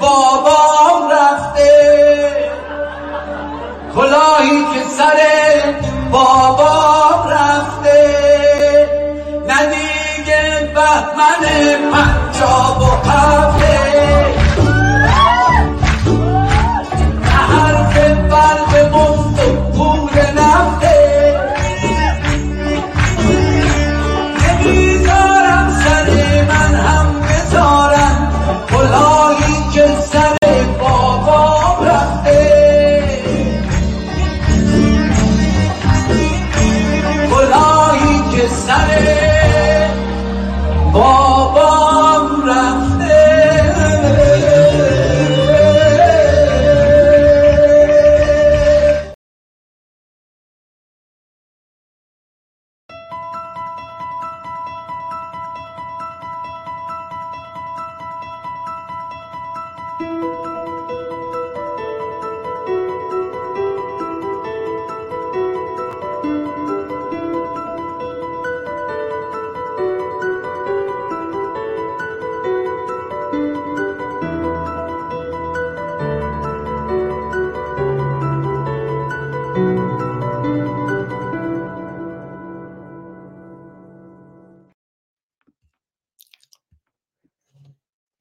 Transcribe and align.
بابام 0.00 1.10
رفته. 1.10 1.70
کلاهی 3.94 4.64
که 4.74 4.80
سر 4.98 5.20
بابام 6.10 7.28
رفته. 7.28 8.10
ندیگه 9.48 10.72
بهمن 10.74 11.42
پنجاب 11.92 12.82
و 12.82 13.10
هفته 13.10 14.39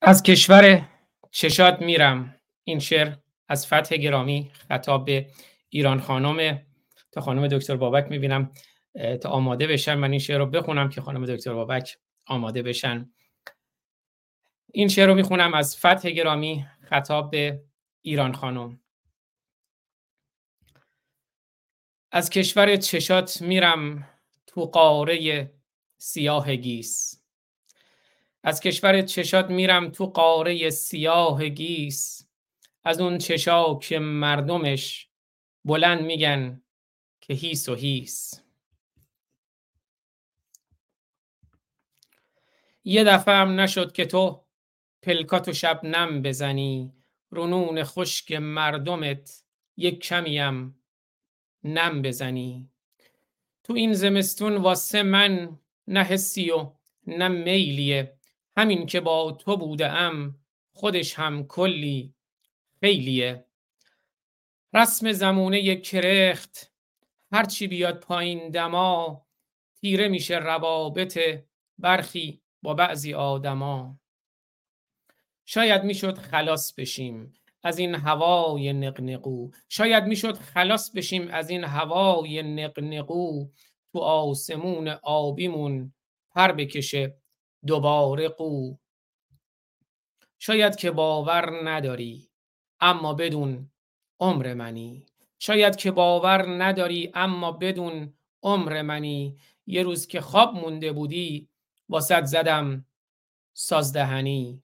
از 0.09 0.23
کشور 0.23 0.89
چشاد 1.31 1.81
میرم. 1.81 2.35
این 2.63 2.79
شعر 2.79 3.15
از 3.47 3.67
فتح 3.67 3.97
گرامی 3.97 4.51
خطاب 4.53 5.05
به 5.05 5.27
ایران 5.69 5.99
خانم. 5.99 6.61
تا 7.11 7.21
خانم 7.21 7.47
دکتر 7.47 7.75
بابک 7.75 8.05
می‌بینم 8.09 8.51
تا 9.21 9.29
آماده 9.29 9.67
بشن 9.67 9.95
من 9.95 10.11
این 10.11 10.19
شعر 10.19 10.37
رو 10.37 10.45
بخونم 10.45 10.89
که 10.89 11.01
خانم 11.01 11.25
دکتر 11.25 11.53
بابک 11.53 11.97
آماده 12.25 12.61
بشن. 12.61 13.11
این 14.73 14.87
شعر 14.87 15.07
رو 15.07 15.15
می‌خونم 15.15 15.53
از 15.53 15.77
فتح 15.77 16.09
گرامی 16.09 16.65
خطاب 16.89 17.31
به 17.31 17.63
ایران 18.01 18.33
خانم. 18.33 18.79
از 22.11 22.29
کشور 22.29 22.75
چشات 22.75 23.41
میرم 23.41 24.09
تو 24.47 24.65
قاره 24.65 25.51
سیاه 25.97 26.55
گیس. 26.55 27.18
از 28.43 28.59
کشور 28.59 29.01
چشات 29.01 29.49
میرم 29.49 29.89
تو 29.89 30.05
قاره 30.05 30.69
سیاه 30.69 31.49
گیس. 31.49 32.27
از 32.83 33.01
اون 33.01 33.17
چشا 33.17 33.75
که 33.75 33.99
مردمش 33.99 35.09
بلند 35.65 36.01
میگن 36.01 36.61
که 37.21 37.33
هیس 37.33 37.69
و 37.69 37.75
هیس. 37.75 38.41
یه 42.83 43.03
دفعه 43.03 43.35
هم 43.35 43.59
نشد 43.59 43.91
که 43.91 44.05
تو 44.05 44.45
پلکات 45.01 45.47
و 45.47 45.53
شب 45.53 45.81
نم 45.83 46.21
بزنی. 46.21 46.93
رونون 47.29 47.83
خشک 47.83 48.31
مردمت 48.31 49.43
یک 49.77 49.99
کمیم 49.99 50.81
نم 51.63 52.01
بزنی. 52.01 52.69
تو 53.63 53.73
این 53.73 53.93
زمستون 53.93 54.57
واسه 54.57 55.03
من 55.03 55.59
نه 55.87 56.03
حسی 56.03 56.51
و 56.51 56.71
نه 57.07 57.27
میلیه. 57.27 58.18
همین 58.57 58.85
که 58.85 58.99
با 58.99 59.31
تو 59.31 59.57
بوده 59.57 59.87
ام 59.87 60.39
خودش 60.73 61.13
هم 61.13 61.47
کلی 61.47 62.13
خیلیه. 62.79 63.45
رسم 64.73 65.11
زمونه 65.11 65.75
کرخت 65.75 66.71
هرچی 67.31 67.67
بیاد 67.67 67.99
پایین 67.99 68.49
دما 68.49 69.25
تیره 69.81 70.07
میشه 70.07 70.37
روابط 70.37 71.19
برخی 71.77 72.41
با 72.61 72.73
بعضی 72.73 73.13
آدما. 73.13 73.99
شاید 75.45 75.83
می‌شد 75.83 76.17
خلاص 76.17 76.73
بشیم 76.73 77.33
از 77.63 77.79
این 77.79 77.95
هوای 77.95 78.73
نقنقو. 78.73 79.51
شاید 79.69 80.03
می‌شد 80.03 80.37
خلاص 80.37 80.91
بشیم 80.91 81.27
از 81.27 81.49
این 81.49 81.63
هوای 81.63 82.43
نقنقو. 82.43 83.47
تو 83.91 83.99
آسمون 83.99 84.87
آبیمون 84.87 85.93
پر 86.31 86.51
بکشه. 86.51 87.17
دوباره 87.67 88.29
قو. 88.29 88.77
شاید 90.39 90.75
که 90.75 90.91
باور 90.91 91.69
نداری 91.69 92.29
اما 92.79 93.13
بدون 93.13 93.71
عمر 94.19 94.53
منی. 94.53 95.05
شاید 95.39 95.75
که 95.75 95.91
باور 95.91 96.63
نداری 96.63 97.11
اما 97.13 97.51
بدون 97.51 98.13
عمر 98.43 98.81
منی. 98.81 99.37
یه 99.65 99.83
روز 99.83 100.07
که 100.07 100.21
خواب 100.21 100.53
مونده 100.53 100.91
بودی 100.91 101.49
واسد 101.89 102.25
زدم 102.25 102.85
سازدهنی. 103.53 104.63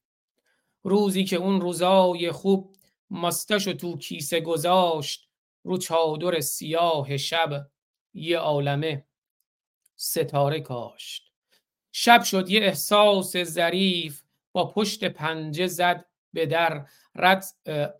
روزی 0.84 1.24
که 1.24 1.36
اون 1.36 1.62
روزای 1.62 2.32
خوب 2.32 2.76
ماستشو 3.10 3.74
تو 3.74 3.98
کیسه 3.98 4.42
گذاشت 4.42 5.30
رو 5.64 5.78
چادر 5.78 6.40
سیاه 6.40 7.18
شب 7.18 7.70
یه 8.14 8.38
عالمه 8.38 9.06
ستاره 9.96 10.60
کاشت. 10.60 11.35
شب 11.98 12.24
شد 12.24 12.50
یه 12.50 12.62
احساس 12.62 13.38
ظریف 13.38 14.24
با 14.52 14.72
پشت 14.72 15.04
پنجه 15.04 15.68
زد 15.68 16.06
به 16.34 16.46
در. 16.46 16.86
رد 17.16 17.44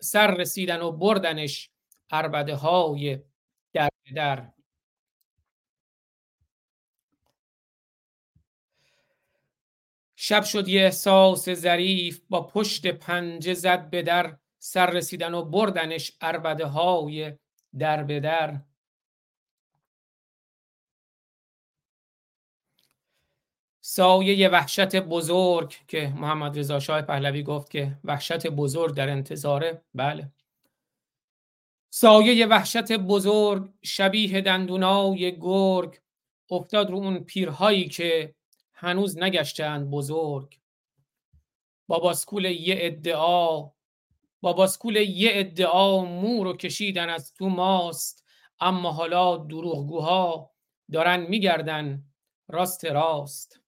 سر 0.00 0.34
رسیدن 0.34 0.80
و 0.82 0.92
بردنش 0.92 1.70
عربده 2.10 2.54
های 2.54 3.18
در 3.72 3.88
در. 4.14 4.52
شب 10.16 10.44
شد 10.44 10.68
یه 10.68 10.82
احساس 10.82 11.48
ظریف 11.50 12.20
با 12.28 12.46
پشت 12.46 12.86
پنجه 12.86 13.54
زد 13.54 13.90
به 13.90 14.02
در. 14.02 14.38
سر 14.58 14.90
رسیدن 14.90 15.34
و 15.34 15.44
بردنش 15.44 16.12
عربده 16.20 16.66
های 16.66 17.32
در 17.78 18.02
به 18.02 18.20
در. 18.20 18.60
سایه 23.96 24.48
وحشت 24.48 24.96
بزرگ 24.96 25.76
که 25.88 26.12
محمد 26.16 26.58
رضا 26.58 26.80
شاه 26.80 27.02
پهلوی 27.02 27.42
گفت 27.42 27.70
که 27.70 27.98
وحشت 28.04 28.46
بزرگ 28.46 28.94
در 28.94 29.08
انتظاره. 29.08 29.82
بله. 29.94 30.32
سایه 31.90 32.46
وحشت 32.46 32.92
بزرگ 32.92 33.72
شبیه 33.82 34.40
دندونای 34.40 35.38
گرگ 35.40 36.00
افتاد 36.50 36.90
رو 36.90 36.96
اون 36.96 37.18
پیرهایی 37.18 37.88
که 37.88 38.34
هنوز 38.72 39.18
نگشتند 39.18 39.90
بزرگ. 39.90 40.58
با 41.88 41.98
باسکول 41.98 42.44
یه 42.44 42.76
ادعا 42.78 43.70
با 44.40 44.52
باسکول 44.52 44.96
یه 44.96 45.30
ادعا 45.34 46.04
مو 46.04 46.44
رو 46.44 46.56
کشیدن 46.56 47.08
از 47.08 47.34
تو 47.34 47.48
ماست 47.48 48.24
اما 48.60 48.92
حالا 48.92 49.36
دروغگوها 49.36 50.50
دارن 50.92 51.20
میگردن 51.20 52.04
راست 52.48 52.84
راست. 52.84 53.65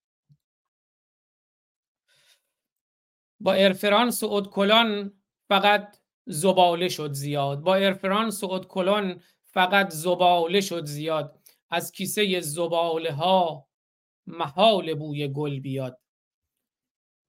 با 3.39 3.53
ارفرانس 3.53 4.23
و 4.23 4.41
کلان 4.41 5.13
فقط 5.47 5.97
زباله 6.25 6.89
شد 6.89 7.11
زیاد. 7.11 7.59
با 7.59 7.75
ارفرانس 7.75 8.43
و 8.43 8.59
کلان 8.59 9.21
فقط 9.45 9.89
زباله 9.89 10.61
شد 10.61 10.85
زیاد. 10.85 11.39
از 11.69 11.91
کیسه 11.91 12.41
زباله 12.41 13.11
ها 13.11 13.67
محال 14.27 14.93
بوی 14.93 15.27
گل 15.27 15.59
بیاد. 15.59 15.99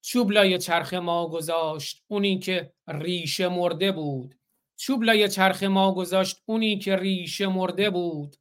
چوب 0.02 0.30
لای 0.30 0.58
چرخ 0.58 0.94
ما 0.94 1.28
گذاشت 1.28 2.04
اونی 2.08 2.38
که 2.38 2.72
ریشه 2.88 3.48
مرده 3.48 3.92
بود. 3.92 4.34
چوب 4.76 5.02
لای 5.02 5.28
چرخ 5.28 5.62
ما 5.62 5.94
گذاشت 5.94 6.42
اونی 6.46 6.78
که 6.78 6.96
ریشه 6.96 7.46
مرده 7.46 7.90
بود. 7.90 8.36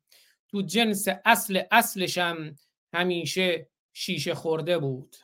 تو 0.48 0.62
جنس 0.62 1.08
اصل 1.26 1.62
اصلشم 1.72 2.56
همیشه 2.94 3.70
شیشه 3.94 4.36
خورده 4.36 4.78
بود. 4.78 5.16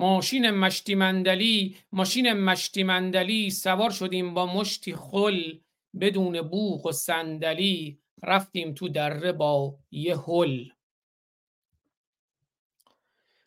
ماشین 0.00 0.50
مشتی 0.50 0.94
مندلی 0.94 1.76
ماشین 1.92 2.32
مشتی 2.32 2.82
مندلی 2.82 3.50
سوار 3.50 3.90
شدیم 3.90 4.34
با 4.34 4.46
مشتی 4.46 4.94
خل 4.94 5.58
بدون 6.00 6.42
بوق 6.42 6.86
و 6.86 6.92
صندلی 6.92 7.98
رفتیم 8.22 8.74
تو 8.74 8.88
دره 8.88 9.32
با 9.32 9.74
یه 9.90 10.16
هل. 10.16 10.68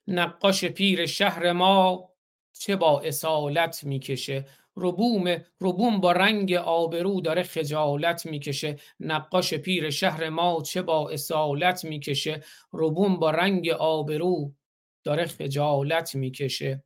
نقاش 0.08 0.66
پیر 0.66 1.06
شهر 1.06 1.52
ما 1.52 2.10
چه 2.60 2.76
با 2.76 3.02
اصالت 3.02 3.84
می‌کشه؟ 3.84 4.46
ربوم 4.78 5.38
ربوم 5.62 6.00
با 6.02 6.12
رنگ 6.12 6.54
آبرو 6.54 7.22
داره 7.22 7.44
خجالت 7.44 8.26
می‌کشه. 8.26 8.80
نقاش 9.00 9.54
پیر 9.54 9.90
شهر 9.90 10.30
ما 10.30 10.62
چه 10.62 10.82
با 10.82 11.10
اصالت 11.10 11.86
می‌کشه؟ 11.86 12.44
ربوم 12.74 13.18
با 13.18 13.32
رنگ 13.32 13.70
آبرو 13.70 14.54
داره 15.04 15.26
خجالت 15.26 16.16
می‌کشه. 16.16 16.84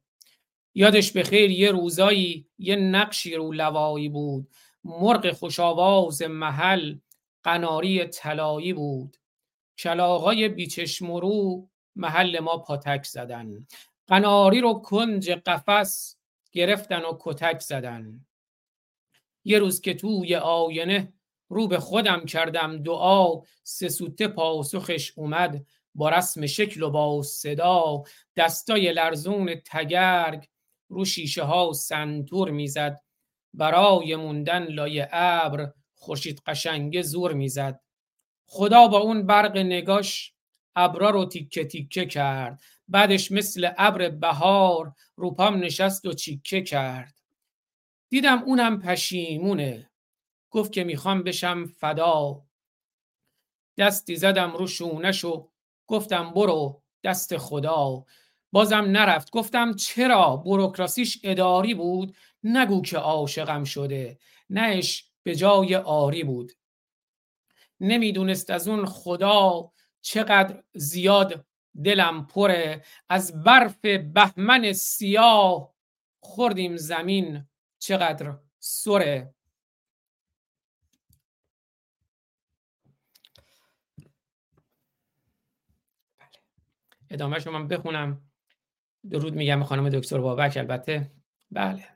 یادش 0.75 1.11
به 1.11 1.23
خیر 1.23 1.51
یه 1.51 1.71
روزایی 1.71 2.47
یه 2.57 2.75
نقشی 2.75 3.35
رو 3.35 3.51
لوایی 3.51 4.09
بود. 4.09 4.49
مرغ 4.83 5.31
خوشاواز 5.31 6.21
محل 6.21 6.97
قناری 7.43 8.05
طلایی 8.05 8.73
بود. 8.73 9.17
کلاغای 9.77 10.49
بیچشمرو 10.49 11.69
محل 11.95 12.39
ما 12.39 12.57
پاتک 12.57 13.05
زدن. 13.05 13.67
قناری 14.07 14.61
رو 14.61 14.73
کنج 14.73 15.31
قفس 15.31 16.17
گرفتن 16.51 17.01
و 17.01 17.17
کتک 17.19 17.59
زدن. 17.59 18.25
یه 19.43 19.59
روز 19.59 19.81
که 19.81 19.93
توی 19.93 20.35
آینه 20.35 21.13
رو 21.49 21.67
به 21.67 21.79
خودم 21.79 22.25
کردم 22.25 22.83
دعا 22.83 23.41
سه 23.63 24.27
پاسخش 24.27 25.13
اومد. 25.15 25.65
با 25.97 26.09
رسم 26.09 26.45
شکل 26.45 26.81
و 26.81 26.89
با 26.89 27.21
صدا 27.21 28.03
دستای 28.35 28.93
لرزون 28.93 29.55
تگرگ 29.55 30.47
رو 30.89 31.05
شیشه 31.05 31.43
ها 31.43 31.73
سنتور 31.73 32.51
می‌زد. 32.51 33.01
برای 33.53 34.15
موندن 34.15 34.63
لای 34.63 35.07
ابر 35.11 35.73
خورشید 35.95 36.41
قشنگه 36.45 37.01
زور 37.01 37.33
می‌زد. 37.33 37.79
خدا 38.45 38.87
با 38.87 38.97
اون 38.97 39.25
برق 39.25 39.57
نگاش 39.57 40.33
ابرا 40.75 41.09
رو 41.09 41.25
تیکه 41.25 41.65
تیکه 41.65 42.05
کرد. 42.05 42.61
بعدش 42.87 43.31
مثل 43.31 43.71
ابر 43.77 44.09
بهار 44.09 44.93
روپام 45.15 45.55
نشست 45.63 46.05
و 46.05 46.13
چیکه 46.13 46.61
کرد. 46.61 47.13
دیدم 48.09 48.43
اونم 48.43 48.81
پشیمونه. 48.81 49.89
گفت 50.51 50.71
که 50.71 50.83
می‌خوام 50.83 51.23
بشم 51.23 51.65
فدا. 51.65 52.41
دستی 53.77 54.15
زدم 54.15 54.51
رو 54.51 54.67
شونش 54.67 55.25
و 55.25 55.49
گفتم 55.87 56.31
برو 56.31 56.81
دست 57.03 57.37
خدا. 57.37 58.05
بازم 58.51 58.75
نرفت. 58.75 59.31
گفتم 59.31 59.73
چرا 59.73 60.35
بروکراسیش 60.35 61.19
اداری 61.23 61.73
بود؟ 61.73 62.15
نگو 62.43 62.81
که 62.81 62.97
عاشقم 62.97 63.63
شده. 63.63 64.19
نهش 64.49 65.11
به 65.23 65.35
جای 65.35 65.75
آری 65.75 66.23
بود. 66.23 66.51
نمی‌دونست 67.79 68.49
از 68.49 68.67
اون 68.67 68.85
خدا 68.85 69.71
چقدر 70.01 70.63
زیاد 70.73 71.45
دلم 71.83 72.27
پره. 72.27 72.83
از 73.09 73.43
برف 73.43 73.85
بهمن 73.85 74.73
سیاه 74.73 75.73
خوردیم 76.19 76.77
زمین 76.77 77.47
چقدر 77.79 78.37
سره. 78.59 79.33
ادامه 87.09 87.39
شما 87.39 87.59
من 87.59 87.67
بخونم. 87.67 88.21
درود 89.09 89.33
میگم 89.33 89.63
خانم 89.63 89.89
دکتر 89.89 90.17
بابک 90.17 90.57
البته 90.57 91.11
بله. 91.51 91.87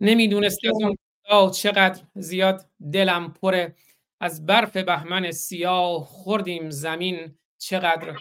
نمی‌دونست 0.00 0.58
از 0.64 0.82
اون 0.82 1.50
چقدر 1.50 2.02
زیاد 2.14 2.70
دلم 2.92 3.32
پره. 3.32 3.76
از 4.20 4.46
برف 4.46 4.76
بهمن 4.76 5.30
سیاه 5.30 6.04
خوردیم 6.04 6.70
زمین 6.70 7.38
چقدر 7.58 8.16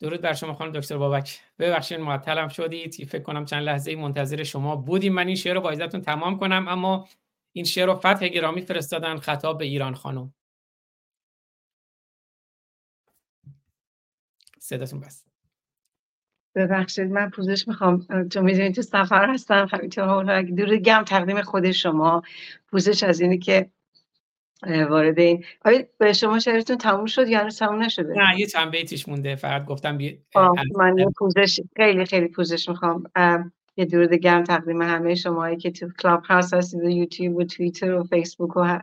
درود 0.00 0.20
بر 0.20 0.32
شما 0.32 0.54
خانم 0.54 0.72
دکتر 0.72 0.98
بابک. 0.98 1.40
ببخشید 1.58 2.00
معطلم 2.00 2.48
شدید. 2.48 2.94
فکر 2.94 3.22
کنم 3.22 3.44
چند 3.44 3.62
لحظه 3.62 3.96
منتظر 3.96 4.42
شما 4.42 4.76
بودیم. 4.76 5.12
من 5.12 5.26
این 5.26 5.36
شعر 5.36 5.54
رو 5.54 5.60
با 5.60 5.74
تمام 5.74 6.38
کنم 6.38 6.68
اما 6.68 7.08
این 7.52 7.64
شعر 7.64 7.86
رو 7.86 7.94
فتح 7.94 8.28
گرامی 8.28 8.60
فرستادن 8.60 9.16
خطاب 9.16 9.58
به 9.58 9.64
ایران 9.64 9.94
خانم. 9.94 10.34
صداتون 14.72 15.00
بس. 15.00 15.24
ببخشید 16.54 17.10
من 17.10 17.30
پوزش 17.30 17.68
می‌خوام. 17.68 18.06
چون 18.32 18.44
می‌دونید 18.44 18.74
تو 18.74 18.82
سفر 18.82 19.30
هستم 19.30 19.68
همینطور 19.72 20.42
دور 20.42 20.76
گم 20.76 21.02
تقدیم 21.02 21.42
خود 21.42 21.70
شما. 21.70 22.22
پوزش 22.70 23.02
از 23.02 23.20
اینی 23.20 23.38
که 23.38 23.70
وارد 24.66 25.18
این 25.18 25.44
آیا 25.64 25.84
به 25.98 26.12
شما 26.12 26.38
شعرتون 26.38 26.78
تموم 26.78 27.06
شد 27.06 27.28
یا 27.28 27.40
هنوز 27.40 27.58
تموم 27.58 27.82
نشده؟ 27.82 28.14
نه 28.16 28.40
یه 28.40 28.46
چند 28.46 28.70
بیتش 28.70 29.08
مونده 29.08 29.36
فقط 29.36 29.64
گفتم 29.64 29.96
بی... 29.96 30.18
من 30.76 30.98
یه 30.98 31.06
پوزش 31.18 31.60
خیلی 31.76 32.04
خیلی 32.04 32.28
پوزش 32.28 32.68
می‌خوام. 32.68 33.04
یه 33.76 33.84
درود 33.84 34.14
گرم 34.14 34.44
تقدیم 34.44 34.82
همه 34.82 35.14
شما 35.14 35.54
که 35.54 35.70
تو 35.70 35.88
کلاب 36.02 36.24
هاوس 36.24 36.54
هستید 36.54 36.80
و 36.80 36.88
یوتیوب 36.88 37.36
و 37.36 37.44
توییتر 37.44 37.94
و 37.94 38.04
فیسبوک 38.04 38.56
و 38.56 38.78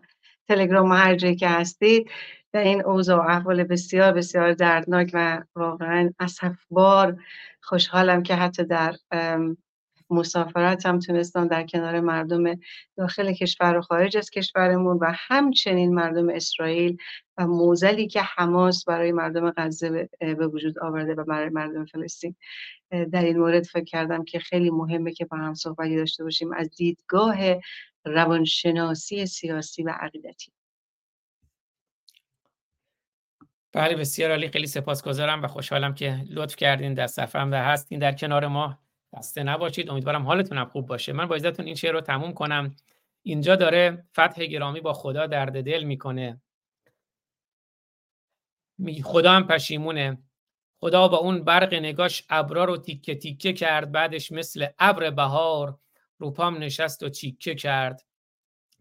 تلگرام 0.47 0.91
و 0.91 0.94
هر 0.94 1.15
جایی 1.15 1.36
که 1.36 1.48
هستید. 1.48 2.10
در 2.53 2.63
این 2.63 2.82
اوضاع 2.86 3.18
و 3.18 3.29
احوال 3.29 3.63
بسیار 3.63 4.12
بسیار 4.13 4.53
دردناک 4.53 5.12
و 5.13 5.44
واقعا 5.56 6.13
اصفبار 6.20 7.24
خوشحالم 7.62 8.24
که 8.24 8.36
حتی 8.36 8.63
در 8.63 8.96
مسافرت 10.10 10.86
هم 10.86 11.00
تونستم 11.00 11.48
در 11.48 11.63
کنار 11.68 12.00
مردم 12.00 12.60
داخل 12.98 13.34
کشور 13.34 13.77
و 13.77 13.82
خارج 13.82 14.18
از 14.18 14.29
کشورمون 14.29 14.98
و 14.98 15.12
همچنین 15.15 15.94
مردم 15.94 16.29
اسرائیل 16.29 16.98
و 17.38 17.48
موزلی 17.48 18.08
که 18.08 18.22
حماس 18.22 18.86
برای 18.86 19.12
مردم 19.12 19.51
غزه 19.58 20.10
به 20.20 20.48
وجود 20.48 20.79
آورده 20.79 21.13
و 21.13 21.24
برای 21.24 21.50
مردم 21.50 21.86
فلسطین. 21.86 22.36
در 23.12 23.24
این 23.24 23.39
مورد 23.39 23.63
فکر 23.63 23.84
کردم 23.84 24.24
که 24.24 24.39
خیلی 24.39 24.70
مهمه 24.70 25.13
که 25.13 25.25
با 25.25 25.38
هم 25.38 25.53
صحبتی 25.53 25.96
داشته 25.96 26.24
باشیم 26.24 26.53
از 26.53 26.70
دیدگاه 26.77 27.38
روانشناسی 28.06 29.25
سیاسی 29.25 29.84
و 29.84 29.89
عقیدتی. 29.89 30.51
بله 33.72 33.96
بسیار 33.96 34.32
عالی. 34.32 34.50
خیلی 34.50 34.68
سپاسگزارم 34.68 35.44
و 35.44 35.48
خوشحالم 35.48 35.94
که 35.94 36.26
لطف 36.30 36.56
کردین 36.56 36.94
در 36.94 37.08
سفرم 37.08 37.52
و 37.52 37.56
هستین 37.56 38.00
در 38.00 38.12
کنار 38.12 38.48
ما. 38.48 38.80
خسته 39.16 39.44
نباشید. 39.44 39.90
امیدوارم 39.90 40.26
حالتون 40.26 40.58
هم 40.58 40.66
خوب 40.66 40.88
باشه. 40.88 41.14
من 41.14 41.26
با 41.26 41.36
این 41.36 41.76
شعر 41.76 41.94
رو 41.94 42.02
تموم 42.02 42.34
کنم. 42.34 42.76
اینجا 43.24 43.56
داره 43.56 44.06
فتح 44.14 44.46
گرامی 44.46 44.82
با 44.82 44.94
خدا 44.94 45.28
درد 45.28 45.64
دل 45.64 45.84
می‌کنه. 45.84 46.42
می 48.78 49.04
خدا 49.04 49.32
هم 49.32 49.48
پشیمونه. 49.48 50.18
خدا 50.80 51.08
با 51.08 51.18
اون 51.18 51.44
برق 51.44 51.74
نگاش 51.74 52.24
ابرا 52.30 52.66
رو 52.66 52.78
تیکه 52.78 53.16
تیکه 53.16 53.54
کرد. 53.54 53.92
بعدش 53.92 54.32
مثل 54.32 54.68
ابر 54.80 55.10
بهار 55.10 55.80
روپام 56.18 56.58
نشست 56.58 57.04
و 57.04 57.10
چیکه 57.10 57.56
کرد. 57.56 58.06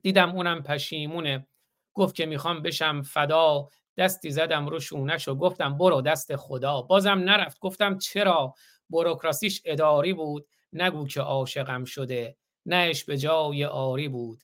دیدم 0.03 0.31
اونم 0.31 0.63
پشیمونه. 0.63 1.47
گفت 1.95 2.15
که 2.15 2.27
می‌خوام 2.27 2.63
بشم 2.63 3.03
فدا. 3.03 3.69
دستی 3.99 4.31
زدم 4.31 4.69
رو 4.69 4.81
شونش 4.81 5.29
و 5.29 5.35
گفتم 5.35 5.79
برو 5.79 6.01
دست 6.01 6.37
خدا. 6.37 6.83
بازم 6.83 7.19
نرفت. 7.19 7.59
گفتم 7.61 7.99
چرا 7.99 8.55
بروکراسیش 8.91 9.63
اداری 9.65 10.13
بود؟ 10.13 10.49
نگو 10.73 11.07
که 11.07 11.21
عاشقم 11.21 11.85
شده. 11.85 12.37
نهش 12.67 13.05
به 13.05 13.19
جای 13.19 13.65
آری 13.65 14.09
بود. 14.09 14.43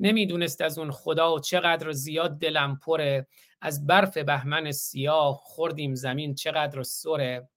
نمی‌دونست 0.00 0.60
از 0.60 0.78
اون 0.78 0.90
خدا 0.90 1.38
چقدر 1.38 1.92
زیاد 1.92 2.38
دلم 2.38 2.78
پره. 2.78 3.26
از 3.60 3.86
برف 3.86 4.18
بهمن 4.18 4.72
سیاه 4.72 5.40
خوردیم 5.42 5.94
زمین 5.94 6.34
چقدر 6.34 6.82
سره. 6.82 7.48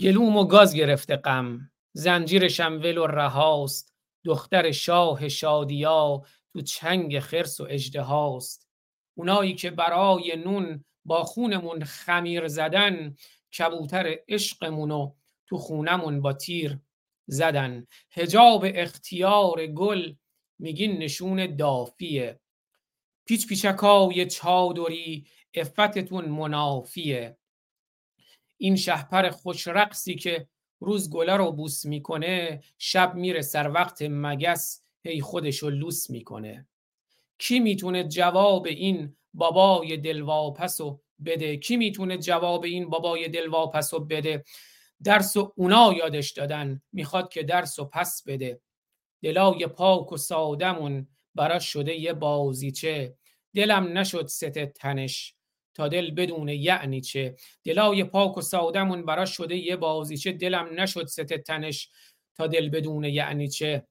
گلوم 0.00 0.36
و 0.36 0.44
گاز 0.44 0.74
گرفته 0.74 1.16
غم. 1.16 1.70
زنجیر 1.92 2.48
شمول 2.48 2.98
و 2.98 3.06
رهاست. 3.06 3.94
دختر 4.24 4.70
شاه 4.72 5.28
شادیا 5.28 6.22
تو 6.52 6.60
چنگ 6.60 7.18
خرس 7.18 7.60
و 7.60 7.66
اجده 7.70 8.02
هاست 8.02 8.71
اونایی 9.14 9.54
که 9.54 9.70
برای 9.70 10.36
نون 10.36 10.84
با 11.04 11.24
خونمون 11.24 11.84
خمیر 11.84 12.48
زدن 12.48 13.16
کبوتر 13.58 14.16
عشقمونو 14.28 15.14
تو 15.46 15.58
خونمون 15.58 16.20
با 16.20 16.32
تیر 16.32 16.78
زدن. 17.26 17.86
هجاب 18.10 18.64
اختیار 18.64 19.66
گل 19.66 20.14
میگین 20.58 20.98
نشون 20.98 21.56
دافیه. 21.56 22.40
پیچ 23.24 23.46
پیچکای 23.46 24.26
چادری 24.26 25.26
افتتون 25.54 26.24
منافیه. 26.24 27.36
این 28.56 28.76
شهپر 28.76 29.30
خوش 29.30 29.68
رقصی 29.68 30.14
که 30.14 30.48
روز 30.80 31.10
گله 31.10 31.36
رو 31.36 31.52
بوس 31.52 31.84
می‌کنه 31.86 32.62
شب 32.78 33.14
میره 33.14 33.42
سر 33.42 33.70
وقت 33.70 34.02
مگس 34.02 34.82
هی 35.04 35.20
خودشو 35.20 35.70
لوس 35.70 36.10
می‌کنه. 36.10 36.68
کی 37.42 37.60
می‌تونه 37.60 38.04
جواب 38.04 38.66
این 38.66 39.16
بابای 39.34 39.96
دلواپسو 39.96 41.00
بده؟ 41.24 41.56
کی 41.56 41.76
می‌تونه 41.76 42.18
جواب 42.18 42.64
این 42.64 42.90
بابای 42.90 43.28
دلواپسو 43.28 44.00
بده؟ 44.00 44.44
درس 45.04 45.36
و 45.36 45.52
اونا 45.56 45.92
یادش 45.92 46.32
دادن 46.32 46.82
می‌خواد 46.92 47.28
که 47.32 47.42
درس 47.42 47.78
و 47.78 47.84
پس 47.84 48.22
بده. 48.26 48.60
دلای 49.22 49.66
پاک 49.66 50.12
و 50.12 50.16
سادمون 50.16 51.08
براش 51.34 51.72
شده 51.72 51.94
یه 51.94 52.12
بازیچه. 52.12 53.16
دلم 53.54 53.98
نشد 53.98 54.26
ست 54.26 54.44
تنش 54.64 55.34
تا 55.74 55.88
دل 55.88 56.10
بدون 56.10 56.48
یعنی 56.48 57.00
چه. 57.00 57.36
دلای 57.64 58.04
پاک 58.04 58.38
و 58.38 58.40
سادمون 58.40 59.04
براش 59.06 59.36
شده 59.36 59.56
یه 59.56 59.76
بازیچه. 59.76 60.32
دلم 60.32 60.80
نشد 60.80 61.06
ست 61.06 61.20
تنش 61.20 61.88
تا 62.36 62.46
دل 62.46 62.68
بدون 62.68 63.04
یعنی 63.04 63.48
چه. 63.48 63.86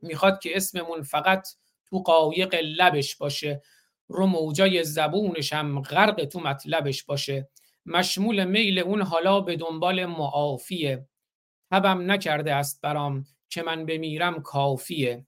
می‌خواد 0.00 0.38
که 0.42 0.56
اسممون 0.56 1.02
فقط 1.02 1.48
تو 1.92 1.98
قایق 1.98 2.54
لبش 2.54 3.16
باشه. 3.16 3.62
رو 4.08 4.26
موجای 4.26 4.84
زبونش 4.84 5.52
هم 5.52 5.80
غرق 5.80 6.24
تو 6.24 6.40
مطلبش 6.40 7.04
باشه. 7.04 7.48
مشمول 7.86 8.44
میل 8.44 8.78
اون 8.78 9.02
حالا 9.02 9.40
به 9.40 9.56
دنبال 9.56 10.06
معافیه. 10.06 11.08
تبم 11.70 12.10
نکرده 12.10 12.54
است 12.54 12.80
برام 12.80 13.24
که 13.48 13.62
من 13.62 13.86
بمیرم 13.86 14.42
کافیه. 14.42 15.26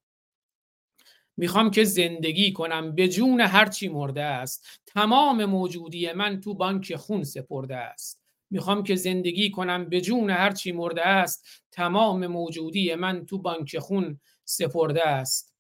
می‌خوام 1.37 1.71
که 1.71 1.85
زندگی 1.85 2.52
کنم. 2.52 2.94
به 2.94 3.09
جون 3.09 3.40
هرچی 3.40 3.88
مرده 3.88 4.23
است. 4.23 4.66
تمام 4.87 5.44
موجودی 5.44 6.12
من 6.12 6.40
تو 6.40 6.54
بانک 6.54 6.97
خون 6.97 7.25
سپرده 7.25 7.76
است. 7.76 8.23
می‌خوام 8.50 8.83
که 8.83 8.94
زندگی 8.97 9.50
کنم. 9.50 9.88
به 9.88 10.00
جون 10.00 10.30
هرچی 10.30 10.73
مرده 10.73 11.06
است. 11.06 11.47
تمام 11.71 12.26
موجودی 12.26 12.94
من 12.94 13.26
تو 13.26 13.38
بانک 13.38 13.78
خون 13.78 14.21
سپرده 14.44 15.09
است. 15.09 15.53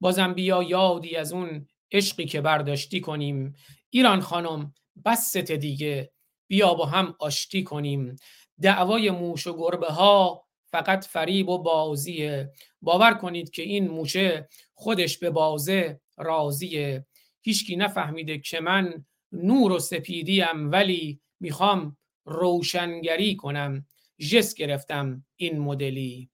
بازم 0.00 0.34
بیا 0.34 0.62
یادی 0.62 1.16
از 1.16 1.32
اون 1.32 1.66
عشقی 1.92 2.24
که 2.24 2.40
برداشتی 2.40 3.00
کنیم. 3.00 3.54
ایران 3.90 4.20
خانم 4.20 4.74
بست 5.04 5.36
دیگه. 5.36 6.12
بیا 6.46 6.74
با 6.74 6.86
هم 6.86 7.14
آشتی 7.18 7.64
کنیم. 7.64 8.16
دعوای 8.60 9.10
موش 9.10 9.46
و 9.46 9.56
گربه 9.56 9.86
ها 9.86 10.44
فقط 10.70 11.04
فریب 11.04 11.48
و 11.48 11.58
بازیه. 11.58 12.52
باور 12.80 13.14
کنید 13.14 13.50
که 13.50 13.62
این 13.62 13.88
موشه 13.88 14.48
خودش 14.74 15.18
به 15.18 15.30
بازه 15.30 16.00
راضیه. 16.18 17.06
هیچکی 17.42 17.76
نفهمیده 17.76 18.38
که 18.38 18.60
من 18.60 19.04
نور 19.32 19.72
و 19.72 19.78
سپیدیم 19.78 20.70
ولی 20.72 21.20
می‌خوام 21.40 21.96
روشنگری 22.24 23.36
کنم. 23.36 23.86
جس 24.18 24.54
گرفتم 24.54 25.24
این 25.36 25.58
مدلی. 25.58 26.30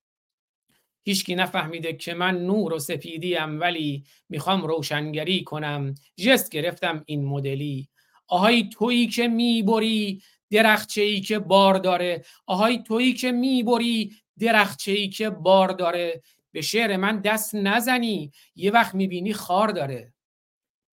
هیچکی 1.06 1.34
نفهمیده 1.34 1.92
که 1.92 2.14
من 2.14 2.46
نور 2.46 2.72
و 2.72 2.78
سپیدیم 2.78 3.60
ولی 3.60 4.04
می‌خوام 4.28 4.62
روشنگری 4.62 5.44
کنم. 5.44 5.94
جست 6.16 6.50
گرفتم 6.50 7.02
این 7.06 7.24
مدلی. 7.24 7.88
آهای 8.26 8.68
تویی 8.68 9.06
که 9.06 9.28
می‌بری 9.28 10.22
درخچه 10.50 11.02
ای 11.02 11.20
که 11.20 11.38
بار 11.38 11.74
داره. 11.74 12.24
آهای 12.46 12.82
تویی 12.82 13.12
که 13.12 13.32
می‌بری 13.32 14.12
درخچه 14.38 14.92
ای 14.92 15.08
که 15.08 15.30
بار 15.30 15.68
داره. 15.68 16.22
به 16.52 16.60
شعر 16.60 16.96
من 16.96 17.20
دست 17.20 17.54
نزنی 17.54 18.32
یه 18.56 18.70
وقت 18.70 18.94
می‌بینی 18.94 19.32
خار 19.32 19.68
داره. 19.68 20.14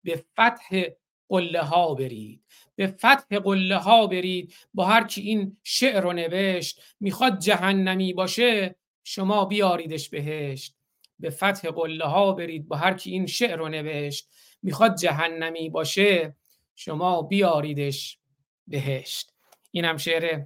به 0.04 0.16
فتح 0.16 0.82
قله 1.28 1.62
ها 1.62 1.94
برید. 1.94 2.44
به 2.76 2.86
فتح 2.86 3.38
قله 3.38 3.76
ها 3.76 4.06
برید. 4.06 4.54
با 4.74 4.84
هر 4.84 5.06
کی 5.06 5.20
این 5.20 5.56
شعر 5.64 6.00
رو 6.00 6.12
نوشت 6.12 6.80
می‌خواد 7.00 7.38
جهنمی 7.38 8.12
باشه 8.12 8.76
شما 9.04 9.44
بیاریدش 9.44 10.08
بهشت. 10.08 10.76
به 11.20 11.30
فتح 11.30 11.68
قله 11.68 12.04
ها 12.04 12.32
برید 12.32 12.68
با 12.68 12.76
هر 12.76 12.94
کی 12.94 13.10
این 13.10 13.26
شعر 13.26 13.56
رو 13.56 13.68
نوشت. 13.68 14.28
می‌خواد 14.62 14.96
جهنمی 14.96 15.70
باشه 15.70 16.36
شما 16.74 17.22
بیاریدش 17.22 18.18
بهشت. 18.68 19.32
این 19.70 19.84
هم 19.84 19.96
شعر 19.96 20.44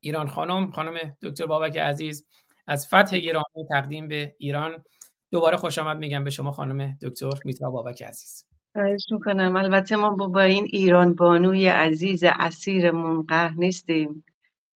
ایران 0.00 0.28
خانم 0.28 0.70
خانم 0.70 1.16
دکتر 1.22 1.46
بابک 1.46 1.76
عزیز. 1.76 2.26
از 2.66 2.86
فتح 2.86 3.18
گرامی 3.18 3.66
تقدیم 3.70 4.08
به 4.08 4.36
ایران. 4.38 4.84
دوباره 5.30 5.56
خوش 5.56 5.78
آمد 5.78 5.98
میگم 5.98 6.24
به 6.24 6.30
شما 6.30 6.52
خانم 6.52 6.98
دکتر 7.02 7.32
میترا 7.44 7.70
بابک 7.70 8.02
عزیز. 8.02 8.44
خواهش 8.72 9.06
می‌کنم. 9.10 9.56
البته 9.56 9.96
ما 9.96 10.10
با 10.10 10.40
این 10.40 10.64
ایران 10.70 11.14
بانوی 11.14 11.68
عزیز 11.68 12.24
اسیر 12.26 12.90
منقه 12.90 13.54
نیستیم. 13.54 14.24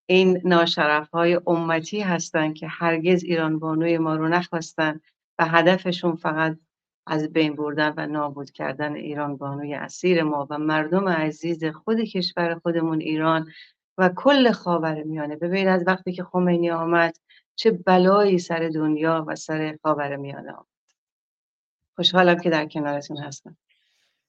این 0.07 0.41
ناشرف 0.45 1.11
های 1.11 1.41
امتی 1.47 2.01
هستند 2.01 2.55
که 2.55 2.69
هرگز 2.69 3.25
ایران 3.25 3.59
بانوی 3.59 3.99
ما 3.99 4.17
رو 4.17 4.29
نخواستن 4.29 5.01
و 5.39 5.47
هدفشون 5.47 6.17
فقط 6.17 6.59
از 7.07 7.33
بین 7.33 7.57
بردن 7.57 7.95
و 7.97 8.07
نابود 8.07 8.51
کردن 8.51 8.95
ایران 8.95 9.37
بانوی 9.37 9.75
اسیر 9.75 10.23
ما 10.23 10.47
و 10.51 10.59
مردم 10.59 11.09
عزیز 11.09 11.65
خود 11.65 12.01
کشور 12.01 12.55
خودمون 12.55 13.01
ایران 13.01 13.51
و 13.99 14.11
کل 14.17 14.53
خاور 14.53 15.03
میانه. 15.03 15.37
ببین 15.37 15.69
از 15.69 15.85
وقتی 15.87 16.13
که 16.13 16.25
خمینی 16.25 16.71
آمد 16.71 17.17
چه 17.55 17.71
بلایی 17.71 18.39
سر 18.39 18.71
دنیا 18.75 19.25
و 19.29 19.37
سر 19.37 19.79
خاور 19.83 20.17
میانه 20.17 20.53
آمد. 20.53 20.67
خوشحالم 21.97 22.41
که 22.41 22.51
در 22.51 22.67
کنارتون 22.67 23.19
هستم. 23.19 23.57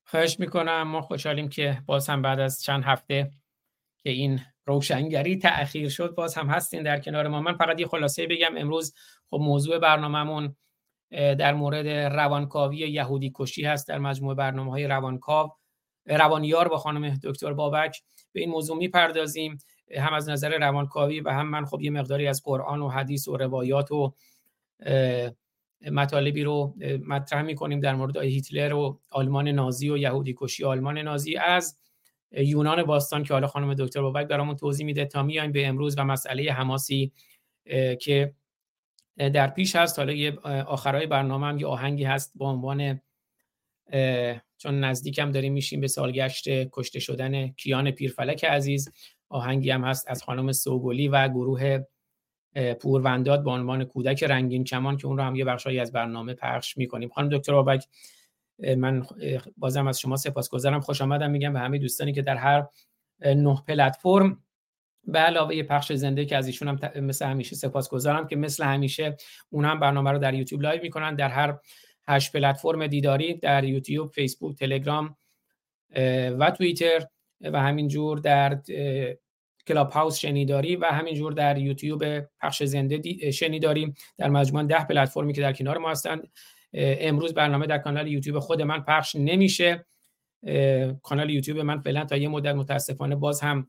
خواهش 0.03 0.39
می‌کنم. 0.39 0.83
ما 0.83 1.01
خوشحالیم 1.01 1.49
که 1.49 1.77
باز 1.85 2.09
هم 2.09 2.21
بعد 2.21 2.39
از 2.39 2.63
چند 2.63 2.83
هفته 2.83 3.31
که 4.03 4.09
این 4.09 4.39
روشنگری 4.65 5.37
تأخیر 5.37 5.89
شد 5.89 6.15
باز 6.15 6.35
هم 6.35 6.47
هستین 6.47 6.83
در 6.83 6.99
کنار 6.99 7.27
ما. 7.27 7.41
من 7.41 7.53
فقط 7.53 7.79
یه 7.79 7.87
خلاصه 7.87 8.27
بگم 8.27 8.57
امروز 8.57 8.93
خب 9.29 9.37
موضوع 9.41 9.79
برنامهمون 9.79 10.55
در 11.11 11.53
مورد 11.53 11.87
روانکاوی 11.87 12.77
یهودی 12.77 13.31
کشی 13.35 13.65
هست 13.65 13.87
در 13.87 13.97
مجموعه 13.97 14.35
برنامه 14.35 14.71
های 14.71 14.87
روانکاو 14.87 15.51
روانیار 16.05 16.67
با 16.67 16.77
خانم 16.77 17.19
دکتر 17.23 17.53
بابک. 17.53 18.03
به 18.31 18.39
این 18.39 18.49
موضوع 18.49 18.77
می‌پردازیم. 18.77 19.57
هم 19.97 20.13
از 20.13 20.29
نظر 20.29 20.57
روانکاوی 20.57 21.19
و 21.19 21.29
هم 21.29 21.49
من 21.49 21.65
خب 21.65 21.81
یه 21.81 21.91
مقداری 21.91 22.27
از 22.27 22.41
قرآن 22.45 22.81
و 22.81 22.89
حدیث 22.89 23.27
و 23.27 23.37
روایات 23.37 23.91
و 23.91 24.13
مطالبی 25.91 26.43
رو 26.43 26.75
مطرح 27.07 27.41
می‌کنیم 27.41 27.79
در 27.79 27.95
مورد 27.95 28.17
هیتلر 28.17 28.73
و 28.73 28.99
آلمان 29.11 29.47
نازی 29.47 29.89
و 29.89 29.97
یهودی 29.97 30.35
کشی 30.37 30.63
آلمان 30.63 30.97
نازی. 30.97 31.37
از 31.37 31.77
یونان 32.33 32.83
باستان 32.83 33.23
که 33.23 33.33
حالا 33.33 33.47
خانم 33.47 33.73
دکتر 33.73 34.01
بابک 34.01 34.27
برامون 34.27 34.55
توضیح 34.55 34.85
میده 34.85 35.05
تا 35.05 35.23
میایم 35.23 35.51
به 35.51 35.67
امروز 35.67 35.97
و 35.97 36.03
مسئله 36.03 36.51
حماسی 36.51 37.11
که 37.99 38.33
در 39.17 39.47
پیش 39.47 39.75
هست. 39.75 39.99
حالا 39.99 40.13
یه 40.13 40.39
آخرای 40.65 41.07
برنامه 41.07 41.47
هم 41.47 41.57
یه 41.57 41.67
آهنگی 41.67 42.03
هست 42.03 42.31
با 42.35 42.51
عنوان 42.51 43.01
چون 44.57 44.79
نزدیکم 44.79 45.31
داریم 45.31 45.53
میشیم 45.53 45.81
به 45.81 45.87
سالگشت 45.87 46.47
کشته 46.47 46.99
شدن 46.99 47.47
کیان 47.47 47.91
پیرفلک 47.91 48.45
عزیز. 48.45 48.91
آهنگی 49.29 49.69
هم 49.69 49.83
هست 49.83 50.09
از 50.09 50.23
خانم 50.23 50.51
سوگلی 50.51 51.07
و 51.07 51.27
گروه 51.27 51.83
پورونداد 52.79 53.43
با 53.43 53.53
عنوان 53.53 53.83
کودک 53.83 54.23
رنگین 54.23 54.63
کمان 54.63 54.97
که 54.97 55.07
اون 55.07 55.17
رو 55.17 55.23
هم 55.23 55.35
یه 55.35 55.45
بخشایی 55.45 55.79
از 55.79 55.91
برنامه 55.91 56.33
پخش 56.33 56.77
می‌کنیم. 56.77 57.09
خانم 57.09 57.29
دکتر 57.37 57.53
بابک 57.53 57.85
من 58.77 59.03
بازم 59.57 59.87
از 59.87 59.99
شما 59.99 60.15
سپاسگزارم. 60.15 60.79
خوش 60.79 61.01
آمدم. 61.01 61.31
میگم 61.31 61.53
به 61.53 61.59
همه 61.59 61.77
دوستانی 61.77 62.13
که 62.13 62.21
در 62.21 62.35
هر 62.35 62.67
نه 63.25 63.63
پلتفرم 63.67 64.43
به 65.07 65.19
علاوه 65.19 65.63
پخش 65.63 65.91
زنده 65.91 66.25
که 66.25 66.37
از 66.37 66.47
ایشون 66.47 66.67
هم 66.67 67.01
مثل 67.01 67.25
همیشه 67.25 67.55
سپاسگزارم 67.55 68.27
که 68.27 68.35
مثل 68.35 68.63
همیشه 68.63 69.17
اون 69.49 69.65
هم 69.65 69.79
برنامه 69.79 70.11
رو 70.11 70.17
در 70.17 70.33
یوتیوب 70.33 70.61
live 70.61 70.81
می‌کنن. 70.81 71.15
در 71.15 71.29
هر 71.29 71.57
هشت 72.07 72.31
پلتفرم 72.31 72.87
دیداری 72.87 73.33
در 73.33 73.63
یوتیوب 73.63 74.11
فیسبوک 74.11 74.57
تلگرام 74.57 75.15
و 76.39 76.51
توییتر 76.57 77.07
و 77.41 77.61
همینجور 77.61 78.19
در 78.19 78.61
کلاب 79.67 79.91
هاوس 79.91 80.17
شنیداری 80.17 80.75
و 80.75 80.85
همینجور 80.85 81.33
در 81.33 81.57
یوتیوب 81.57 82.19
پخش 82.19 82.63
زنده 82.63 83.31
شنیداری 83.31 83.93
در 84.17 84.29
مجموعه 84.29 84.65
ده 84.65 84.83
پلتفرمی 84.83 85.33
که 85.33 85.41
در 85.41 85.53
کنار 85.53 85.77
ما 85.77 85.91
هستند. 85.91 86.27
امروز 86.73 87.33
برنامه 87.33 87.67
در 87.67 87.77
کانال 87.77 88.07
یوتیوب 88.07 88.39
خود 88.39 88.61
من 88.61 88.83
پخش 88.83 89.15
نمیشه. 89.15 89.85
کانال 91.03 91.29
یوتیوب 91.29 91.59
من 91.59 91.79
فعلا 91.79 92.05
تا 92.05 92.17
یه 92.17 92.27
مدت 92.27 92.55
متاسفانه 92.55 93.15
باز 93.15 93.41
هم 93.41 93.67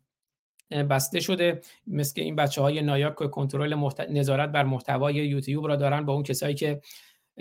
بسته 0.71 1.21
شده. 1.21 1.61
مثل 1.87 2.21
این 2.21 2.37
بچه 2.37 2.63
های 2.63 2.83
نایاک 2.83 3.19
که 3.19 3.29
کنترل 3.29 3.75
محت... 3.75 4.01
نظارت 4.01 4.49
بر 4.51 4.65
محتوای 4.65 5.15
یوتیوب 5.15 5.67
را 5.67 5.77
دارن 5.77 6.05
با 6.05 6.13
اون 6.13 6.23
کسایی 6.23 6.55
که 6.55 6.81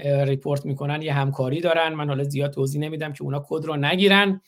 report 0.05 0.65
می‌کنن 0.65 1.01
یه 1.01 1.13
همکاری 1.13 1.61
دارن. 1.61 1.93
من 1.93 2.07
حالا 2.07 2.23
زیاد 2.23 2.53
توضیح 2.53 2.81
نمیدم 2.81 3.13
که 3.13 3.23
اونا 3.23 3.45
کد 3.47 3.65
رو 3.65 3.75
نگیرن. 3.75 4.41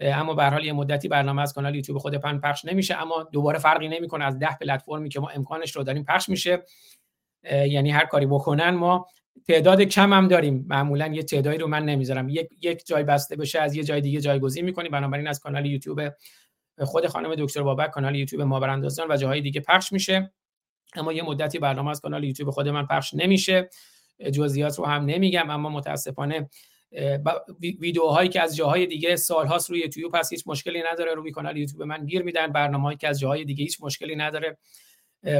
اما 0.00 0.34
به 0.34 0.44
حال 0.44 0.64
یه 0.64 0.72
مدتی 0.72 1.08
برنامه 1.08 1.42
از 1.42 1.54
کانال 1.54 1.74
یوتیوب 1.74 1.98
خود 1.98 2.14
من 2.14 2.38
پخش 2.38 2.64
نمیشه 2.64 3.02
اما 3.02 3.28
دوباره 3.32 3.58
فرقی 3.58 3.88
نمی‌کنه. 3.88 4.24
از 4.24 4.38
ده 4.38 4.56
پلتفرمی 4.60 5.08
که 5.08 5.20
ما 5.20 5.28
امکانش 5.28 5.76
رو 5.76 5.82
داریم 5.82 6.04
پخش 6.04 6.28
میشه. 6.28 6.62
یعنی 7.50 7.90
هر 7.90 8.04
کاری 8.04 8.26
بکنن 8.26 8.70
ما 8.70 9.06
تعداد 9.48 9.82
کم 9.82 10.12
هم 10.12 10.28
داریم. 10.28 10.66
معمولا 10.68 11.06
یه 11.06 11.22
تعدادی 11.22 11.58
رو 11.58 11.66
من 11.66 11.84
نمی‌ذارم. 11.84 12.28
یک 12.28 12.48
یک 12.60 12.86
جای 12.86 13.04
بسته 13.04 13.36
بشه 13.36 13.60
از 13.60 13.74
یه 13.74 13.84
جای 13.84 14.00
دیگه 14.00 14.20
جایگزین 14.20 14.64
می‌کنیم. 14.64 14.90
بنابراین 14.90 15.26
از 15.26 15.40
کانال 15.40 15.66
یوتیوب 15.66 16.00
خود 16.78 17.06
خانم 17.06 17.34
دکتر 17.34 17.62
بابک 17.62 17.90
کانال 17.90 18.16
یوتیوب 18.16 18.42
ما 18.42 18.60
براندازان 18.60 19.10
و 19.10 19.16
جاهای 19.16 19.40
دیگه 19.40 19.60
پخش 19.60 19.92
میشه. 19.92 20.32
اما 20.94 21.12
یه 21.12 21.22
مدتی 21.22 21.58
برنامه 21.58 21.90
از 21.90 22.00
کانال 22.00 22.24
یوتیوب 22.24 22.50
خود 22.50 22.68
من 22.68 22.86
پخش 22.86 23.14
نمیشه. 23.14 23.70
جزئیات 24.32 24.78
رو 24.78 24.84
هم 24.84 25.04
نمیگم 25.04 25.50
اما 25.50 25.68
متاسفانه 25.68 26.50
ویدیوهایی 27.60 28.28
که 28.28 28.42
از 28.42 28.56
جاهای 28.56 28.86
دیگه 28.86 29.16
سالهاست 29.16 29.70
روی 29.70 29.80
یوتیوب 29.80 30.16
هست 30.16 30.32
هیچ 30.32 30.42
مشکلی 30.46 30.82
نداره. 30.92 31.14
روی 31.14 31.30
کانال 31.30 31.56
یوتیوب 31.56 31.82
من 31.82 32.06
گیر 32.06 32.22
میدن. 32.22 32.46
برنامه‌ای 32.46 32.96
که 32.96 33.08
از 33.08 33.20
جاهای 33.20 33.44
دیگه 33.44 33.64
هیچ 33.64 33.78
مشکلی 33.80 34.16
نداره. 34.16 34.58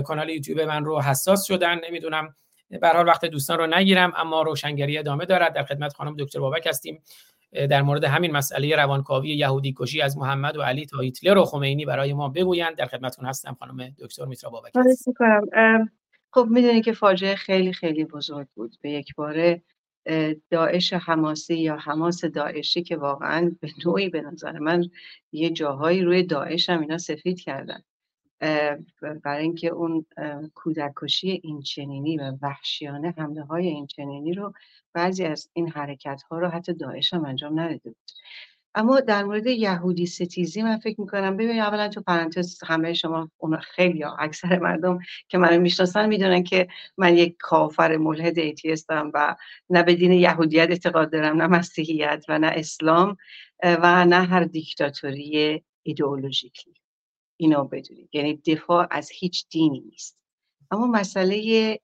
کانال 0.05 0.29
یوتیوب 0.29 0.61
من 0.61 0.85
رو 0.85 1.00
حساس 1.00 1.47
شدن. 1.47 1.81
نمی‌دونم 1.88 2.37
به 2.70 2.88
حال 2.88 3.06
وقت 3.06 3.25
دوستان 3.25 3.58
رو 3.58 3.66
نگیرم 3.66 4.12
اما 4.16 4.42
روشنگری 4.42 4.99
ادامه 4.99 5.25
دارد. 5.25 5.54
در 5.54 5.64
خدمت 5.64 5.94
خانم 5.94 6.16
دکتر 6.18 6.40
بابک 6.40 6.66
هستیم. 6.66 7.02
در 7.52 7.82
مورد 7.82 8.04
همین 8.04 8.32
مسئله 8.32 8.76
روانکاوی 8.76 9.28
یهودی 9.28 9.75
کشی 9.76 10.00
از 10.00 10.18
محمد 10.18 10.56
و 10.56 10.62
علی 10.62 10.87
تا 10.87 10.99
هیتلر 10.99 11.38
و 11.38 11.44
خمینی 11.44 11.85
برای 11.85 12.12
ما 12.12 12.28
بگویند. 12.28 12.76
در 12.76 12.87
خدمتتون 12.87 13.26
هستم 13.26 13.56
خانم 13.61 13.94
دکتر 13.99 14.25
میترا 14.25 14.50
بابک. 14.50 14.73
خب 16.32 16.46
می‌دونید 16.50 16.85
که 16.85 16.92
فاجعه 16.92 17.35
خیلی 17.35 17.73
خیلی 17.73 18.04
بزرگ 18.04 18.46
بود. 18.54 18.76
به 18.80 18.90
یک 18.90 19.14
باره 19.14 19.62
داعش 20.50 20.92
حماسی 20.92 21.54
یا 21.54 21.76
حماس 21.76 22.25
داعشی 22.25 22.82
که 22.82 22.96
واقعا 22.96 23.52
به 23.61 23.70
نوعی 23.87 24.08
به 24.08 24.20
نظر 24.20 24.58
من 24.58 24.85
یه 25.32 25.50
جاهایی 25.50 26.02
روی 26.02 26.23
داعش 26.23 26.70
هم 26.70 26.80
اینا 26.80 26.99
سفید 26.99 27.40
کردن. 27.40 27.82
برای 29.00 29.43
اینکه 29.43 29.69
اون 29.69 30.07
کودکشی 30.55 31.40
این 31.45 31.61
چنینی 31.61 32.16
و 32.16 32.33
وحشیانه 32.43 33.14
حمله 33.19 33.43
های 33.43 33.66
این 33.66 33.87
چنینی 33.87 34.35
رو 34.35 34.52
بعضی 34.93 35.25
از 35.25 35.50
این 35.52 35.69
حرکت 35.69 36.23
ها 36.31 36.38
رو 36.38 36.49
حتی 36.49 36.75
داعش 36.75 37.14
هم 37.14 37.25
انجام 37.25 37.61
نداده 37.61 37.90
بود. 37.90 38.11
اما 38.78 39.00
در 39.00 39.25
مورد 39.25 39.47
یهودی 39.47 40.07
ستیزی 40.07 40.62
من 40.62 40.76
فکر 40.78 41.00
می‌کنم 41.00 41.37
ببینید 41.37 41.59
اولا 41.59 41.88
تو 41.88 42.00
پرانتز 42.00 42.62
همه 42.64 42.93
شما 42.93 43.31
اون 43.38 43.57
خیلی 43.57 44.02
ها 44.02 44.16
اکثر 44.16 44.59
مردم 44.59 44.99
که 45.28 45.38
منو 45.38 45.61
می‌شناسن 45.61 46.09
می‌دونن 46.09 46.43
که 46.43 46.69
من 46.99 47.16
یک 47.16 47.37
کافر 47.38 47.97
ملحد 47.97 48.38
ایتیستم 48.38 49.11
و 49.14 49.37
نه 49.71 49.83
به 49.83 49.95
دین 49.95 50.12
یهودیت 50.12 50.71
اعتقاد 50.71 51.12
دارم 51.12 51.43
نه 51.43 51.47
مسیحیت 51.47 52.25
و 52.28 52.38
نه 52.38 52.52
اسلام 52.55 53.16
و 53.62 54.05
نه 54.05 54.26
هر 54.26 54.45
دیکتاتوری 54.45 55.62
ایدئولوژیکی. 55.83 56.75
اینو 57.37 57.64
بدونید. 57.64 58.09
یعنی 58.12 58.37
دفاع 58.37 58.87
از 58.90 59.11
هیچ 59.11 59.47
دینی 59.49 59.81
نیست. 59.81 60.19
اما 60.71 60.87
مسئله 60.87 61.35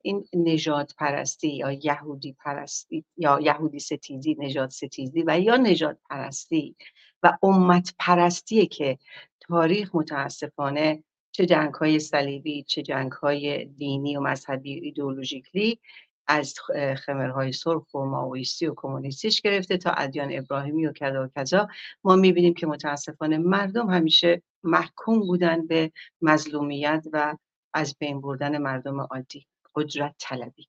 این 0.03 0.25
نجات 0.35 0.95
پرستی 0.99 1.49
یا 1.49 1.73
یهودی 1.73 2.33
پرستی 2.33 3.05
یا 3.17 3.41
یهودی 3.43 3.79
ستیزی 3.79 4.37
نجات 4.39 4.71
ستیزی 4.71 5.25
و 5.27 5.41
یا 5.41 5.57
نجات 5.57 5.99
پرستی 6.11 6.77
و 7.23 7.39
امت 7.43 7.95
پرستی 7.99 8.67
که 8.67 8.99
تاریخ 9.41 9.95
متاسفانه 9.95 11.05
چه 11.33 11.47
جنگ 11.47 11.75
های 11.75 11.99
صلیبی 11.99 12.63
چه 12.63 12.83
جنگ 12.83 13.13
های 13.13 13.65
دینی 13.65 14.17
و 14.17 14.21
مذهبی 14.21 14.73
ایدئولوژیکلی 14.73 15.79
از 16.27 16.55
خمرهای 16.97 17.53
سرخ 17.53 17.95
و 17.95 17.99
ماویستی 17.99 18.67
و 18.67 18.75
کمونیستیش 18.77 19.41
گرفته 19.41 19.77
تا 19.77 19.91
ادیان 19.91 20.29
ابراهیمی 20.33 20.87
و 20.87 20.93
کذا 20.93 21.25
و 21.25 21.29
کذا. 21.37 21.69
ما 22.05 22.17
می‌بینیم 22.17 22.55
که 22.55 22.67
متاسفانه 22.67 23.39
مردم 23.39 23.91
همیشه 23.91 24.43
محکوم 24.65 25.21
بودن 25.21 25.67
به 25.67 25.93
مظلومیت 26.23 27.07
و 27.13 27.37
از 27.75 27.97
بین 27.99 28.21
بردن 28.21 28.59
مردم 28.59 29.01
عادی 29.01 29.47
قدرت 29.75 30.15
طلبی. 30.19 30.69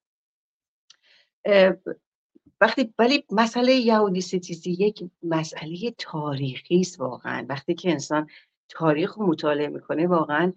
وقتی 2.62 2.94
ولی 3.00 3.24
مسئله 3.32 3.74
یهودی 3.74 4.22
ستیزی 4.22 4.72
یک 4.72 5.04
مسئله 5.24 5.94
تاریخی 5.98 6.80
است 6.80 7.00
واقعا. 7.00 7.46
وقتی 7.50 7.74
که 7.74 7.92
انسان 7.92 8.28
تاریخ 8.70 9.14
رو 9.14 9.28
مطالعه 9.28 9.68
می‌کنه 9.68 10.08
واقعا 10.08 10.54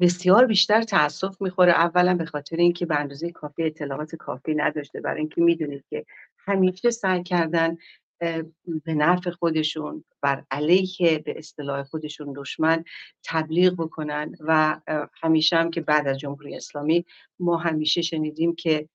بسیار 0.00 0.46
بیشتر 0.46 0.82
تاسف 0.82 1.42
می‌خوره. 1.42 1.72
اولا 1.72 2.14
به 2.14 2.24
خاطر 2.24 2.56
اینکه 2.56 2.86
به 2.86 2.96
اندازه 3.00 3.30
کافی 3.30 3.62
اطلاعات 3.62 4.14
کافی 4.14 4.54
نداشته. 4.54 5.00
برای 5.00 5.20
اینکه 5.20 5.40
می‌دونید 5.40 5.84
که 5.90 6.06
همیشه 6.38 6.90
سعی 6.90 7.22
کردن 7.22 7.76
به 8.84 8.94
نفع 8.94 9.30
خودشون 9.30 10.04
بر 10.22 10.44
علیه 10.50 11.18
به 11.18 11.38
اصطلاح 11.38 11.82
خودشون 11.82 12.32
دشمن 12.36 12.84
تبلیغ 13.24 13.74
بکنن 13.74 14.34
و 14.40 14.80
همیشه 15.22 15.56
هم 15.56 15.70
که 15.70 15.80
بعد 15.80 16.08
از 16.08 16.18
جمهوری 16.18 16.56
اسلامی 16.56 17.04
ما 17.40 17.56
همیشه 17.56 18.02
شنیدیم 18.02 18.54
که 18.54 18.88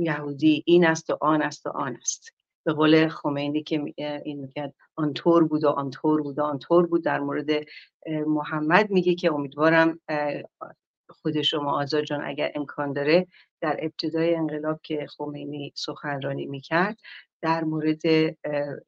یهودی 0.00 0.62
این 0.66 0.86
است 0.86 1.10
و 1.10 1.18
آن 1.20 1.42
است 1.42 1.66
و 1.66 1.70
آن 1.70 1.96
است. 1.96 2.32
به 2.64 2.72
قول 2.72 3.08
خمینی 3.08 3.62
که 3.62 3.94
این 4.24 4.40
میگه 4.40 4.74
آنطور 4.96 5.44
بود 5.44 5.64
و 5.64 5.68
آنطور 5.68 6.22
بود 6.22 6.38
و 6.38 6.42
آنطور 6.42 6.86
بود. 6.86 7.04
در 7.04 7.20
مورد 7.20 7.50
محمد 8.26 8.90
میگه 8.90 9.14
که 9.14 9.32
امیدوارم 9.32 10.00
خود 11.08 11.42
شما 11.42 11.80
آزاد 11.80 12.04
جان 12.04 12.24
اگر 12.24 12.52
امکان 12.54 12.92
داره 12.92 13.26
در 13.60 13.76
ابتدای 13.82 14.34
انقلاب 14.34 14.80
که 14.82 15.06
خمینی 15.06 15.72
سخنرانی 15.74 16.46
می‌کرد 16.46 16.98
در 17.42 17.64
مورد 17.64 18.02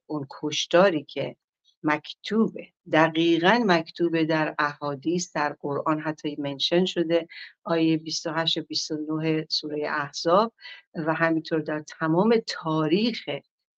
اون 0.06 0.26
کشتاری 0.30 1.04
که 1.04 1.36
مکتوبه. 1.84 2.68
دقیقا 2.92 3.62
مکتوبه 3.66 4.24
در 4.24 4.54
احادیث 4.58 5.36
در 5.36 5.56
قرآن 5.60 6.00
حتی 6.00 6.36
منشن 6.38 6.84
شده 6.84 7.28
آیه 7.64 7.96
28 7.96 8.58
29 8.58 9.46
سوره 9.50 9.88
احزاب 9.90 10.52
و 10.94 11.14
همینطور 11.14 11.60
در 11.60 11.84
تمام 11.98 12.34
تاریخ 12.46 13.28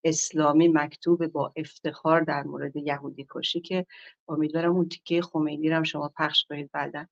اسلامی 0.04 0.68
مکتوب 0.68 1.28
با 1.28 1.54
افتخار 1.56 2.22
در 2.22 2.44
مورد 2.44 2.76
یهودی 2.76 3.28
کشی 3.30 3.62
که 3.62 3.86
امیدوارم 4.28 4.76
اون 4.76 4.90
تیکه 4.90 5.22
خمینی 5.22 5.70
رو 5.70 5.84
شما 5.84 6.12
پخش 6.18 6.46
کنید 6.50 6.72
بعدا. 6.72 7.06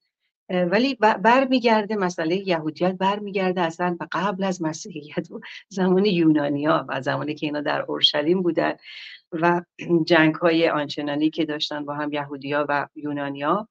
ولی 0.49 0.95
برمیگرده 0.95 1.95
مسئله 1.95 2.35
یهودیت 2.35 2.91
برمیگرده 2.91 3.61
اصلا 3.61 3.95
به 3.99 4.07
قبل 4.11 4.43
از 4.43 4.61
مسیحیت 4.61 5.31
و 5.31 5.39
زمان 5.69 6.05
یونانیا 6.05 6.85
و 6.89 7.01
زمانی 7.01 7.35
که 7.35 7.45
اینا 7.45 7.61
در 7.61 7.81
اورشلیم 7.81 8.41
بودن 8.41 8.73
و 9.31 9.61
جنگ 10.09 10.35
های 10.35 10.69
آنچنانی 10.69 11.29
که 11.29 11.45
داشتن 11.45 11.85
با 11.85 11.93
هم 11.93 12.13
یهودیا 12.13 12.65
و 12.69 12.87
یونانیا 12.95 13.67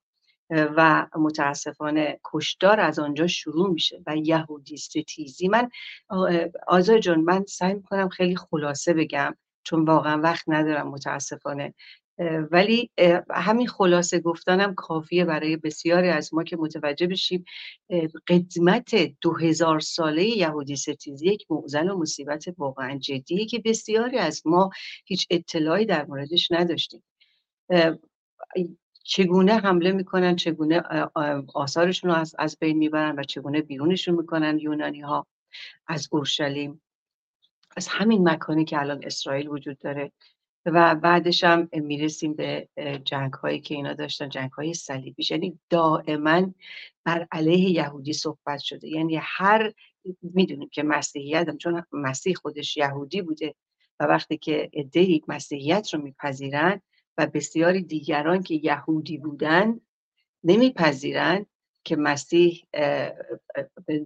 و 0.50 1.06
متاسفانه 1.14 2.20
کشدار 2.24 2.80
از 2.80 2.98
آنجا 2.98 3.26
شروع 3.26 3.70
میشه 3.70 4.02
و 4.06 4.16
یهودی 4.16 4.76
ستیزی 4.76 5.48
من 5.48 5.68
آزار 6.66 6.98
جان 6.98 7.20
من 7.20 7.44
سعی 7.48 7.74
می‌کنم 7.74 8.08
خیلی 8.08 8.36
خلاصه 8.36 8.94
بگم 8.94 9.36
چون 9.64 9.84
واقعا 9.84 10.20
وقت 10.20 10.44
ندارم 10.46 10.88
متاسفانه 10.88 11.74
ولی 12.50 12.90
همین 13.30 13.68
خلاصه 13.68 14.20
گفتنم 14.20 14.74
کافیه 14.74 15.24
برای 15.24 15.56
بسیاری 15.56 16.08
از 16.08 16.34
ما 16.34 16.44
که 16.44 16.56
متوجه 16.56 17.06
بشیم 17.06 17.44
قدمت 18.28 18.94
دو 19.20 19.36
هزار 19.36 19.80
ساله 19.80 20.24
یهودی 20.24 20.76
ستیزی 20.76 21.26
یک 21.26 21.46
معزل 21.50 21.90
و 21.90 21.98
مصیبت 21.98 22.44
واقعا 22.58 22.98
جدیه 22.98 23.46
که 23.46 23.58
بسیاری 23.64 24.18
از 24.18 24.42
ما 24.46 24.70
هیچ 25.04 25.26
اطلاعی 25.30 25.86
در 25.86 26.04
موردش 26.06 26.52
نداشتیم. 26.52 27.02
چگونه 29.04 29.52
حمله 29.52 29.92
می‌کنن 29.92 30.36
چگونه 30.36 30.82
آثارشون 31.54 32.10
رو 32.10 32.16
از, 32.16 32.34
از 32.38 32.56
بین 32.60 32.78
می‌برن 32.78 33.18
و 33.18 33.22
چگونه 33.22 33.60
بیرونشون 33.62 34.14
می‌کنن 34.14 34.58
یونانی 34.58 35.00
ها 35.00 35.26
از 35.86 36.08
اورشلیم. 36.12 36.82
از 37.76 37.88
همین 37.88 38.28
مکانی 38.28 38.64
که 38.64 38.80
الان 38.80 39.00
اسرائیل 39.04 39.48
وجود 39.48 39.78
داره. 39.78 40.12
و 40.66 40.94
بعدش 40.94 41.44
هم 41.44 41.68
می‌رسیم 41.72 42.34
به 42.34 42.68
جنگ 43.04 43.32
هایی 43.32 43.60
که 43.60 43.74
اینا 43.74 43.94
داشتن 43.94 44.28
جنگ 44.28 44.50
های 44.50 44.74
صلیبی. 44.74 45.24
یعنی 45.30 45.58
دائما 45.70 46.54
بر 47.04 47.26
علیه 47.32 47.70
یهودی 47.70 48.12
صحبت 48.12 48.60
شده. 48.60 48.88
یعنی 48.88 49.18
هر 49.22 49.72
می‌دونیم 50.22 50.68
که 50.68 50.82
مسیحیت 50.82 51.48
هم 51.48 51.58
چون 51.58 51.84
مسیح 51.92 52.34
خودش 52.34 52.76
یهودی 52.76 53.22
بوده 53.22 53.54
و 54.00 54.04
وقتی 54.04 54.36
که 54.36 54.70
عده 54.74 55.20
مسیحیت 55.28 55.94
رو 55.94 56.02
میپذیرن 56.02 56.80
و 57.18 57.26
بسیاری 57.26 57.82
دیگران 57.82 58.42
که 58.42 58.54
یهودی 58.54 59.18
بودن 59.18 59.80
نمیپذیرن 60.44 61.46
که 61.84 61.96
مسیح 61.96 62.64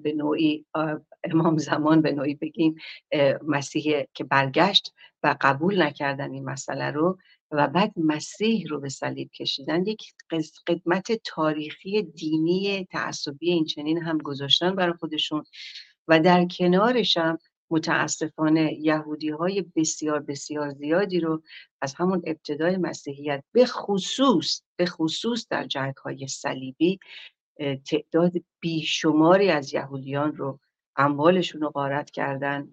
به 0.03 0.12
نوعی 0.17 0.67
امام 1.25 1.59
زمان 1.59 2.03
به 2.03 2.12
نوعی 2.12 2.35
بگیم 2.35 2.75
مسیح 3.43 4.05
که 4.15 4.25
برگشت 4.25 4.95
و 5.23 5.37
قبول 5.41 5.83
نکردن 5.83 6.33
این 6.33 6.45
مسئله 6.45 6.91
رو 6.91 7.19
و 7.51 7.69
بعد 7.69 7.93
مسیح 7.97 8.67
رو 8.69 8.81
به 8.81 8.89
صلیب 8.89 9.31
کشیدن 9.31 9.87
یک 9.87 10.03
قدمت 10.67 11.12
تاریخی 11.25 12.03
دینی 12.03 12.85
تعصبی 12.85 13.51
این 13.51 13.65
چنین 13.65 14.03
هم 14.03 14.19
گذاشتن 14.19 14.75
برای 14.75 14.93
خودشون 14.93 15.45
و 16.09 16.21
در 16.21 16.47
کنارش 16.51 17.17
هم 17.17 17.39
متاسفانه 17.71 18.73
یهودی 18.81 19.29
های 19.29 19.65
بسیار 19.77 20.21
بسیار 20.21 20.71
زیادی 20.71 21.21
رو 21.21 21.43
از 21.83 21.95
همون 21.95 22.23
ابتدای 22.27 22.77
مسیحیت 22.77 23.45
به 23.53 23.67
خصوص 23.67 24.62
به 24.77 24.87
خصوص 24.87 25.47
در 25.51 25.65
جنگ 25.65 25.95
های 25.97 26.29
صلیبی 26.29 26.99
تعداد 27.90 28.33
بیشماری 28.61 29.51
از 29.51 29.75
یهودیان 29.75 30.37
رو 30.37 30.61
اموالشون 30.97 31.61
رو 31.61 31.71
غارت 31.71 32.11
کردن 32.11 32.69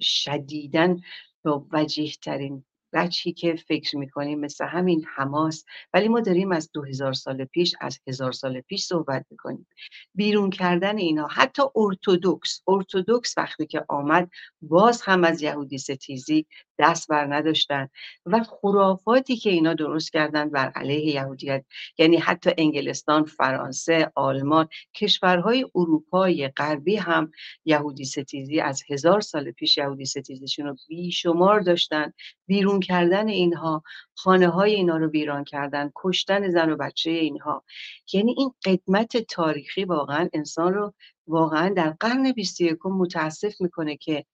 شدیدن 0.00 1.00
با 1.44 1.66
وجیه 1.72 2.12
ترین 2.22 2.64
وجهی 2.92 3.32
که 3.32 3.56
فکر 3.56 3.96
می‌کنیم 3.96 4.40
مثل 4.40 4.64
همین 4.64 5.04
حماس. 5.16 5.64
ولی 5.94 6.08
ما 6.08 6.20
داریم 6.20 6.52
از 6.52 6.70
دو 6.72 6.82
هزار 6.82 7.12
سال 7.12 7.44
پیش 7.44 7.74
از 7.80 8.00
هزار 8.06 8.32
سال 8.32 8.60
پیش 8.60 8.84
صحبت 8.84 9.26
می‌کنیم. 9.30 9.66
بیرون 10.14 10.50
کردن 10.50 10.98
اینا 10.98 11.26
حتی 11.26 11.62
ارتودکس 11.76 12.62
ارتودکس 12.68 13.38
وقتی 13.38 13.66
که 13.66 13.84
آمد 13.88 14.30
باز 14.62 15.02
هم 15.02 15.24
از 15.24 15.42
یهودی 15.42 15.78
ستیزی 15.78 16.46
دست 16.82 17.08
بر 17.08 17.34
نداشتن 17.34 17.88
و 18.26 18.42
خرافاتی 18.42 19.36
که 19.36 19.50
اینا 19.50 19.74
درست 19.74 20.12
کردن 20.12 20.50
بر 20.50 20.68
علیه 20.68 21.14
یهودیت 21.14 21.64
یعنی 21.98 22.16
حتی 22.16 22.50
انگلستان 22.58 23.24
فرانسه 23.24 24.12
آلمان 24.14 24.68
کشورهای 24.94 25.66
اروپای 25.74 26.48
غربی 26.48 26.96
هم 26.96 27.30
یهودی 27.64 28.04
ستیزی 28.04 28.60
از 28.60 28.82
هزار 28.90 29.20
سال 29.20 29.50
پیش 29.50 29.78
یهودی 29.78 30.04
ستیزیشون 30.04 30.66
رو 30.66 30.76
بیشمار 30.88 31.60
داشتن 31.60 32.12
بیرون 32.46 32.80
کردن 32.80 33.28
اینها 33.28 33.82
خانه 34.14 34.48
های 34.48 34.74
اینا 34.74 34.96
رو 34.96 35.10
ویران 35.10 35.44
کردن 35.44 35.90
کشتن 35.96 36.50
زن 36.50 36.70
و 36.70 36.76
بچه 36.76 37.10
اینها. 37.10 37.64
یعنی 38.12 38.34
این 38.38 38.52
قدمت 38.64 39.16
تاریخی 39.16 39.84
واقعا 39.84 40.28
انسان 40.32 40.74
رو 40.74 40.94
واقعا 41.26 41.68
در 41.76 41.90
قرن 42.00 42.32
21 42.32 42.78
متاسف 42.84 43.60
می‌کنه 43.60 43.96
که 43.96 44.24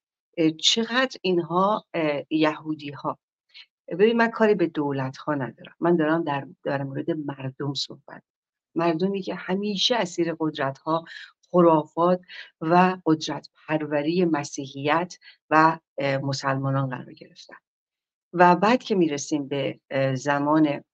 چقدر 0.59 1.18
اینها 1.22 1.87
یهودی 2.31 2.90
ها 2.90 3.18
ببین 3.88 4.16
من 4.16 4.31
کاری 4.31 4.55
به 4.55 4.66
دولت 4.66 5.16
ها 5.16 5.35
ندارم. 5.35 5.74
من 5.81 5.96
دارم 5.96 6.24
در, 6.24 6.46
در 6.64 6.83
مورد 6.83 7.11
مردم 7.11 7.74
صحبت. 7.74 8.22
مردمی 8.74 9.22
که 9.22 9.35
همیشه 9.35 9.96
اسیر 9.96 10.37
قدرت 10.40 10.79
ها 10.79 11.05
خرافات 11.51 12.20
و 12.61 12.96
قدرت 13.07 13.48
پروری 13.68 14.24
مسیحیت 14.24 15.14
و 15.51 15.79
مسلمانان 16.22 16.88
قرار 16.88 17.12
گرفتن. 17.12 17.57
و 18.33 18.57
بعد 18.57 18.83
که 18.83 18.94
می‌رسیم 18.94 19.48
به 19.48 19.81
زمان 20.14 20.85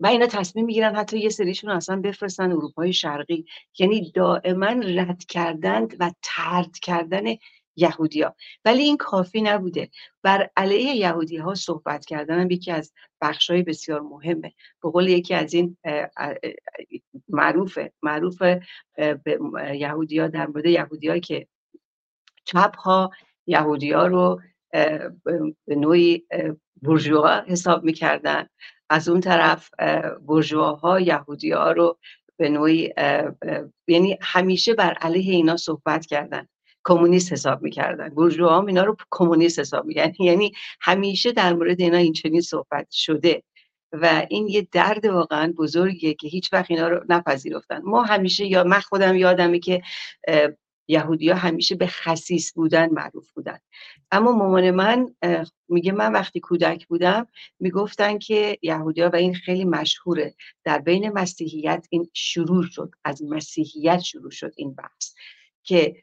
و 0.00 0.06
اینا 0.06 0.26
تصمیم 0.26 0.64
می‌گیرن 0.64 0.96
حتی 0.96 1.18
یه 1.18 1.28
سریشون 1.28 1.70
اصلا 1.70 2.00
بفرستن 2.00 2.52
اروپای 2.52 2.92
شرقی. 2.92 3.46
یعنی 3.78 4.10
دائما 4.10 4.66
رد 4.68 5.24
کردن 5.24 5.88
و 6.00 6.10
ترد 6.22 6.78
کردن 6.78 7.24
یهودیا 7.80 8.34
ولی 8.64 8.82
این 8.82 8.96
کافی 8.96 9.42
نبوده. 9.42 9.90
بر 10.22 10.50
علیه 10.56 10.96
یهودی 10.96 11.36
ها 11.36 11.54
صحبت 11.54 12.06
کردن 12.06 12.40
هم 12.40 12.50
یکی 12.50 12.70
از 12.70 12.92
بخشای 13.20 13.62
بسیار 13.62 14.00
مهمه. 14.00 14.52
به 14.82 14.90
قول 14.90 15.08
یکی 15.08 15.34
از 15.34 15.54
این 15.54 15.76
معروفه 17.28 17.92
معروف 18.02 18.42
یهودی 19.74 20.18
ها 20.18 20.28
در 20.28 20.46
مورد 20.46 20.66
یهودی 20.66 21.20
که 21.20 21.46
چپ 22.44 22.76
ها 22.76 23.10
یهودی 23.46 23.92
ها 23.92 24.06
رو 24.06 24.40
به 25.66 25.74
نوعی 25.76 26.26
برجوها 26.82 27.40
حساب 27.46 27.84
می‌کردن. 27.84 28.46
از 28.90 29.08
اون 29.08 29.20
طرف 29.20 29.70
برجوها 30.28 31.00
یهودی 31.00 31.50
ها 31.50 31.72
رو 31.72 31.98
به 32.36 32.48
نوعی 32.48 32.92
یعنی 33.88 34.18
همیشه 34.20 34.74
بر 34.74 34.92
علیه 34.92 35.34
اینا 35.34 35.56
صحبت 35.56 36.06
کردن. 36.06 36.48
کمونیست 36.84 37.32
حساب 37.32 37.62
می‌کردن. 37.62 38.08
برجوها 38.08 38.58
هم 38.58 38.66
اینا 38.66 38.84
رو 38.84 38.96
کمونیست 39.10 39.58
حساب 39.58 39.84
می‌کردن. 39.86 40.14
یعنی 40.24 40.52
همیشه 40.80 41.32
در 41.32 41.52
مورد 41.52 41.80
اینا 41.80 41.96
این 41.96 42.12
چنین 42.12 42.40
صحبت 42.40 42.90
شده 42.90 43.42
و 43.92 44.26
این 44.30 44.48
یه 44.48 44.68
درد 44.72 45.06
واقعا 45.06 45.52
بزرگیه 45.56 46.14
که 46.14 46.28
هیچ 46.28 46.52
وقت 46.52 46.70
اینا 46.70 46.88
رو 46.88 47.04
نپذیرفتن. 47.08 47.80
ما 47.84 48.02
همیشه 48.02 48.46
یا 48.46 48.64
من 48.64 48.80
خودم 48.80 49.16
یادمه 49.16 49.58
که 49.58 49.82
یهودی 50.88 51.30
ها 51.30 51.36
همیشه 51.36 51.74
به 51.74 51.86
خسیس 51.86 52.52
بودن 52.52 52.88
معروف 52.92 53.30
بودن. 53.32 53.58
اما 54.10 54.32
مامان 54.32 54.70
من 54.70 55.14
میگه 55.68 55.92
من 55.92 56.12
وقتی 56.12 56.40
کودک 56.40 56.86
بودم 56.86 57.26
می‌گفتن 57.60 58.18
که 58.18 58.58
یهودی 58.62 59.02
ها 59.02 59.10
و 59.10 59.16
این 59.16 59.34
خیلی 59.34 59.64
مشهوره 59.64 60.34
در 60.64 60.78
بین 60.78 61.10
مسیحیت 61.10 61.86
این 61.90 62.10
شروع 62.14 62.64
شد 62.66 62.90
از 63.04 63.22
مسیحیت 63.22 64.00
شروع 64.00 64.30
شد 64.30 64.52
این 64.56 64.74
بحث 64.74 65.14
که 65.62 66.02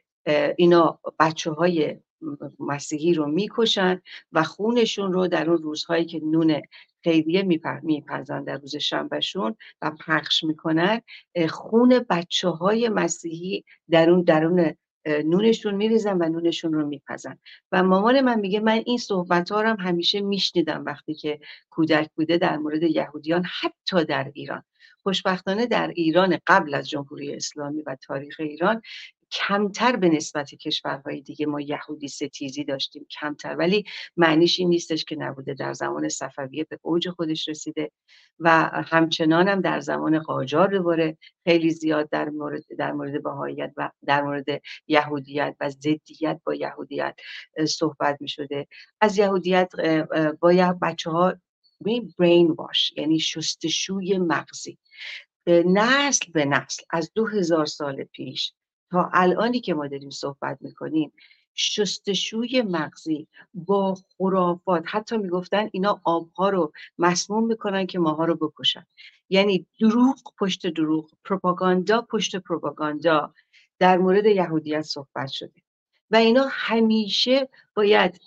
اینا 0.57 0.99
بچه 1.19 1.51
های 1.51 1.97
مسیحی 2.59 3.13
رو 3.13 3.27
می‌کشن 3.27 4.01
و 4.31 4.43
خونشون 4.43 5.13
رو 5.13 5.27
در 5.27 5.49
اون 5.49 5.57
روزهایی 5.57 6.05
که 6.05 6.19
نون 6.19 6.61
خیریه 7.03 7.43
میپرزن 7.83 8.43
در 8.43 8.57
روز 8.57 8.75
شنبهشون 8.75 9.55
و 9.81 9.91
پخش 9.91 10.43
می‌کنن 10.43 11.01
خون 11.49 12.05
بچه 12.09 12.49
های 12.49 12.89
مسیحی 12.89 13.63
درون 13.89 14.21
درون 14.21 14.73
نونشون 15.07 15.75
میریزن 15.75 16.17
و 16.17 16.29
نونشون 16.29 16.73
رو 16.73 16.87
میپزن. 16.87 17.37
و 17.71 17.83
مامان 17.83 18.21
من 18.21 18.39
میگه 18.39 18.59
من 18.59 18.83
این 18.85 18.97
صحبت 18.97 19.51
ها 19.51 19.61
رو 19.61 19.69
هم 19.69 19.77
همیشه 19.79 20.21
میشنیدم 20.21 20.85
وقتی 20.85 21.13
که 21.13 21.39
کودک 21.69 22.09
بوده 22.15 22.37
در 22.37 22.57
مورد 22.57 22.83
یهودیان 22.83 23.43
حتی 23.61 24.05
در 24.05 24.31
ایران. 24.33 24.63
خوشبختانه 25.03 25.65
در 25.65 25.87
ایران 25.95 26.37
قبل 26.47 26.73
از 26.73 26.89
جمهوری 26.89 27.35
اسلامی 27.35 27.81
و 27.81 27.97
تاریخ 28.01 28.35
ایران 28.39 28.81
کمتر 29.31 29.95
به 29.95 30.09
نسبت 30.09 30.55
کشورهای 30.55 31.21
دیگه 31.21 31.45
ما 31.45 31.61
یهودی 31.61 32.07
ستیزی 32.07 32.63
داشتیم 32.63 33.07
کمتر. 33.19 33.55
ولی 33.55 33.83
معنیش 34.17 34.59
این 34.59 34.69
نیستش 34.69 35.05
که 35.05 35.15
نبوده. 35.15 35.53
در 35.53 35.73
زمان 35.73 36.09
صفویه 36.09 36.63
به 36.69 36.79
اوج 36.81 37.09
خودش 37.09 37.49
رسیده 37.49 37.91
و 38.39 38.49
همچنان 38.85 39.47
هم 39.47 39.61
در 39.61 39.79
زمان 39.79 40.19
قاجار 40.19 40.67
دوباره 40.67 41.17
خیلی 41.43 41.69
زیاد 41.69 42.09
در 42.09 42.29
مورد 42.29 42.63
در 42.77 42.91
مورد 42.91 43.23
بهاییت 43.23 43.73
و 43.77 43.91
در 44.05 44.21
مورد 44.21 44.45
یهودیت 44.87 45.55
و 45.59 45.69
ضدیت 45.69 46.41
با 46.43 46.53
یهودیت 46.53 47.15
صحبت 47.67 48.17
می 48.21 48.27
شده 48.27 48.67
از 49.01 49.17
یهودیت 49.17 49.71
با 50.39 50.77
بچه 50.81 51.09
ها 51.11 51.33
برین 52.19 52.51
واش 52.51 52.93
یعنی 52.97 53.19
شستشوی 53.19 54.17
مغزی. 54.17 54.77
نسل 55.47 56.31
به 56.31 56.45
نسل. 56.45 56.83
از 56.89 57.11
دو 57.15 57.27
هزار 57.27 57.65
سال 57.65 58.03
پیش 58.03 58.53
تا 58.91 59.09
الانی 59.13 59.59
که 59.59 59.73
ما 59.73 59.87
داریم 59.87 60.09
صحبت 60.09 60.57
می‌کنیم 60.61 61.11
شستشوی 61.55 62.61
مغزی 62.61 63.27
با 63.53 63.97
خرافات 64.17 64.83
حتی 64.87 65.17
می‌گفتن 65.17 65.69
اینا 65.71 66.01
آبها 66.03 66.49
رو 66.49 66.71
مسموم 66.97 67.47
می‌کنن 67.47 67.85
که 67.87 67.99
ماها 67.99 68.25
رو 68.25 68.35
بکشن. 68.35 68.85
یعنی 69.29 69.65
دروغ 69.79 70.15
پشت 70.39 70.67
دروغ 70.67 71.11
پروپاگاندا 71.25 72.01
پشت 72.01 72.35
پروپاگاندا 72.35 73.33
در 73.79 73.97
مورد 73.97 74.25
یهودیت 74.25 74.81
صحبت 74.81 75.27
شده. 75.29 75.61
و 76.11 76.15
اینا 76.15 76.45
همیشه 76.51 77.49
باید 77.75 78.21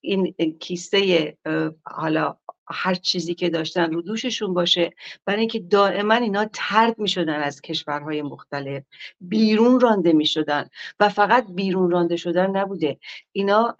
این 0.00 0.34
کیسه 0.60 1.36
حالا 1.84 2.36
هر 2.70 2.94
چیزی 2.94 3.34
که 3.34 3.50
داشتن 3.50 3.92
رو 3.92 4.02
دوششون 4.02 4.54
باشه. 4.54 4.92
برای 5.24 5.40
اینکه 5.40 5.58
دائما 5.58 6.14
اینا 6.14 6.48
ترد 6.52 6.98
می 6.98 7.08
شدن 7.08 7.40
از 7.40 7.60
کشورهای 7.60 8.22
مختلف. 8.22 8.82
بیرون 9.20 9.80
رانده 9.80 10.12
می 10.12 10.26
شدن 10.26 10.68
و 11.00 11.08
فقط 11.08 11.46
بیرون 11.54 11.90
رانده 11.90 12.16
شدن 12.16 12.56
نبوده. 12.56 12.98
اینا 13.32 13.76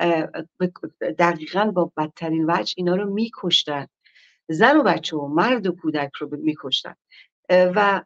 دقیقا 1.19 1.65
با 1.65 1.93
بدترین 1.97 2.47
وجه 2.49 2.75
اینا 2.77 2.97
رو 2.97 3.15
میکشتن. 3.15 3.87
زن 4.49 4.77
و 4.77 4.83
بچه 4.83 5.17
و 5.17 5.27
مرد 5.27 5.67
و 5.67 5.73
کودک 5.73 6.11
رو 6.19 6.37
میکشتن. 6.37 6.95
و 7.51 8.03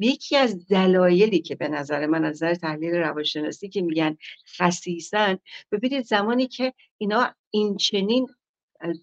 یکی 0.00 0.36
از 0.36 0.68
دلایلی 0.68 1.40
که 1.40 1.54
به 1.54 1.68
نظر 1.68 2.06
من 2.06 2.24
از 2.24 2.42
نظر 2.42 2.54
تحلیل 2.54 2.94
روانشناسی 2.94 3.68
که 3.68 3.82
میگن 3.82 4.16
خصیصن 4.58 5.38
ببینید 5.72 6.04
زمانی 6.04 6.46
که 6.46 6.72
اینا 6.98 7.34
این 7.50 7.76
چنین 7.76 8.28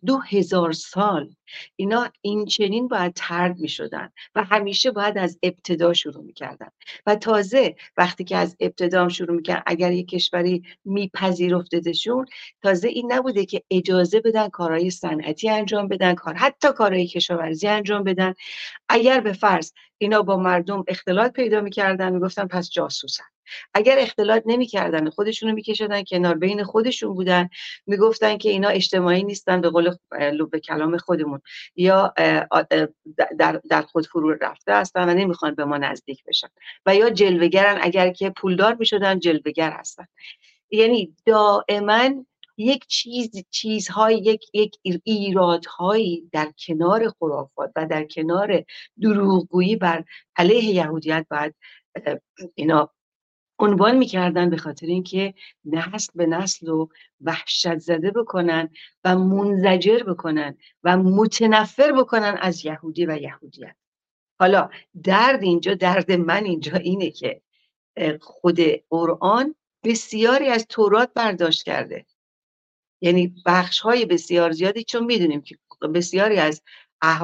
دو 0.06 0.18
هزار 0.18 0.72
سال 0.72 1.36
اینا 1.76 2.10
این 2.22 2.46
چنین 2.46 2.88
باید 2.88 3.14
ترد 3.16 3.60
می 3.60 3.68
شدن 3.68 4.10
و 4.36 4.44
همیشه 4.44 4.92
باید 4.92 5.18
از 5.18 5.40
ابتدا 5.44 5.94
شروع 5.94 6.24
می 6.24 6.34
کردن 6.34 6.70
و 7.06 7.16
تازه 7.16 7.76
وقتی 7.98 8.24
که 8.24 8.38
از 8.38 8.56
ابتدا 8.60 9.10
شروع 9.10 9.36
می 9.36 9.44
اگر 9.66 9.92
یک 9.92 10.08
کشوری 10.08 10.64
میپذیرفتدشون 10.86 12.26
تازه 12.62 12.88
این 12.88 13.14
نبوده 13.14 13.46
که 13.46 13.64
اجازه 13.72 14.20
بدن 14.20 14.50
کارهای 14.50 14.90
صنعتی 14.90 15.50
انجام 15.50 15.88
بدن 15.88 16.16
کار 16.16 16.34
حتی 16.34 16.68
کارهای 16.72 17.08
کشاورزی 17.08 17.68
انجام 17.68 18.04
بدن. 18.04 18.34
اگر 18.90 19.20
به 19.22 19.34
فرض 19.34 19.72
اینا 19.98 20.22
با 20.22 20.38
مردم 20.38 20.84
اختلاط 20.88 21.32
پیدا 21.32 21.62
می‌کردن 21.62 22.14
می‌گفتن 22.14 22.48
پس 22.48 22.70
جاسوسن. 22.70 23.33
اگر 23.74 24.00
اختلاط 24.00 24.44
نمی‌کردن 24.46 25.10
خودشون 25.10 25.50
رو 25.50 25.56
میکشدن 25.56 26.04
کنار 26.04 26.36
بین 26.36 26.64
خودشون 26.64 27.14
بودن 27.14 27.50
می‌گفتن 27.88 28.38
که 28.38 28.50
اینا 28.50 28.70
اجتماعی 28.70 29.24
نیستن 29.24 29.62
به 29.62 29.70
قول 29.70 29.96
به 30.52 30.60
کلام 30.60 30.98
خودمون. 30.98 31.42
یا 31.76 32.14
در, 33.40 33.62
در 33.70 33.82
خود 33.82 34.08
فرو 34.08 34.38
رفته 34.42 34.74
هستن 34.74 35.10
و 35.10 35.14
نمی‌خوان 35.14 35.56
به 35.56 35.66
ما 35.66 35.78
نزدیک 35.78 36.24
بشن. 36.24 36.48
و 36.86 36.96
یا 36.96 37.10
جلوگرن 37.10 37.78
اگر 37.82 38.10
که 38.10 38.30
پولدار 38.30 38.76
می‌شدن 38.76 39.20
جلوگر 39.20 39.72
هستن. 39.72 40.06
یعنی 40.72 41.16
دائما 41.26 42.26
یک 42.58 42.88
چیز 42.88 43.46
چیزهای 43.50 44.16
یک 44.16 44.46
یک 44.54 44.80
ایرادهایی 45.04 46.30
در 46.32 46.52
کنار 46.68 47.10
خرافات 47.20 47.72
و 47.76 47.86
در 47.86 48.04
کنار 48.04 48.64
دروغگویی 49.02 49.76
بر 49.76 50.04
علیه 50.36 50.64
یهودیت 50.64 51.26
باید 51.32 51.56
اینا 52.56 52.90
عنوان 53.60 53.98
می‌کردن 53.98 54.50
به 54.50 54.58
خاطر 54.58 54.86
اینکه 54.86 55.34
نسل 55.66 56.12
به 56.16 56.26
نسل 56.26 56.68
رو 56.68 56.90
وحشت 57.22 57.78
زده 57.78 58.12
بکنن 58.12 58.70
و 59.04 59.18
منزجر 59.18 60.04
بکنن 60.04 60.58
و 60.84 60.98
متنفر 60.98 61.92
بکنن 61.92 62.38
از 62.42 62.66
یهودی 62.66 63.06
و 63.06 63.18
یهودیت. 63.18 63.76
حالا 64.40 64.70
درد 65.04 65.44
اینجا 65.44 65.74
درد 65.74 66.12
من 66.12 66.46
اینجا 66.46 66.76
اینه 66.76 67.12
که 67.12 67.42
خود 68.22 68.60
قرآن 68.90 69.56
بسیاری 69.84 70.48
از 70.48 70.66
تورات 70.70 71.12
برداشت 71.16 71.64
کرده. 71.64 72.06
یعنی 73.02 73.36
بخش 73.46 73.80
های 73.80 74.06
بسیار 74.06 74.52
زیادی 74.52 74.84
چون 74.84 75.06
می‌دونیم 75.06 75.42
که 75.42 75.58
بسیاری 75.94 76.38
از 76.38 76.62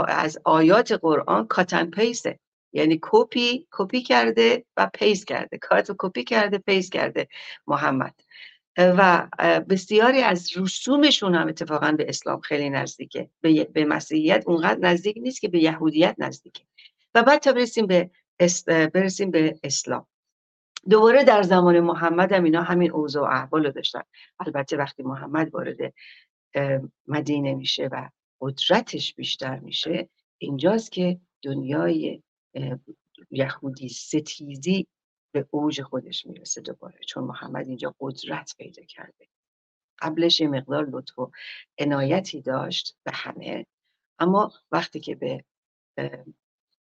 از 0.08 0.40
آیات 0.44 0.92
قرآن 0.92 1.48
cut 1.48 1.67
and 1.67 1.86
paste 1.86 2.31
ه 2.31 2.40
یعنی 2.74 3.00
کپی 3.02 3.68
کپی 3.72 4.02
کرده 4.02 4.66
و 4.78 4.90
paste 4.94 5.26
کرده. 5.26 5.58
cut 5.58 5.92
کپی 5.98 6.24
کرده 6.24 6.58
paste 6.58 6.90
کرده 6.90 7.28
محمد. 7.68 8.16
و 8.78 9.28
بسیاری 9.70 10.22
از 10.22 10.58
رسومشون 10.58 11.36
هم 11.36 11.48
اتفاقا 11.48 11.92
به 11.92 12.06
اسلام 12.10 12.40
خیلی 12.40 12.70
نزدیکه. 12.70 13.30
به, 13.42 13.64
به 13.64 13.86
مسیحیت 13.86 14.44
اونقدر 14.48 14.80
نزدیک 14.80 15.18
نیست 15.22 15.42
که 15.42 15.48
به 15.48 15.60
یهودیت 15.60 16.16
نزدیکه. 16.18 16.64
و 17.16 17.24
بعد 17.24 17.42
تا 17.42 17.54
برسیم 17.54 17.88
به 17.88 18.10
برسیم 18.68 19.32
به 19.32 19.60
اسلام. 19.64 20.08
دوباره 20.90 21.24
در 21.24 21.42
زمان 21.42 21.80
محمد 21.80 22.32
هم 22.32 22.44
اینا 22.44 22.62
همین 22.62 22.92
اوضاع 22.92 23.24
و 23.24 23.32
احوال 23.32 23.66
رو 23.66 23.72
داشتن. 23.72 24.02
البته 24.40 24.78
وقتی 24.78 25.04
محمد 25.04 25.54
وارد 25.54 25.94
مدینه 27.08 27.54
میشه 27.56 27.90
و 27.92 28.10
قدرتش 28.42 29.16
بیشتر 29.16 29.60
میشه 29.60 30.10
اینجاست 30.38 30.92
که 30.92 31.20
دنیای 31.42 32.22
یهودی 33.32 33.90
ستیزی 33.90 34.88
به 35.32 35.48
اوج 35.52 35.82
خودش 35.82 36.26
می‌رسه 36.26 36.62
دوباره 36.62 37.00
چون 37.08 37.24
محمد 37.24 37.68
اینجا 37.68 37.96
قدرت 38.00 38.56
پیدا 38.58 38.84
کرده. 38.84 39.28
قبلش 40.02 40.42
یه 40.42 40.48
مقدار 40.48 40.90
لطف 40.90 41.20
و 41.20 41.32
عنایتی 41.80 42.42
داشت 42.42 42.98
به 43.04 43.12
همه 43.14 43.66
اما 44.20 44.52
وقتی 44.72 45.00
که 45.00 45.16
به 45.16 45.46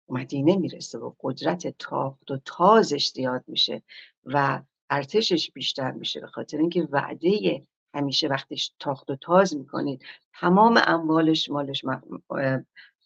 مدینه 0.09 0.55
می‌رسه 0.57 0.97
و 0.97 1.13
قدرت 1.19 1.67
تاخت 1.67 2.31
و 2.31 2.37
تازش 2.45 3.07
زیاد 3.07 3.43
میشه 3.47 3.81
و 4.25 4.61
ارتشش 4.89 5.51
بیشتر 5.51 5.91
میشه 5.91 6.19
به 6.19 6.27
خاطر 6.27 6.57
اینکه 6.57 6.87
وعده 6.91 7.65
همیشه 7.93 8.27
وقتش 8.27 8.73
تاخت 8.79 9.09
و 9.09 9.15
تاز 9.15 9.55
می‌کنید 9.55 10.03
تمام 10.33 10.81
اموالش 10.85 11.49
مالش 11.49 11.85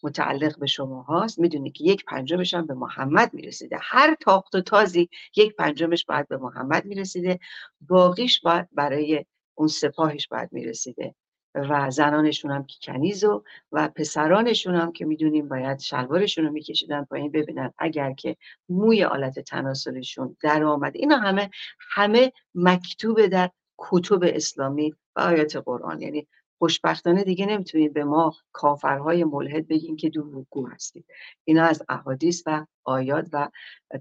متعلق 0.04 0.58
به 0.58 0.66
شما 0.66 1.02
هاست 1.02 1.38
می‌دونی 1.38 1.70
که 1.70 1.84
یک 1.84 2.04
پنجمش 2.04 2.54
هم 2.54 2.66
به 2.66 2.74
محمد 2.74 3.34
می‌رسیده. 3.34 3.78
هر 3.82 4.16
تاخت 4.20 4.54
و 4.54 4.60
تازی 4.60 5.08
یک 5.36 5.56
پنجمش 5.56 6.04
باید 6.04 6.28
به 6.28 6.36
محمد 6.36 6.84
می‌رسیده. 6.84 7.38
باقیش 7.80 8.40
باید 8.40 8.68
برای 8.72 9.24
اون 9.54 9.68
سپاهش 9.68 10.28
باید 10.28 10.48
می‌رسیده. 10.52 11.14
و 11.54 11.90
زنانشون 11.90 12.50
هم 12.50 12.64
که 12.66 12.76
کنیز 12.82 13.24
و 13.24 13.44
و 13.72 13.88
پسرانشون 13.88 14.74
هم 14.74 14.92
که 14.92 15.04
می‌دونیم 15.04 15.48
باید 15.48 15.78
شلوارشون 15.78 16.44
رو 16.44 16.52
میکشیدن 16.52 17.04
پایین 17.04 17.32
ببینن 17.32 17.72
اگر 17.78 18.12
که 18.12 18.36
موی 18.68 19.04
آلت 19.04 19.38
تناسلشون 19.38 20.36
در 20.42 20.64
آمد 20.64 20.96
اینا 20.96 21.16
همه 21.16 21.50
همه 21.78 22.32
مکتوب 22.54 23.26
در 23.26 23.50
کتب 23.78 24.20
اسلامی 24.22 24.94
و 25.16 25.20
آیات 25.20 25.56
قرآن. 25.56 26.00
یعنی 26.00 26.26
خوشبختانه 26.64 27.24
دیگه 27.24 27.46
نمی‌تونید 27.46 27.92
به 27.92 28.04
ما 28.04 28.32
کافرهای 28.52 29.24
ملحد 29.24 29.68
بگین 29.68 29.96
که 29.96 30.08
دروغگو 30.08 30.66
هستید. 30.66 31.06
اینا 31.44 31.64
از 31.64 31.82
احادیث 31.88 32.42
و 32.46 32.66
آیات 32.84 33.28
و 33.32 33.48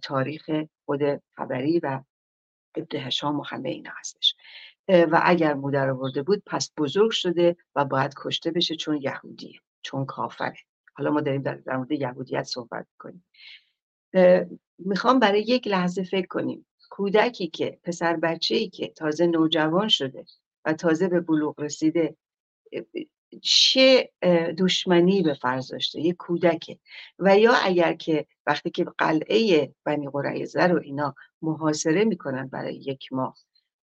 تاریخ 0.01 0.49
خود 0.85 1.01
خبری 1.35 1.79
و 1.79 2.01
ابن 2.75 2.99
هشام 2.99 3.39
و 3.39 3.43
همه 3.43 3.69
اینا 3.69 3.91
هستش. 3.99 4.35
و 4.87 5.21
اگر 5.23 5.53
مادر 5.53 5.89
آورده 5.89 6.23
بود 6.23 6.43
پس 6.45 6.71
بزرگ 6.77 7.11
شده 7.11 7.55
و 7.75 7.85
باید 7.85 8.13
کشته 8.17 8.51
بشه 8.51 8.75
چون 8.75 8.97
یهودیه 9.01 9.59
چون 9.81 10.05
کافره. 10.05 10.57
حالا 10.93 11.11
ما 11.11 11.21
داریم 11.21 11.41
در, 11.41 11.77
مورد 11.77 11.91
یهودیت 11.91 12.43
صحبت 12.43 12.87
کنیم 12.99 13.25
می‌خوام 14.77 15.19
برای 15.19 15.41
یک 15.41 15.67
لحظه 15.67 16.03
فکر 16.03 16.27
کنیم. 16.27 16.65
کودکی 16.89 17.47
که 17.47 17.79
پسر 17.83 18.15
بچه 18.15 18.55
ای 18.55 18.69
که 18.69 18.87
تازه 18.87 19.27
نوجوان 19.27 19.87
شده 19.87 20.25
و 20.65 20.73
تازه 20.73 21.07
به 21.07 21.19
بلوغ 21.19 21.59
رسیده 21.59 22.15
چه 23.41 24.11
دشمنی 24.57 25.21
به 25.21 25.33
فرض 25.33 25.71
داشته 25.71 26.01
یک 26.01 26.15
کودکه. 26.15 26.79
و 27.19 27.39
یا 27.39 27.53
اگر 27.53 27.93
که 27.93 28.25
وقتی 28.45 28.69
که 28.69 28.85
قلعه 28.97 29.73
بنی 29.83 30.09
قریزه 30.09 30.67
رو 30.67 30.79
اینا 30.79 31.15
محاصره 31.41 32.03
می‌کنن 32.03 32.47
برای 32.47 32.75
یک 32.75 33.13
ماه 33.13 33.37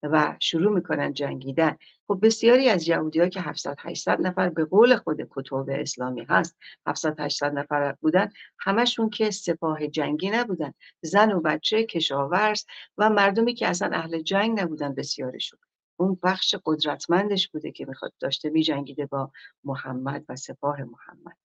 و 0.04 0.36
شروع 0.40 0.74
می‌کنن 0.74 1.14
جنگیدن 1.14 1.78
خب 2.08 2.20
بسیاری 2.22 2.70
از 2.70 2.88
یهودی 2.88 3.20
ها 3.20 3.28
که 3.28 3.42
700 3.42 3.76
800 3.80 4.22
نفر 4.22 4.50
به 4.50 4.66
قول 4.66 4.96
خود 4.96 5.18
کتب 5.30 5.66
اسلامی 5.70 6.26
هست 6.30 6.58
700 6.88 7.20
800 7.20 7.54
نفر 7.54 7.96
بودن 8.02 8.30
همشون 8.60 9.10
که 9.10 9.32
سپاه 9.32 9.88
جنگی 9.88 10.30
نبودن 10.30 10.74
زن 11.02 11.32
و 11.32 11.42
بچه 11.42 11.84
کشاورز 11.84 12.66
و 12.98 13.10
مردمی 13.10 13.54
که 13.54 13.68
اصلا 13.68 13.90
اهل 13.94 14.22
جنگ 14.22 14.60
نبودن 14.60 14.96
بسیارشون 14.96 15.60
اون 16.00 16.18
بخش 16.24 16.56
قدرتمندش 16.66 17.50
بوده 17.50 17.72
که 17.72 17.86
می‌خواد 17.86 18.14
داشته 18.20 18.50
میجنگیده 18.50 19.06
با 19.06 19.32
محمد 19.64 20.26
و 20.30 20.36
سپاه 20.36 20.84
محمد. 20.84 21.38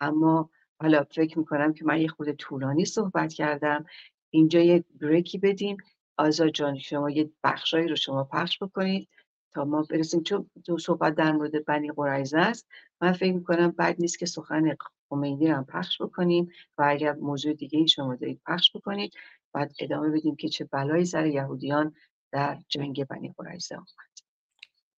اما 0.00 0.50
حالا 0.80 1.04
فکر 1.10 1.38
می‌کنم 1.38 1.72
که 1.72 1.84
من 1.84 2.00
یه 2.00 2.08
خود 2.08 2.32
طولانی 2.32 2.84
صحبت 2.84 3.32
کردم. 3.32 3.84
اینجا 4.30 4.60
یه 4.60 4.84
بریکی 5.00 5.38
بدیم. 5.38 5.76
آزاد 6.18 6.48
جان 6.48 6.78
شما 6.78 7.10
یه 7.10 7.30
بخشایی 7.44 7.88
رو 7.88 7.96
شما 7.96 8.24
پخش 8.24 8.62
بکنید 8.62 9.08
تا 9.54 9.64
ما 9.64 9.82
برسیم. 9.82 10.22
چون 10.22 10.50
دو 10.64 10.78
صحبت 10.78 11.14
در 11.14 11.32
مورد 11.32 11.64
بنی 11.64 11.92
قریزه 11.92 12.38
است. 12.38 12.68
من 13.00 13.12
فکر 13.12 13.32
می‌کنم 13.32 13.70
بد 13.70 13.96
نیست 13.98 14.18
که 14.18 14.26
سخن 14.26 14.76
خمینی 15.10 15.48
رو 15.48 15.56
هم 15.56 15.64
پخش 15.64 16.02
بکنیم 16.02 16.52
و 16.78 16.84
اگر 16.88 17.12
موضوع 17.12 17.52
دیگه 17.52 17.86
شما 17.86 18.14
دارید 18.14 18.40
پخش 18.46 18.76
بکنید 18.76 19.14
بعد 19.52 19.72
ادامه 19.80 20.08
بدیم 20.10 20.36
که 20.36 20.48
چه 20.48 20.64
بلایی 20.64 21.04
سر 21.04 21.26
یهودیان 21.26 21.94
در 22.32 22.58
جنگ 22.68 23.04
بنی 23.04 23.34
قریزه 23.38 23.76
آمد. 23.76 23.86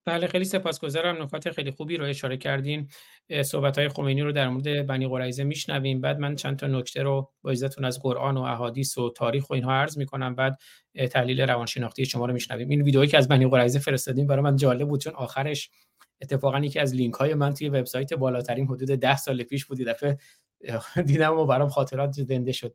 بله 0.06 0.26
خیلی 0.26 0.44
سپاسگزارم. 0.44 1.22
نکات 1.22 1.50
خیلی 1.50 1.70
خوبی 1.70 1.96
رو 1.96 2.04
اشاره 2.04 2.36
کردین. 2.36 2.88
صحبت 3.44 3.78
های 3.78 3.88
خمینی 3.88 4.22
رو 4.22 4.32
در 4.32 4.48
مورد 4.48 4.86
بنی 4.86 5.08
قریزه 5.08 5.44
میشنویم. 5.44 6.00
بعد 6.00 6.18
من 6.18 6.36
چند 6.36 6.58
تا 6.58 6.66
نکته 6.66 7.02
رو 7.02 7.32
با 7.42 7.50
عزتون 7.50 7.84
از 7.84 8.02
قرآن 8.02 8.36
و 8.36 8.40
احادیث 8.40 8.98
و 8.98 9.10
تاریخ 9.10 9.50
و 9.50 9.54
اینها 9.54 9.72
عرض 9.72 9.98
می‌کنم. 9.98 10.34
بعد 10.34 10.58
تحلیل 11.10 11.40
روانشناختی 11.40 12.06
شما 12.06 12.26
رو 12.26 12.32
میشنویم. 12.32 12.68
این 12.68 12.82
ویدئویی 12.82 13.08
که 13.08 13.18
از 13.18 13.28
بنی 13.28 13.48
قریزه 13.48 13.78
فرستادیم 13.78 14.26
برای 14.26 14.42
من 14.42 14.56
جالب 14.56 14.88
بود 14.88 15.00
چون 15.00 15.14
آخرش 15.14 15.70
اتفاقا 16.22 16.58
یکی 16.58 16.78
از 16.78 16.94
لینک 16.94 17.14
های 17.14 17.34
من 17.34 17.54
توی 17.54 17.68
وبسایت 17.68 18.14
بالاترین 18.14 18.66
حدود 18.66 18.88
10 18.88 19.16
سال 19.16 19.42
پیش 19.42 19.64
بود. 19.64 19.78
دفعه 19.78 20.18
دیدم 21.06 21.38
و 21.38 21.46
برام 21.46 21.68
خاطرات 21.68 22.12
زنده 22.12 22.52
شد. 22.52 22.74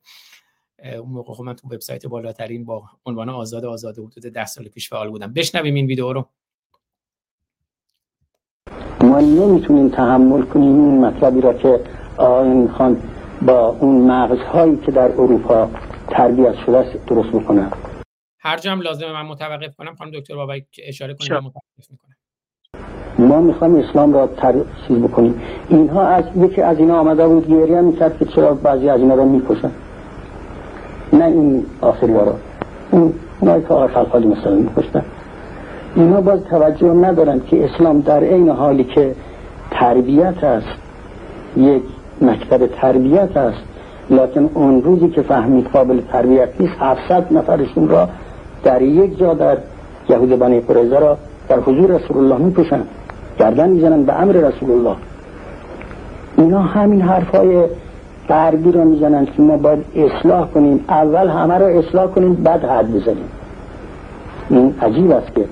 اون 0.84 1.10
موقع 1.10 1.34
خب 1.34 1.44
من 1.44 1.54
تو 1.54 1.68
وبسایت 1.68 2.06
بالاترین 2.06 2.65
با 2.65 2.84
عنوان 3.06 3.30
آزاد 3.30 3.65
آزاد 3.65 3.98
حدود 3.98 4.24
10 4.34 4.46
سال 4.46 4.68
پیش 4.68 4.89
فعال 4.89 5.10
بودم. 5.10 5.34
بشنویم 5.34 5.76
این 5.76 5.86
ویدیو 5.86 6.13
رو. 6.13 6.26
ما 9.04 9.20
نمی‌تونیم 9.20 9.89
تحمل 9.89 10.42
کنیم 10.42 10.76
این 10.76 11.06
مطلبی 11.06 11.42
را 11.42 11.54
که 11.54 11.80
آقایان 12.18 12.58
می‌خوان 12.58 13.02
با 13.42 13.68
اون 13.68 14.12
مغزهایی 14.12 14.78
که 14.78 14.92
در 14.92 15.12
اروپا 15.12 15.70
تربیت 16.08 16.56
شده 16.65 16.78
است 16.78 17.06
درست 17.06 17.30
بکنن. 17.30 17.72
هر 18.39 18.58
جام 18.58 18.82
لازمه 18.82 19.13
من 19.13 19.26
متوقف 19.26 19.76
کنم 19.76 19.96
خانم 19.96 20.12
دکتر 20.12 20.36
بابایی 20.36 20.65
که 20.72 20.82
اشاره 20.86 21.13
کنیم 21.13 21.34
متوقف 21.34 21.89
می‌کنم. 21.89 22.15
ما 23.30 23.42
می‌خوایم 23.42 23.76
اسلام 23.76 24.13
را 24.13 24.28
تر... 24.28 24.65
چیز 24.88 24.98
بکنیم. 24.98 25.42
اینها 25.70 26.08
از 26.08 26.26
یکی 26.38 26.62
از 26.62 26.78
اینا 26.78 27.00
آمده 27.00 27.28
بود 27.28 27.48
گریه 27.48 27.82
می‌کرد 27.82 28.20
که 28.20 28.26
چرا 28.26 28.54
بعضی 28.54 28.89
از 28.89 29.00
اینا 29.00 29.15
را 29.15 29.26
می‌کشن. 29.26 29.72
نه 31.13 31.26
این 31.26 31.65
آخری 31.82 32.13
را 32.13 32.36
این 32.91 33.13
اونایی 33.39 33.63
که 33.63 33.74
آقای 33.74 33.88
خلقالی 33.88 34.28
مثلا 34.28 34.56
میکشتن 34.56 35.04
اینا 35.95 36.22
باز 36.22 36.39
توجه 36.50 36.93
ندارن 36.93 37.41
که 37.48 37.65
اسلام 37.65 38.00
در 38.00 38.19
این 38.19 38.50
حالی 38.50 38.84
که 38.84 39.15
تربیت 39.72 40.43
است 40.43 40.67
یک 41.58 41.84
مکتب 42.22 42.67
تربیت 42.67 43.38
است 43.38 43.58
لکن 44.10 44.50
اون 44.54 44.84
روزی 44.84 45.08
که 45.10 45.22
فهمید 45.22 45.67
قابل 45.67 46.02
تربیت 46.12 46.50
نیست 46.60 46.74
700 46.80 47.34
نفرشون 47.34 47.88
را 47.88 48.10
در 48.63 48.82
یک 48.82 49.19
جا 49.19 49.34
در 49.34 49.58
یهود 50.10 50.39
بنی 50.39 50.60
قریظه 50.60 51.00
را 51.00 51.17
در 51.50 51.60
حضور 51.60 51.91
رسول 51.91 52.17
الله 52.17 52.38
می‌کشن 52.38 52.82
گردن 53.39 53.69
می‌زنن 53.69 54.04
به 54.04 54.22
امر 54.22 54.32
رسول 54.32 54.72
الله 54.72 54.95
اینا 56.38 56.60
همین 56.60 57.02
حرفای 57.02 57.63
غربی 58.30 58.72
را 58.72 58.84
می‌زنن 58.84 59.26
که 59.26 59.42
ما 59.42 59.58
باید 59.58 59.86
اصلاح 59.96 60.48
کنیم. 60.48 60.86
اول 60.89 61.28
همه 61.28 61.58
را 61.58 61.68
اصلاح 61.68 62.08
کنیم 62.08 62.34
بعد 62.34 62.65
حد 62.65 62.92
بزنیم. 62.92 63.30
این 64.50 64.74
عجیب 64.82 65.12
است 65.12 65.36
که 65.36 65.46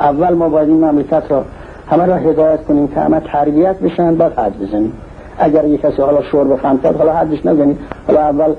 اول 0.00 0.34
ما 0.34 0.48
باید 0.48 0.68
این 0.68 0.84
مملکت 0.84 1.22
را 1.28 1.44
همه 1.90 2.06
را 2.06 2.16
هدایت 2.16 2.64
کنیم 2.64 2.88
که 2.88 3.00
همه 3.00 3.20
تربیت 3.20 3.78
بشن 3.78 4.14
بعد 4.14 4.38
حد 4.38 4.58
بزنیم. 4.58 4.92
اگر 5.38 5.64
یک 5.64 5.80
کسی 5.80 6.02
حالا 6.02 6.22
شور 6.22 6.58
کرد 6.82 6.96
حالا 6.96 7.12
حدش 7.12 7.46
نزنید. 7.46 7.78
حالا 8.06 8.20
اول 8.20 8.52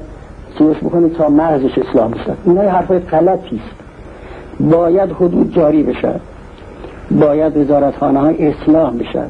سیوش 0.58 0.78
بکنید 0.78 1.14
تا 1.14 1.30
مرزش 1.30 1.78
اصلاح 1.78 2.12
بشه. 2.12 2.34
اینا 2.46 2.62
حرفای 2.62 3.00
غلطی 3.00 3.62
است. 3.66 3.76
باید 4.72 5.12
حدود 5.12 5.54
جاری 5.54 5.84
بشه. 5.84 6.12
باید 7.12 7.58
وزارتخانه 7.58 8.20
های 8.20 8.48
اصلاح 8.48 8.94
بشه. 8.94 9.24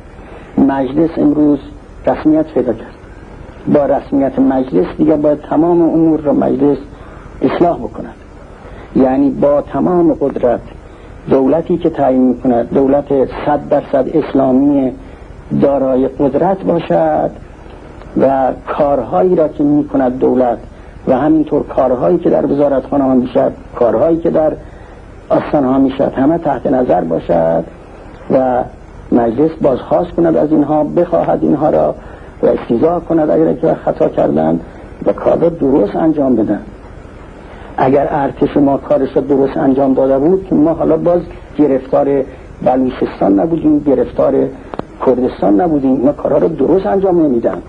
مجلس 0.57 1.09
امروز 1.17 1.59
رسمیت 2.07 2.45
پیدا 2.45 2.73
کرد. 2.73 2.94
با 3.73 3.85
رسمیت 3.85 4.39
مجلس 4.39 4.85
دیگه 4.97 5.15
باید 5.15 5.41
تمام 5.41 5.81
امور 5.81 6.19
را 6.19 6.33
مجلس 6.33 6.77
اصلاح 7.41 7.77
بکند. 7.77 8.15
یعنی 8.95 9.29
با 9.29 9.61
تمام 9.61 10.13
قدرت 10.13 10.59
دولتی 11.29 11.77
که 11.77 11.89
تعیین 11.89 12.21
می‌کند 12.21 12.69
دولت 12.69 13.05
صد 13.45 13.69
درصد 13.69 14.09
اسلامی 14.13 14.91
دارای 15.61 16.07
قدرت 16.07 16.63
باشد 16.63 17.31
و 18.21 18.51
کارهایی 18.67 19.35
را 19.35 19.47
که 19.47 19.63
می‌کند 19.63 20.19
دولت 20.19 20.57
و 21.07 21.17
همینطور 21.17 21.63
کارهایی 21.63 22.17
که 22.17 22.29
در 22.29 22.45
وزارتخانه 22.45 23.03
ها 23.03 23.13
می‌شد 23.13 23.51
کارهایی 23.75 24.17
که 24.17 24.29
در 24.29 24.51
آستان 25.29 25.63
ها 25.63 25.77
می‌شد 25.77 26.13
همه 26.15 26.37
تحت 26.37 26.67
نظر 26.67 27.01
باشد 27.01 27.63
و 28.31 28.63
مجلس 29.11 29.51
بازخواست 29.61 30.11
کند 30.11 30.37
از 30.37 30.51
اینها 30.51 30.83
بخواهد 30.83 31.39
اینها 31.43 31.69
را 31.69 31.95
و 32.45 32.47
استیزا 32.47 32.99
کند 32.99 33.29
اگر 33.29 33.53
که 33.53 33.73
خطا 33.73 34.09
کردن 34.09 34.59
و 35.05 35.13
کار 35.13 35.37
درست 35.37 35.95
انجام 35.95 36.35
بدن. 36.35 36.59
اگر 37.77 38.07
ارتش 38.11 38.57
ما 38.57 38.77
کارش 38.77 39.15
را 39.15 39.21
درست 39.21 39.57
انجام 39.57 39.93
داده 39.93 40.19
بود 40.19 40.47
که 40.49 40.55
ما 40.55 40.73
حالا 40.73 40.97
باز 40.97 41.21
گرفتار 41.57 42.23
بلوچستان 42.65 43.39
نبودیم 43.39 43.79
گرفتار 43.79 44.33
کردستان 45.05 45.61
نبودیم 45.61 46.01
ما 46.01 46.11
کارها 46.11 46.37
رو 46.37 46.47
درست 46.47 46.85
انجام 46.85 47.21
نمیدن 47.21 47.61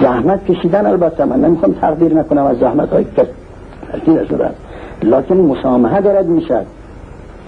زحمت 0.00 0.44
کشیدن 0.44 0.86
البته 0.86 1.24
من 1.24 1.40
نمی‌خوام 1.40 1.72
تقدیر 1.72 2.14
نکنم 2.14 2.44
از 2.44 2.58
زحمت 2.58 2.92
های 2.92 3.04
کسی 3.04 4.26
شدن 4.28 4.50
لکن 5.02 5.36
مسامحه 5.36 6.00
دارد 6.00 6.26
می‌شد 6.26 6.66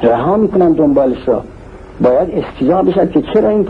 رها 0.03 0.37
می‌کنن 0.37 0.73
دنبالش 0.73 1.29
را. 1.29 1.43
باید 2.01 2.31
استیزا 2.31 2.83
بشد 2.83 3.11
که 3.11 3.23
چرا 3.35 3.49
این 3.49 3.69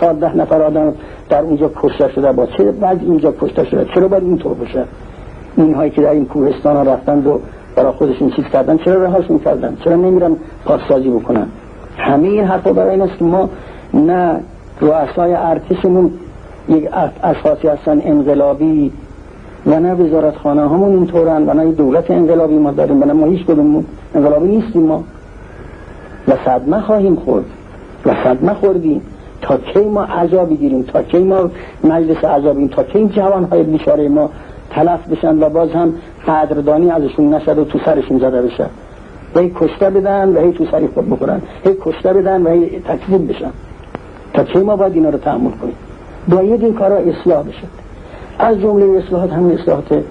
چهارده 0.00 0.36
نفر 0.36 0.62
آدم 0.62 0.94
در 1.28 1.42
اونجا 1.42 1.70
کشته 1.76 2.08
شده 2.14 2.32
با 2.32 2.46
چرا 2.46 2.72
بعد 2.72 3.00
اینجا 3.02 3.34
کشته 3.40 3.64
شده؟ 3.64 3.86
چرا 3.94 4.08
باید 4.08 4.22
اینطور 4.22 4.54
بشه؟ 4.54 4.84
اینهایی 5.56 5.90
که 5.90 6.02
در 6.02 6.10
این 6.10 6.26
کوهستان 6.26 6.76
ها 6.76 6.82
رفتند 6.82 7.26
و 7.26 7.40
برای 7.76 7.92
خودشون 7.92 8.30
چیز 8.30 8.44
کردن 8.44 8.76
چرا 8.76 9.02
رهاشون 9.04 9.38
کردن؟ 9.38 9.76
چرا 9.84 9.96
نمیرن 9.96 10.36
پاسسازی 10.64 11.10
بکنن؟ 11.10 11.46
همه 11.96 12.28
این 12.28 12.44
حرفا 12.44 12.72
برای 12.72 12.90
این 12.90 13.02
است 13.02 13.22
ما 13.22 13.48
نه 13.94 14.40
رؤسای 14.80 15.34
ارتشمون 15.34 16.10
یک 16.68 16.88
اشخاصی 17.22 17.68
هستن 17.68 18.00
انقلابی 18.04 18.92
و 19.66 19.80
نه 19.80 19.94
وزارت 19.94 20.36
خانه 20.36 20.62
همون 20.62 20.94
اینطورن 20.94 21.48
و 21.48 21.54
نه 21.54 21.72
دولت 21.72 22.10
انقلابی 22.10 22.58
ما 22.58 22.70
داریم 22.70 23.02
و 23.02 23.04
نه 23.04 23.12
ما 23.12 23.26
هیچ 23.26 23.46
کدوم 23.46 23.84
انقلابی 24.14 24.48
نیستیم 24.48 24.82
ما. 24.82 25.04
و 26.28 26.32
صدمه 26.44 26.80
خواهیم 26.80 27.16
خورد. 27.16 27.44
و 28.10 28.14
صدمه 28.24 28.54
خوردیم 28.54 29.02
تا 29.42 29.56
کی 29.56 29.84
ما 29.84 30.02
عذابی 30.02 30.56
گیریم؟ 30.56 30.82
تا 30.82 31.02
کی 31.02 31.18
ما 31.18 31.50
مجلس 31.84 32.24
عذابیم 32.24 32.68
تا 32.68 32.82
کی 32.82 33.08
جوان 33.08 33.44
های 33.44 33.62
بیچاره 33.62 34.08
ما 34.08 34.30
تلف 34.70 35.08
بشن 35.08 35.42
و 35.42 35.48
باز 35.48 35.70
هم 35.70 35.94
قدردانی 36.28 36.90
ازشون 36.90 37.34
نشد 37.34 37.58
و 37.58 37.64
تو 37.64 37.78
سرشون 37.84 38.18
زده 38.18 38.42
بشه؟ 38.42 38.66
هی 39.36 39.52
کشته 39.54 39.90
بدن 39.90 40.36
و 40.36 40.40
هی 40.40 40.52
تو 40.52 40.66
سری 40.70 40.86
خود 40.86 41.10
بخورن. 41.10 41.42
هی 41.64 41.76
کشته 41.80 42.12
بدن 42.12 42.42
و 42.42 42.50
هی 42.50 42.80
تکذیب 42.80 43.28
بشن. 43.28 43.50
تا 44.34 44.44
کی 44.44 44.58
ما 44.58 44.76
باید 44.76 44.94
اینا 44.94 45.08
رو 45.08 45.18
تحمل 45.18 45.50
کنیم؟ 45.50 45.74
باید 46.28 46.64
این 46.64 46.74
کارا 46.74 46.96
اصلاح 46.96 47.42
بشه. 47.42 47.66
از 48.38 48.60
جمله 48.60 48.98
اصلاحات 48.98 49.32
همین 49.32 49.58
اصلاحات 49.58 50.04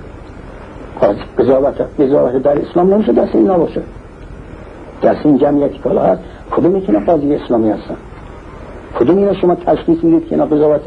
قضاوت 1.99 2.43
در 2.43 2.61
اسلام 2.61 2.93
نمیشه 2.93 3.13
دست 3.13 3.35
این 3.35 3.49
نباشه. 3.49 3.81
دست 5.03 5.25
این 5.25 5.37
جمعیتی 5.37 5.79
که 5.83 5.89
هست 5.89 6.21
کدوم 6.51 6.71
می‌تونه 6.71 6.99
قاضی 6.99 7.35
اسلامی 7.35 7.69
هستن؟ 7.69 7.95
کدوم 8.99 9.17
اینا 9.17 9.33
شما 9.33 9.55
تشخیص 9.55 10.03
می‌دید 10.03 10.27
که 10.27 10.35
اینا 10.35 10.45
قضاوت 10.45 10.83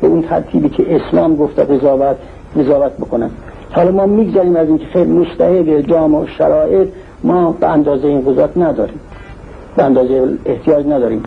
به 0.00 0.06
اون 0.06 0.22
ترتیبی 0.22 0.68
که 0.68 0.96
اسلام 0.96 1.36
گفته 1.36 1.64
قضاوت 1.64 2.16
قضاوت 2.58 2.92
بکنن؟ 2.92 3.30
حالا 3.70 3.90
ما 3.90 4.06
می‌گذاریم 4.06 4.56
از 4.56 4.68
اینکه 4.68 4.86
خیلی 4.86 5.12
مستحق 5.12 5.80
جامع 5.80 6.18
و 6.18 6.26
شرایط 6.26 6.88
ما 7.24 7.52
به 7.60 7.66
اندازه 7.66 8.08
این 8.08 8.20
قضاوت 8.20 8.56
نداریم 8.56 9.00
به 9.76 9.82
اندازه 9.82 10.28
احتیاج 10.44 10.86
نداریم. 10.86 11.22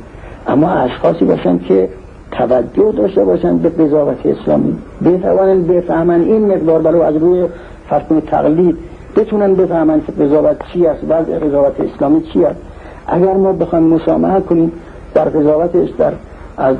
اما 0.48 0.70
اشخاصی 0.70 1.26
باشن 1.26 1.60
که 1.60 1.90
توجه 2.32 2.92
داشته 2.92 3.26
باشن 3.26 3.58
به 3.58 3.70
قضاوت 3.70 4.26
اسلامی. 4.26 4.78
بتوانن 5.06 5.64
بفهمن 5.64 6.22
این 6.22 6.46
مقدار 6.46 6.82
برای 6.82 7.02
از 7.02 7.16
روی 7.16 7.46
فرق 7.90 8.22
تقلید. 8.28 8.78
بتونن 9.16 9.54
بفهمن 9.54 10.02
که 10.06 10.12
قضاوت 10.12 10.58
چی 10.74 10.88
است 10.88 11.04
وضع 11.10 11.40
قضاوت 11.40 11.74
اسلامی 11.80 12.22
چی 12.22 12.46
است. 12.46 12.60
اگر 13.08 13.34
ما 13.34 13.54
بخوایم 13.54 13.86
مسامحه 13.86 14.40
کنیم 14.42 14.72
در 15.14 15.30
قضاوتش 15.30 15.90
در 15.90 16.12
از 16.58 16.76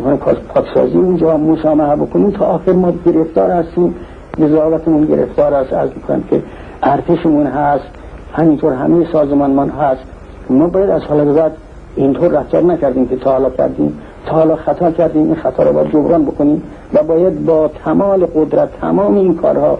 پاکسازی 0.54 0.98
اونجا 0.98 1.38
مسامحه 1.38 1.96
بکنیم 1.96 2.32
تا 2.32 2.46
آخر 2.46 2.72
ما 2.72 2.94
گرفتار 3.06 3.52
هستیم. 3.52 3.96
قضاوتمون 4.42 5.06
گرفتار 5.06 5.54
است. 5.54 5.74
از 5.74 5.90
می‌کنم 5.96 6.24
که 6.30 6.44
ارتشمون 6.84 7.48
هست. 7.48 7.86
همینطور 8.34 8.74
همه 8.74 9.12
سازمان 9.12 9.52
من 9.52 9.70
هست. 9.70 10.02
ما 10.50 10.68
باید 10.68 10.90
از 10.90 11.04
حالا 11.04 11.34
بعد 11.34 11.52
اینطور 11.96 12.32
رفتار 12.32 12.64
نکردیم 12.64 13.08
که 13.08 13.16
تا 13.16 13.32
حالا 13.32 13.50
کردیم. 13.50 14.00
تا 14.26 14.36
حالا 14.36 14.56
خطا 14.56 14.92
کردیم. 14.92 15.26
این 15.26 15.36
خطا 15.36 15.64
رو 15.64 15.74
باید 15.74 15.90
جبران 15.90 16.26
بکنیم 16.26 16.64
و 16.94 17.04
باید 17.04 17.46
با 17.46 17.68
تمام 17.86 18.26
قدرت 18.26 18.70
تمام 18.82 19.16
این 19.16 19.36
کارها 19.36 19.78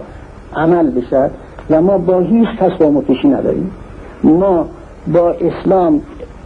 عمل 0.56 0.90
بشد 0.90 1.30
و 1.70 1.82
ما 1.82 1.98
با 1.98 2.20
هیچ 2.20 2.48
و 2.80 3.00
پیشی 3.00 3.28
نداریم. 3.28 3.70
ما 4.24 4.66
با 5.12 5.30
اسلام 5.30 6.00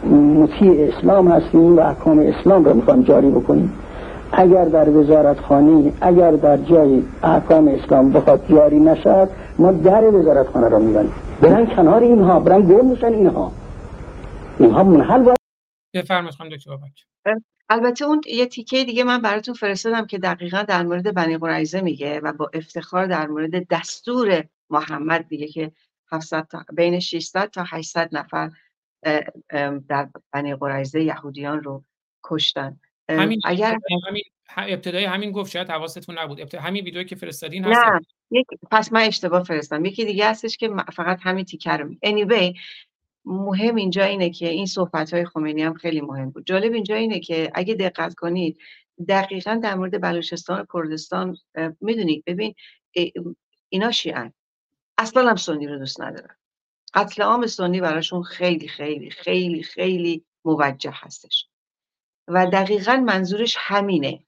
مطیع 0.09 0.93
اسلام 0.95 1.29
هستیم 1.29 1.77
و 1.77 1.81
احکام 1.81 2.19
اسلام 2.19 2.64
رو 2.64 2.75
می‌خوایم 2.75 3.03
جاری 3.03 3.31
بکنیم. 3.31 3.73
اگر 4.33 4.64
در 4.64 4.90
وزارت 4.90 5.40
خانه 5.40 5.93
اگر 6.01 6.31
در 6.31 6.57
جای 6.57 7.03
احکام 7.23 7.69
اسلام 7.69 8.12
بخواد 8.12 8.47
جاری 8.51 8.81
نشد 8.81 9.29
ما 9.59 9.73
در 9.73 10.05
وزارت 10.05 10.47
خانه 10.47 10.69
را 10.69 10.79
میبنیم 10.79 11.12
برن 11.40 11.67
کنار 11.67 12.03
اینها 12.03 12.40
برن 12.40 12.61
گم 12.61 12.87
میشن 12.87 13.07
اینها. 13.07 13.53
اینها 14.59 14.85
منحل 14.85 15.23
باید 15.23 15.38
بفرمایید 15.95 16.35
خانم 16.35 16.51
دکتر 16.51 16.71
بابک. 16.71 17.05
البته 17.69 18.05
اون 18.05 18.21
یه 18.27 18.47
تیکه 18.47 18.85
دیگه 18.85 19.05
من 19.05 19.19
براتون 19.19 19.55
فرستادم 19.55 20.07
که 20.07 20.19
دقیقا 20.19 20.62
در 20.62 20.83
مورد 20.83 21.14
بنی 21.14 21.38
قریظه 21.38 21.81
میگه 21.81 22.21
و 22.21 22.33
با 22.33 22.51
افتخار 22.55 23.07
در 23.07 23.27
مورد 23.27 23.69
دستور 23.69 24.45
محمد 24.71 25.27
میگه 25.31 25.47
که 25.47 25.73
700 26.12 26.47
تا 26.51 26.64
بین 26.73 27.01
600 27.01 27.51
تا 27.51 27.64
800 27.69 28.09
نفر 28.12 28.51
در 29.88 30.09
بنی 30.33 30.55
قریظه 30.55 31.03
یهودیان 31.03 31.62
رو 31.62 31.85
کشتن. 32.25 32.81
همین 33.09 33.40
اگر 33.45 33.79
همین 34.09 34.23
ابتدای 34.57 35.05
همین 35.05 35.33
گفت 35.33 35.51
شاید 35.51 35.71
حواستون 35.71 36.19
نبود. 36.19 36.40
ابتدا 36.40 36.61
همین 36.61 36.85
ویدیویی 36.85 37.05
که 37.05 37.17
فرستادین 37.17 37.64
هست. 37.64 37.81
نه 37.85 38.01
یک 38.31 38.47
پس 38.71 38.93
من 38.93 39.01
اشتباه 39.01 39.43
فرستم 39.43 39.85
یکی 39.85 40.05
دیگه 40.05 40.29
هستش 40.29 40.57
که 40.57 40.71
فقط 40.93 41.19
همین 41.23 41.45
تیکر 41.45 41.77
رو 41.77 41.95
anyway 42.07 42.59
مهم 43.25 43.75
اینجا 43.75 44.05
اینه 44.05 44.31
که 44.31 44.49
این 44.49 44.67
صحبت 44.67 45.14
های 45.14 45.25
خمینی 45.25 45.62
هم 45.62 45.75
خیلی 45.75 46.01
مهم 46.01 46.31
بود. 46.31 46.47
جالب 46.47 46.73
اینجا 46.73 46.95
اینه 46.95 47.21
که 47.21 47.51
اگه 47.55 47.75
دقت 47.75 48.14
کنید 48.14 48.59
دقیقا 49.09 49.61
در 49.62 49.75
مورد 49.75 50.01
بلوچستان 50.01 50.61
و 50.61 50.64
کردستان 50.73 51.37
می‌دونید 51.81 52.25
ببین 52.27 52.55
اینا 53.69 53.90
شیعن. 53.90 54.33
اصلا 54.99 55.31
هم 55.31 55.37
سنی 55.37 55.67
رو 55.67 55.79
دوست 55.79 56.00
ندارن. 56.00 56.37
قتل 56.95 57.23
عام 57.23 57.47
سنی 57.47 57.81
براشون 57.81 58.23
خیلی 58.23 58.69
خیلی 58.69 59.11
خیلی 59.11 59.63
خیلی 59.63 60.25
موجه 60.45 60.92
هستش. 60.95 61.49
و 62.29 62.47
دقیقا 62.47 62.97
منظورش 62.97 63.57
همینه 63.59 64.25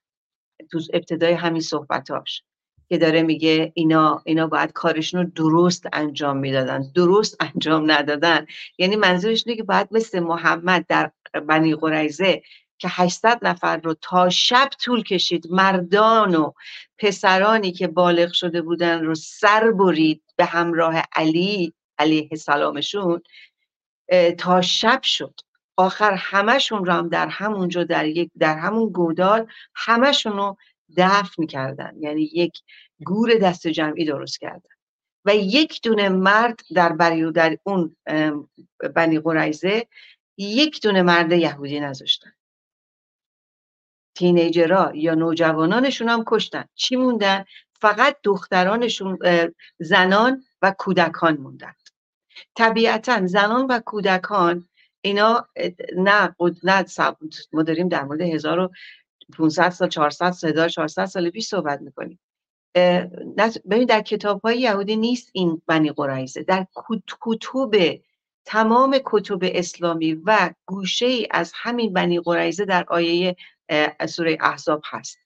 تو 0.70 0.80
ابتدای 0.92 1.32
همین 1.32 1.60
صحبتاش 1.60 2.42
که 2.88 2.98
داره 2.98 3.22
میگه 3.22 3.72
اینا 3.74 4.22
اینا 4.24 4.46
باید 4.46 4.72
کارشون 4.72 5.20
رو 5.20 5.30
درست 5.30 5.86
انجام 5.92 6.36
می‌دادن. 6.36 6.92
درست 6.94 7.36
انجام 7.40 7.90
ندادن. 7.90 8.46
یعنی 8.78 8.96
منظورش 8.96 9.42
اینه 9.46 9.56
که 9.56 9.62
باید 9.62 9.88
مثل 9.90 10.20
محمد 10.20 10.86
در 10.86 11.12
بنی 11.48 11.74
قریزه 11.74 12.42
که 12.78 12.88
800 12.90 13.38
نفر 13.42 13.76
رو 13.76 13.94
تا 13.94 14.28
شب 14.28 14.68
طول 14.80 15.02
کشید 15.02 15.46
مردان 15.50 16.34
و 16.34 16.52
پسرانی 16.98 17.72
که 17.72 17.88
بالغ 17.88 18.32
شده 18.32 18.62
بودن 18.62 19.04
رو 19.04 19.14
سر 19.14 19.70
برید 19.70 20.22
به 20.36 20.44
همراه 20.44 21.02
علی 21.12 21.74
علیه 21.98 22.36
سلامشون 22.36 23.22
تا 24.38 24.60
شب 24.60 25.02
شد. 25.02 25.40
آخر 25.76 26.12
همشون 26.12 26.84
رو 26.84 26.92
هم 26.92 27.08
در 27.08 27.28
همونجا 27.28 27.84
در 27.84 28.06
یک 28.06 28.30
در 28.38 28.58
همون 28.58 28.88
گودال 28.88 29.50
همشون 29.74 30.32
رو 30.32 30.56
دفن 30.96 31.28
می‌کردن. 31.38 31.92
یعنی 32.00 32.30
یک 32.32 32.60
گور 33.04 33.34
دست 33.34 33.66
جمعی 33.66 34.04
درست 34.04 34.40
کردن. 34.40 34.70
و 35.24 35.36
یک 35.36 35.82
دونه 35.82 36.08
مرد 36.08 36.60
در 36.74 36.92
بریو 36.92 37.30
در 37.30 37.58
اون 37.62 37.96
بنی 38.94 39.20
قریزه 39.20 39.86
یک 40.36 40.82
دونه 40.82 41.02
مرد 41.02 41.32
یهودی 41.32 41.80
نذاشتن. 41.80 42.32
تینیجرها 44.14 44.92
یا 44.94 45.14
نوجوانانشون 45.14 46.08
هم 46.08 46.24
کشتن. 46.26 46.64
چی 46.74 46.96
موندن؟ 46.96 47.44
فقط 47.72 48.16
دخترانشون 48.22 49.18
زنان 49.78 50.44
و 50.62 50.74
کودکان 50.78 51.36
موندن. 51.36 51.74
طبیعتا 52.54 53.26
زنان 53.26 53.66
و 53.66 53.80
کودکان 53.80 54.68
اینا 55.00 55.48
نه 55.96 56.34
نه 56.64 56.84
ما 57.52 57.62
داریم 57.62 57.88
در 57.88 58.04
مورد 58.04 58.20
1500 58.20 59.70
سال 59.70 59.88
400 59.88 60.30
سال 60.30 60.50
1400 60.50 61.04
سال 61.04 61.30
پیش 61.30 61.46
صحبت 61.46 61.80
می‌کنیم. 61.80 62.20
ببین 63.70 63.84
در 63.88 64.00
کتاب 64.00 64.40
های 64.40 64.60
یهودی 64.60 64.96
نیست 64.96 65.30
این 65.32 65.62
بنی 65.66 65.90
قرائزه 65.90 66.42
در 66.42 66.66
کتب 66.76 68.00
تمام 68.44 68.98
کتب 69.04 69.38
اسلامی 69.42 70.14
و 70.24 70.50
گوشه 70.66 71.06
ای 71.06 71.28
از 71.30 71.52
همین 71.54 71.92
بنی 71.92 72.20
قرائزه 72.20 72.64
در 72.64 72.84
آیه 72.88 73.36
سوره 74.08 74.38
احزاب 74.40 74.82
هست. 74.84 75.18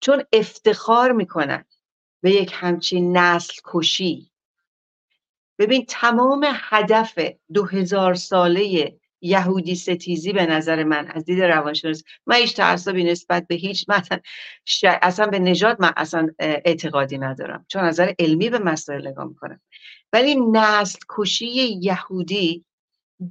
چون 0.00 0.22
افتخار 0.32 1.12
می‌کنن 1.12 1.64
به 2.22 2.30
یک 2.30 2.52
همچین 2.54 3.16
نسل 3.16 3.54
کشی. 3.64 4.31
ببین 5.62 5.84
تمام 5.88 6.46
هدف 6.52 7.18
دو 7.52 7.64
هزار 7.64 8.14
ساله 8.14 8.92
یهودی 9.20 9.74
ستیزی 9.74 10.32
به 10.32 10.46
نظر 10.46 10.84
من 10.84 11.08
از 11.08 11.24
دید 11.24 11.42
روانشناس 11.42 12.02
من 12.26 12.36
هیچ 12.36 12.56
تعصبی 12.56 13.04
نسبت 13.04 13.46
به 13.46 13.54
هیچ 13.54 13.86
مثلا 13.88 14.18
اصلا 15.02 15.26
به 15.26 15.38
نجات 15.38 15.80
من 15.80 15.92
اصلا 15.96 16.28
اعتقادی 16.38 17.18
ندارم. 17.18 17.64
چون 17.68 17.84
نظر 17.84 18.12
علمی 18.18 18.50
به 18.50 18.58
مسائل 18.58 19.08
نگاه 19.08 19.24
می‌کنم. 19.24 19.60
ولی 20.12 20.34
نسل 20.52 20.98
کشی 21.08 21.46
یهودی 21.82 22.64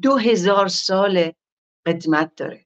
دو 0.02 0.18
هزار 0.18 0.68
سال 0.68 1.32
قدمت 1.86 2.36
داره. 2.36 2.66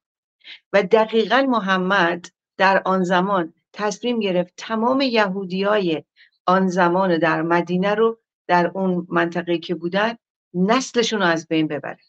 و 0.73 0.83
دقیقا 0.83 1.41
محمد 1.49 2.27
در 2.57 2.81
آن 2.85 3.03
زمان 3.03 3.53
تصمیم 3.73 4.19
گرفت 4.19 4.53
تمام 4.57 5.01
یهودی 5.01 5.63
های 5.63 6.03
آن 6.45 6.67
زمان 6.67 7.17
در 7.17 7.41
مدینه 7.41 7.95
رو 7.95 8.19
در 8.47 8.71
اون 8.73 9.07
منطقه 9.09 9.57
که 9.57 9.75
بودن 9.75 10.17
نسلشون 10.53 11.19
رو 11.19 11.25
از 11.25 11.47
بین 11.47 11.67
ببره. 11.67 11.99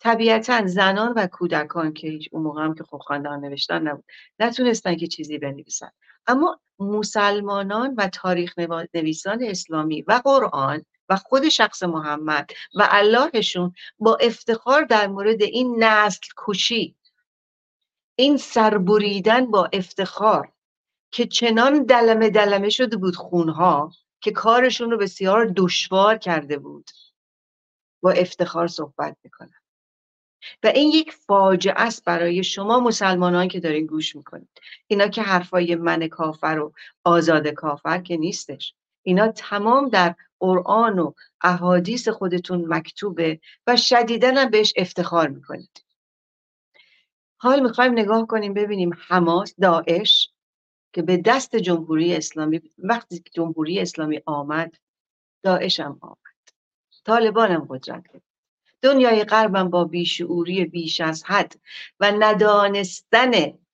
طبیعتا 0.00 0.66
زنان 0.66 1.12
و 1.16 1.26
کودکان 1.26 1.92
که 1.92 2.08
هیچ 2.08 2.28
اون 2.32 2.42
موقع 2.42 2.64
هم 2.64 2.74
که 2.74 2.84
خب 2.84 2.98
خواندن 2.98 3.40
نوشتن 3.40 3.88
نبود 3.88 4.04
نتونستن 4.38 4.96
که 4.96 5.06
چیزی 5.06 5.38
بنویسن. 5.38 5.90
اما 6.26 6.60
مسلمانان 6.78 7.94
و 7.98 8.08
تاریخ 8.08 8.54
نویسان 8.94 9.42
اسلامی 9.42 10.02
و 10.02 10.20
قرآن 10.24 10.84
و 11.08 11.16
خود 11.16 11.48
شخص 11.48 11.82
محمد 11.82 12.50
و 12.74 12.88
اللهشون 12.90 13.72
با 13.98 14.16
افتخار 14.16 14.84
در 14.84 15.06
مورد 15.06 15.42
این 15.42 15.84
نسل 15.84 16.20
کشی 16.36 16.96
این 18.14 18.36
سربریدن 18.36 19.46
با 19.50 19.70
افتخار 19.72 20.52
که 21.10 21.26
چنان 21.26 21.84
دلمه 21.84 22.30
دلمه 22.30 22.68
شده 22.68 22.96
بود 22.96 23.16
خونها 23.16 23.92
که 24.22 24.30
کارشون 24.30 24.90
رو 24.90 24.98
بسیار 24.98 25.52
دشوار 25.56 26.18
کرده 26.18 26.58
بود 26.58 26.90
با 28.02 28.10
افتخار 28.10 28.66
صحبت 28.68 29.16
می‌کنن 29.24 29.60
و 30.62 30.66
این 30.66 30.88
یک 30.88 31.12
فاجعه 31.12 31.74
است 31.76 32.04
برای 32.04 32.44
شما 32.44 32.80
مسلمانان 32.80 33.48
که 33.48 33.60
دارین 33.60 33.86
گوش 33.86 34.16
می‌کنید. 34.16 34.60
اینا 34.86 35.08
که 35.08 35.22
حرفای 35.22 35.74
من 35.74 36.08
کافر 36.08 36.58
و 36.58 36.72
آزاد 37.04 37.48
کافر 37.48 37.98
که 37.98 38.16
نیستش. 38.16 38.74
اینا 39.02 39.28
تمام 39.28 39.88
در 39.88 40.14
قرآن 40.38 40.98
و 40.98 41.12
احادیث 41.40 42.08
خودتون 42.08 42.64
مکتوبه 42.68 43.40
و 43.66 43.76
شدیدن 43.76 44.36
هم 44.36 44.50
بهش 44.50 44.72
افتخار 44.76 45.28
می‌کنید. 45.28 45.84
حال 47.36 47.60
می‌خوایم 47.60 47.92
نگاه 47.92 48.26
کنیم 48.26 48.54
ببینیم 48.54 48.90
حماس 49.08 49.54
داعش 49.60 50.21
که 50.92 51.02
به 51.02 51.16
دست 51.16 51.56
جمهوری 51.56 52.16
اسلامی 52.16 52.60
وقتی 52.78 53.18
که 53.18 53.30
جمهوری 53.30 53.80
اسلامی 53.80 54.20
آمد 54.26 54.76
داعش 55.42 55.80
هم 55.80 55.98
آمد. 56.00 56.16
طالبان 57.04 57.50
هم 57.50 57.66
قدرت 57.70 58.12
گرفت. 58.12 58.26
دنیای 58.82 59.24
غربم 59.24 59.70
با 59.70 59.84
بیشعوری 59.84 60.64
بیش 60.64 61.00
از 61.00 61.24
حد 61.24 61.54
و 62.00 62.12
ندانستن 62.18 63.30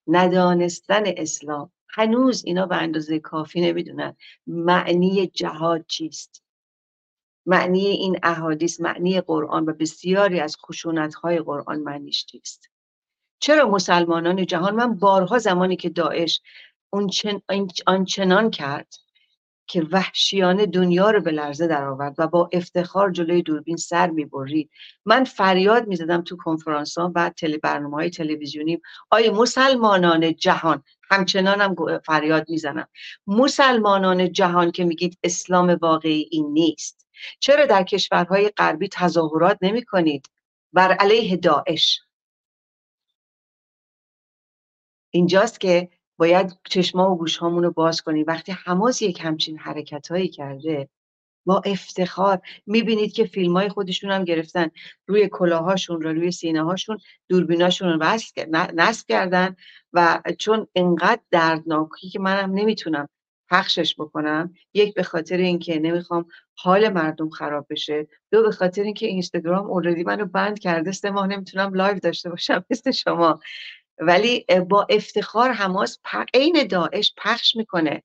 ندانستن 0.07 1.03
اسلام. 1.05 1.71
هنوز 1.87 2.45
اینا 2.45 2.65
به 2.65 2.75
اندازه 2.75 3.19
کافی 3.19 3.61
نمی‌دونن 3.61 4.15
معنی 4.47 5.27
جهاد 5.27 5.85
چیست. 5.87 6.43
معنی 7.45 7.87
این 7.87 8.19
احادیث 8.23 8.81
معنی 8.81 9.21
قرآن 9.21 9.65
و 9.65 9.73
بسیاری 9.73 10.39
از 10.39 10.57
خشونت 10.57 11.15
های 11.15 11.39
قرآن 11.39 11.79
معنیش 11.79 12.25
چیست؟ 12.25 12.69
چرا 13.39 13.69
مسلمانان 13.69 14.45
جهان؟ 14.45 14.75
من 14.75 14.95
بارها 14.95 15.39
زمانی 15.39 15.75
که 15.75 15.89
داعش 15.89 16.41
آنچنان 17.87 18.51
کرد 18.51 18.93
که 19.67 19.81
وحشیانه 19.91 20.65
دنیا 20.65 21.11
رو 21.11 21.21
به 21.21 21.31
لرزه 21.31 21.67
در 21.67 21.83
آورد 21.83 22.15
و 22.17 22.27
با 22.27 22.49
افتخار 22.53 23.11
جلوی 23.11 23.41
دوربین 23.41 23.77
سر 23.77 24.09
می‌برید. 24.09 24.69
من 25.05 25.23
فریاد 25.23 25.87
می‌زدم 25.87 26.21
تو 26.21 26.37
کنفرانس 26.37 26.97
ها 26.97 27.11
و 27.15 27.29
تل 27.29 27.57
برنامه 27.57 27.95
های 27.95 28.09
تلویزیونی 28.09 28.81
آیا 29.09 29.33
مسلمانان 29.33 30.35
جهان 30.35 30.83
همچنان 31.11 31.61
هم 31.61 31.75
فریاد 32.05 32.49
می‌زنم. 32.49 32.87
مسلمانان 33.27 34.31
جهان 34.31 34.71
که 34.71 34.85
میگید 34.85 35.17
اسلام 35.23 35.69
واقعی 35.81 36.27
این 36.31 36.53
نیست. 36.53 37.07
چرا 37.39 37.65
در 37.65 37.83
کشورهای 37.83 38.49
غربی 38.49 38.87
تظاهرات 38.91 39.57
نمی 39.61 39.85
کنید 39.85 40.29
بر 40.73 40.91
علیه 40.91 41.37
داعش. 41.37 41.99
اینجاست 45.11 45.59
که 45.59 45.89
باید 46.19 46.59
چشما 46.69 47.11
و 47.11 47.17
گوشهامون 47.17 47.63
رو 47.63 47.71
باز 47.71 48.01
کنیم 48.01 48.25
وقتی 48.27 48.51
حماس 48.51 49.01
یک 49.01 49.19
همچین 49.23 49.57
حرکت 49.57 50.07
هایی 50.11 50.27
کرده 50.27 50.89
با 51.45 51.61
افتخار 51.65 52.41
می‌بینید 52.67 53.13
که 53.13 53.25
فیلم 53.25 53.57
های 53.57 53.69
خودشون 53.69 54.11
هم 54.11 54.23
گرفتن. 54.23 54.67
روی 55.07 55.29
کلاهاشون 55.31 56.01
رو 56.01 56.13
روی 56.13 56.31
سینه 56.31 56.63
هاشون 56.63 56.97
دوربیناشون 57.29 57.89
رو 57.89 57.97
نصب 58.73 59.07
کردن 59.07 59.55
و 59.93 60.21
چون 60.39 60.67
انقدر 60.75 61.21
دردناکی 61.31 62.09
که 62.09 62.19
منم 62.19 62.51
نمی‌تونم 62.53 63.09
پخشش 63.51 63.95
بکنم 63.99 64.53
یک 64.73 64.93
به 64.93 65.03
خاطر 65.03 65.37
اینکه 65.37 65.79
نمی‌خوام 65.79 66.25
حال 66.57 66.89
مردم 66.89 67.29
خراب 67.29 67.67
بشه 67.69 68.07
دو 68.31 68.43
به 68.43 68.51
خاطر 68.51 68.83
اینکه 68.83 69.07
اینستاگرام 69.07 69.65
already 69.67 70.03
منو 70.03 70.25
ban 70.25 70.59
کرده 70.59 70.91
سه 70.91 71.11
ماه 71.11 71.27
نمی‌تونم 71.27 71.73
live 71.73 71.99
داشته 71.99 72.29
باشم 72.29 72.65
مثل 72.69 72.91
شما. 72.91 73.39
ولی 73.99 74.45
با 74.69 74.87
افتخار 74.89 75.51
حماس 75.51 75.99
عین 76.33 76.67
داعش 76.67 77.13
پخش 77.17 77.55
می‌کنه 77.55 78.03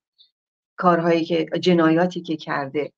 کارهایی 0.77 1.25
که 1.25 1.47
جنایاتی 1.61 2.21
که 2.21 2.37
کرده. 2.37 2.93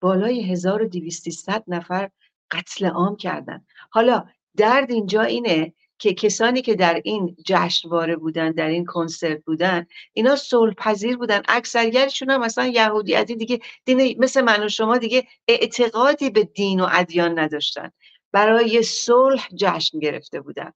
بالای 0.00 0.42
1200 0.52 1.68
نفر 1.68 2.10
قتل 2.50 2.86
عام 2.86 3.16
کردن. 3.16 3.66
حالا 3.90 4.24
درد 4.56 4.90
اینجا 4.90 5.22
اینه 5.22 5.72
که 5.98 6.14
کسانی 6.14 6.62
که 6.62 6.74
در 6.74 7.00
این 7.04 7.36
جشنواره 7.44 8.16
بودن 8.16 8.50
در 8.50 8.68
این 8.68 8.84
کنسرت 8.84 9.44
بودن 9.44 9.86
اینا 10.12 10.36
صلح 10.36 10.74
پذیر 10.74 11.16
بودن. 11.16 11.42
اکثریتشون 11.48 12.30
هم 12.30 12.40
مثلا 12.40 12.66
یهودی 12.66 13.14
از 13.14 13.26
دیگه 13.26 13.60
دین 13.84 14.16
مثل 14.18 14.40
من 14.40 14.64
و 14.64 14.68
شما 14.68 14.98
دیگه 14.98 15.26
اعتقادی 15.48 16.30
به 16.30 16.44
دین 16.44 16.80
و 16.80 16.88
ادیان 16.90 17.38
نداشتن. 17.38 17.90
برای 18.32 18.82
صلح 18.82 19.48
جشن 19.54 19.98
گرفته 19.98 20.40
بودن. 20.40 20.72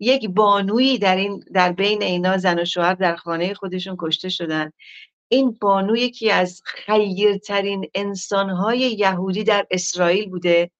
یک 0.00 0.28
بانویی 0.28 0.98
در 0.98 1.16
این 1.16 1.44
در 1.54 1.72
بین 1.72 2.02
اینا 2.02 2.36
زن 2.36 2.58
و 2.58 2.64
شوهر 2.64 2.94
در 2.94 3.16
خانه 3.16 3.54
خودشون 3.54 3.96
کشته 3.98 4.28
شدن. 4.28 4.72
این 5.28 5.58
بانو 5.60 5.96
یکی 5.96 6.30
از 6.30 6.62
خیرترین 6.64 7.90
انسانهای 7.94 8.78
یهودی 8.78 9.44
در 9.44 9.66
اسرائیل 9.70 10.30
بوده 10.30 10.70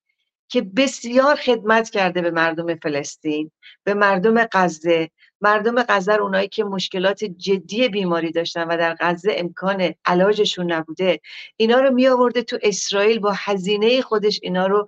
که 0.49 0.63
بسیار 0.63 1.37
خدمت 1.37 1.91
کرده 1.91 2.23
به 2.23 2.31
مردم 2.31 2.75
فلسطین 2.75 3.51
به 3.85 3.95
مردم 3.95 4.45
غزه. 4.53 5.11
مردم 5.41 5.83
غزه 5.83 6.13
اونایی 6.13 6.49
که 6.49 6.65
مشکلات 6.65 7.25
جدی 7.25 7.89
بیماری 7.89 8.33
داشتن 8.33 8.65
و 8.65 8.77
در 8.77 8.97
غزه 9.01 9.35
امکان 9.37 9.95
علاجشون 10.05 10.73
نبوده 10.73 11.21
اینا 11.57 11.81
رو 11.81 11.95
می 11.95 12.09
آورده 12.09 12.43
تو 12.43 12.59
اسرائیل 12.63 13.19
با 13.19 13.33
هزینه 13.37 14.01
خودش 14.01 14.41
اینا 14.43 14.67
رو 14.67 14.87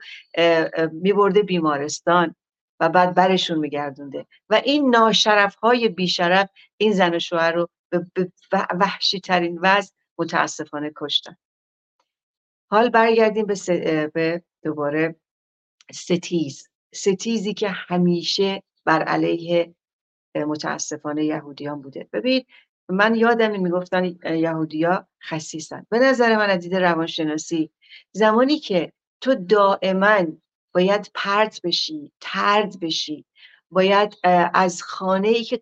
می 0.93 1.13
برده 1.13 1.43
بیمارستان. 1.43 2.35
و 2.81 2.89
بعد 2.89 3.15
برشون 3.15 3.59
میگردونده. 3.59 4.27
و 4.51 4.63
این 4.65 4.91
ناشرف 4.91 5.55
های 5.55 5.89
بیشرف 5.89 6.51
این 6.77 6.93
زن 6.93 7.15
و 7.15 7.19
شوهر 7.19 7.53
رو 7.53 7.69
به 7.91 8.33
وحشی 8.81 9.21
ترین 9.21 9.59
وضع 9.63 9.93
متاسفانه 10.19 10.93
کشتن. 10.97 11.37
حال 12.71 12.89
برگردیم 12.89 13.47
به, 13.47 14.11
به 14.15 14.43
دوباره 14.63 15.17
ستیز. 15.93 16.69
ستیزی 16.95 17.55
که 17.55 17.69
همیشه 17.69 18.63
بر 18.85 19.03
علیه 19.03 19.75
متاسفانه 20.35 21.25
یهودیان 21.25 21.83
بوده. 21.83 22.09
ببینید 22.13 22.47
من 22.89 23.15
یادم 23.15 23.61
می‌گفتن 23.61 24.05
یهودیا 24.25 25.09
خسیسن. 25.23 25.87
به 25.91 25.99
نظر 25.99 26.37
من 26.37 26.51
از 26.51 26.61
دید 26.61 26.75
روانشناسی 26.75 27.71
زمانی 28.13 28.59
که 28.59 28.93
تو 29.21 29.35
دائما 29.35 30.27
باید 30.75 31.11
پرت 31.15 31.61
بشی 31.65 32.13
ترد 32.21 32.81
بشی. 32.81 33.25
باید 33.71 34.15
از 34.55 34.83
خانه 34.83 35.29
ای 35.29 35.45
که 35.45 35.61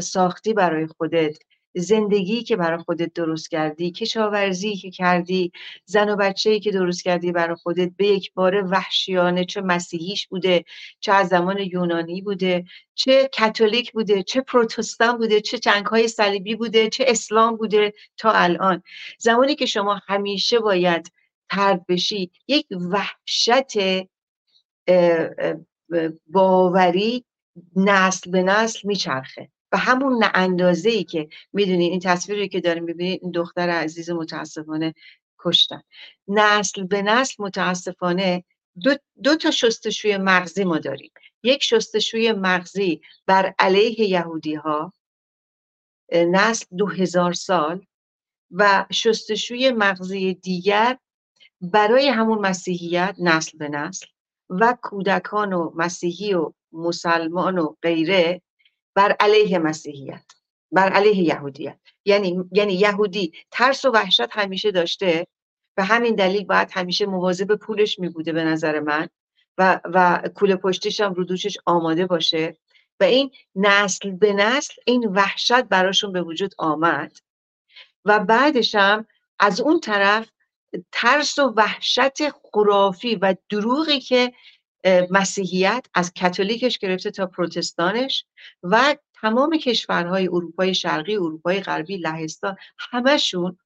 ساختی 0.00 0.54
برای 0.54 0.86
خودت 0.86 1.38
زندگی 1.74 2.42
که 2.42 2.56
برای 2.56 2.78
خودت 2.78 3.12
درست 3.14 3.50
کردی 3.50 3.90
کشاورزی 3.90 4.76
که 4.76 4.90
کردی 4.90 5.52
زن 5.84 6.10
و 6.10 6.16
بچه 6.16 6.50
ای 6.50 6.60
که 6.60 6.70
درست 6.70 7.04
کردی 7.04 7.32
برای 7.32 7.56
خودت 7.56 7.90
به 7.96 8.06
یک 8.06 8.32
بار 8.34 8.64
وحشیانه 8.64 9.44
چه 9.44 9.60
مسیحیش 9.60 10.26
بوده 10.28 10.64
چه 11.00 11.12
از 11.12 11.28
زمان 11.28 11.58
یونانی 11.58 12.22
بوده 12.22 12.64
چه 12.94 13.30
کاتولیک 13.38 13.92
بوده 13.92 14.22
چه 14.22 14.40
پروتستان 14.40 15.18
بوده 15.18 15.40
چه 15.40 15.58
جنگ 15.58 15.86
های 15.86 16.08
صلیبی 16.08 16.54
بوده 16.54 16.88
چه 16.88 17.04
اسلام 17.08 17.56
بوده 17.56 17.92
تا 18.16 18.32
الان. 18.32 18.82
زمانی 19.18 19.54
که 19.54 19.66
شما 19.66 20.00
همیشه 20.08 20.58
باید 20.58 21.12
ترد 21.50 21.86
بشی. 21.86 22.30
یک 22.48 22.66
وحشت 22.70 23.78
باوری 26.26 27.24
نسل 27.76 28.30
به 28.30 28.42
نسل 28.42 28.80
میچرخه. 28.84 29.48
و 29.72 29.76
همون 29.76 30.24
اندازه 30.34 30.90
ای 30.90 31.04
که 31.04 31.28
می‌دونید 31.52 31.90
این 31.90 32.00
تصویری 32.00 32.48
که 32.48 32.60
داریم 32.60 32.84
می‌بینید 32.84 33.20
این 33.22 33.30
دختر 33.30 33.70
عزیز 33.70 34.10
متاسفانه 34.10 34.94
کشتن. 35.38 35.82
نسل 36.28 36.82
به 36.84 37.02
نسل 37.02 37.34
متاسفانه 37.44 38.44
دو, 38.82 38.94
دو 39.22 39.36
تا 39.36 39.50
شستشوی 39.50 40.16
مغزی 40.16 40.64
ما 40.64 40.78
داریم. 40.78 41.10
یک 41.42 41.62
شستشوی 41.62 42.32
مغزی 42.32 43.00
بر 43.26 43.54
علیه 43.58 44.00
یهودی 44.00 44.54
ها 44.54 44.92
نسل 46.12 46.66
دو 46.76 46.86
هزار 46.86 47.32
سال 47.32 47.86
و 48.50 48.86
شستشوی 48.92 49.72
مغزی 49.72 50.34
دیگر 50.34 50.98
برای 51.60 52.08
همون 52.08 52.38
مسیحیت 52.38 53.16
نسل 53.18 53.58
به 53.58 53.68
نسل 53.68 54.06
و 54.50 54.76
کودکان 54.82 55.52
و 55.52 55.72
مسیحی 55.74 56.34
و 56.34 56.52
مسلمان 56.72 57.58
و 57.58 57.74
غیره 57.82 58.42
بر 58.94 59.16
علیه 59.20 59.58
مسیحیت 59.58 60.24
بر 60.72 60.88
علیه 60.88 61.22
یهودیت. 61.22 61.78
یعنی 62.04 62.44
یعنی 62.52 62.72
یهودی 62.72 63.32
ترس 63.50 63.84
و 63.84 63.90
وحشت 63.90 64.28
همیشه 64.30 64.70
داشته. 64.70 65.26
و 65.76 65.84
همین 65.84 66.14
دلیل 66.14 66.44
باید 66.44 66.70
همیشه 66.72 67.06
مواظب 67.06 67.54
پولش 67.54 67.98
می 67.98 68.08
بوده 68.08 68.32
به 68.32 68.44
نظر 68.44 68.80
من 68.80 69.08
و 69.58 69.80
و 69.84 70.28
کوله 70.34 70.56
پشتیش 70.56 71.00
هم 71.00 71.14
رو 71.14 71.24
دوشش 71.24 71.56
آماده 71.66 72.06
باشه. 72.06 72.56
و 73.00 73.04
این 73.04 73.30
نسل 73.54 74.10
به 74.10 74.32
نسل 74.32 74.74
این 74.86 75.04
وحشت 75.04 75.62
براشون 75.62 76.12
به 76.12 76.22
وجود 76.22 76.54
آمد. 76.58 77.12
و 78.04 78.18
بعدش 78.18 78.74
هم 78.74 79.06
از 79.38 79.60
اون 79.60 79.80
طرف 79.80 80.30
ترس 80.92 81.38
و 81.38 81.52
وحشت 81.56 82.30
خرافی 82.30 83.14
و 83.14 83.34
دروغی 83.48 84.00
که 84.00 84.32
مسیحیت 85.10 85.86
از 85.94 86.12
کاتولیکش 86.20 86.78
گرفته 86.78 87.10
تا 87.10 87.26
پروتستانش 87.26 88.24
و 88.62 88.96
تمام 89.20 89.58
کشورهای 89.58 90.28
اروپای 90.28 90.74
شرقی 90.74 91.16
اروپای 91.16 91.60
غربی 91.60 91.96
لهستان 91.96 92.56
همشون 92.78 93.58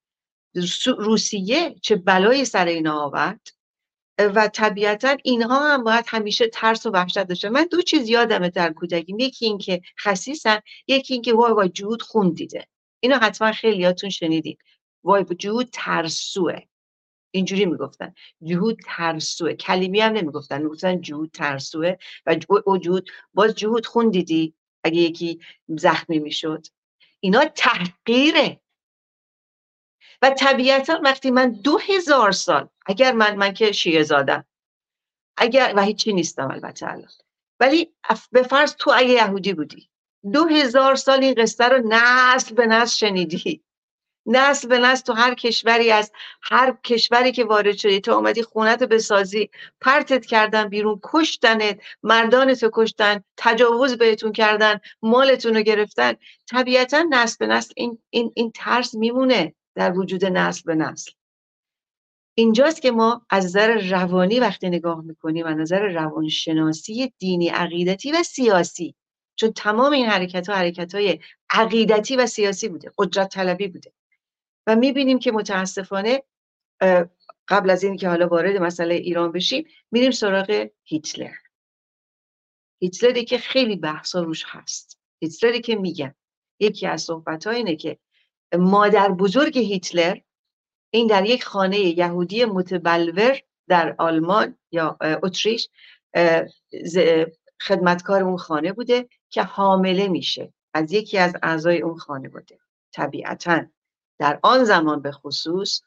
روسیه 0.98 1.74
چه 1.82 1.96
بلایی 1.96 2.44
سر 2.44 2.66
اینا 2.66 3.00
آورد 3.00 3.48
و 4.18 4.48
طبیعتا 4.48 5.16
اینها 5.24 5.72
هم 5.72 5.84
باید 5.84 6.04
همیشه 6.08 6.48
ترس 6.48 6.86
و 6.86 6.90
وحشت 6.90 7.24
داشته. 7.24 7.48
من 7.48 7.68
دو 7.70 7.82
چیز 7.82 8.08
یادمه 8.08 8.48
در 8.48 8.72
کودکیم. 8.72 9.18
یکی 9.18 9.46
این 9.46 9.58
که 9.58 9.80
خسیسن 10.00 10.60
یکی 10.86 11.14
این 11.14 11.22
که 11.22 11.34
وای 11.34 11.52
وای 11.52 11.68
جهود 11.68 12.02
خون 12.02 12.30
دیده. 12.30 12.66
اینو 13.00 13.18
حتما 13.18 13.52
خیلیاتون 13.52 14.10
شنیدید 14.10 14.58
وای 15.04 15.24
جهود 15.38 15.68
ترسوه. 15.72 16.58
اینجوری 17.34 17.66
می‌گفتن. 17.66 18.14
جهود 18.42 18.80
ترسوه. 18.86 19.54
کلیمی 19.54 20.00
هم 20.00 20.12
نمی‌گفتن. 20.12 20.62
می‌گفتن 20.62 21.00
جهود 21.00 21.30
ترسوه 21.30 21.94
و 22.26 22.36
او 22.66 22.78
جهود 22.78 23.10
باز 23.34 23.54
جهود 23.54 23.86
خون 23.86 24.10
دیدی 24.10 24.54
اگه 24.84 25.00
یکی 25.00 25.40
زخمی 25.68 26.18
می‌شد. 26.18 26.66
اینا 27.20 27.44
تحقیره. 27.44 28.60
و 30.22 30.30
طبیعتا 30.30 31.00
وقتی 31.04 31.30
من 31.30 31.52
دو 31.52 31.78
هزار 31.78 32.32
سال 32.32 32.68
اگر 32.86 33.12
من 33.12 33.36
من 33.36 33.54
که 33.54 33.72
شیعه 33.72 34.02
زادم. 34.02 34.44
اگر 35.36 35.72
و 35.76 35.82
هیچی 35.82 36.12
نیستم 36.12 36.50
البته 36.50 36.90
الان. 36.90 37.08
ولی 37.60 37.94
به 38.32 38.42
فرض 38.42 38.74
تو 38.74 38.92
اگه 38.94 39.08
یهودی 39.08 39.52
بودی. 39.52 39.88
دو 40.32 40.44
هزار 40.44 40.94
سال 40.94 41.24
این 41.24 41.34
قصه 41.34 41.64
رو 41.64 41.82
نسل 41.88 42.54
به 42.54 42.66
نسل 42.66 42.96
شنیدی. 42.96 43.64
نسل 44.26 44.68
به 44.68 44.78
نسل 44.78 45.04
تو 45.04 45.12
هر 45.12 45.34
کشوری 45.34 45.90
از 45.90 46.12
هر 46.42 46.76
کشوری 46.84 47.32
که 47.32 47.44
وارد 47.44 47.76
شدی 47.76 48.00
تو 48.00 48.14
آمدی 48.14 48.42
خونت 48.42 48.82
بسازی 48.82 49.50
پرتت 49.80 50.26
کردن 50.26 50.68
بیرون 50.68 51.00
کشتنت 51.02 51.80
مردانتو 52.02 52.70
کشتن 52.72 53.24
تجاوز 53.36 53.98
بهتون 53.98 54.32
کردن 54.32 54.80
مالتون 55.02 55.54
رو 55.56 55.62
گرفتن. 55.62 56.12
طبیعتا 56.50 57.06
نسل 57.10 57.36
به 57.40 57.46
نسل 57.46 57.72
این, 57.76 57.98
این, 58.10 58.32
این 58.34 58.52
ترس 58.54 58.94
میمونه 58.94 59.54
در 59.74 59.98
وجود 59.98 60.24
نسل 60.24 60.62
به 60.66 60.74
نسل. 60.74 61.10
اینجاست 62.34 62.82
که 62.82 62.90
ما 62.90 63.26
از 63.30 63.44
نظر 63.44 63.88
روانی 63.90 64.40
وقتی 64.40 64.68
نگاه 64.68 65.00
می‌کنیم 65.00 65.46
از 65.46 65.56
نظر 65.56 65.88
روانشناسی 65.88 67.12
دینی 67.18 67.48
عقیدتی 67.48 68.12
و 68.12 68.22
سیاسی. 68.22 68.94
چون 69.36 69.52
تمام 69.52 69.92
این 69.92 70.06
حرکت 70.06 70.48
ها 70.48 70.56
حرکت 70.56 70.94
های 70.94 71.18
عقیدتی 71.50 72.16
و 72.16 72.26
سیاسی 72.26 72.68
بوده 72.68 72.92
قدرت 72.98 73.28
طلبی 73.28 73.68
بوده. 73.68 73.92
و 74.66 74.76
می‌بینیم 74.76 75.18
که 75.18 75.32
متاسفانه 75.32 76.22
قبل 77.48 77.70
از 77.70 77.84
این 77.84 77.96
که 77.96 78.08
حالا 78.08 78.28
وارد 78.28 78.56
مسئله 78.56 78.94
ایران 78.94 79.32
بشیم 79.32 79.64
میریم 79.90 80.10
سراغ 80.10 80.66
هیتلر. 80.84 81.34
هیتلری 82.82 83.24
که 83.24 83.38
خیلی 83.38 83.76
بحثا 83.76 84.22
روش 84.22 84.44
هست. 84.46 84.98
هیتلری 85.20 85.60
که 85.60 85.76
میگن. 85.76 86.14
یکی 86.60 86.86
از 86.86 87.02
صحبت 87.02 87.46
اینه 87.46 87.76
که 87.76 87.98
مادر 88.58 89.08
بزرگ 89.08 89.58
هیتلر 89.58 90.18
این 90.90 91.06
در 91.06 91.24
یک 91.24 91.44
خانه 91.44 91.78
یهودی 91.78 92.44
متبلور 92.44 93.38
در 93.68 93.94
آلمان 93.98 94.58
یا 94.72 94.98
اتریش 95.00 95.68
خدمتکار 97.62 98.22
اون 98.22 98.36
خانه 98.36 98.72
بوده 98.72 99.08
که 99.30 99.42
حامله 99.42 100.08
میشه. 100.08 100.52
از 100.74 100.92
یکی 100.92 101.18
از 101.18 101.36
اعضای 101.42 101.80
اون 101.80 101.96
خانه 101.96 102.28
بوده 102.28 102.58
طبیعتا. 102.92 103.66
در 104.18 104.40
آن 104.42 104.64
زمان 104.64 105.02
به 105.02 105.12
خصوص 105.12 105.82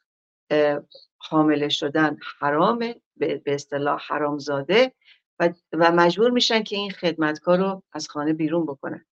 حامله 1.17 1.69
شدن 1.69 2.17
حرامه 2.39 3.01
به 3.17 3.41
اصطلاح 3.45 4.01
حرامزاده 4.07 4.93
و, 5.39 5.53
و 5.73 5.91
مجبور 5.91 6.29
میشن 6.29 6.63
که 6.63 6.75
این 6.75 6.91
خدمتکار 6.91 7.57
رو 7.57 7.83
از 7.91 8.09
خانه 8.09 8.33
بیرون 8.33 8.65
بکنن. 8.65 9.05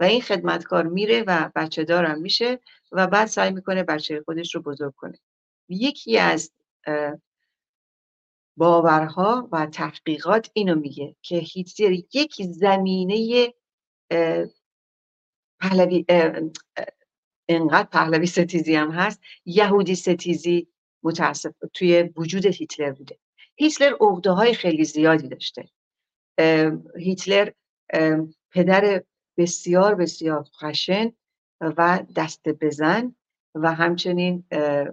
و 0.00 0.04
این 0.04 0.20
خدمتکار 0.20 0.86
میره 0.86 1.24
و 1.26 1.50
بچه 1.54 1.84
دارم 1.84 2.20
میشه 2.20 2.60
و 2.92 3.06
بعد 3.06 3.28
سعی 3.28 3.50
می‌کنه 3.50 3.82
بچه 3.82 4.22
خودش 4.24 4.54
رو 4.54 4.62
بزرگ 4.62 4.94
کنه. 4.96 5.18
یکی 5.68 6.18
از 6.18 6.52
باورها 8.56 9.48
و 9.52 9.66
تحقیقات 9.66 10.50
اینو 10.52 10.74
میگه 10.74 11.16
که 11.22 11.36
هیتلر 11.36 11.92
یک 12.12 12.42
زمینه 12.42 13.54
پهلوی 15.60 16.04
انقدر 17.48 17.88
پهلوی 17.88 18.26
ستیزی 18.26 18.74
هم 18.74 18.90
هست 18.90 19.20
یهودی 19.44 19.94
ستیزی 19.94 20.68
متاسف 21.02 21.52
توی 21.74 22.10
وجود 22.16 22.46
هیتلر 22.46 22.90
بوده. 22.92 23.18
هیتلر 23.56 23.92
عقده 24.00 24.30
های 24.30 24.54
خیلی 24.54 24.84
زیادی 24.84 25.28
داشته. 25.28 25.68
هیتلر 26.98 27.50
پدر 28.50 29.02
بسیار 29.36 29.94
بسیار 29.94 30.44
خشن 30.60 31.12
و 31.60 32.02
دست 32.16 32.48
بزن 32.48 33.14
و 33.54 33.74
همچنین 33.74 34.44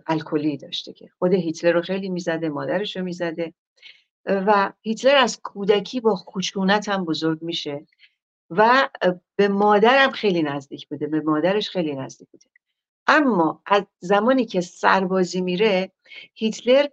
الکلی 0.08 0.58
داشته 0.58 0.94
که 0.94 1.10
خود 1.20 1.34
هیتلر 1.34 1.72
رو 1.72 1.82
خیلی 1.82 2.10
می‌زده 2.10 2.50
مادرش 2.50 2.98
رو 2.98 3.04
می‌زده. 3.04 3.54
و 4.26 4.74
هیتلر 4.82 5.16
از 5.16 5.40
کودکی 5.42 6.00
با 6.00 6.16
خشونت 6.16 6.90
هم 6.90 7.06
بزرگ 7.06 7.42
میشه. 7.42 7.86
و 8.50 8.90
به 9.36 9.48
مادرم 9.48 10.12
خیلی 10.12 10.44
نزدیک 10.44 10.88
بوده 10.88 11.08
به 11.08 11.22
مادرش 11.22 11.70
خیلی 11.70 11.96
نزدیک 11.96 12.28
بوده. 12.32 12.46
اما 13.08 13.62
از 13.66 13.84
زمانی 14.00 14.46
که 14.46 14.62
سربازی 14.62 15.42
میره 15.42 15.92
هیتلر 16.34 16.88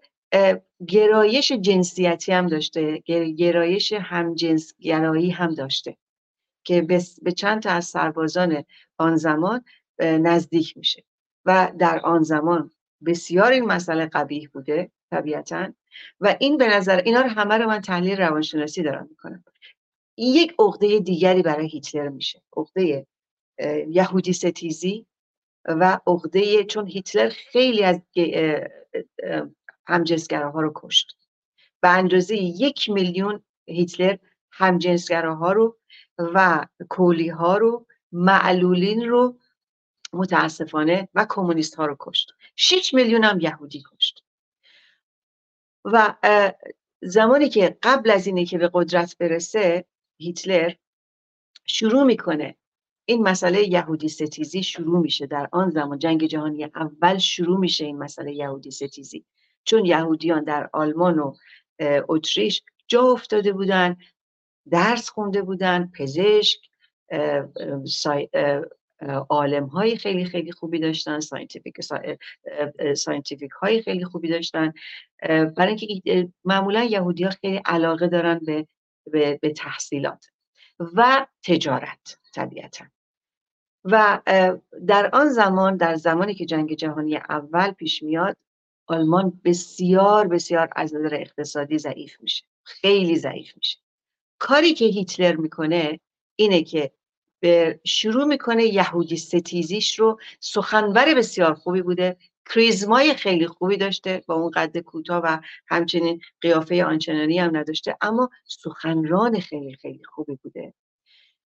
گرایش 0.87 1.53
جنسیتی 1.53 2.33
هم 2.33 2.47
داشته 2.47 2.99
گرایش 3.37 3.93
همجنس 3.93 4.75
گرایی 4.81 5.31
هم 5.31 5.55
داشته 5.55 5.97
که 6.65 6.83
به 7.23 7.33
چند 7.33 7.63
تا 7.63 7.71
از 7.71 7.85
سربازان 7.85 8.65
آن 8.99 9.17
زمان 9.17 9.65
نزدیک 10.01 10.77
میشه. 10.77 11.05
و 11.45 11.73
در 11.79 12.01
آن 12.01 12.23
زمان 12.23 12.71
بسیار 13.07 13.53
این 13.53 13.65
مسئله 13.65 14.07
قبیح 14.07 14.49
بوده 14.53 14.91
طبیعتا. 15.11 15.73
و 16.21 16.37
این 16.41 16.57
به 16.57 16.77
نظر 16.77 16.97
اینا 16.97 17.21
رو 17.21 17.29
همه 17.29 17.59
رو 17.59 17.69
من 17.69 17.81
تحلیل 17.81 18.17
روانشناسی 18.17 18.83
دارم 18.83 19.07
می‌کنم. 19.11 19.45
یک 20.17 20.55
عقده 20.59 20.99
دیگری 20.99 21.43
برای 21.43 21.69
هیتلر 21.69 22.09
میشه. 22.09 22.43
عقده 22.57 23.07
یهودی 23.89 24.33
ستیزی 24.33 25.07
و 25.65 26.01
عقده 26.07 26.65
چون 26.65 26.87
هیتلر 26.87 27.29
خیلی 27.29 27.85
از 27.85 28.01
همجنسگراها 29.87 30.61
رو 30.61 30.73
کشت. 30.75 31.17
به 31.81 31.89
اندازه 31.89 32.37
یک 32.37 32.91
میلیون 32.91 33.43
هیتلر 33.67 34.17
همجنسگراها 34.51 35.53
رو 35.53 35.79
و 36.19 36.67
کولی 36.89 37.29
ها 37.29 37.59
رو 37.59 37.87
معلولین 38.13 39.09
رو 39.09 39.39
متاسفانه 40.13 41.09
و 41.15 41.27
کمونیست 41.29 41.75
ها 41.75 41.87
رو 41.87 41.97
کشت. 42.01 42.33
6 42.57 42.95
میلیون 42.95 43.25
هم 43.25 43.41
یهودی 43.41 43.83
کشت. 43.93 44.25
و 45.85 46.15
زمانی 47.03 47.49
که 47.49 47.79
قبل 47.83 48.11
از 48.11 48.27
اینه 48.27 48.45
که 48.45 48.59
به 48.59 48.71
قدرت 48.75 49.17
برسه 49.19 49.85
هیتلر 50.19 50.73
شروع 51.67 52.05
می‌کنه. 52.05 52.57
این 53.09 53.23
مسئله 53.23 53.69
یهودی 53.69 54.09
ستیزی 54.09 54.63
شروع 54.63 55.01
میشه. 55.01 55.27
در 55.27 55.49
آن 55.53 55.71
زمان 55.71 55.99
جنگ 55.99 56.27
جهانی 56.27 56.65
اول 56.65 57.19
شروع 57.19 57.59
میشه 57.59 57.85
این 57.85 57.99
مسئله 57.99 58.35
یهودی 58.35 58.71
ستیزی. 58.71 59.25
چون 59.65 59.85
یهودیان 59.85 60.45
در 60.45 60.71
آلمان 60.73 61.19
و 61.19 61.35
اتریش 62.09 62.63
جا 62.87 63.03
افتاده 63.03 63.53
بودن 63.53 63.97
درس 64.71 65.09
خونده 65.09 65.43
بودن 65.43 65.93
پزشک 65.99 66.59
عالم 69.29 69.67
های 69.67 69.97
خیلی 69.97 70.25
خیلی 70.25 70.53
خوبی 70.53 70.79
داشتن 70.79 71.21
scientific 71.21 71.75
scientific 72.95 73.51
های 73.51 73.83
خیلی 73.83 74.05
خوبی 74.05 74.29
داشتن. 74.29 74.73
برای 75.57 75.77
اینکه 75.81 76.29
معمولا 76.45 76.85
یهودی 76.85 77.25
ها 77.25 77.31
خیلی 77.31 77.61
علاقه 77.65 78.09
دارن 78.09 78.39
به, 78.39 78.67
به, 79.13 79.39
به 79.43 79.51
تحصیلات 79.53 80.27
و 80.79 81.27
تجارت 81.43 82.19
طبیعتا. 82.35 82.85
و 83.85 84.21
در 84.87 85.11
آن 85.13 85.29
زمان 85.29 85.77
در 85.77 85.97
زمانی 85.97 86.35
که 86.35 86.47
جنگ 86.47 86.75
جهانی 86.75 87.17
اول 87.17 87.71
پیش 87.71 88.03
میاد 88.03 88.37
آلمان 88.87 89.41
بسیار 89.45 90.29
بسیار 90.29 90.69
از 90.77 90.95
نظر 90.95 91.15
اقتصادی 91.15 91.79
ضعیف 91.79 92.21
میشه. 92.21 92.45
خیلی 92.63 93.17
ضعیف 93.17 93.57
میشه. 93.57 93.79
کاری 94.39 94.75
که 94.75 94.85
هیتلر 94.85 95.37
می‌کنه 95.37 96.01
اینه 96.37 96.63
که 96.63 96.91
به 97.41 97.81
شروع 97.85 98.25
می‌کنه 98.25 98.65
یهودی 98.65 99.17
ستیزیش 99.17 99.99
رو. 99.99 100.21
سخنور 100.41 101.15
بسیار 101.15 101.55
خوبی 101.55 101.83
بوده. 101.83 102.17
کریزمای 102.55 103.15
خیلی 103.15 103.47
خوبی 103.47 103.77
داشته 103.77 104.23
با 104.27 104.35
اون 104.35 104.51
قد 104.51 104.79
کوتاه 104.79 105.23
و 105.25 105.39
همچنین 105.69 106.21
قیافه 106.41 106.85
آنچنانی 106.85 107.39
هم 107.39 107.57
نداشته 107.57 107.97
اما 108.01 108.31
سخنران 108.45 109.41
خیلی 109.41 109.75
خیلی 109.75 110.03
خوبی 110.05 110.39
بوده. 110.43 110.75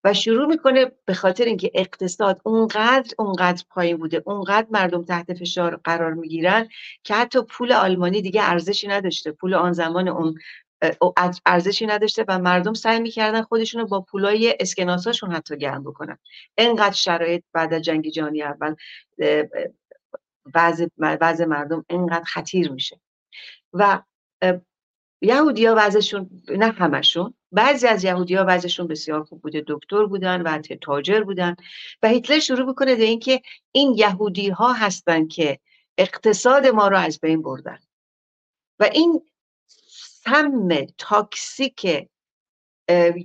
و 0.04 0.14
شروع 0.14 0.46
می‌کنه 0.46 0.92
به 1.04 1.14
خاطر 1.14 1.44
اینکه 1.44 1.70
اقتصاد 1.74 2.40
اونقدر 2.44 3.14
اونقدر 3.18 3.64
پایین 3.70 3.96
بوده 3.96 4.22
اونقدر 4.26 4.66
مردم 4.70 5.04
تحت 5.04 5.34
فشار 5.34 5.76
قرار 5.84 6.14
می‌گیرن 6.14 6.68
که 7.04 7.14
حتی 7.14 7.42
پول 7.42 7.72
آلمانی 7.72 8.22
دیگه 8.22 8.42
ارزشی 8.42 8.88
نداشته. 8.88 9.32
پول 9.32 9.54
آن 9.54 9.72
زمان 9.72 10.08
اون 10.08 10.38
ارزشی 11.46 11.86
نداشته 11.86 12.24
و 12.28 12.38
مردم 12.38 12.74
سعی 12.74 13.00
می‌کردن 13.00 13.42
خودشون 13.42 13.80
رو 13.80 13.86
با 13.86 14.00
پولای 14.00 14.56
اسکناساشون 14.60 15.32
حتی 15.32 15.58
گرم 15.58 15.84
بکنن. 15.84 16.18
انقدر 16.58 16.94
شرایط 16.94 17.42
بعد 17.52 17.74
از 17.74 17.82
جنگ 17.82 18.08
جهانی 18.08 18.42
اول 18.42 18.74
بعض 21.18 21.40
مردم 21.40 21.84
انقدر 21.88 22.24
خطیر 22.24 22.70
میشه. 22.72 23.00
و 23.72 24.02
یهودی 25.22 25.66
ها 25.66 25.74
وضعشون 25.78 26.42
نه 26.48 26.66
همشون 26.66 27.34
بعضی 27.52 27.86
از 27.86 28.04
یهودی 28.04 28.34
ها 28.34 28.44
وضعشون 28.48 28.86
بسیار 28.86 29.24
خوب 29.24 29.42
بوده. 29.42 29.64
دکتر 29.66 30.06
بودن 30.06 30.42
و 30.42 30.58
تاجر 30.58 31.20
بودن. 31.20 31.56
و 32.02 32.08
هیتلر 32.08 32.38
شروع 32.38 32.72
بکنه 32.72 32.94
به 32.94 33.04
اینکه 33.04 33.42
این 33.72 33.94
یهودی 33.96 34.48
ها 34.48 34.72
هستن 34.72 35.26
که 35.28 35.58
اقتصاد 35.98 36.66
ما 36.66 36.88
رو 36.88 36.98
از 36.98 37.20
بین 37.20 37.42
بردن. 37.42 37.78
و 38.78 38.84
این 38.92 39.22
سم 40.24 40.68
تاکسیک 40.98 42.08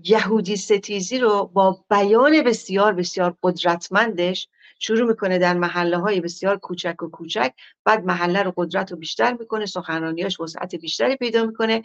یهودی 0.03 0.57
ستیزی 0.57 1.19
رو 1.19 1.45
با 1.45 1.85
بیان 1.89 2.41
بسیار 2.41 2.93
بسیار 2.93 3.37
قدرتمندش 3.43 4.49
شروع 4.81 5.07
می‌کنه 5.09 5.37
در 5.37 5.53
محله 5.53 5.97
های 5.97 6.21
بسیار 6.21 6.57
کوچک 6.57 7.03
و 7.03 7.09
کوچک. 7.09 7.53
بعد 7.85 8.05
محله 8.05 8.43
رو 8.43 8.53
قدرت 8.57 8.91
رو 8.91 8.97
بیشتر 8.97 9.33
می‌کنه 9.33 9.65
سخنرانیاش 9.65 10.39
وسعت 10.39 10.75
بیشتری 10.75 11.15
پیدا 11.15 11.45
می‌کنه 11.45 11.83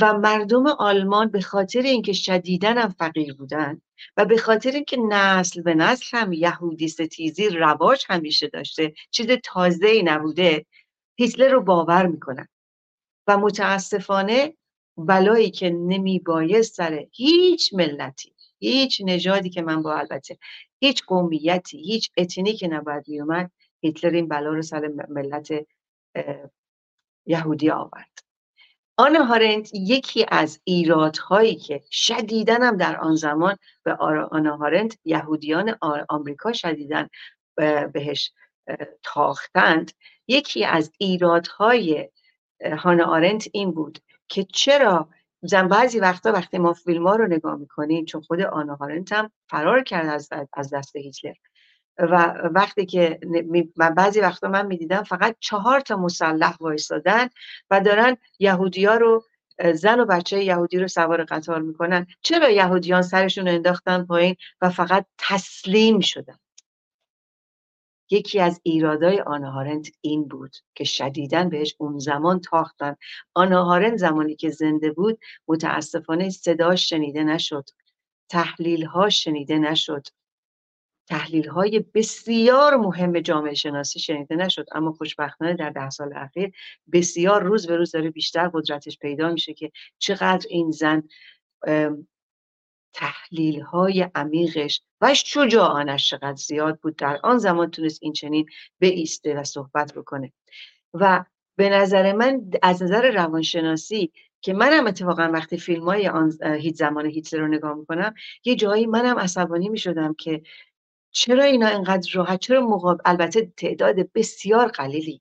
و 0.00 0.18
مردم 0.18 0.66
آلمان 0.66 1.30
به 1.30 1.40
خاطر 1.40 1.82
اینکه 1.82 2.12
شدیدن 2.12 2.78
هم 2.78 2.88
فقیر 2.98 3.34
بودن 3.34 3.80
و 4.16 4.24
به 4.24 4.36
خاطر 4.38 4.70
اینکه 4.70 4.96
نسل 4.96 5.62
به 5.62 5.74
نسل 5.74 6.18
هم 6.18 6.32
یهودی 6.32 6.88
ستیزی 6.88 7.48
رواج 7.48 8.04
همیشه 8.08 8.48
داشته 8.48 8.94
چیز 9.10 9.26
تازه 9.44 9.86
ای 9.86 10.02
نبوده 10.02 10.66
هیتلر 11.18 11.48
رو 11.48 11.62
باور 11.62 12.06
می‌کنن. 12.06 12.48
و 13.28 13.38
متاسفانه 13.38 14.54
بلایی 14.98 15.50
که 15.50 15.70
نمی 15.70 16.18
بایست 16.18 16.74
سر 16.74 17.06
هیچ 17.12 17.74
ملتی 17.74 18.32
هیچ 18.58 19.02
نژادی 19.04 19.50
که 19.50 19.62
من 19.62 19.82
با 19.82 19.98
البته 19.98 20.38
هیچ 20.80 21.04
قومیتی 21.04 21.78
هیچ 21.78 22.10
اتنی 22.16 22.52
که 22.52 22.68
نباید 22.68 23.08
میومد 23.08 23.50
هیتلر 23.82 24.10
این 24.10 24.28
بلا 24.28 24.52
رو 24.52 24.62
سر 24.62 24.88
ملت 25.08 25.48
یهودی 27.26 27.70
آورد. 27.70 28.18
آن 28.98 29.16
هارنت 29.16 29.74
یکی 29.74 30.26
از 30.28 30.60
ایرادهایی 30.64 31.54
که 31.54 31.84
شدیدن 31.90 32.62
هم 32.62 32.76
در 32.76 32.96
آن 32.96 33.14
زمان 33.14 33.56
به 33.82 33.94
آن 34.30 34.46
هارنت 34.46 34.98
یهودیان 35.04 35.76
آمریکا 36.08 36.52
شدیدن 36.52 37.08
بهش 37.92 38.32
تاختند 39.02 39.92
یکی 40.28 40.64
از 40.64 40.92
ایرادهای 40.98 42.10
هانا 42.62 43.04
آرنت 43.04 43.48
این 43.52 43.70
بود 43.70 43.98
که 44.28 44.44
چرا 44.44 45.08
زن 45.42 45.68
بعضی 45.68 46.00
وقتا 46.00 46.32
وقتی 46.32 46.58
ما 46.58 46.72
فیلم 46.72 47.06
ها 47.06 47.16
رو 47.16 47.26
نگاه 47.26 47.56
می‌کنیم 47.56 48.04
چون 48.04 48.20
خود 48.20 48.40
آنا 48.40 48.74
هارنت 48.74 49.12
هم 49.12 49.30
فرار 49.50 49.82
کرد 49.82 50.06
از, 50.06 50.28
از 50.52 50.74
دست 50.74 50.96
هیتلر. 50.96 51.34
و 51.98 52.34
وقتی 52.54 52.86
که 52.86 53.20
من 53.76 53.94
بعضی 53.94 54.20
وقتا 54.20 54.48
من 54.48 54.66
می‌دیدم 54.66 55.02
فقط 55.02 55.36
چهار 55.40 55.80
تا 55.80 55.96
مسلح 55.96 56.56
وایستادن 56.60 57.28
و 57.70 57.80
دارن 57.80 58.16
یهودی 58.38 58.84
ها 58.84 58.96
رو 58.96 59.24
زن 59.74 60.00
و 60.00 60.04
بچه 60.04 60.44
یهودی 60.44 60.78
رو 60.78 60.88
سوار 60.88 61.24
قطار 61.24 61.62
می‌کنن. 61.62 62.06
چرا 62.22 62.50
یهودیان 62.50 63.02
سرشون 63.02 63.48
انداختن 63.48 64.04
پایین 64.04 64.36
و 64.60 64.70
فقط 64.70 65.06
تسلیم 65.18 66.00
شدن؟ 66.00 66.38
یکی 68.10 68.40
از 68.40 68.60
ایرادای 68.62 69.20
آنهارنت 69.20 69.88
این 70.00 70.28
بود 70.28 70.56
که 70.74 70.84
شدیدن 70.84 71.48
بهش 71.48 71.74
اون 71.78 71.98
زمان 71.98 72.40
تاختن. 72.40 72.96
آنهارنت 73.34 73.96
زمانی 73.96 74.36
که 74.36 74.50
زنده 74.50 74.92
بود 74.92 75.18
متاسفانه 75.48 76.30
صداش 76.30 76.88
شنیده 76.88 77.24
نشد 77.24 77.64
تحلیل 78.28 78.84
ها 78.84 79.08
شنیده 79.08 79.58
نشد 79.58 80.06
تحلیل 81.08 81.48
های 81.48 81.84
بسیار 81.94 82.76
مهم 82.76 83.20
جامعه 83.20 83.54
شناسی 83.54 84.00
شنیده 84.00 84.36
نشد. 84.36 84.66
اما 84.72 84.92
خوشبختانه 84.92 85.54
در 85.54 85.70
ده 85.70 85.90
سال 85.90 86.12
اخیر 86.16 86.52
بسیار 86.92 87.42
روز 87.42 87.66
به 87.66 87.76
روز 87.76 87.90
داره 87.90 88.10
بیشتر 88.10 88.50
قدرتش 88.54 88.98
پیدا 88.98 89.32
میشه 89.32 89.54
که 89.54 89.72
چقدر 89.98 90.46
این 90.50 90.70
زن 90.70 91.02
تحلیل 92.96 93.60
های 93.60 94.08
عمیقش 94.14 94.82
و 95.00 95.14
شجاعانش 95.14 96.10
چقدر 96.10 96.34
زیاد 96.34 96.78
بود. 96.78 96.96
در 96.96 97.20
آن 97.22 97.38
زمان 97.38 97.70
تونست 97.70 97.98
این 98.02 98.12
چنین 98.12 98.46
ایسته 98.80 99.34
و 99.34 99.44
صحبت 99.44 99.94
بکنه. 99.94 100.32
و 100.94 101.24
به 101.56 101.68
نظر 101.68 102.12
من 102.12 102.50
از 102.62 102.82
نظر 102.82 103.10
روانشناسی 103.10 104.12
که 104.40 104.52
منم 104.52 104.86
اتفاقا 104.86 105.30
وقتی 105.32 105.58
فیلم 105.58 105.84
های 105.84 106.08
آن 106.08 106.32
هیت 106.42 106.74
زمان 106.74 107.06
هیتلر 107.06 107.40
رو 107.40 107.48
نگاه 107.48 107.74
می‌کنم 107.74 108.14
یه 108.44 108.54
جایی 108.54 108.86
منم 108.86 109.18
عصبانی 109.18 109.68
می‌شدم 109.68 110.14
که 110.14 110.42
چرا 111.10 111.44
اینا 111.44 111.66
اینقدر 111.66 112.10
راحت 112.14 112.40
چرا 112.40 112.66
مقابل 112.66 113.02
البته 113.04 113.52
تعداد 113.56 114.12
بسیار 114.14 114.68
قلیلی 114.68 115.20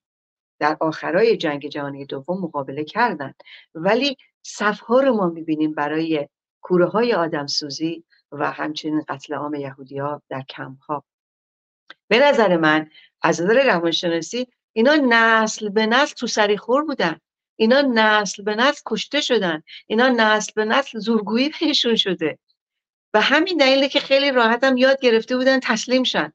در 0.60 0.78
آخرای 0.80 1.38
جنگ 1.38 1.68
جهانی 1.68 2.06
دوم 2.06 2.42
مقابله 2.42 2.84
کردن. 2.84 3.34
ولی 3.76 4.18
صفها 4.44 5.00
رو 5.00 5.14
ما 5.14 5.28
می‌بینیم 5.28 5.72
برای 5.74 6.28
کوره 6.66 6.86
های 6.86 7.14
آدم 7.14 7.48
سوزی 7.48 8.04
و 8.32 8.52
همچنین 8.52 9.04
قتل 9.08 9.34
عام 9.34 9.54
یهودی 9.54 9.98
ها 9.98 10.22
در 10.30 10.42
کمپ 10.42 10.82
ها 10.82 11.04
به 12.08 12.20
نظر 12.20 12.58
من 12.58 12.90
از 13.22 13.42
نظر 13.42 13.74
روانشناسی 13.74 14.48
اینا 14.74 14.96
نسل 15.10 15.70
به 15.70 15.86
نسل 15.86 16.16
تو 16.16 16.28
سری 16.28 16.58
خور 16.58 16.86
بودن. 16.86 17.20
اینا 17.56 17.82
نسل 17.82 18.44
به 18.44 18.56
نسل 18.56 18.82
کشته 18.86 19.22
شدن. 19.22 19.64
اینا 19.88 20.08
نسل 20.08 20.52
به 20.56 20.66
نسل 20.66 21.00
زورگویی 21.00 21.52
بهشون 21.60 21.96
شده. 21.96 22.40
و 23.14 23.22
همین 23.22 23.58
دلیله 23.58 23.90
که 23.90 24.00
خیلی 24.00 24.32
راحت 24.32 24.64
هم 24.64 24.78
یاد 24.78 25.00
گرفته 25.00 25.38
بودن 25.38 25.60
تسلیم 25.60 26.04
شن. 26.04 26.34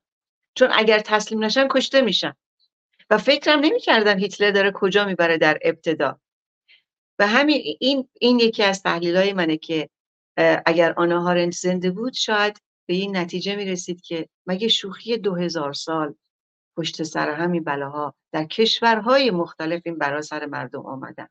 چون 0.54 0.68
اگر 0.72 0.98
تسلیم 0.98 1.44
نشن 1.44 1.68
کشته 1.70 2.00
میشن. 2.00 2.34
و 3.10 3.18
فکرم 3.18 3.60
نمی‌کردم 3.60 4.18
هیتلر 4.18 4.50
داره 4.50 4.70
کجا 4.70 5.04
می‌بره 5.04 5.38
در 5.38 5.58
ابتدا. 5.62 6.20
و 7.18 7.26
همین 7.26 7.76
این 7.80 8.08
این 8.20 8.40
یکی 8.40 8.62
از 8.62 8.82
تحلیل 8.82 9.16
های 9.16 9.32
منه 9.32 9.56
که 9.56 9.88
اگر 10.66 10.92
آنا 10.92 11.22
هارنت 11.22 11.52
زنده 11.52 11.90
بود 11.90 12.12
شاید 12.12 12.60
به 12.86 12.94
این 12.94 13.16
نتیجه 13.16 13.56
می‌رسید 13.56 14.00
که 14.00 14.28
مگه 14.46 14.68
شوخی 14.68 15.16
دو 15.16 15.34
هزار 15.34 15.72
سال 15.72 16.14
پشت 16.76 17.02
سر 17.02 17.30
همین 17.30 17.64
بلاها 17.64 18.14
در 18.32 18.44
کشورهای 18.44 19.30
مختلف 19.30 19.82
این 19.84 19.98
برا 19.98 20.22
سر 20.22 20.46
مردم 20.46 20.86
آمدن. 20.86 21.28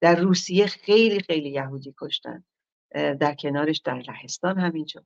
در 0.00 0.14
روسیه 0.14 0.66
خیلی 0.66 1.20
خیلی 1.20 1.50
یهودی 1.50 1.94
کشتن. 2.00 2.44
در 2.94 3.34
کنارش 3.34 3.78
در 3.78 3.98
لهستان 3.98 4.58
همینجور. 4.58 5.02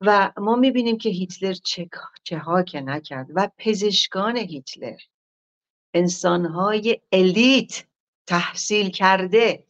و 0.00 0.32
ما 0.36 0.56
می‌بینیم 0.56 0.98
که 0.98 1.08
هیتلر 1.08 1.52
چه, 1.52 1.88
چه 2.22 2.38
ها 2.38 2.62
که 2.62 2.80
نکرد 2.80 3.26
و 3.34 3.48
پزشکان 3.58 4.36
هیتلر 4.36 4.98
انسانهای 5.94 7.00
الیت 7.12 7.84
تحصیل 8.26 8.90
کرده 8.90 9.64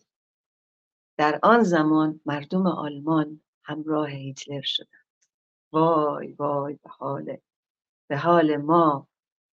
در 1.20 1.40
آن 1.42 1.62
زمان 1.62 2.20
مردم 2.26 2.66
آلمان 2.66 3.40
همراه 3.64 4.10
هیتلر 4.10 4.62
شدند. 4.62 5.06
وای 5.72 6.32
وای 6.32 6.74
به 6.74 6.90
حال 6.90 7.36
به 8.08 8.16
حال 8.16 8.56
ما 8.56 9.08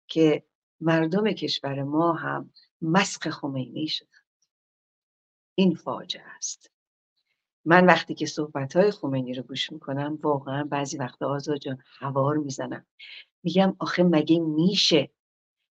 که 0.07 0.43
مردم 0.81 1.31
کشور 1.31 1.83
ما 1.83 2.13
هم 2.13 2.49
مسخ 2.81 3.29
خمینی 3.29 3.87
شدند. 3.87 4.25
این 5.55 5.75
فاجعه 5.75 6.23
است. 6.37 6.71
من 7.65 7.85
وقتی 7.85 8.15
که 8.15 8.25
صحبت 8.25 8.75
های 8.75 8.91
خمینی 8.91 9.33
رو 9.33 9.43
گوش 9.43 9.71
می‌کنم 9.71 10.19
واقعا 10.21 10.63
بعضی 10.63 10.97
وقتا 10.97 11.29
آزاد 11.29 11.57
جان 11.57 11.77
هوار 11.99 12.37
می‌زنم. 12.37 12.85
میگم 13.43 13.75
آخه 13.79 14.03
مگه 14.03 14.39
میشه؟ 14.39 15.11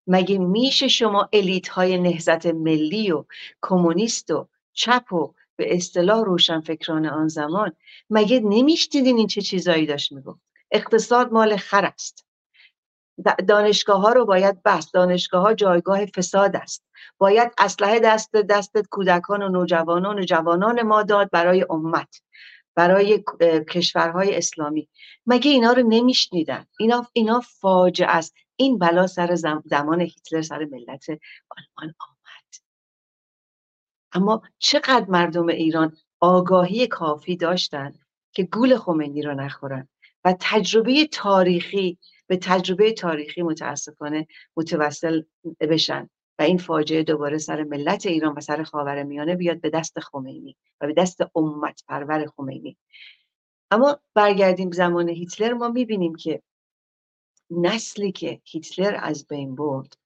مگه 0.07 0.37
میشه 0.37 0.87
شما 0.87 1.29
الیت 1.33 1.67
های 1.67 1.97
نهزت 1.97 2.45
ملی 2.45 3.11
و 3.11 3.25
کمونیست 3.61 4.31
و 4.31 4.49
چپ 4.73 5.13
و 5.13 5.33
به 5.55 5.75
اصطلاح 5.75 6.25
روشنفکران 6.25 7.05
آن 7.05 7.27
زمان 7.27 7.71
مگه 8.09 8.39
نمیشتیدین 8.39 9.17
این 9.17 9.27
چه 9.27 9.41
چیزایی 9.41 9.85
داشت 9.85 10.11
می‌گفت؟ 10.11 10.39
اقتصاد 10.71 11.31
مال 11.31 11.57
خر 11.57 11.85
است. 11.85 12.25
دانشگاه 13.47 14.01
ها 14.01 14.11
رو 14.11 14.25
باید 14.25 14.63
بست. 14.63 14.93
دانشگاه 14.93 15.41
ها 15.41 15.53
جایگاه 15.53 16.05
فساد 16.05 16.55
است. 16.55 16.83
باید 17.17 17.51
اسلحه 17.57 17.99
دست 17.99 18.35
دست 18.35 18.77
کودکان 18.89 19.43
و 19.43 19.49
نوجوانان 19.49 20.19
و 20.19 20.23
جوانان 20.23 20.81
ما 20.81 21.03
داد 21.03 21.29
برای 21.31 21.65
امت 21.69 22.21
برای 22.75 23.23
کشورهای 23.69 24.37
اسلامی. 24.37 24.89
مگه 25.25 25.51
اینا 25.51 25.71
رو 25.71 25.83
نمیشنیدن؟ 25.87 26.65
اینا 26.79 27.07
اینا 27.13 27.39
فاجعه 27.39 28.07
است. 28.07 28.35
این 28.55 28.77
بلا 28.79 29.07
سر 29.07 29.35
زمان 29.65 30.01
هیتلر 30.01 30.41
سر 30.41 30.65
ملت 30.65 31.09
آلمان 31.09 31.95
آمد. 31.99 32.14
اما 34.15 34.41
چقدر 34.59 35.05
مردم 35.09 35.47
ایران 35.47 35.97
آگاهی 36.19 36.87
کافی 36.87 37.35
داشتند 37.35 37.99
که 38.31 38.43
گول 38.43 38.77
خمینی 38.77 39.21
رو 39.21 39.33
نخورن 39.33 39.87
و 40.25 40.35
تجربه 40.39 41.07
تاریخی 41.11 41.97
به 42.27 42.37
تجربه 42.37 42.93
تاریخی 42.93 43.41
متاسفانه 43.41 44.27
متوسل 44.57 45.21
بشن 45.59 46.09
و 46.39 46.41
این 46.41 46.57
فاجعه 46.57 47.03
دوباره 47.03 47.37
سر 47.37 47.63
ملت 47.63 48.05
ایران 48.05 48.33
و 48.37 48.41
سر 48.41 48.63
خاور 48.63 49.03
میانه 49.03 49.35
بیاد 49.35 49.61
به 49.61 49.69
دست 49.69 49.99
خمینی 49.99 50.57
و 50.81 50.87
به 50.87 50.93
دست 50.93 51.21
امت 51.35 51.83
پرور 51.87 52.25
خمینی. 52.25 52.77
اما 53.71 53.99
برگردیم 54.13 54.71
زمان 54.71 55.09
هیتلر 55.09 55.53
ما 55.53 55.67
می‌بینیم 55.67 56.15
که 56.15 56.41
نسلی 57.49 58.11
که 58.11 58.41
هیتلر 58.43 58.99
از 58.99 59.27
بین 59.27 59.55
برد 59.55 59.97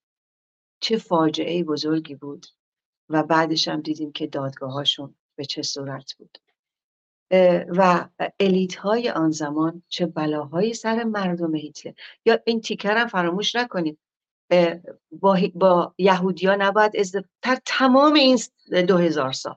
چه 0.79 0.97
فاجعه 0.97 1.63
بزرگی 1.63 2.15
بود. 2.15 2.45
و 3.09 3.23
بعدش 3.23 3.67
هم 3.67 3.81
دیدیم 3.81 4.11
که 4.11 4.27
دادگاهاشون 4.27 5.15
به 5.35 5.45
چه 5.45 5.61
صورت 5.61 6.13
بود. 6.13 6.37
و 7.67 8.07
الیت 8.39 8.75
های 8.75 9.09
آن 9.09 9.31
زمان 9.31 9.83
چه 9.87 10.05
بلاهایی 10.05 10.73
سر 10.73 11.03
مردم 11.03 11.55
هیتلر. 11.55 11.93
یا 12.25 12.39
این 12.45 12.61
تیکر 12.61 12.97
هم 12.97 13.07
فراموش 13.07 13.55
نکنید. 13.55 13.99
با, 15.11 15.37
با 15.55 15.93
ها 16.43 16.55
نباید 16.55 16.91
در 17.41 17.57
تمام 17.65 18.13
این 18.13 18.39
دو 18.87 18.97
هزار 18.97 19.31
سال. 19.31 19.55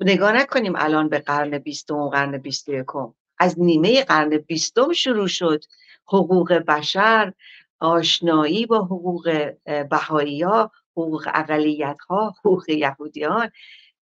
نگاه 0.00 0.32
نکنیم 0.32 0.72
الان 0.76 1.08
به 1.08 1.18
قرن 1.18 1.58
بیستم 1.58 1.96
و 1.96 2.10
قرن 2.10 2.38
بیست 2.38 2.68
یکم. 2.68 3.14
از 3.38 3.60
نیمه 3.60 4.04
قرن 4.04 4.38
بیستم 4.38 4.92
شروع 4.92 5.26
شد. 5.26 5.64
حقوق 6.06 6.52
بشر 6.52 7.32
آشنایی 7.80 8.66
با 8.66 8.78
حقوق 8.78 9.52
بهایی 9.90 10.42
ها 10.42 10.70
حقوق 10.96 11.28
اقلیت 11.34 11.96
ها 12.08 12.34
حقوق 12.38 12.70
یهودیان. 12.70 13.50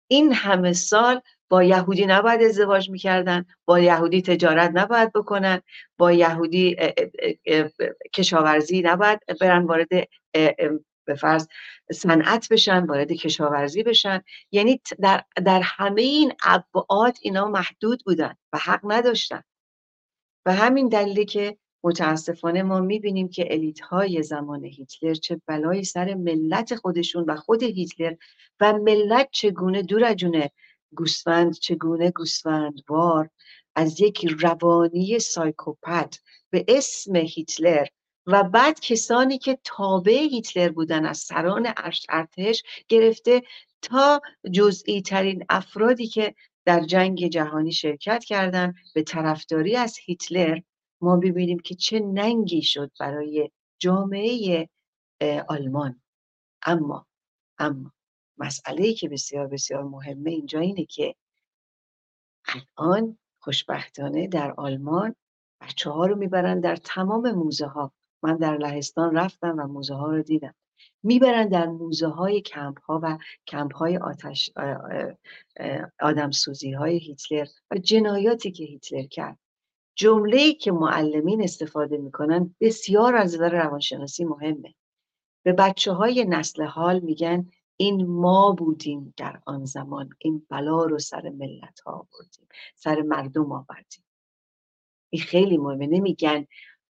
این 0.07 0.33
همه 0.33 0.73
سال 0.73 1.21
با 1.49 1.63
یهودی 1.63 2.05
نباید 2.05 2.41
ازدواج 2.41 2.89
می‌کردن 2.89 3.45
با 3.65 3.79
یهودی 3.79 4.21
تجارت 4.21 4.71
نباید 4.73 5.13
بکنن 5.13 5.61
با 5.97 6.11
یهودی 6.11 6.75
کشاورزی 8.13 8.81
نباید 8.81 9.19
برن 9.41 9.63
وارد 9.63 9.89
به 11.05 11.15
فرض 11.15 11.47
صنعت 11.91 12.49
بشن 12.49 12.85
وارد 12.85 13.11
کشاورزی 13.11 13.83
بشن. 13.83 14.21
یعنی 14.51 14.81
در, 14.99 15.23
در 15.45 15.61
همه 15.63 16.01
این 16.01 16.33
ابعاد 16.43 17.17
اینا 17.21 17.47
محدود 17.47 18.03
بودن 18.05 18.35
و 18.53 18.57
حق 18.57 18.81
نداشتن. 18.83 19.43
و 20.45 20.53
همین 20.53 20.89
دلیلی 20.89 21.25
که 21.25 21.57
متاسفانه 21.85 22.63
ما 22.63 22.79
می‌بینیم 22.79 23.29
که 23.29 23.47
الیت 23.53 23.79
های 23.79 24.23
زمان 24.23 24.65
هیتلر 24.65 25.13
چه 25.13 25.41
بلایی 25.47 25.83
سر 25.83 26.13
ملت 26.13 26.75
خودشون 26.75 27.23
و 27.27 27.35
خود 27.35 27.63
هیتلر 27.63 28.15
و 28.59 28.73
ملت 28.73 29.29
چگونه 29.31 29.81
دور 29.81 30.13
جونه 30.13 30.51
گوسفند 30.95 31.53
چگونه 31.53 32.11
گوسفندوار 32.11 33.29
از 33.75 34.01
یک 34.01 34.25
روانی 34.39 35.19
سایکوپت 35.19 36.19
به 36.49 36.65
اسم 36.67 37.15
هیتلر 37.15 37.85
و 38.27 38.43
بعد 38.43 38.79
کسانی 38.79 39.37
که 39.37 39.59
تابع 39.63 40.27
هیتلر 40.31 40.69
بودن 40.69 41.05
از 41.05 41.17
سران 41.17 41.73
ارتش 42.09 42.63
گرفته 42.87 43.41
تا 43.81 44.21
جزئی 44.51 45.01
ترین 45.01 45.45
افرادی 45.49 46.07
که 46.07 46.35
در 46.65 46.79
جنگ 46.79 47.27
جهانی 47.27 47.71
شرکت 47.71 48.23
کردند 48.23 48.75
به 48.93 49.03
طرفداری 49.03 49.75
از 49.75 49.97
هیتلر 50.05 50.59
ما 51.01 51.17
ببینیم 51.17 51.59
که 51.59 51.75
چه 51.75 51.99
ننگی 51.99 52.61
شد 52.61 52.91
برای 52.99 53.51
جامعه 53.79 54.69
آلمان. 55.49 56.01
اما 56.65 57.07
اما 57.57 57.91
مسئله 58.37 58.93
که 58.93 59.09
بسیار 59.09 59.47
بسیار 59.47 59.83
مهمه 59.83 60.31
اینجا 60.31 60.59
اینه 60.59 60.85
که 60.85 61.15
الان 62.77 63.17
خوشبختانه 63.39 64.27
در 64.27 64.51
آلمان 64.57 65.15
بچه 65.61 65.89
ها 65.89 66.05
رو 66.05 66.15
می‌برن 66.15 66.59
در 66.59 66.75
تمام 66.75 67.31
موزه 67.31 67.65
ها 67.65 67.91
من 68.23 68.37
در 68.37 68.57
لهستان 68.57 69.15
رفتم 69.17 69.55
و 69.59 69.67
موزه 69.67 69.93
ها 69.93 70.11
رو 70.11 70.23
دیدم. 70.23 70.55
می‌برن 71.03 71.47
در 71.47 71.65
موزه 71.65 72.07
های 72.07 72.41
کمپ 72.41 72.81
ها 72.81 72.99
و 73.03 73.17
کمپ 73.47 73.75
های 73.75 73.97
آتش 73.97 74.51
آدم 75.99 76.31
سوزی 76.31 76.71
های 76.71 76.97
هیتلر 76.97 77.47
و 77.71 77.77
جنایاتی 77.77 78.51
که 78.51 78.63
هیتلر 78.63 79.07
کرد. 79.07 79.39
جمله 79.95 80.53
که 80.53 80.71
معلمین 80.71 81.43
استفاده 81.43 81.97
می‌کنن 81.97 82.55
بسیار 82.61 83.15
از 83.15 83.35
نظر 83.35 83.49
روانشناسی 83.49 84.25
مهمه. 84.25 84.75
به 85.43 85.53
بچه 85.53 85.91
های 85.91 86.25
نسل 86.25 86.63
حال 86.63 86.99
میگن 86.99 87.51
این 87.77 88.05
ما 88.05 88.51
بودیم 88.51 89.13
در 89.17 89.41
آن 89.45 89.65
زمان 89.65 90.09
این 90.19 90.47
بلا 90.49 90.85
رو 90.85 90.99
سر 90.99 91.29
ملت 91.29 91.79
ها 91.79 91.91
آوردیم 91.91 92.47
سر 92.75 93.01
مردم 93.01 93.51
آوردیم. 93.51 94.03
این 95.09 95.21
خیلی 95.21 95.57
مهمه. 95.57 95.87
نمیگن 95.87 96.45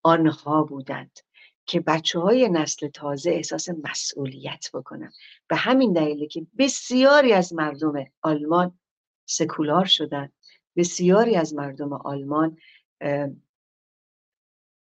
آنها 0.04 0.64
بودند 0.64 1.20
که 1.66 1.80
بچه 1.80 2.20
های 2.20 2.50
نسل 2.50 2.88
تازه 2.88 3.32
احساس 3.32 3.70
مسئولیت 3.84 4.70
بکنن. 4.74 5.12
به 5.48 5.56
همین 5.56 5.94
دلیله 5.94 6.28
که 6.28 6.48
بسیاری 6.58 7.34
از 7.34 7.54
مردم 7.54 7.94
آلمان 8.22 8.80
سکولار 9.26 9.86
شدن 9.86 10.30
بسیاری 10.76 11.36
از 11.36 11.54
مردم 11.54 11.94
آلمان 11.94 12.58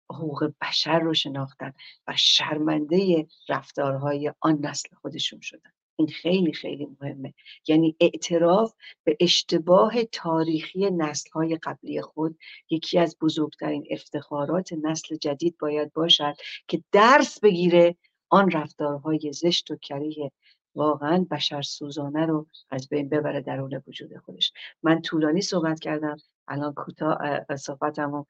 حقوق 0.09 0.53
بشر 0.61 0.99
رو 0.99 1.13
شناختن 1.13 1.73
و 2.07 2.13
شرمنده 2.17 3.27
رفتارهای 3.49 4.33
آن 4.39 4.59
نسل 4.65 4.95
خودشون 4.95 5.39
شدن. 5.41 5.71
این 5.99 6.07
خیلی 6.07 6.53
خیلی 6.53 6.87
مهمه. 7.01 7.33
یعنی 7.67 7.95
اعتراف 7.99 8.73
به 9.03 9.17
اشتباه 9.19 10.03
تاریخی 10.03 10.91
نسلهای 10.91 11.55
قبلی 11.55 12.01
خود 12.01 12.39
یکی 12.69 12.99
از 12.99 13.17
بزرگترین 13.21 13.87
افتخارات 13.91 14.73
نسل 14.73 15.15
جدید 15.15 15.57
باید 15.59 15.93
باشد 15.93 16.33
که 16.67 16.83
درس 16.91 17.39
بگیره 17.39 17.95
آن 18.29 18.51
رفتارهای 18.51 19.31
زشت 19.33 19.71
و 19.71 19.75
کریه 19.75 20.31
واقعا 20.75 21.25
بشر 21.31 21.61
سوزانه 21.61 22.25
رو 22.25 22.47
از 22.69 22.89
بین 22.89 23.09
ببره 23.09 23.41
درون 23.41 23.81
وجود 23.87 24.17
خودش. 24.17 24.53
من 24.83 25.01
طولانی 25.01 25.41
صحبت 25.41 25.79
کردم. 25.79 26.17
الان 26.47 26.73
کوتاه 26.73 27.17
صحبتم 27.55 28.11
رو 28.11 28.27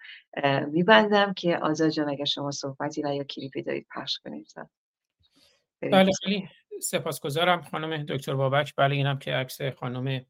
میبندم 0.71 1.33
که 1.33 1.57
آزاد 1.57 1.89
جان 1.89 2.09
اگر 2.09 2.25
شما 2.25 2.51
صحبتی 2.51 3.03
و 3.03 3.13
یا 3.13 3.23
کلیپی 3.23 3.61
دارید 3.61 3.87
پخش 3.95 4.19
کنید 4.19 4.53
بله 5.81 6.11
خیلی 6.23 6.49
سپاسگزارم 6.81 7.61
خانم 7.61 8.03
دکتر 8.03 8.33
بابک. 8.33 8.73
بله 8.77 8.95
اینم 8.95 9.19
که 9.19 9.33
عکس 9.33 9.61
خانم 9.61 10.25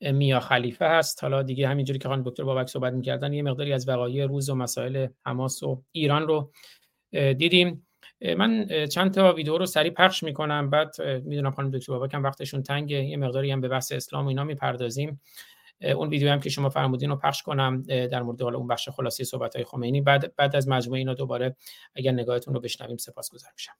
میا 0.00 0.40
خلیفه 0.40 0.84
هست. 0.88 1.22
حالا 1.22 1.42
دیگه 1.42 1.68
همینجوری 1.68 1.98
که 1.98 2.08
خانم 2.08 2.22
دکتر 2.22 2.44
بابک 2.44 2.68
صحبت 2.68 2.92
می‌کردن 2.92 3.32
یه 3.32 3.42
مقداری 3.42 3.72
از 3.72 3.88
وقایع 3.88 4.26
روز 4.26 4.50
و 4.50 4.54
مسائل 4.54 5.08
حماس 5.26 5.62
و 5.62 5.82
ایران 5.92 6.26
رو 6.26 6.52
دیدیم. 7.12 7.86
من 8.36 8.66
چند 8.86 9.14
تا 9.14 9.32
ویدیو 9.32 9.58
رو 9.58 9.66
سریع 9.66 9.92
پخش 9.92 10.22
می‌کنم. 10.22 10.70
بعد 10.70 11.02
می‌دونم 11.02 11.50
خانم 11.50 11.70
دکتر 11.70 11.92
بابک 11.92 12.14
هم 12.14 12.22
وقتشون 12.22 12.62
تنگه. 12.62 13.04
یه 13.04 13.16
مقداری 13.16 13.50
هم 13.50 13.60
به 13.60 13.68
بحث 13.68 13.92
اسلام 13.92 14.24
و 14.24 14.28
اینا 14.28 14.44
می‌پردازیم. 14.44 15.20
اون 15.80 16.08
ویدیو 16.08 16.30
هم 16.32 16.40
که 16.40 16.50
شما 16.50 16.68
فرمودین 16.68 17.10
رو 17.10 17.16
پخش 17.16 17.42
کنم 17.42 17.82
در 17.82 18.22
مورد 18.22 18.42
حالا 18.42 18.58
اون 18.58 18.66
بخش 18.66 18.88
خلاصی 18.88 19.24
صحبت 19.24 19.56
های 19.56 19.64
خمینی. 19.64 20.00
بعد 20.00 20.36
بعد 20.36 20.56
از 20.56 20.68
مجموعه 20.68 20.98
اینا 20.98 21.14
دوباره 21.14 21.56
اگر 21.96 22.12
نگاهتون 22.12 22.54
رو 22.54 22.60
بشنویم 22.60 22.96
سپاسگزار 22.96 23.50
میشم. 23.52 23.72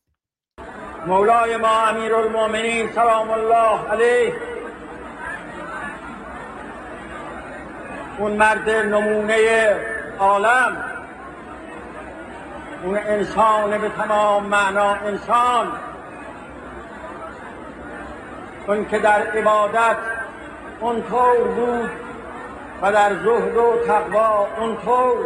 مولای 1.07 1.57
ما 1.57 1.86
امیر 1.86 2.14
المومنین 2.14 2.92
سلام 2.92 3.30
الله 3.30 3.90
علیه. 3.90 4.34
اون 8.18 8.32
مرد 8.32 8.70
نمونه 8.70 9.76
عالم. 10.18 10.84
اون 12.84 12.99
انسان 12.99 13.80
به 13.80 13.88
تمام 13.88 14.47
معنا 14.47 14.95
انسان. 14.95 15.72
اون 18.68 18.88
که 18.88 18.99
در 18.99 19.22
عبادت 19.22 20.14
اونطور 20.85 21.37
بود 21.57 21.91
و 22.82 22.93
در 22.93 23.14
زهد 23.14 23.57
و 23.57 23.72
تقوا 23.87 24.47
اونطور 24.59 25.16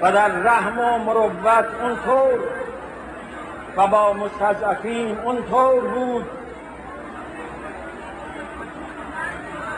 و 0.00 0.12
در 0.12 0.28
رحم 0.28 0.78
و 0.78 0.98
مروت 0.98 1.66
اونطور 1.82 2.38
و 3.76 3.86
با 3.86 4.12
مستضعفین 4.12 5.18
اونطور 5.18 5.80
بود. 5.80 6.26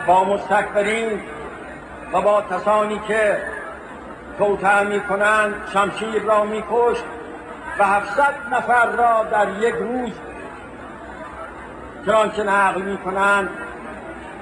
با 0.07 0.25
مستکبرین 0.25 1.21
و 2.13 2.21
با 2.21 2.43
کسانی 2.43 3.01
که 3.09 3.43
توتر 4.39 4.85
می 4.85 5.01
کنند 5.01 5.55
شمشیر 5.73 6.23
را 6.23 6.45
می 6.45 6.65
کشت 6.73 7.05
و 7.79 7.85
هفتصد 7.85 8.35
نفر 8.53 8.87
را 8.87 9.25
در 9.25 9.49
یک 9.61 9.75
روز 9.75 10.13
چنانچه 12.07 12.43
نقل 12.43 12.83
می 12.83 12.99
کنند 12.99 13.49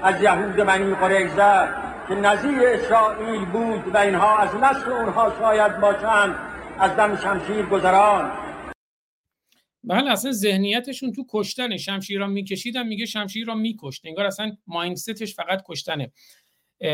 از 0.03 0.23
یهود 0.23 0.57
بنی 0.57 0.95
قریزه 0.95 1.69
که 2.09 2.15
نظیر 2.15 2.61
اسرائیل 2.65 3.45
بود 3.45 3.95
و 3.95 3.99
اینها 3.99 4.39
از 4.39 4.55
نسل 4.55 4.93
اونها 4.93 5.33
شاید 5.39 5.81
باشند 5.81 6.35
از 6.79 6.97
دم 6.97 7.17
شمشیر 7.17 7.67
گذران. 7.67 8.33
بله 9.85 10.11
اصلا 10.11 10.33
ذهنیتشون 10.33 11.13
تو 11.13 11.25
کشتن 11.31 11.77
شمشیر 11.77 12.21
را 12.21 12.27
میگه 12.27 13.07
شمشیر 13.07 13.47
را 13.47 13.55
میکشت. 13.55 14.03
انگار 14.07 14.27
اصلا 14.27 14.53
مایندستش 14.67 15.35
فقط 15.35 15.63
کشتنه. 15.69 16.13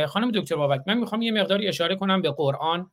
خانم 0.08 0.30
دکتر 0.30 0.56
بابک 0.56 0.80
من 0.86 0.98
می‌خوام 0.98 1.22
یه 1.22 1.32
مقداری 1.32 1.68
اشاره 1.68 1.96
کنم 1.96 2.22
به 2.22 2.30
قرآن. 2.30 2.90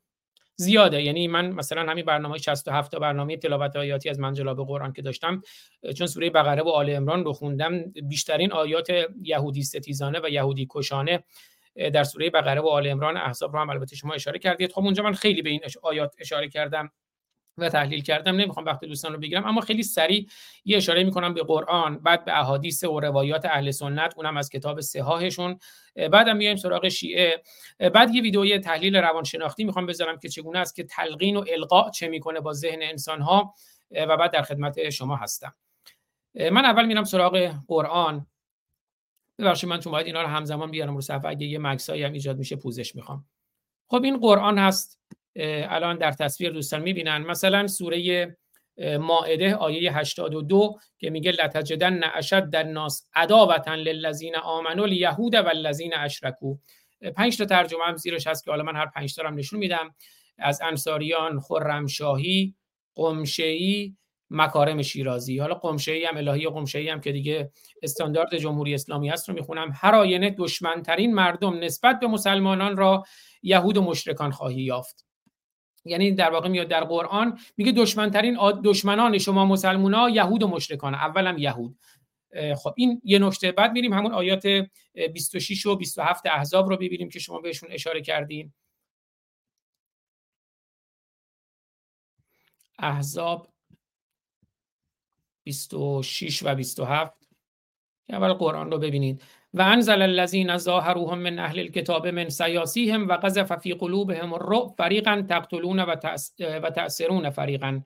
زیاده. 0.55 1.01
یعنی 1.03 1.27
من 1.27 1.51
مثلا 1.51 1.91
همین 1.91 2.05
برنامه 2.05 2.37
67 2.37 2.91
تا 2.91 2.99
برنامه 2.99 3.37
تلاوت 3.37 3.75
آیاتی 3.75 4.09
از 4.09 4.19
منجلاب 4.19 4.67
قرآن 4.67 4.93
که 4.93 5.01
داشتم 5.01 5.41
چون 5.97 6.07
سوره 6.07 6.29
بقره 6.29 6.61
و 6.61 6.69
آل 6.69 6.89
عمران 6.89 7.23
رو 7.25 7.33
خوندم 7.33 7.83
بیشترین 7.91 8.51
آیات 8.51 8.87
یهودی 9.21 9.63
ستیزانه 9.63 10.19
و 10.23 10.29
یهودی 10.29 10.67
کشانه 10.69 11.23
در 11.93 12.03
سوره 12.03 12.29
بقره 12.29 12.61
و 12.61 12.67
آل 12.67 12.87
عمران 12.87 13.17
احزاب 13.17 13.53
رو 13.53 13.59
هم 13.59 13.69
البته 13.69 13.95
شما 13.95 14.13
اشاره 14.13 14.39
کردید. 14.39 14.71
خب 14.71 14.79
اونجا 14.79 15.03
من 15.03 15.13
خیلی 15.13 15.41
به 15.41 15.49
این 15.49 15.61
آیات 15.83 16.15
اشاره 16.19 16.49
کردم. 16.49 16.91
و 17.57 17.69
تحلیل 17.69 18.01
کردم. 18.01 18.35
نمی‌خوام 18.35 18.65
وقت 18.65 18.85
دوستان 18.85 19.13
رو 19.13 19.19
بگیرم 19.19 19.45
اما 19.45 19.61
خیلی 19.61 19.83
سریع 19.83 20.27
یه 20.65 20.77
اشاره 20.77 21.03
می‌کنم 21.03 21.33
به 21.33 21.43
قرآن 21.43 21.99
بعد 21.99 22.25
به 22.25 22.39
احادیث 22.39 22.83
و 22.83 22.99
روایات 22.99 23.45
اهل 23.45 23.71
سنت 23.71 24.13
اونم 24.17 24.37
از 24.37 24.49
کتاب 24.49 24.79
سهاهشون 24.81 25.59
بعدم 25.95 26.37
میایم 26.37 26.55
سراغ 26.55 26.87
شیعه. 26.87 27.43
بعد 27.93 28.15
یه 28.15 28.21
ویدئوی 28.21 28.59
تحلیل 28.59 28.95
روانشناختی 28.95 29.63
می‌خوام 29.63 29.85
بذارم 29.85 30.19
که 30.19 30.29
چگونه 30.29 30.59
است 30.59 30.75
که 30.75 30.83
تلقین 30.83 31.35
و 31.35 31.45
القاء 31.53 31.89
چه 31.89 32.07
می‌کنه 32.07 32.39
با 32.39 32.53
ذهن 32.53 32.79
انسان 32.81 33.21
ها 33.21 33.53
و 33.91 34.17
بعد 34.17 34.31
در 34.31 34.41
خدمت 34.41 34.89
شما 34.89 35.15
هستم. 35.15 35.55
من 36.35 36.65
اول 36.65 36.85
میرم 36.85 37.03
سراغ 37.03 37.53
قرآن. 37.67 38.27
ببخشید 39.39 39.69
من 39.69 39.79
چون 39.79 39.91
باید 39.91 40.05
اینا 40.05 40.21
رو 40.21 40.27
همزمان 40.27 40.71
بیارم 40.71 40.95
رو 40.95 41.01
صفحه 41.01 41.29
اگه 41.29 41.47
یه 41.47 41.59
مکسایی 41.59 42.03
هم 42.03 42.13
ایجاد 42.13 42.37
میشه 42.37 42.55
پوزش 42.55 42.95
می‌خوام. 42.95 43.25
خب 43.87 44.03
این 44.03 44.17
قرآن 44.17 44.57
هست. 44.57 44.99
الان 45.35 45.97
در 45.97 46.11
تصویر 46.11 46.51
دوستان 46.51 46.81
می‌بینن. 46.81 47.17
مثلا 47.17 47.67
سوره 47.67 48.37
مائده 48.99 49.55
آیه 49.55 49.97
82 49.97 50.79
که 50.97 51.09
میگه 51.09 51.31
لتجدن 51.31 52.01
اشد 52.03 52.49
الناس 52.53 53.07
عداوتا 53.15 53.75
للذین 53.75 54.35
آمنوا 54.35 54.85
الیهود 54.85 55.35
والذین 55.35 55.93
اشرکوا. 55.95 56.55
پنج 57.15 57.37
تا 57.37 57.45
ترجمه 57.45 57.83
هم 57.85 57.95
زیرش 57.95 58.27
هست 58.27 58.45
که 58.45 58.51
حالا 58.51 58.63
من 58.63 58.75
هر 58.75 58.85
پنج 58.85 59.15
تا 59.15 59.27
هم 59.27 59.35
نشون 59.35 59.59
میدم. 59.59 59.95
از 60.37 60.61
انصاریان 60.61 61.39
خرمشاهی 61.39 62.55
قمشه‌ای 62.95 63.95
مکارم 64.29 64.81
شیرازی. 64.81 65.39
حالا 65.39 65.53
قمشه‌ای 65.53 66.05
هم 66.05 66.17
الهی 66.17 66.47
قمشه‌ای 66.47 66.89
هم 66.89 67.01
که 67.01 67.11
دیگه 67.11 67.51
استاندارد 67.83 68.37
جمهوری 68.37 68.73
اسلامی 68.73 69.09
هست 69.09 69.29
رو 69.29 69.35
می‌خونم. 69.35 69.71
هر 69.75 69.95
آینه 69.95 70.29
دشمنترین 70.29 71.13
مردم 71.13 71.59
نسبت 71.59 71.99
به 71.99 72.07
مسلمانان 72.07 72.77
را 72.77 73.03
یهود 73.43 73.77
و 73.77 73.81
مشرکان 73.81 74.31
خواهی 74.31 74.61
یافت. 74.61 75.05
یعنی 75.85 76.11
در 76.11 76.29
واقع 76.29 76.49
میاد 76.49 76.67
در 76.67 76.83
قرآن 76.83 77.39
میگه 77.57 77.71
دشمنترین 77.71 78.37
دشمنان 78.63 79.17
شما 79.17 79.45
مسلمونا 79.45 80.09
یهود 80.09 80.43
و 80.43 80.47
مشرکان 80.47 80.95
اولم 80.95 81.37
یهود. 81.37 81.77
خب 82.57 82.73
این 82.77 83.01
یه 83.03 83.19
نکته. 83.19 83.51
بعد 83.51 83.71
میریم 83.71 83.93
همون 83.93 84.11
آیات 84.11 84.47
26 85.13 85.65
و 85.65 85.75
27 85.75 86.25
احزاب 86.25 86.69
رو 86.69 86.77
ببینیم 86.77 87.09
که 87.09 87.19
شما 87.19 87.39
بهشون 87.39 87.69
اشاره 87.71 88.01
کردیم 88.01 88.53
احزاب 92.79 93.47
26 95.43 96.43
و 96.43 96.55
27 96.55 97.27
اول 98.09 98.33
قرآن 98.33 98.71
رو 98.71 98.77
ببینید. 98.77 99.23
و 99.53 99.61
انزل 99.61 100.01
الذين 100.01 100.57
ظاهروهم 100.57 101.17
من 101.17 101.39
اهل 101.39 101.59
الكتاب 101.59 102.07
من 102.07 102.29
سیاسیهم 102.29 103.07
و 103.07 103.13
قذف 103.13 103.53
فی 103.53 103.73
قلوبهم 103.73 104.33
الرعب 104.33 104.75
فریقا 104.77 105.25
تقتلون 105.29 105.79
و 106.39 106.69
تأثرون 106.69 107.29
فریقا. 107.29 107.81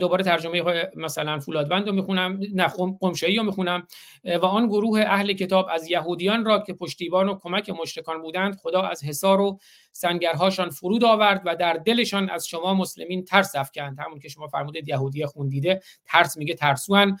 دوباره 0.00 0.24
ترجمه 0.24 0.88
مثلا 0.96 1.38
فولادوند 1.38 1.88
رو 1.88 1.94
می‌خونم 1.94 2.40
نه 2.52 2.66
قمشایی 3.00 3.36
رو 3.36 3.42
می‌خونم. 3.42 3.86
و 4.24 4.46
آن 4.46 4.66
گروه 4.66 5.00
اهل 5.00 5.32
کتاب 5.32 5.66
از 5.70 5.90
یهودیان 5.90 6.44
را 6.44 6.58
که 6.58 6.74
پشتیبان 6.74 7.28
و 7.28 7.38
کمک 7.38 7.70
مشرکان 7.70 8.22
بودند 8.22 8.56
خدا 8.56 8.82
از 8.82 9.04
حصار 9.04 9.40
و 9.40 9.58
سنگرهاشان 9.92 10.70
فرود 10.70 11.04
آورد 11.04 11.42
و 11.44 11.56
در 11.56 11.72
دلشان 11.72 12.30
از 12.30 12.48
شما 12.48 12.74
مسلمین 12.74 13.24
ترس 13.24 13.56
افکند. 13.56 13.98
همون 14.00 14.18
که 14.18 14.28
شما 14.28 14.46
فرمودید 14.46 14.88
یهودی 14.88 15.26
خوندیده 15.26 15.82
ترس 16.06 16.36
میگه 16.36 16.54
ترسوان. 16.54 17.18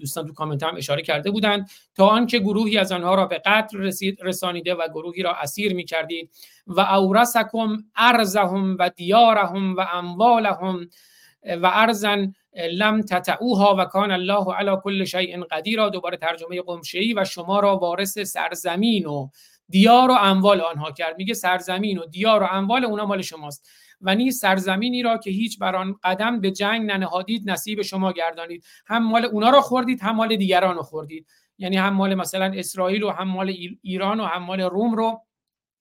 دوستان 0.00 0.26
تو 0.26 0.32
کامنت 0.32 0.62
هم 0.62 0.76
اشاره 0.76 1.02
کرده 1.02 1.30
بودند. 1.30 1.70
تا 1.94 2.06
آنکه 2.06 2.38
گروهی 2.38 2.78
از 2.78 2.92
آنها 2.92 3.14
را 3.14 3.26
به 3.26 3.42
قتل 3.44 3.78
رسید 3.78 4.18
رسانیده 4.22 4.74
و 4.74 4.88
گروهی 4.94 5.22
را 5.22 5.34
اسیر 5.34 5.74
می‌کردید. 5.74 6.30
و 6.66 6.80
اورثکم 6.80 7.76
ارزهم 7.96 8.76
و 8.78 8.90
دیارهم 8.96 9.76
و 9.76 9.80
اموالهم 9.92 10.88
و 11.44 11.70
ارزن 11.74 12.32
لم 12.72 13.02
تتعوها 13.02 13.76
و 13.78 13.84
کان 13.84 14.10
الله 14.10 14.54
علی 14.54 14.76
کل 14.82 15.04
شیء 15.04 15.44
قدیر 15.50 15.88
دوباره 15.88 16.16
ترجمه 16.16 16.62
قمشه‌ای 16.62 17.14
و 17.14 17.24
شما 17.24 17.60
را 17.60 17.76
وارث 17.76 18.18
سرزمین 18.18 19.06
و 19.06 19.28
دیار 19.68 20.10
و 20.10 20.14
اموال 20.14 20.60
آنها 20.60 20.90
کرد. 20.90 21.16
میگه 21.18 21.34
سرزمین 21.34 21.98
و 21.98 22.06
دیار 22.06 22.42
و 22.42 22.46
اموال 22.50 22.84
اونا 22.84 23.06
مال 23.06 23.22
شماست. 23.22 23.68
و 24.00 24.14
نیز 24.14 24.38
سرزمینی 24.38 25.02
را 25.02 25.18
که 25.18 25.30
هیچ 25.30 25.58
بر 25.58 25.76
آن 25.76 25.96
قدم 26.04 26.40
به 26.40 26.50
جنگ 26.50 26.90
ننهادید 26.90 27.50
نصیب 27.50 27.82
شما 27.82 28.12
گردانید. 28.12 28.64
هم 28.86 29.08
مال 29.08 29.24
اونا 29.24 29.50
را 29.50 29.60
خوردید 29.60 30.02
هم 30.02 30.16
مال 30.16 30.36
دیگران 30.36 30.76
رو 30.76 30.82
خوردید. 30.82 31.26
یعنی 31.58 31.76
هم 31.76 31.94
مال 31.94 32.14
مثلا 32.14 32.52
اسرائیل 32.54 33.02
و 33.02 33.10
هم 33.10 33.28
مال 33.28 33.54
ایران 33.82 34.20
و 34.20 34.24
هم 34.24 34.42
مال 34.42 34.60
روم 34.60 34.94
رو 34.94 35.20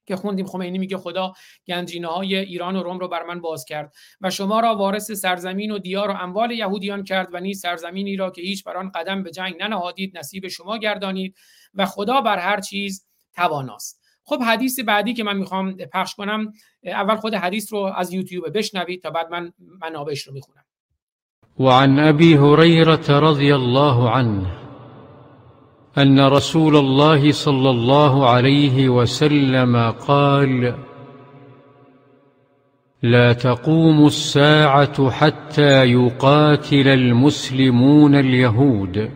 که 0.06 0.16
خوندیم 0.16 0.46
خمینی 0.46 0.78
میگه 0.78 0.98
خدا 0.98 1.34
گنجینه 1.68 2.08
های 2.08 2.36
ایران 2.36 2.76
و 2.76 2.84
روم 2.84 3.00
رو 3.00 3.08
بر 3.08 3.24
من 3.24 3.42
باز 3.42 3.66
کرد 3.66 3.94
و 4.22 4.30
شما 4.30 4.60
را 4.60 4.76
وارث 4.76 5.12
سرزمین 5.12 5.72
و 5.72 5.80
دیار 5.80 6.10
و 6.10 6.16
اموال 6.20 6.52
یهودیان 6.52 7.04
کرد 7.04 7.28
و 7.34 7.40
نیز 7.40 7.60
سرزمینی 7.60 8.16
را 8.16 8.32
که 8.32 8.42
هیچ 8.42 8.64
بر 8.64 8.78
آن 8.78 8.92
قدم 8.92 9.24
به 9.24 9.32
جنگ 9.32 9.56
ننهادید 9.62 10.18
نصیب 10.18 10.48
شما 10.48 10.78
گردانید 10.78 11.36
و 11.74 11.86
خدا 11.86 12.22
بر 12.22 12.38
هر 12.38 12.60
چیز 12.60 13.06
تواناست. 13.36 14.02
خب 14.24 14.42
حدیث 14.44 14.80
بعدی 14.80 15.14
که 15.14 15.24
من 15.24 15.38
می‌خوام 15.38 15.74
پخش 15.74 16.16
کنم 16.16 16.54
اول 16.84 17.16
خود 17.16 17.34
حدیث 17.34 17.74
رو 17.74 17.80
از 17.80 18.14
یوتیوب 18.14 18.58
بشنوید 18.58 19.02
تا 19.02 19.10
بعد 19.10 19.32
من 19.32 19.54
منابعش 19.82 20.22
رو 20.22 20.34
می‌خونم. 20.34 20.64
وعن 21.60 22.00
ابي 22.00 22.34
هريره 22.34 23.20
رضي 23.20 23.52
الله 23.54 24.10
عنه. 24.10 24.61
أن 25.98 26.20
رسول 26.20 26.76
الله 26.78 27.32
صلى 27.32 27.70
الله 27.70 28.30
عليه 28.30 28.90
وسلم 28.90 29.92
قال 30.08 30.76
لا 33.04 33.34
تقوم 33.34 34.06
الساعة 34.06 35.10
حتى 35.10 35.86
يقاتل 35.86 36.88
المسلمون 36.88 38.16
اليهود 38.16 39.10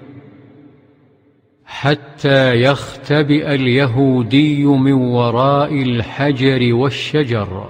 حتى 1.65 2.61
يختبئ 2.61 3.53
اليهودي 3.55 4.65
من 4.65 4.93
وراء 4.93 5.81
الحجر 5.81 6.73
والشجر. 6.75 7.69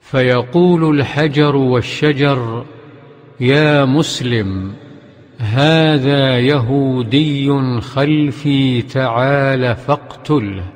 فيقول 0.00 1.00
الحجر 1.00 1.56
والشجر 1.56 2.64
يا 3.40 3.84
مسلم 3.84 4.74
هذا 5.40 6.38
يهودي 6.40 7.80
خلفي 7.80 8.82
تعال 8.82 9.76
فاقتله 9.76 10.72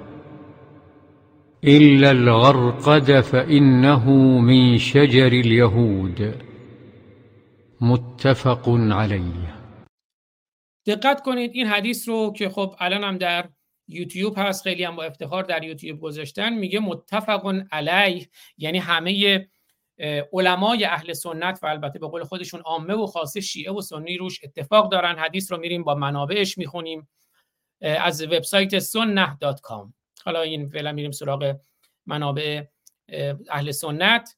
إلا 1.65 2.11
الغرقد 2.11 3.21
فإنه 3.21 4.11
من 4.41 4.79
شجر 4.79 5.27
اليهود. 5.27 6.35
متفق 7.81 8.69
عليه. 8.69 9.59
دقت 10.87 11.23
کنید 11.23 11.51
این 11.55 11.67
حدیث 11.67 12.09
رو 12.09 12.33
که 12.37 12.49
خب 12.49 12.75
الان 12.79 13.05
هم 13.05 13.19
در 13.19 13.49
یوتیوب 13.89 14.35
هست 14.37 14.63
خیلی 14.63 14.85
هم 14.85 14.97
با 14.97 15.05
افتخار 15.05 15.43
در 15.43 15.65
یوتیوب 15.65 16.01
گذاشتن. 16.01 16.53
میگه 16.53 16.81
متفق 16.81 17.63
علیه 17.73 18.29
یعنی 18.59 18.79
همه 18.79 19.49
علمای 20.33 20.85
اهل 20.85 21.13
سنت 21.13 21.59
و 21.63 21.67
البته 21.67 21.99
به 21.99 22.09
قول 22.09 22.25
خودشون 22.25 22.61
عامه 22.61 22.95
و 22.95 23.07
خاصه 23.07 23.41
شیعه 23.41 23.73
و 23.73 23.81
سنی 23.81 24.17
روش 24.17 24.41
اتفاق 24.45 24.93
دارن. 24.93 25.19
حدیث 25.19 25.53
رو 25.53 25.59
میریم 25.59 25.85
با 25.85 25.95
منابعش 25.95 26.59
می‌خونیم. 26.59 27.09
از 27.81 28.23
وبسایت 28.23 28.79
سنه.com 28.79 29.93
حالا 30.25 30.43
این 30.43 30.69
فعلا 30.69 30.93
میریم 30.93 31.11
سراغ 31.11 31.57
منابع 32.07 32.63
اهل 33.51 33.71
سنت. 33.71 34.37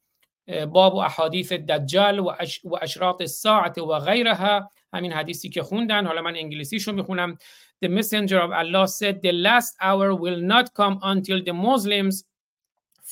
باب 0.72 0.94
و 0.94 0.98
احادیث 0.98 1.52
دجال 1.52 2.18
و, 2.18 2.32
و 2.64 2.76
اشراط 2.82 3.20
الساعت 3.20 3.78
و 3.78 3.98
غیرها. 3.98 4.70
همین 4.92 5.12
حدیثی 5.12 5.48
که 5.48 5.62
خوندن. 5.62 6.06
حالا 6.06 6.22
من 6.22 6.36
انگلیسیشو 6.36 6.92
می‌خونم. 6.92 7.38
The 7.84 7.88
messenger 7.88 8.40
of 8.46 8.50
Allah 8.52 8.86
said 8.86 9.22
the 9.22 9.32
last 9.32 9.72
hour 9.80 10.14
will 10.14 10.40
not 10.40 10.74
come 10.74 10.98
until 11.02 11.42
the 11.42 11.52
Muslims 11.52 12.24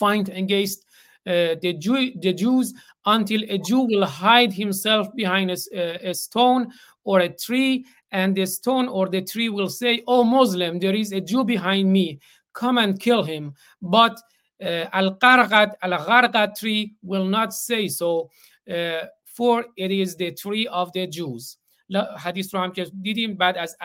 fight 0.00 0.28
against 0.28 0.87
the, 1.25 1.75
Jew, 1.79 2.11
the 2.19 2.33
Jews 2.33 2.73
until 3.05 3.41
a 3.49 3.57
Jew 3.57 3.81
will 3.81 4.05
hide 4.05 4.53
himself 4.53 5.07
behind 5.15 5.51
a, 5.51 6.09
a 6.09 6.13
stone 6.13 6.71
or 7.03 7.19
a 7.21 7.29
tree 7.29 7.85
and 8.11 8.35
the 8.35 8.45
stone 8.45 8.87
or 8.87 9.09
the 9.09 9.21
tree 9.21 9.49
will 9.49 9.69
say 9.69 10.03
oh 10.07 10.23
Muslim 10.23 10.79
there 10.79 10.95
is 10.95 11.11
a 11.11 11.21
Jew 11.21 11.43
behind 11.43 11.91
me 11.91 12.19
come 12.53 12.77
and 12.77 12.99
kill 12.99 13.23
him 13.23 13.53
but 13.81 14.19
uh, 14.63 14.85
al-qarqat 14.93 15.73
al-gharqat 15.81 16.55
tree 16.57 16.93
will 17.01 17.25
not 17.25 17.53
say 17.53 17.87
so 17.87 18.29
uh, 18.69 19.05
for 19.25 19.65
it 19.75 19.91
is 19.91 20.15
the 20.15 20.31
tree 20.31 20.67
of 20.67 20.91
the 20.93 21.07
Jews 21.07 21.57
حدیث 22.17 22.55
رو 22.55 22.61
هم 22.61 22.71
که 22.71 22.91
دیدیم 23.01 23.37
بعد 23.37 23.57
از 23.57 23.77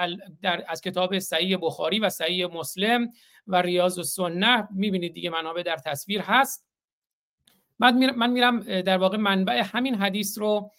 در 0.42 0.64
از 0.68 0.80
کتاب 0.80 1.18
صحیح 1.18 1.58
بخاری 1.60 1.98
و 1.98 2.10
صحیح 2.10 2.46
مسلم 2.46 3.10
و 3.46 3.62
ریاض 3.62 3.98
و 3.98 4.02
سنه 4.02 4.68
میبینید 4.74 5.14
دیگه 5.14 5.30
منابع 5.30 5.62
در 5.62 5.76
تصویر 5.76 6.20
هست 6.20 6.66
بعد 7.83 7.93
من 7.93 8.29
میرم 8.29 8.81
در 8.81 8.97
واقع 8.97 9.17
منبع 9.17 9.63
همین 9.73 9.95
حدیث 9.95 10.37
رو 10.37 10.71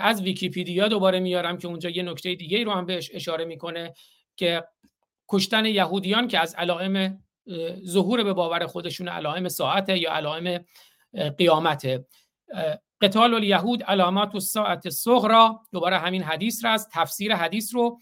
از 0.00 0.22
ویکیپیدیا 0.22 0.88
دوباره 0.88 1.20
میارم 1.20 1.58
که 1.58 1.68
اونجا 1.68 1.90
یه 1.90 2.02
نکته 2.02 2.34
دیگه 2.34 2.64
رو 2.64 2.72
هم 2.72 2.86
بهش 2.86 3.10
اشاره 3.14 3.44
می‌کنه 3.44 3.94
که 4.36 4.64
کشتن 5.28 5.66
یهودیان 5.66 6.28
که 6.28 6.38
از 6.38 6.54
علائم 6.54 7.18
ظهور 7.84 8.24
به 8.24 8.32
باور 8.32 8.66
خودشون 8.66 9.08
علائم 9.08 9.48
ساعته 9.48 9.98
یا 9.98 10.12
علائم 10.12 10.64
قیامته. 11.38 12.06
قتال 13.00 13.34
الیهود 13.34 13.82
علامات 13.82 14.34
و 14.34 14.40
ساعت 14.40 14.88
صغرا 14.88 15.60
دوباره 15.72 15.98
همین 15.98 16.22
حدیث 16.22 16.64
را 16.64 16.76
تفسیر 16.92 17.34
حدیث 17.34 17.74
رو 17.74 17.98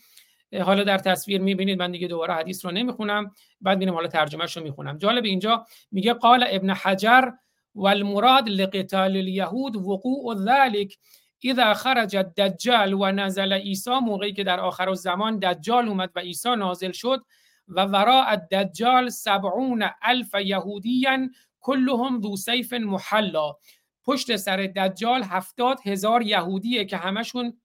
حالا 0.63 0.85
در 0.85 0.99
تصویر 0.99 1.41
می‌بینید 1.41 1.79
من 1.79 1.91
دیگه 1.91 2.09
دوباره 2.09 2.35
حدیث 2.35 2.65
رو 2.65 2.71
نمی‌خونم 2.71 3.35
بعد 3.61 3.79
میرم 3.79 3.95
حالا 3.95 4.09
ترجمهش 4.09 4.57
رو 4.57 4.63
می‌خونم. 4.63 4.99
جالب 4.99 5.25
اینجا 5.25 5.67
میگه 5.91 6.13
قال 6.13 6.45
ابن 6.49 6.71
حجر 6.71 7.31
والمراد 7.75 8.49
لقتال 8.49 9.17
اليهود 9.17 9.77
وقوع 9.77 10.35
ذلك 10.35 10.99
اذا 11.45 11.75
خرج 11.75 12.17
الدجال 12.17 12.95
و 12.95 13.11
نزل 13.11 13.53
عیسی 13.53 13.91
موقعی 13.91 14.33
که 14.33 14.45
در 14.45 14.61
آخر 14.61 14.95
زمان 14.95 15.39
دجال 15.39 15.89
اومد 15.89 16.11
و 16.17 16.21
عیسی 16.21 16.57
نازل 16.57 16.93
شد 16.93 17.25
و 17.69 17.85
وراء 17.85 18.31
الدجال 18.31 19.09
سبعون 19.09 19.91
الف 20.03 20.35
یهودیا 20.35 21.29
كلهم 21.61 22.21
ذو 22.21 22.37
سیف 22.37 22.73
محلا. 22.73 23.53
پشت 24.05 24.37
سر 24.37 24.57
دجال 24.57 25.23
هفتاد 25.23 25.79
هزار 25.85 26.23
یهودیه 26.23 26.85
که 26.85 26.97
همشون 26.97 27.61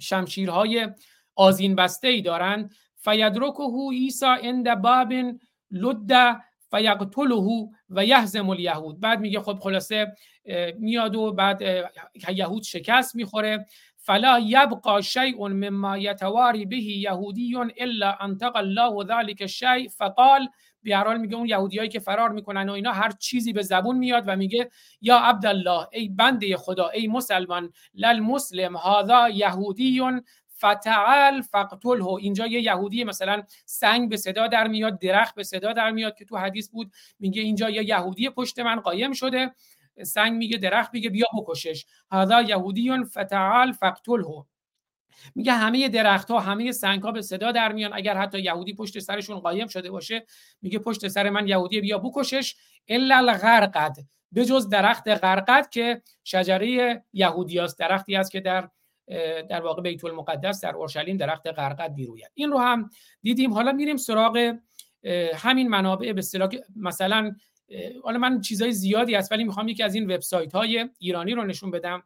شمشیرهای 0.00 0.88
آزین 1.34 1.74
بسته 1.74 2.08
ای 2.08 2.22
دارن. 2.22 2.70
فیدرکه 2.96 3.62
ایسا 3.92 4.32
اند 4.32 4.74
باب 4.74 5.12
لد 5.70 6.42
فیقتله 6.70 7.68
و 7.90 8.04
یهزم 8.04 8.50
الیهود. 8.50 9.00
بعد 9.00 9.20
میگه 9.20 9.40
خب 9.40 9.58
خلاصه 9.60 10.16
میاد 10.78 11.16
و 11.16 11.32
بعد 11.32 11.62
یهود 12.34 12.62
شکست 12.62 13.16
می‌خوره. 13.16 13.66
فلا 13.96 14.38
یبقى 14.38 15.02
شیء 15.02 15.48
مما 15.48 15.98
یتواری 15.98 16.66
به 16.66 16.76
یهودی 16.76 17.56
الا 17.78 18.12
انتق 18.20 18.56
الله 18.56 19.04
ذلك 19.04 19.40
الشیء 19.40 19.88
فقال 19.88 20.48
به 20.82 21.18
میگه 21.18 21.36
اون 21.36 21.46
یهودیایی 21.46 21.88
که 21.88 21.98
فرار 21.98 22.30
می‌کنن 22.30 22.68
و 22.68 22.72
اینا 22.72 22.92
هر 22.92 23.10
چیزی 23.10 23.52
به 23.52 23.62
زبون 23.62 23.98
میاد 23.98 24.24
و 24.26 24.36
میگه 24.36 24.70
یا 25.00 25.18
عبدالله 25.18 25.88
ای 25.92 26.08
بنده 26.08 26.56
خدا 26.56 26.88
ای 26.88 27.08
مسلمان 27.08 27.72
لل 27.94 28.20
مسلم 28.20 28.76
هذا 28.76 29.28
یهودی 29.28 30.00
فتعال 30.58 31.42
فقتله 31.42 32.06
اینجا 32.06 32.46
یه 32.46 32.60
یهودی 32.60 33.04
مثلا 33.04 33.42
سنگ 33.64 34.10
به 34.10 34.16
صدا 34.16 34.46
در 34.46 34.68
میاد 34.68 34.98
درخت 34.98 35.34
به 35.34 35.42
صدا 35.42 35.72
در 35.72 35.90
میاد 35.90 36.16
که 36.16 36.24
تو 36.24 36.36
حدیث 36.36 36.68
بود. 36.68 36.92
میگه 37.18 37.42
اینجا 37.42 37.70
یه 37.70 37.84
یهودی 37.84 38.30
پشت 38.30 38.58
من 38.58 38.80
قایم 38.80 39.12
شده. 39.12 39.54
سنگ 40.02 40.32
میگه 40.32 40.58
درخت 40.58 40.94
میگه 40.94 41.10
بیا 41.10 41.26
بکشش. 41.38 41.86
هذا 42.12 42.42
یهودی 42.42 43.04
فتعال 43.04 43.72
فقتله 43.72 44.44
میگه 45.34 45.52
همه 45.52 45.88
درخت 45.88 46.30
ها 46.30 46.40
همه 46.40 46.72
سنگ 46.72 47.02
ها 47.02 47.12
به 47.12 47.22
صدا 47.22 47.52
در 47.52 47.72
میان. 47.72 47.90
اگر 47.94 48.16
حتی 48.16 48.40
یهودی 48.40 48.74
پشت 48.74 48.98
سرشون 48.98 49.38
قایم 49.38 49.66
شده 49.66 49.90
باشه 49.90 50.26
میگه 50.62 50.78
پشت 50.78 51.08
سر 51.08 51.30
من 51.30 51.48
یهودی 51.48 51.80
بیا 51.80 51.98
بکشش. 51.98 52.56
الا 52.88 53.16
الغرقد. 53.16 53.96
به 54.32 54.44
جز 54.44 54.68
درخت 54.68 55.08
غرقد 55.08 55.68
که 55.70 56.02
شجره 56.24 57.04
یهودی 57.12 57.58
است. 57.58 57.78
درختی 57.78 58.16
است 58.16 58.30
که 58.30 58.40
در 58.40 58.68
در 59.48 59.60
واقع 59.60 59.82
بیت 59.82 60.04
المقدس 60.04 60.60
در 60.60 60.74
اورشلیم 60.74 61.16
درخت 61.16 61.46
غرقد 61.46 61.94
بیروید 61.94 62.30
این 62.34 62.50
رو 62.50 62.58
هم 62.58 62.90
دیدیم. 63.22 63.54
حالا 63.54 63.72
میریم 63.72 63.96
سراغ 63.96 64.54
همین 65.34 65.68
منابع. 65.68 66.12
به 66.12 66.18
اصطلاح 66.18 66.48
مثلا 66.76 67.36
حالا 68.04 68.18
من 68.18 68.40
چیزای 68.40 68.72
زیادی 68.72 69.14
هست 69.14 69.32
ولی 69.32 69.44
می‌خوام 69.44 69.68
یکی 69.68 69.82
از 69.82 69.94
این 69.94 70.10
وبسایت 70.10 70.52
های 70.52 70.88
ایرانی 70.98 71.34
رو 71.34 71.44
نشون 71.44 71.70
بدم 71.70 72.02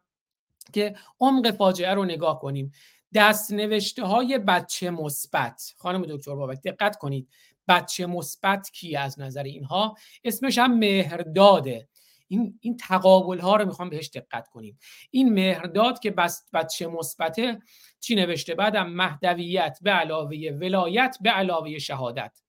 که 0.73 0.95
عمق 1.19 1.51
فاجعه 1.51 1.93
رو 1.93 2.05
نگاه 2.05 2.39
کنیم. 2.39 2.71
دست 3.13 3.53
نوشته 3.53 4.03
های 4.03 4.37
بچه 4.37 4.89
مثبت. 4.89 5.73
خانم 5.77 6.01
دکتر 6.01 6.35
بابک 6.35 6.61
دقت 6.61 6.97
کنید. 6.97 7.29
بچه 7.67 8.05
مثبت 8.05 8.71
کی 8.71 8.95
از 8.95 9.19
نظر 9.19 9.43
اینها؟ 9.43 9.95
اسمش 10.23 10.57
هم 10.57 10.77
مهرداده. 10.79 11.87
این 12.33 12.59
این 12.61 12.77
تقابل 12.77 13.39
ها 13.39 13.55
رو 13.55 13.65
می‌خوام 13.65 13.89
بهش 13.89 14.09
دقت 14.09 14.47
کنیم. 14.47 14.79
این 15.11 15.33
مهرداد 15.33 15.99
که 15.99 16.11
بس 16.11 16.49
بچه 16.53 16.87
مثبته 16.87 17.59
چی 17.99 18.15
نوشته؟ 18.15 18.55
بعدم 18.55 18.89
مهدویت 18.89 19.79
به 19.81 19.91
علاوه 19.91 20.37
ولایت 20.61 21.17
به 21.21 21.29
علاوه 21.29 21.79
شهادت. 21.79 22.39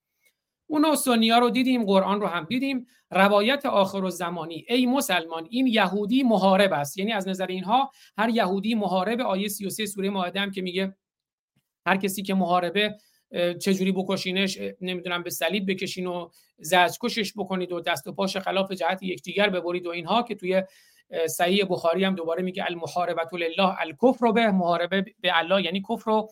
اون 0.66 0.97
سنیا 0.97 1.39
رو 1.39 1.51
دیدیم 1.51 1.85
قرآن 1.85 2.20
رو 2.20 2.26
هم 2.26 2.45
دیدیم. 2.45 2.87
روایت 3.11 3.66
آخر 3.66 4.09
زمانی. 4.09 4.66
ای 4.68 4.87
مسلمان 4.87 5.47
این 5.51 5.66
یهودی 5.66 6.22
محارب 6.22 6.72
است. 6.72 6.99
یعنی 6.99 7.12
از 7.12 7.28
نظر 7.28 7.47
اینها 7.47 7.91
هر 8.18 8.28
یهودی 8.28 8.74
محارب 8.74 9.20
آیه 9.20 9.49
33 9.49 9.87
سوره 9.87 10.11
مائده 10.11 10.41
هم 10.41 10.51
که 10.51 10.62
میگه 10.62 10.97
هر 11.87 11.97
کسی 11.97 12.22
که 12.22 12.35
محاربه 12.35 12.97
چجوری 13.61 13.93
بکشینش 13.93 14.59
نمی‌دونم 14.80 15.22
به 15.22 15.30
صلیب 15.30 15.70
بکشین 15.70 16.07
و 16.07 16.28
کشش 17.00 17.32
بکنید 17.36 17.72
و 17.72 17.80
دست 17.80 18.07
و 18.07 18.12
پاش 18.12 18.36
خلاف 18.36 18.72
جهت 18.72 19.02
یکدیگر 19.02 19.48
ببرید 19.48 19.86
و 19.86 19.90
اینها 19.90 20.22
که 20.22 20.34
توی 20.34 20.62
صحیح 21.26 21.64
بخاری 21.70 22.05
هم 22.05 22.14
دوباره 22.14 22.42
میگه 22.42 22.64
المحاربت 22.64 23.34
لله 23.34 23.80
الکفر 23.80 24.32
به 24.32 24.50
محاربه 24.50 25.05
به 25.20 25.38
الله 25.38 25.62
یعنی 25.62 25.82
کفر 25.90 26.11
و 26.11 26.30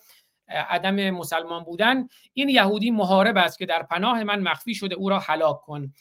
عدم 0.49 1.11
مسلمان 1.11 1.65
بودن. 1.65 2.09
این 2.33 2.49
یهودی 2.49 2.91
محارب 2.91 3.37
است 3.37 3.59
که 3.59 3.67
در 3.67 3.83
پناه 3.83 4.25
من 4.25 4.41
مخفی 4.41 4.75
شده 4.75 4.95
او 4.95 5.09
را 5.09 5.19
هلاک 5.19 5.61
کن. 5.61 5.93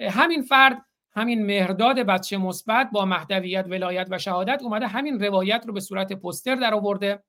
همین 0.00 0.42
فرد 0.42 0.82
همین 1.12 1.46
مهرداد 1.46 1.98
بچه 1.98 2.36
مثبت 2.36 2.90
با 2.92 3.04
مهدویت 3.04 3.66
ولایت 3.68 4.08
و 4.10 4.18
شهادت 4.18 4.62
اومده 4.62 4.86
همین 4.86 5.20
روایت 5.20 5.64
رو 5.66 5.72
به 5.72 5.80
صورت 5.80 6.12
پوستر 6.12 6.54
در 6.54 6.74
آورده 6.74 7.22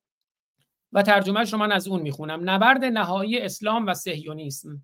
و 0.91 1.01
ترجمهش 1.01 1.53
رو 1.53 1.59
من 1.59 1.71
از 1.71 1.87
اون 1.87 2.01
می‌خونم. 2.01 2.49
نبرد 2.49 2.85
نهایی 2.85 3.39
اسلام 3.39 3.87
و 3.87 3.93
سهیونیسم 3.93 4.81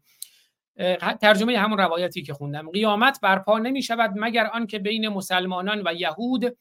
ترجمه 1.21 1.57
همون 1.57 1.77
روایتی 1.77 2.23
که 2.23 2.33
خوندم. 2.33 2.69
قیامت 2.69 3.19
برپا 3.21 3.59
نمی 3.59 3.83
شود 3.83 4.13
مگر 4.15 4.45
آنکه 4.45 4.79
بین 4.79 5.07
مسلمانان 5.07 5.81
و 5.85 5.93
یهود 5.93 6.57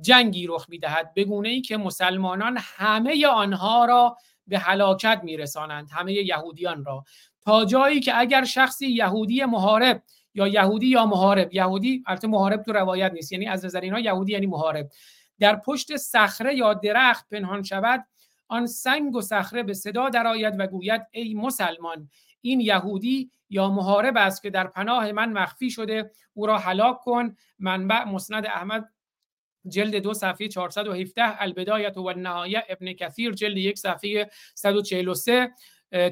جنگی 0.00 0.46
رخ 0.46 0.66
می‌دهد. 0.68 1.14
به 1.14 1.24
گونه 1.24 1.48
ای 1.48 1.60
که 1.60 1.76
مسلمانان 1.76 2.58
همه 2.60 3.26
آنها 3.26 3.84
را 3.84 4.16
به 4.46 4.58
هلاکت 4.58 5.20
میرسانند 5.24 5.88
همه 5.92 6.12
یهودیان 6.12 6.84
را. 6.84 7.04
تا 7.42 7.64
جایی 7.64 8.00
که 8.00 8.18
اگر 8.18 8.44
شخصی 8.44 8.86
یهودی 8.86 9.44
محارب 9.44 10.02
یا 10.34 10.48
یهودی 10.48 10.86
یا 10.86 11.06
محارب 11.06 11.54
یهودی 11.54 12.02
البته 12.06 12.28
محارب 12.28 12.62
تو 12.62 12.72
روایت 12.72 13.12
نیست 13.12 13.32
یعنی 13.32 13.46
از 13.46 13.64
نظر 13.64 13.80
اینها 13.80 14.00
یهودی 14.00 14.32
یعنی 14.32 14.46
محارب 14.46 14.88
در 15.38 15.56
پشت 15.56 15.96
صخره 15.96 16.54
یا 16.54 16.74
درخت 16.74 17.28
پنهان 17.28 17.62
شود 17.62 18.04
آن 18.48 18.66
سنگ 18.66 19.16
و 19.16 19.20
صخره 19.20 19.62
به 19.62 19.74
صدا 19.74 20.08
درآید 20.08 20.54
و 20.58 20.66
گوید 20.66 21.02
ای 21.10 21.34
مسلمان 21.34 22.08
این 22.40 22.60
یهودی 22.60 23.30
یا 23.50 23.68
محارب 23.68 24.16
است 24.16 24.42
که 24.42 24.50
در 24.50 24.66
پناه 24.66 25.12
من 25.12 25.32
مخفی 25.32 25.70
شده 25.70 26.10
او 26.34 26.46
را 26.46 26.58
هلاک 26.58 27.00
کن. 27.00 27.36
منبع 27.58 28.04
مسند 28.04 28.46
احمد 28.46 28.88
جلد 29.68 29.96
دو 29.96 30.14
صفحه 30.14 30.48
417 30.48 31.42
البدایت 31.42 31.96
و 31.96 32.06
النهایه 32.06 32.64
ابن 32.68 32.92
کثیر 32.92 33.32
جلد 33.32 33.56
یک 33.56 33.78
صفحه 33.78 34.30
143 34.54 35.50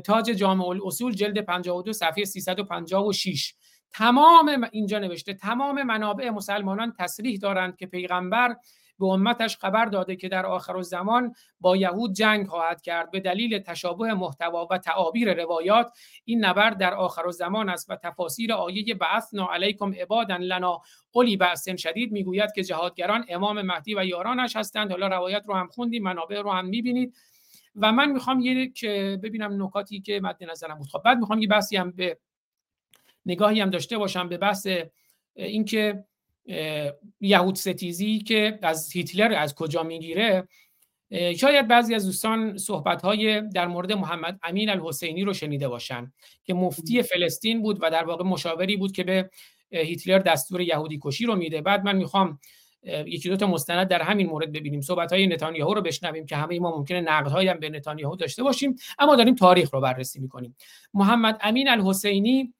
تاج 0.05 0.25
جامع 0.25 0.67
الاصول 0.69 1.13
جلد 1.15 1.39
52 1.39 1.93
صفحه 1.93 2.25
356 2.25 3.55
تمام 3.93 4.69
اینجا 4.73 4.99
نوشته 4.99 5.35
تمام 5.35 5.83
منابع 5.83 6.31
مسلمانان 6.31 6.93
تصریح 6.99 7.39
دارند 7.39 7.77
که 7.77 7.87
پیغمبر 7.87 8.57
به 8.99 9.07
امتش 9.07 9.57
خبر 9.57 9.85
داده 9.85 10.17
که 10.17 10.29
در 10.29 10.47
آخر 10.47 10.83
زمان 10.83 11.35
با 11.61 11.77
یهود 11.77 12.13
جنگ 12.13 12.47
خواهد 12.47 12.83
کرد 12.83 13.11
به 13.11 13.21
دلیل 13.21 13.59
تشابه 13.59 14.15
محتوا 14.15 14.69
و 14.71 14.79
تعابیر 14.79 15.43
روایات. 15.43 15.93
این 16.25 16.45
نبرد 16.45 16.79
در 16.79 16.95
آخر 16.95 17.31
زمان 17.31 17.69
است 17.69 17.91
و 17.91 17.97
تفاسیر 17.97 18.53
آیه 18.53 18.95
بعثنا 18.95 19.49
علیکم 19.53 19.95
عبادا 19.95 20.37
لنا. 20.37 20.83
اولی 21.13 21.37
بأس 21.37 21.69
شدید 21.69 22.13
می‌گوید 22.13 22.53
که 22.53 22.63
جهادگران 22.63 23.25
امام 23.29 23.63
مهدی 23.63 23.95
و 23.95 24.05
یارانش 24.05 24.57
هستند. 24.57 24.91
حالا 24.91 25.09
روایت 25.09 25.45
رو 25.47 25.55
هم 25.55 25.69
خوندیم 25.69 26.03
منابع 26.03 26.41
رو 26.41 26.51
هم 26.51 26.67
می‌بینید. 26.67 27.15
و 27.77 27.93
من 27.93 28.13
می‌خوام 28.13 28.41
یک 28.41 28.85
ببینم 28.87 29.63
نکاتی 29.63 30.01
که 30.01 30.21
مد 30.23 30.45
نظرم 30.51 30.79
بود. 30.79 30.89
خب 30.89 31.03
بعد 31.05 31.19
می‌خوام 31.19 31.43
یه 31.43 31.49
بحثی 31.49 31.77
هم 31.77 31.91
به 31.91 32.19
نگاهی 33.27 33.61
هم 33.61 33.71
داشته 33.71 33.99
باشم 33.99 34.29
به 34.29 34.39
بحث 34.39 34.67
اینکه 35.37 36.05
یهود 37.21 37.55
ستیزی 37.55 38.19
که 38.19 38.59
از 38.63 38.93
هیتلر 38.93 39.33
از 39.33 39.55
کجا 39.55 39.83
می‌گیره 39.83 40.49
شاید 41.37 41.69
بعضی 41.69 41.95
از 41.95 42.07
دوستان 42.07 42.59
صحبت 42.59 43.03
های 43.03 43.41
در 43.41 43.67
مورد 43.67 43.93
محمد 43.93 44.39
امین 44.43 44.71
الحسینی 44.71 45.25
رو 45.25 45.35
شنیده 45.35 45.69
باشن 45.69 46.13
که 46.45 46.55
مفتی 46.55 47.03
فلسطین 47.03 47.63
بود 47.63 47.79
و 47.83 47.91
در 47.91 48.05
واقع 48.05 48.25
مشاوری 48.25 48.77
بود 48.77 48.93
که 48.93 49.05
به 49.05 49.31
هیتلر 49.71 50.19
دستور 50.19 50.61
یهودی 50.61 50.99
کشی 51.03 51.27
رو 51.27 51.37
میده. 51.37 51.61
بعد 51.61 51.85
من 51.85 51.97
می‌خوام 51.97 52.39
یکی 53.07 53.29
دو 53.29 53.37
تا 53.37 53.47
مستند 53.47 53.89
در 53.89 54.03
همین 54.03 54.27
مورد 54.27 54.53
ببینیم. 54.53 54.81
صحبت 54.81 55.13
های 55.13 55.27
نتانیاهو 55.27 55.75
رو 55.75 55.83
بشنویم 55.83 56.27
که 56.27 56.37
همه 56.37 56.61
ما 56.61 56.77
ممکنه 56.77 57.01
نقد 57.01 57.49
هم 57.49 57.61
به 57.61 57.69
نتانیاهو 57.69 58.17
داشته 58.17 58.43
باشیم 58.43 58.77
اما 58.99 59.17
داریم 59.17 59.35
تاریخ 59.35 59.75
رو 59.75 59.81
بررسی 59.81 60.21
می‌کنیم. 60.21 60.57
محمد 60.95 61.39
امین 61.41 61.69
الحسینی 61.69 62.55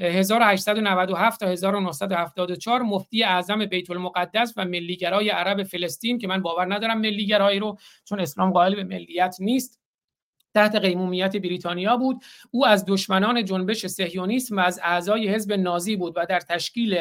1897 0.00 1.40
تا 1.40 1.46
1974 1.46 2.82
مفتی 2.82 3.24
اعظم 3.24 3.66
بیت 3.66 3.90
المقدس 3.90 4.54
و 4.56 4.64
ملیگرای 4.64 5.28
عرب 5.28 5.62
فلسطین 5.62 6.18
که 6.18 6.28
من 6.28 6.42
باور 6.42 6.74
ندارم 6.74 7.00
ملیگرایی 7.00 7.58
رو 7.58 7.78
چون 8.04 8.20
اسلام 8.20 8.50
قائل 8.50 8.74
به 8.74 8.84
ملیت 8.84 9.36
نیست. 9.40 9.79
تحت 10.54 10.74
قیمومیت 10.74 11.36
بریتانیا 11.36 11.96
بود. 11.96 12.24
او 12.50 12.66
از 12.66 12.84
دشمنان 12.86 13.44
جنبش 13.44 13.86
صهیونیسم 13.86 14.56
و 14.56 14.60
از 14.60 14.80
اعضای 14.82 15.28
حزب 15.28 15.52
نازی 15.52 15.96
بود 15.96 16.12
و 16.16 16.26
در 16.28 16.40
تشکیل 16.40 16.98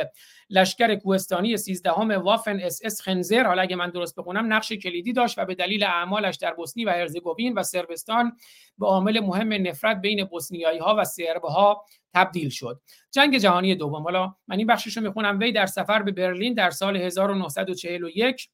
لشکر 0.50 0.96
کوهستانی 0.96 1.58
13 1.58 1.92
وافن 1.92 2.60
اس 2.60 2.80
اس 2.84 3.02
خنزر 3.02 3.44
حالا 3.44 3.62
اگه 3.62 3.76
من 3.76 3.90
درست 3.90 4.16
بخونم 4.16 4.54
نقش 4.54 4.72
کلیدی 4.72 5.14
داشت 5.14 5.38
و 5.38 5.46
به 5.46 5.56
دلیل 5.56 5.84
اعمالش 5.84 6.36
در 6.36 6.54
بوسنی 6.54 6.86
و 6.86 6.90
هرزگوین 6.90 7.54
و 7.54 7.64
سربستان 7.64 8.38
به 8.78 8.86
عامل 8.86 9.20
مهم 9.20 9.54
نفرت 9.54 10.02
بین 10.02 10.24
بوسنیایی 10.24 10.80
ها 10.80 10.96
و 11.00 11.04
سرب 11.04 11.44
ها 11.44 11.86
تبدیل 12.14 12.50
شد. 12.50 12.82
جنگ 13.12 13.38
جهانی 13.38 13.76
دوم. 13.76 14.04
حالا 14.04 14.36
من 14.48 14.58
این 14.58 14.68
بخشش 14.68 14.98
رو 14.98 15.04
می‌خونم. 15.04 15.40
وی 15.40 15.52
در 15.52 15.66
سفر 15.66 16.02
به 16.02 16.12
برلین 16.12 16.54
در 16.54 16.70
سال 16.70 16.98
1941 16.98 18.50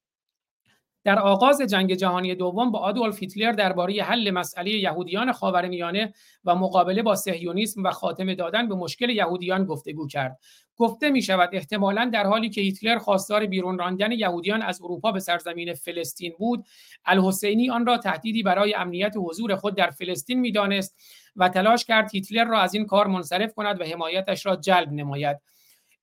در 1.05 1.19
آغاز 1.19 1.61
جنگ 1.61 1.93
جهانی 1.93 2.35
دوم 2.35 2.71
با 2.71 2.79
آدولف 2.79 3.19
هیتلر 3.19 3.51
درباره 3.51 4.03
حل 4.03 4.31
مسئله 4.31 4.71
یهودیان 4.71 5.31
خاورمیانه 5.31 6.13
و 6.45 6.55
مقابله 6.55 7.01
با 7.03 7.15
صهیونیسم 7.15 7.83
و 7.83 7.91
خاتمه 7.91 8.35
دادن 8.35 8.67
به 8.67 8.75
مشکل 8.75 9.09
یهودیان 9.09 9.65
گفتگو 9.65 10.07
کرد. 10.07 10.39
گفته 10.77 11.09
می 11.09 11.21
شود 11.21 11.49
احتمالا 11.53 12.09
در 12.13 12.25
حالی 12.25 12.49
که 12.49 12.61
هیتلر 12.61 12.97
خواستار 12.97 13.45
بیرون 13.45 13.77
راندن 13.77 14.11
یهودیان 14.11 14.61
از 14.61 14.81
اروپا 14.81 15.11
به 15.11 15.19
سرزمین 15.19 15.73
فلسطین 15.73 16.33
بود 16.39 16.65
الحسینی 17.05 17.69
آن 17.69 17.85
را 17.85 17.97
تهدیدی 17.97 18.43
برای 18.43 18.73
امنیت 18.73 19.13
حضور 19.17 19.55
خود 19.55 19.75
در 19.75 19.89
فلسطین 19.89 20.39
می‌دانست 20.39 20.95
و 21.35 21.49
تلاش 21.49 21.85
کرد 21.85 22.11
هیتلر 22.11 22.45
را 22.45 22.59
از 22.59 22.73
این 22.73 22.85
کار 22.85 23.07
منصرف 23.07 23.53
کند 23.53 23.81
و 23.81 23.83
حمایتش 23.83 24.45
را 24.45 24.55
جلب 24.55 24.91
نماید. 24.91 25.37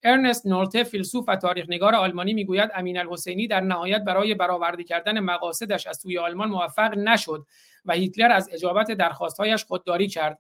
ارنست 0.04 0.46
نولته 0.46 0.84
فیلسوف 0.84 1.24
و 1.28 1.36
تاریخنگار 1.36 1.94
آلمانی 1.94 2.34
می‌گوید 2.34 2.70
امین 2.74 2.98
الحسینی 2.98 3.46
در 3.46 3.60
نهایت 3.60 4.02
برای 4.04 4.34
برآورده 4.34 4.84
کردن 4.84 5.20
مقاصدش 5.20 5.86
از 5.86 5.96
سوی 5.96 6.18
آلمان 6.18 6.48
موفق 6.48 6.98
نشد 6.98 7.46
و 7.84 7.92
هیتلر 7.92 8.32
از 8.32 8.48
اجابت 8.52 8.92
درخواستهایش 8.92 9.64
خودداری 9.64 10.08
کرد. 10.08 10.38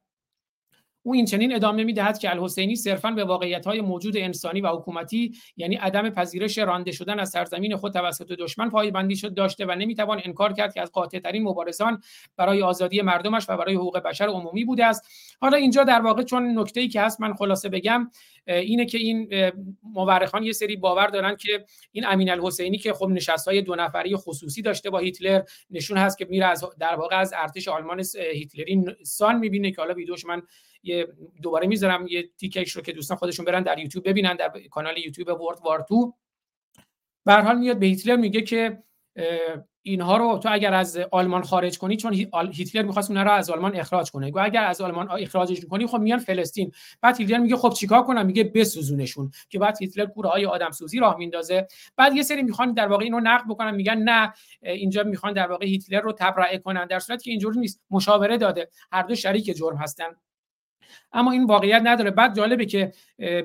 او 1.02 1.14
این 1.14 1.24
چنین 1.24 1.54
ادامه 1.54 1.84
می‌دهد 1.84 2.18
که 2.18 2.30
الحسینی 2.30 2.76
صرفا 2.76 3.10
به 3.10 3.24
واقعیت 3.24 3.66
های 3.66 3.80
موجود 3.80 4.16
انسانی 4.16 4.60
و 4.60 4.68
حکومتی 4.68 5.32
یعنی 5.56 5.74
عدم 5.74 6.10
پذیرش 6.10 6.58
رانده 6.58 6.92
شدن 6.92 7.18
از 7.18 7.30
سرزمین 7.30 7.76
خود 7.76 7.92
توسط 7.92 8.32
دشمن 8.32 8.70
پایبندی 8.70 9.16
شد 9.16 9.34
داشته 9.34 9.66
و 9.66 9.74
نمی‌توان 9.74 10.20
انکار 10.24 10.52
کرد 10.52 10.74
که 10.74 10.82
از 10.82 10.92
قاطع 10.92 11.18
ترین 11.18 11.42
مبارزان 11.42 12.02
برای 12.36 12.62
آزادی 12.62 13.02
مردمش 13.02 13.46
و 13.48 13.56
برای 13.56 13.74
حقوق 13.74 13.98
بشر 13.98 14.24
عمومی 14.24 14.64
بوده 14.64 14.86
است. 14.86 15.06
حالا 15.40 15.56
اینجا 15.56 15.84
در 15.84 16.00
واقع 16.00 16.22
چون 16.22 16.58
نکته 16.58 16.80
ای 16.80 16.88
که 16.88 17.00
هست 17.00 17.20
من 17.20 17.34
خلاصه 17.34 17.68
بگم 17.68 18.10
اینه 18.46 18.86
که 18.86 18.98
این 18.98 19.28
مورخان 19.82 20.42
یه 20.42 20.52
سری 20.52 20.76
باور 20.76 21.06
دارن 21.06 21.36
که 21.36 21.64
این 21.92 22.06
امین 22.06 22.30
الحسینی 22.30 22.78
که 22.78 22.92
خب 22.92 23.08
نشست 23.08 23.48
های 23.48 23.62
دو 23.62 23.74
نفری 23.74 24.16
خصوصی 24.16 24.62
داشته 24.62 24.90
با 24.90 24.98
هیتلر 24.98 25.42
نشون 25.70 25.96
هست 25.98 26.18
که 26.18 26.24
میره 26.30 26.46
از 26.46 26.64
در 26.78 26.94
واقع 26.94 27.16
از 27.16 27.34
ارتش 27.36 27.68
آلمان 27.68 28.02
هیتلری 28.34 28.84
سان 29.02 29.38
می‌بینه 29.38 29.70
که 29.70 29.76
حالا 29.80 29.94
ویدیوش 29.94 30.26
من 30.26 30.42
یه 30.82 31.08
دوباره 31.42 31.66
می‌ذارم 31.66 32.06
یه 32.06 32.28
تیکش 32.38 32.72
رو 32.72 32.82
که 32.82 32.92
دوستان 32.92 33.16
خودشون 33.16 33.44
برن 33.44 33.62
در 33.62 33.78
یوتیوب 33.78 34.08
ببینن 34.08 34.36
در 34.36 34.52
کانال 34.70 34.98
یوتیوب 34.98 35.40
ورد 35.40 35.58
وار 35.64 35.84
تو 35.88 36.14
به 37.26 37.34
حال 37.34 37.58
میاد 37.58 37.78
به 37.78 37.86
هیتلر 37.86 38.16
میگه 38.16 38.40
که 38.40 38.82
اینها 39.84 40.16
رو 40.16 40.38
تو 40.38 40.48
اگر 40.52 40.74
از 40.74 40.98
آلمان 41.10 41.42
خارج 41.42 41.78
کنی 41.78 41.96
چون 41.96 42.14
هیتلر 42.52 42.82
می‌خواست 42.82 43.10
اونها 43.10 43.22
رو 43.22 43.30
از 43.30 43.50
آلمان 43.50 43.76
اخراج 43.76 44.10
کنه. 44.10 44.30
گو 44.30 44.44
اگر 44.44 44.64
از 44.64 44.80
آلمان 44.80 45.10
اخراجش 45.10 45.64
کنی 45.64 45.86
خب 45.86 45.98
میان 45.98 46.18
فلسطین. 46.18 46.72
بعد 47.00 47.20
هیتلر 47.20 47.38
میگه 47.38 47.56
خب 47.56 47.72
چیکار 47.72 48.02
کنم؟ 48.02 48.26
میگه 48.26 48.44
بسوزونشون. 48.44 49.30
که 49.48 49.58
بعد 49.58 49.76
هیتلر 49.80 50.06
کوره 50.06 50.28
های 50.28 50.46
آدم 50.46 50.70
سوزی 50.70 50.98
راه 50.98 51.16
میندازه. 51.18 51.68
بعد 51.96 52.16
یه 52.16 52.22
سری 52.22 52.42
می‌خوان 52.42 52.72
در 52.72 52.88
واقع 52.88 53.04
اینو 53.04 53.20
نقد 53.20 53.44
بکنن. 53.48 53.74
میگن 53.74 53.98
نه 53.98 54.32
اینجا 54.62 55.02
می‌خوان 55.02 55.32
در 55.32 55.46
واقع 55.46 55.66
هیتلر 55.66 56.00
رو 56.00 56.12
تبرئه 56.12 56.58
کنن. 56.58 56.86
در 56.86 56.98
صورتی 56.98 57.24
که 57.24 57.30
اینجوری 57.30 57.60
نیست. 57.60 57.80
مشاوره 57.90 58.38
داده. 58.38 58.68
هر 58.92 59.02
دو 59.02 59.14
شریک 59.14 59.56
جرم 59.56 59.76
هستن. 59.76 60.06
اما 61.12 61.32
این 61.32 61.44
واقعیت 61.44 61.82
نداره. 61.84 62.10
بعد 62.10 62.36
جالبه 62.36 62.66
که 62.66 62.92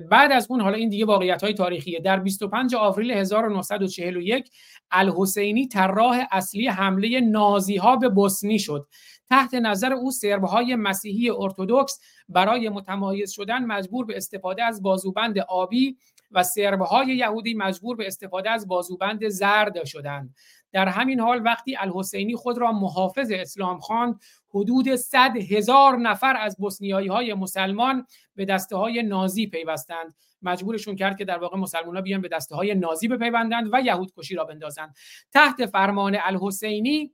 بعد 0.10 0.32
از 0.32 0.48
اون 0.50 0.62
حالا 0.62 0.76
این 0.76 0.90
دیگه 0.90 1.06
واقعیت 1.06 1.44
های 1.44 1.54
تاریخیه. 1.54 2.00
در 2.00 2.20
25 2.20 2.76
آوریل 2.76 3.12
1941 3.12 4.50
الحسینی 4.92 5.68
طراح 5.68 6.28
اصلی 6.32 6.68
حمله 6.68 7.20
نازی 7.20 7.78
ها 7.78 7.96
به 7.96 8.10
بوسنی 8.10 8.60
شد. 8.60 8.88
تحت 9.30 9.54
نظر 9.54 9.94
او 9.94 10.12
های 10.48 10.76
مسیحی 10.76 11.30
ارتودکس 11.30 12.00
برای 12.30 12.70
متمایز 12.70 13.32
شدن 13.32 13.66
مجبور 13.66 14.06
به 14.06 14.18
استفاده 14.18 14.64
از 14.64 14.82
بازوبند 14.82 15.40
آبی 15.40 15.98
و 16.32 16.44
های 16.86 17.08
یهودی 17.08 17.54
مجبور 17.54 17.96
به 17.96 18.08
استفاده 18.08 18.50
از 18.50 18.68
بازوبند 18.68 19.28
زرد 19.28 19.86
شدند. 19.86 20.36
در 20.78 20.88
همین 20.88 21.20
حال 21.20 21.42
وقتی 21.46 21.76
الحسینی 21.76 22.36
خود 22.36 22.58
را 22.58 22.72
محافظ 22.72 23.32
اسلام 23.32 23.80
خواند 23.80 24.20
حدود 24.50 24.96
100 24.96 25.38
هزار 25.38 25.98
نفر 25.98 26.38
از 26.38 26.58
بوسنیایی 26.58 27.08
های 27.08 27.34
مسلمان 27.34 28.06
به 28.36 28.46
دسته 28.46 28.76
های 28.76 29.04
نازی 29.04 29.48
پیوستند. 29.48 30.16
مجبورشون 30.42 30.96
کرد 30.96 31.18
که 31.18 31.26
در 31.26 31.38
واقع 31.38 31.58
مسلمان 31.58 31.96
ها 31.96 32.02
بیان 32.02 32.22
به 32.22 32.28
دسته 32.28 32.56
های 32.56 32.76
نازی 32.76 33.08
بپیوندند 33.08 33.70
و 33.74 33.82
یهود 33.82 34.12
کشی 34.18 34.36
را 34.36 34.44
بندازند. 34.44 34.96
تحت 35.34 35.66
فرمان 35.66 36.18
الحسینی 36.24 37.14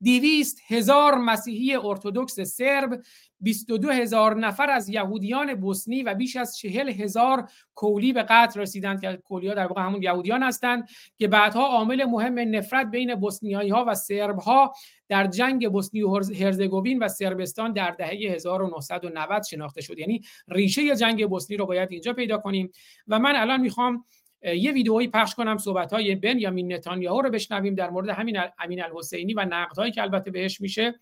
دیویست 0.00 0.58
هزار 0.66 1.14
مسیحی 1.14 1.76
ارتودکس 1.76 2.40
سرب 2.40 3.02
22 3.44 3.90
هزار 3.90 4.36
نفر 4.36 4.70
از 4.70 4.88
یهودیان 4.88 5.54
بوسنی 5.54 6.02
و 6.02 6.14
بیش 6.14 6.36
از 6.36 6.56
چهل 6.56 6.88
هزار 6.88 7.48
کولی 7.74 8.12
به 8.12 8.22
قتل 8.22 8.60
رسیدند 8.60 9.00
که 9.00 9.18
کولی 9.24 9.48
ها 9.48 9.54
در 9.54 9.66
واقع 9.66 9.82
همون 9.82 10.02
یهودیان 10.02 10.42
هستند 10.42 10.88
که 11.16 11.28
بعدها 11.28 11.66
عامل 11.66 12.04
مهم 12.04 12.38
نفرت 12.38 12.90
بین 12.90 13.14
بوسنیایی 13.14 13.70
ها 13.70 13.84
و 13.88 13.94
سرب 13.94 14.38
ها 14.38 14.74
در 15.08 15.26
جنگ 15.26 15.72
بوسنی 15.72 16.02
و 16.02 16.14
هرزگوین 16.14 16.98
و 16.98 17.08
سربستان 17.08 17.72
در 17.72 17.90
دهه 17.90 18.34
1990 18.34 19.42
شناخته 19.42 19.80
شد. 19.80 19.98
یعنی 19.98 20.20
ریشه 20.48 20.96
جنگ 20.96 21.28
بوسنی 21.28 21.56
رو 21.56 21.66
باید 21.66 21.92
اینجا 21.92 22.12
پیدا 22.12 22.38
کنیم. 22.38 22.70
و 23.08 23.18
من 23.18 23.36
الان 23.36 23.60
می‌خوام 23.60 24.04
یه 24.42 24.72
ویدئویی 24.72 25.08
پخش 25.08 25.34
کنم 25.34 25.58
صحبت 25.58 25.92
های 25.92 26.14
بنیامین 26.14 26.72
نتانیاهو 26.72 27.22
رو 27.22 27.30
بشنویم. 27.30 27.74
در 27.74 27.90
مورد 27.90 28.08
همین 28.08 28.38
امین 28.58 28.82
الحسینی 28.82 29.34
و 29.34 29.40
نقدهایی 29.40 29.92
که 29.92 30.02
البته 30.02 30.30
بهش 30.30 30.60
میشه. 30.60 30.94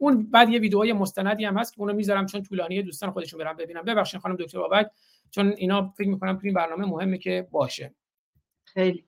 اون 0.00 0.30
بعد 0.30 0.50
یه 0.50 0.58
ویدئوی 0.58 0.92
مستندی 0.92 1.44
هم 1.44 1.58
هست 1.58 1.74
که 1.74 1.80
اونو 1.80 1.92
می‌ذارم 1.92 2.26
چون 2.26 2.42
طولانیه 2.42 2.82
دوستان 2.82 3.10
خودشون 3.10 3.38
برم 3.38 3.56
ببینم 3.56 3.82
ببخشید 3.82 4.20
خانم 4.20 4.36
دکتر 4.36 4.58
بابک 4.58 4.90
چون 5.30 5.54
اینا 5.56 5.94
فکر 5.98 6.08
می‌کنم 6.08 6.36
تو 6.36 6.40
این 6.44 6.54
برنامه 6.54 6.86
مهمه 6.86 7.18
که 7.18 7.48
باشه. 7.50 7.94
خیلی. 8.64 9.04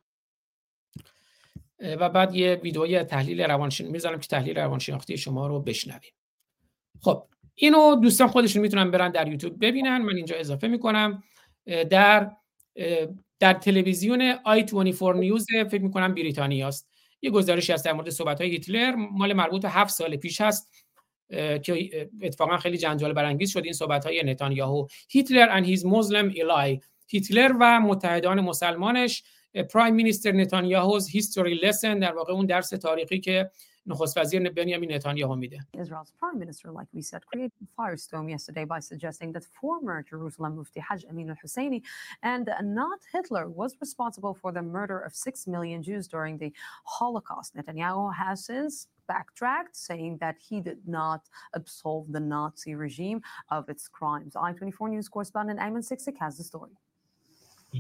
و 1.81 2.09
بعد 2.09 2.35
یه 2.35 2.55
ویدئوی 2.55 3.05
تحلیل 3.05 3.41
روانشن 3.41 3.87
می‌ذارم 3.87 4.21
که 4.21 4.27
تحلیل 4.27 4.59
روانشناختی 4.59 5.19
شما 5.19 5.47
رو 5.47 5.61
بشنویم. 5.61 6.13
خب 7.01 7.27
اینو 7.55 7.95
دوستان 7.95 8.29
خودشون 8.29 8.63
می‌تونن 8.63 8.91
برن 8.91 9.11
در 9.11 9.29
یوتیوب 9.29 9.65
ببینن. 9.65 9.99
من 9.99 10.17
اینجا 10.17 10.37
اضافه 10.37 10.69
می‌کنم. 10.69 11.23
در 11.91 12.31
در 13.41 13.53
تلویزیون 13.53 14.35
آی 14.45 14.63
24 14.63 15.15
نیوز 15.15 15.47
فکر 15.71 15.83
می‌کنم 15.83 16.15
بریتانیا 16.15 16.69
است 16.69 16.89
یه 17.23 17.31
گزارشی 17.31 17.73
هست 17.73 17.85
در 17.85 17.93
مورد 17.93 18.11
صحبت 18.11 18.41
های 18.41 18.51
هیتلر. 18.51 18.95
مال 18.95 19.33
مربوط 19.33 19.63
به 19.63 19.69
هفت 19.69 19.95
سال 19.95 20.17
پیش 20.17 20.41
هست. 20.41 20.82
که 21.63 22.09
اتفاقا 22.23 22.57
خیلی 22.57 22.79
جنجال 22.79 23.13
برانگیز 23.13 23.51
شد 23.51 23.65
این 23.65 23.73
صحبت 23.73 24.07
های 24.07 24.23
نتانیاهو. 24.23 24.87
هیتلر 25.09 25.61
and 25.61 25.67
his 25.67 25.81
Muslim 25.85 26.37
ally. 26.37 26.81
هیتلر 27.09 27.53
و 27.61 27.81
متحدان 27.81 28.41
مسلمانش 28.41 29.23
پرایم 29.73 29.95
مینیستر 29.95 30.33
نتانیاهوز 30.33 31.09
هیستوری 31.09 31.55
لسن 31.55 31.99
در 31.99 32.13
واقع 32.13 32.33
اون 32.33 32.47
درس 32.47 32.69
تاریخی 32.69 33.21
که 33.21 33.51
نخست 33.88 34.18
وزیر 34.18 34.50
بنیامین 34.50 34.92
نتانیاهو 34.92 35.36
میده 35.36 35.60
Israel's 35.78 36.12
prime 36.22 36.40
minister, 36.40 36.72
like 36.72 36.88
we 36.94 37.02
said, 37.02 37.22
created 37.32 37.52
a 37.62 37.82
firestorm 37.82 38.30
yesterday 38.30 38.66
by 38.66 38.80
suggesting 38.80 39.32
that 39.32 39.46
former 39.60 39.98
Jerusalem 40.12 40.56
Mufti 40.58 40.82
Hajj 40.88 41.06
Amin 41.12 41.30
al-Husseini 41.30 41.82
and 42.22 42.46
not 42.82 43.00
Hitler 43.14 43.46
was 43.62 43.72
responsible 43.86 44.34
for 44.42 44.52
the 44.58 44.66
murder 44.78 45.00
of 45.08 45.12
six 45.26 45.36
million 45.48 45.80
Jews 45.90 46.06
during 46.16 46.38
the 46.44 46.52
Holocaust. 46.98 47.50
Netanyahu 47.56 48.06
has 48.22 48.38
since 48.52 48.76
backtracked, 49.08 49.76
saying 49.90 50.14
that 50.24 50.36
he 50.48 50.58
did 50.70 50.82
not 51.00 51.22
absolve 51.60 52.06
the 52.16 52.24
Nazi 52.34 52.74
regime 52.86 53.20
of 53.58 53.62
its 53.74 53.88
crimes. 53.98 54.32
I-24 54.36 54.90
News 54.94 55.08
correspondent 55.16 55.58
Ayman 55.66 55.84
Siksik 55.90 56.18
has 56.24 56.34
the 56.38 56.44
story. 56.52 56.76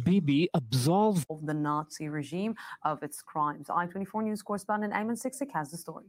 Bibi 0.04 0.48
absolves 0.54 1.24
Of 1.28 1.46
the 1.46 1.54
Nazi 1.54 2.08
regime 2.08 2.54
of 2.84 3.02
its 3.02 3.20
crimes. 3.22 3.68
I-24 3.68 4.24
News 4.24 4.42
correspondent 4.42 4.92
Ayman 4.92 5.20
Siksik 5.22 5.52
has 5.52 5.70
the 5.70 5.76
story. 5.76 6.06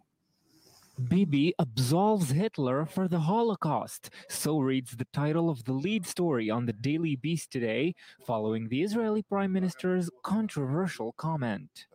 Bibi 1.10 1.56
absolves 1.58 2.30
Hitler 2.30 2.86
for 2.86 3.08
the 3.08 3.20
Holocaust. 3.20 4.12
So 4.30 4.60
reads 4.60 4.96
the 4.96 5.08
title 5.12 5.50
of 5.50 5.64
the 5.66 5.74
lead 5.74 6.06
story 6.06 6.50
on 6.52 6.66
the 6.66 6.74
Daily 6.74 7.16
Beast 7.16 7.52
today, 7.52 7.96
following 8.26 8.70
the 8.70 8.84
Israeli 8.84 9.24
Prime 9.24 9.52
Minister's 9.52 10.10
controversial 10.24 11.14
comment. 11.14 11.88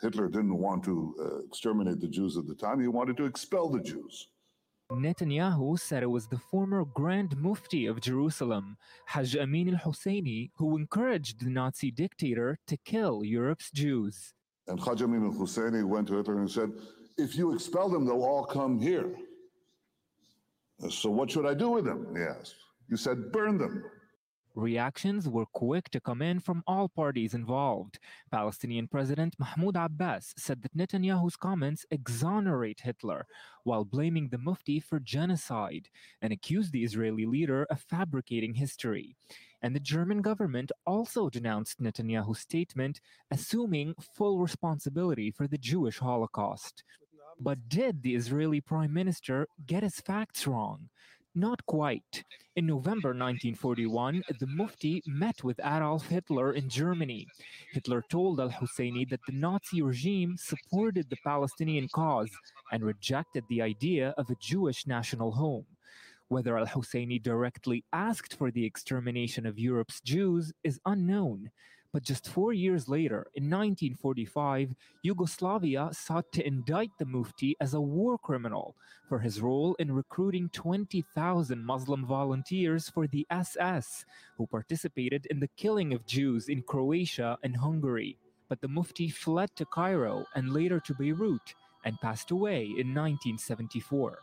Hitler 0.00 0.28
didn't 0.28 0.58
want 0.58 0.84
to 0.84 1.14
uh, 1.20 1.38
exterminate 1.46 2.00
the 2.00 2.08
Jews 2.08 2.36
at 2.36 2.46
the 2.46 2.54
time, 2.54 2.80
he 2.80 2.88
wanted 2.88 3.16
to 3.18 3.24
expel 3.24 3.68
the 3.68 3.82
Jews. 3.82 4.28
Netanyahu 4.92 5.78
said 5.78 6.02
it 6.02 6.10
was 6.10 6.28
the 6.28 6.38
former 6.38 6.84
Grand 6.84 7.36
Mufti 7.36 7.86
of 7.86 8.00
Jerusalem, 8.00 8.76
Hajj 9.06 9.36
Amin 9.36 9.74
al 9.74 9.80
Husseini, 9.80 10.50
who 10.56 10.76
encouraged 10.76 11.40
the 11.40 11.50
Nazi 11.50 11.90
dictator 11.90 12.58
to 12.68 12.76
kill 12.76 13.24
Europe's 13.24 13.70
Jews. 13.70 14.34
And 14.68 14.78
Hajj 14.80 15.02
Amin 15.02 15.24
al 15.24 15.32
Husseini 15.32 15.84
went 15.84 16.08
to 16.08 16.16
Hitler 16.16 16.38
and 16.38 16.50
said, 16.50 16.70
If 17.18 17.36
you 17.36 17.52
expel 17.52 17.88
them, 17.88 18.04
they'll 18.04 18.22
all 18.22 18.44
come 18.44 18.78
here. 18.78 19.16
So 20.88 21.10
what 21.10 21.30
should 21.30 21.46
I 21.46 21.54
do 21.54 21.70
with 21.70 21.84
them? 21.84 22.14
He 22.14 22.22
asked. 22.22 22.54
You 22.88 22.96
said, 22.96 23.32
Burn 23.32 23.58
them. 23.58 23.82
Reactions 24.56 25.28
were 25.28 25.44
quick 25.44 25.90
to 25.90 26.00
come 26.00 26.22
in 26.22 26.40
from 26.40 26.64
all 26.66 26.88
parties 26.88 27.34
involved. 27.34 27.98
Palestinian 28.32 28.88
President 28.88 29.36
Mahmoud 29.38 29.76
Abbas 29.76 30.32
said 30.38 30.62
that 30.62 30.74
Netanyahu's 30.74 31.36
comments 31.36 31.84
exonerate 31.90 32.80
Hitler 32.80 33.26
while 33.64 33.84
blaming 33.84 34.30
the 34.30 34.38
Mufti 34.38 34.80
for 34.80 34.98
genocide 34.98 35.90
and 36.22 36.32
accused 36.32 36.72
the 36.72 36.84
Israeli 36.84 37.26
leader 37.26 37.66
of 37.68 37.82
fabricating 37.82 38.54
history. 38.54 39.14
And 39.60 39.76
the 39.76 39.80
German 39.80 40.22
government 40.22 40.72
also 40.86 41.28
denounced 41.28 41.82
Netanyahu's 41.82 42.40
statement, 42.40 43.02
assuming 43.30 43.94
full 44.00 44.38
responsibility 44.38 45.30
for 45.30 45.46
the 45.46 45.58
Jewish 45.58 45.98
Holocaust. 45.98 46.82
But 47.38 47.68
did 47.68 48.02
the 48.02 48.14
Israeli 48.14 48.62
prime 48.62 48.94
minister 48.94 49.48
get 49.66 49.82
his 49.82 50.00
facts 50.00 50.46
wrong? 50.46 50.88
Not 51.38 51.66
quite. 51.66 52.24
In 52.56 52.66
November 52.66 53.10
1941, 53.10 54.22
the 54.40 54.46
Mufti 54.46 55.02
met 55.06 55.44
with 55.44 55.60
Adolf 55.60 56.06
Hitler 56.06 56.54
in 56.54 56.70
Germany. 56.70 57.26
Hitler 57.74 58.02
told 58.08 58.40
al 58.40 58.48
Husseini 58.48 59.06
that 59.10 59.20
the 59.26 59.34
Nazi 59.34 59.82
regime 59.82 60.36
supported 60.38 61.10
the 61.10 61.18
Palestinian 61.22 61.88
cause 61.88 62.30
and 62.72 62.82
rejected 62.82 63.44
the 63.50 63.60
idea 63.60 64.14
of 64.16 64.30
a 64.30 64.36
Jewish 64.40 64.86
national 64.86 65.30
home. 65.30 65.66
Whether 66.28 66.56
al 66.56 66.68
Husseini 66.68 67.22
directly 67.22 67.84
asked 67.92 68.34
for 68.34 68.50
the 68.50 68.64
extermination 68.64 69.44
of 69.44 69.58
Europe's 69.58 70.00
Jews 70.00 70.54
is 70.64 70.80
unknown. 70.86 71.50
But 71.96 72.02
just 72.02 72.28
four 72.28 72.52
years 72.52 72.90
later, 72.90 73.26
in 73.36 73.44
1945, 73.44 74.74
Yugoslavia 75.00 75.88
sought 75.92 76.30
to 76.32 76.46
indict 76.46 76.90
the 76.98 77.06
Mufti 77.06 77.56
as 77.58 77.72
a 77.72 77.80
war 77.80 78.18
criminal 78.18 78.76
for 79.08 79.18
his 79.18 79.40
role 79.40 79.74
in 79.78 79.90
recruiting 79.90 80.50
20,000 80.50 81.64
Muslim 81.64 82.04
volunteers 82.04 82.90
for 82.90 83.06
the 83.06 83.26
SS, 83.30 84.04
who 84.36 84.46
participated 84.46 85.24
in 85.30 85.40
the 85.40 85.48
killing 85.56 85.94
of 85.94 86.04
Jews 86.04 86.50
in 86.50 86.60
Croatia 86.64 87.38
and 87.42 87.56
Hungary. 87.56 88.18
But 88.50 88.60
the 88.60 88.68
Mufti 88.68 89.08
fled 89.08 89.56
to 89.56 89.64
Cairo 89.64 90.26
and 90.34 90.52
later 90.52 90.78
to 90.80 90.92
Beirut 90.92 91.54
and 91.86 91.98
passed 92.02 92.30
away 92.30 92.64
in 92.64 92.92
1974. 92.92 94.18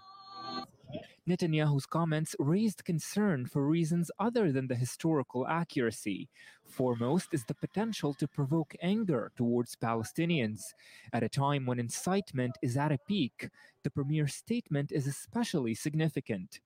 Netanyahu's 1.27 1.85
comments 1.85 2.35
raised 2.37 2.83
concern 2.83 3.45
for 3.45 3.65
reasons 3.65 4.11
other 4.19 4.51
than 4.51 4.67
the 4.67 4.75
historical 4.75 5.47
accuracy. 5.47 6.27
Foremost 6.65 7.29
is 7.31 7.45
the 7.45 7.53
potential 7.53 8.13
to 8.15 8.27
provoke 8.27 8.75
anger 8.81 9.31
towards 9.37 9.77
Palestinians. 9.77 10.73
At 11.13 11.23
a 11.23 11.29
time 11.29 11.65
when 11.65 11.79
incitement 11.79 12.57
is 12.61 12.75
at 12.75 12.91
a 12.91 12.97
peak, 13.07 13.49
the 13.83 13.89
premier's 13.89 14.33
statement 14.33 14.91
is 14.91 15.07
especially 15.07 15.75
significant. 15.75 16.59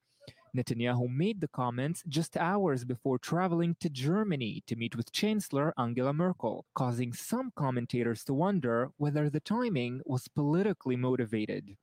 Netanyahu 0.55 1.07
made 1.07 1.39
the 1.39 1.47
comments 1.47 2.01
just 2.07 2.35
hours 2.35 2.83
before 2.83 3.19
traveling 3.19 3.75
to 3.79 3.89
Germany 3.89 4.63
to 4.65 4.75
meet 4.75 4.95
with 4.95 5.11
Chancellor 5.11 5.71
Angela 5.77 6.13
Merkel, 6.13 6.65
causing 6.73 7.13
some 7.13 7.51
commentators 7.55 8.23
to 8.23 8.33
wonder 8.33 8.89
whether 8.97 9.29
the 9.29 9.39
timing 9.39 10.01
was 10.05 10.27
politically 10.27 10.95
motivated. 10.95 11.77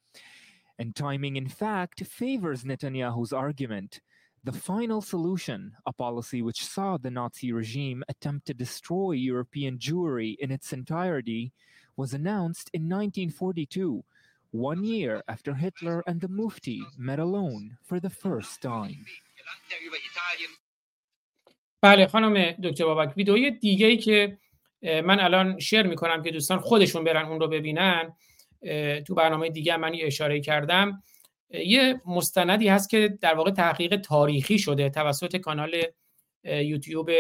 And 0.80 0.96
timing, 0.96 1.36
in 1.36 1.50
fact, 1.50 2.06
favors 2.06 2.64
Netanyahu's 2.64 3.34
argument. 3.34 4.02
The 4.44 4.54
final 4.54 5.02
solution, 5.02 5.74
a 5.86 5.92
policy 5.92 6.42
which 6.42 6.66
saw 6.66 6.98
the 6.98 7.12
Nazi 7.12 7.52
regime 7.52 8.04
attempt 8.08 8.48
to 8.48 8.54
destroy 8.54 9.12
European 9.12 9.78
Jewry 9.78 10.38
in 10.40 10.50
its 10.52 10.72
entirety, 10.72 11.52
was 11.98 12.14
announced 12.14 12.70
in 12.74 12.84
1942, 12.84 14.04
one 14.52 14.84
year 14.86 15.22
after 15.28 15.54
Hitler 15.54 16.04
and 16.08 16.22
the 16.22 16.30
Mufti 16.30 16.82
met 16.98 17.20
alone 17.20 17.78
for 17.84 18.00
the 18.00 18.10
first 18.10 18.62
time. 18.62 19.06
بله 21.82 22.08
خانم 22.08 22.52
دکتر 22.52 22.86
بابک 22.86 23.18
ویدئوی 23.18 23.52
دیگه 23.52 23.88
ای 23.88 23.98
که 23.98 24.38
اه، 24.84 25.02
من 25.02 25.20
الان 25.20 25.60
شیر 25.60 25.82
میکنم 25.82 26.24
که 26.24 26.32
دوستان 26.32 26.60
خودشون 26.60 27.04
برن 27.04 27.26
اون 27.26 27.40
رو 27.40 27.48
ببینن 27.48 28.02
اه، 28.06 28.16
تو 29.07 29.15
برنامه 29.15 29.51
دیگه 29.51 29.77
من 29.77 29.93
اشاره 30.03 30.41
کردم. 30.41 31.03
یه 31.51 32.01
مستندی 32.07 32.69
هست 32.69 32.91
که 32.91 33.19
در 33.21 33.35
واقع 33.35 33.51
تحقیق 33.51 33.97
تاریخی 33.97 34.59
شده 34.59 34.91
توسط 34.91 35.37
کانال 35.37 35.83
یوتیوب 36.45 37.11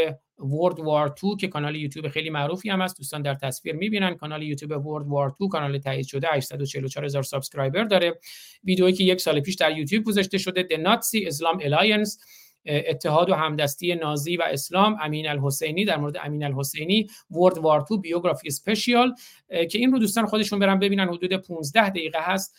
World 0.40 0.76
War 0.76 1.20
2 1.20 1.36
که 1.36 1.48
کانال 1.48 1.76
یوتیوب 1.76 2.08
خیلی 2.08 2.30
معروفی 2.30 2.70
هم 2.70 2.80
هست. 2.82 2.98
دوستان 2.98 3.22
در 3.22 3.34
تصویر 3.34 3.74
می‌بینن. 3.74 4.14
کانال 4.14 4.42
یوتیوب 4.42 4.72
World 4.72 5.06
War 5.06 5.36
2 5.38 5.48
کانال 5.48 5.78
تایید 5.78 6.06
شده. 6.06 6.28
844 6.28 7.04
هزار 7.04 7.22
subscriber 7.22 7.84
داره. 7.84 8.20
ویدئویی 8.64 8.94
که 8.94 9.04
یک 9.04 9.20
سال 9.20 9.40
پیش 9.40 9.54
در 9.54 9.78
یوتیوب 9.78 10.04
گذاشته 10.04 10.38
شده. 10.38 10.68
The 10.70 10.76
Nazi 10.76 11.30
Islam 11.30 11.60
Alliance. 11.60 12.18
اتحاد 12.66 13.30
و 13.30 13.34
همدستی 13.34 13.94
نازی 13.94 14.36
و 14.36 14.42
اسلام 14.50 14.96
امین 15.00 15.28
الحسینی 15.28 15.84
در 15.84 15.96
مورد 15.96 16.16
امین 16.24 16.44
الحسینی 16.44 17.06
World 17.30 17.58
War 17.58 17.80
2 17.88 17.98
Biography 17.98 18.48
Special 18.48 19.14
که 19.48 19.78
این 19.78 19.92
رو 19.92 19.98
دوستان 19.98 20.26
خودشون 20.26 20.58
برن 20.58 20.78
ببینن. 20.78 21.08
حدود 21.08 21.32
15 21.32 21.90
دقیقه 21.90 22.18
هست 22.22 22.56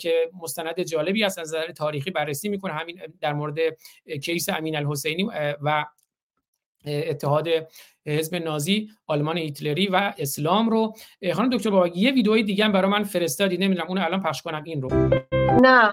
که 0.00 0.30
مستند 0.42 0.80
جالبی 0.80 1.24
است 1.24 1.38
از 1.38 1.48
نظر 1.48 1.72
تاریخی 1.72 2.10
بررسی 2.10 2.48
می‌کنه. 2.48 2.72
همین 2.72 3.00
در 3.20 3.32
مورد 3.32 3.58
کیس 4.22 4.48
امین 4.48 4.76
الحسینی 4.76 5.22
و 5.62 5.84
اتحاد 6.86 7.48
حزب 8.06 8.34
نازی 8.34 8.90
آلمان 9.06 9.38
هیتلری 9.38 9.86
و 9.86 10.14
اسلام 10.18 10.70
رو. 10.70 10.94
خانم 11.32 11.56
دکتر 11.56 11.70
بابا 11.70 11.88
یه 11.88 12.12
ویدئوی 12.12 12.42
دیگه 12.42 12.64
هم 12.64 12.72
برای 12.72 12.90
من 12.90 13.04
فرستادی 13.04 13.56
نمی‌دونم 13.56 13.88
اون 13.88 13.98
الان 13.98 14.22
پخش 14.22 14.42
کنم. 14.42 14.62
این 14.64 14.82
رو. 14.82 14.88
نه 15.62 15.92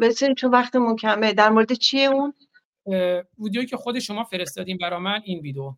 بسیار 0.00 0.34
چون 0.34 0.50
وقت 0.50 0.76
کمه. 1.00 1.32
در 1.32 1.48
مورد 1.48 1.72
چیه 1.72 2.08
اون؟ 2.08 2.34
ویدیویی 3.38 3.66
که 3.66 3.76
خود 3.76 3.98
شما 3.98 4.24
فرستادین 4.24 4.78
برای 4.78 5.00
من 5.00 5.20
این 5.24 5.40
ویدیو. 5.40 5.74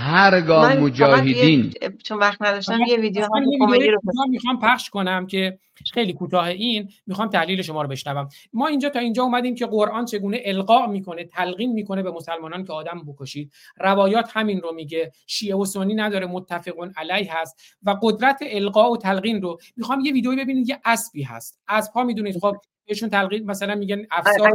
هرگاه 0.00 0.76
مجاهدین. 0.76 1.72
چون 2.04 2.18
وقت 2.18 2.42
نداشتم 2.42 2.80
یه 2.88 2.96
ویدیو 2.96 3.26
رو 3.26 4.26
می‌خوام 4.28 4.58
پخش 4.62 4.90
کنم 4.90 5.26
که 5.26 5.58
خیلی 5.94 6.12
کوتاه 6.12 6.46
این 6.46 6.88
می‌خوام 7.06 7.28
تحلیل 7.28 7.62
شما 7.62 7.82
رو 7.82 7.88
بشنوم. 7.88 8.28
ما 8.52 8.66
اینجا 8.66 8.88
تا 8.88 8.98
اینجا 8.98 9.22
اومدیم 9.22 9.54
که 9.54 9.66
قرآن 9.66 10.04
چگونه 10.04 10.40
القا 10.44 10.86
می‌کنه 10.86 11.24
تلقین 11.24 11.72
می‌کنه 11.72 12.02
به 12.02 12.10
مسلمانان 12.10 12.64
که 12.64 12.72
آدم 12.72 13.04
بکشید. 13.06 13.52
روایات 13.78 14.30
همین 14.32 14.60
رو 14.60 14.72
میگه. 14.74 15.12
شیعه 15.26 15.56
و 15.56 15.64
سنی 15.64 15.94
نداره 15.94 16.26
متفقون 16.26 16.92
علیه 16.96 17.40
هست. 17.40 17.76
و 17.82 17.96
قدرت 18.02 18.38
القا 18.42 18.90
و 18.90 18.96
تلقین 18.96 19.42
رو 19.42 19.58
می‌خوام 19.76 20.00
یه 20.00 20.12
ویدیویی 20.12 20.44
ببینید 20.44 20.68
یه 20.68 20.80
اسبی 20.84 21.22
هست. 21.22 21.60
اسب 21.68 21.92
ها 21.92 22.04
می‌دونید 22.04 22.38
خب 22.38 22.56
بهشون 22.88 23.08
تلقین 23.08 23.44
مثلا 23.44 23.74
میگن 23.74 24.06
افسار 24.10 24.50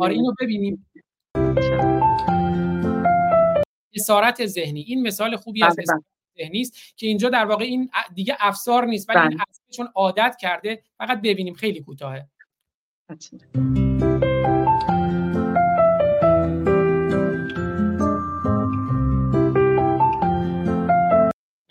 آره 0.00 0.14
اینو 0.14 0.32
ببینیم. 0.40 0.86
اسارت 3.94 4.46
ذهنی. 4.46 4.80
این 4.80 5.02
مثال 5.02 5.36
خوبی 5.36 5.64
از 5.64 5.76
بله، 5.76 5.86
بله. 5.86 6.02
ذهنی 6.38 6.60
است 6.60 6.96
که 6.96 7.06
اینجا 7.06 7.28
در 7.28 7.44
واقع 7.44 7.64
این 7.64 7.90
دیگه 8.14 8.36
افسار 8.40 8.86
نیست 8.86 9.08
ولی 9.08 9.18
این 9.18 9.28
بله. 9.30 9.44
چون 9.70 9.88
عادت 9.94 10.36
کرده 10.40 10.82
فقط 10.98 11.20
ببینیم. 11.20 11.54
خیلی 11.54 11.80
کوتاهه. 11.80 12.28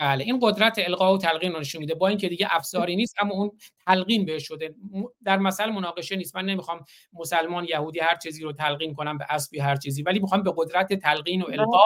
بله 0.05 0.23
این 0.23 0.39
قدرت 0.41 0.79
القا 0.79 1.13
و 1.13 1.17
تلقین 1.17 1.53
رو 1.53 1.59
نشون 1.59 1.79
میده. 1.79 1.95
با 1.95 2.07
اینکه 2.07 2.29
دیگه 2.29 2.47
افساری 2.49 2.95
نیست 2.95 3.15
اما 3.21 3.33
اون 3.33 3.51
تلقین 3.87 4.25
بهش 4.25 4.47
شده. 4.47 4.75
در 5.23 5.37
مثل 5.37 5.69
مناقشه 5.69 6.15
نیست. 6.15 6.35
من 6.35 6.45
نمی‌خوام 6.45 6.85
مسلمان 7.13 7.65
یهودی 7.65 7.99
هر 7.99 8.15
چیزی 8.15 8.43
رو 8.43 8.53
تلقین 8.53 8.93
کنم 8.93 9.17
به 9.17 9.25
اسبی 9.29 9.59
هر 9.59 9.75
چیزی 9.75 10.03
ولی 10.03 10.19
می‌خوام 10.19 10.43
به 10.43 10.53
قدرت 10.57 10.93
تلقین 10.93 11.41
و 11.41 11.45
القا 11.51 11.81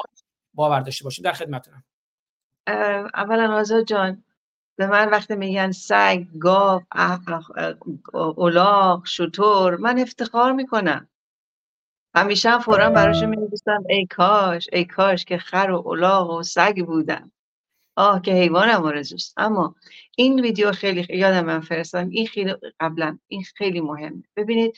باور 0.53 0.79
داشته 0.79 1.03
باشیم. 1.03 1.23
در 1.23 1.31
خدمتتونم. 1.33 1.83
اولا 3.13 3.53
آزاد 3.53 3.85
جان 3.85 4.23
به 4.77 4.87
من 4.87 5.09
وقتی 5.09 5.35
میگن 5.35 5.71
سگ 5.71 6.25
گاو 6.39 6.81
اولاغ 8.13 9.05
شطور 9.05 9.75
من 9.75 9.99
افتخار 9.99 10.51
می‌کنم. 10.51 11.09
همیشه 12.15 12.49
هم 12.49 12.59
فورا 12.59 12.89
براش 12.89 13.23
می 13.23 13.37
ای 13.89 14.05
کاش 14.05 14.69
ای 14.73 14.85
کاش 14.85 15.25
که 15.25 15.37
خر 15.37 15.71
و 15.71 15.87
اولاغ 15.87 16.29
و 16.29 16.43
سگ 16.43 16.85
بودم. 16.85 17.31
آه 17.99 18.21
که 18.21 18.31
حیوانم 18.31 18.83
آرزوست 18.83 19.33
اما 19.37 19.75
این 20.17 20.39
ویدیو 20.39 20.71
خیلی 20.71 21.17
یادم 21.17 21.45
من 21.45 21.59
فرستم 21.59 22.09
این 22.09 22.27
خیلی 22.27 22.55
قبلا 22.79 23.19
این 23.27 23.43
خیلی 23.43 23.81
مهمه. 23.81 24.23
ببینید 24.35 24.77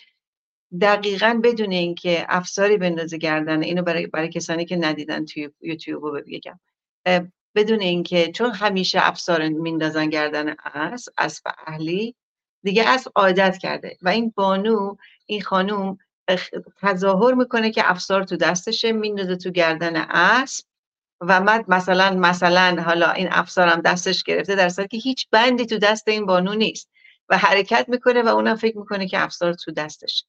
دقیقا 0.82 1.40
بدون 1.44 1.72
اینکه 1.72 2.26
افساری 2.30 2.78
بندازه 2.78 3.18
گردن 3.18 3.64
اینو 3.64 3.82
برای, 3.82 4.08
برای 4.08 4.30
کسانی 4.30 4.66
که 4.66 4.76
ندیدن 4.76 5.26
توی 5.26 5.50
یوتیوب 5.62 6.04
رو 6.04 6.22
بگم. 6.28 6.60
بدون 7.56 7.80
اینکه 7.82 8.32
چون 8.32 8.52
همیشه 8.52 9.00
افسار 9.02 9.50
میندازن 9.50 10.10
گردن 10.10 10.56
اس 10.74 11.10
اسب 11.18 11.44
اهلی 11.68 12.16
دیگه 12.64 12.90
اسب 12.90 13.12
عادت 13.16 13.58
کرده. 13.58 13.98
و 14.02 14.10
این 14.10 14.34
بانو 14.36 14.96
این 15.26 15.42
خانوم 15.42 15.98
تظاهر 16.82 17.34
می‌کنه 17.34 17.72
که 17.72 17.92
افسار 17.92 18.24
تو 18.24 18.36
دستشه 18.36 18.92
میندازه 18.92 19.36
تو 19.36 19.50
گردن 19.50 19.96
اسب. 19.96 20.71
و 21.22 21.42
مد 21.42 21.66
مثلا 21.68 22.16
مثلا 22.16 22.84
حالا 22.86 23.12
این 23.12 23.28
افسارم 23.32 23.82
دستش 23.82 24.24
گرفته 24.24 24.56
در 24.56 24.70
که 24.70 24.98
هیچ 24.98 25.28
بندی 25.32 25.66
تو 25.66 25.78
دست 25.78 26.08
این 26.08 26.26
بانو 26.26 26.54
نیست 26.54 26.90
و 27.30 27.38
حرکت 27.38 27.86
می‌کنه 27.90 28.22
و 28.22 28.28
اونم 28.28 28.56
فکر 28.56 28.78
می‌کنه 28.78 29.08
که 29.08 29.24
افسار 29.24 29.54
تو 29.54 29.72
دستش. 29.72 30.26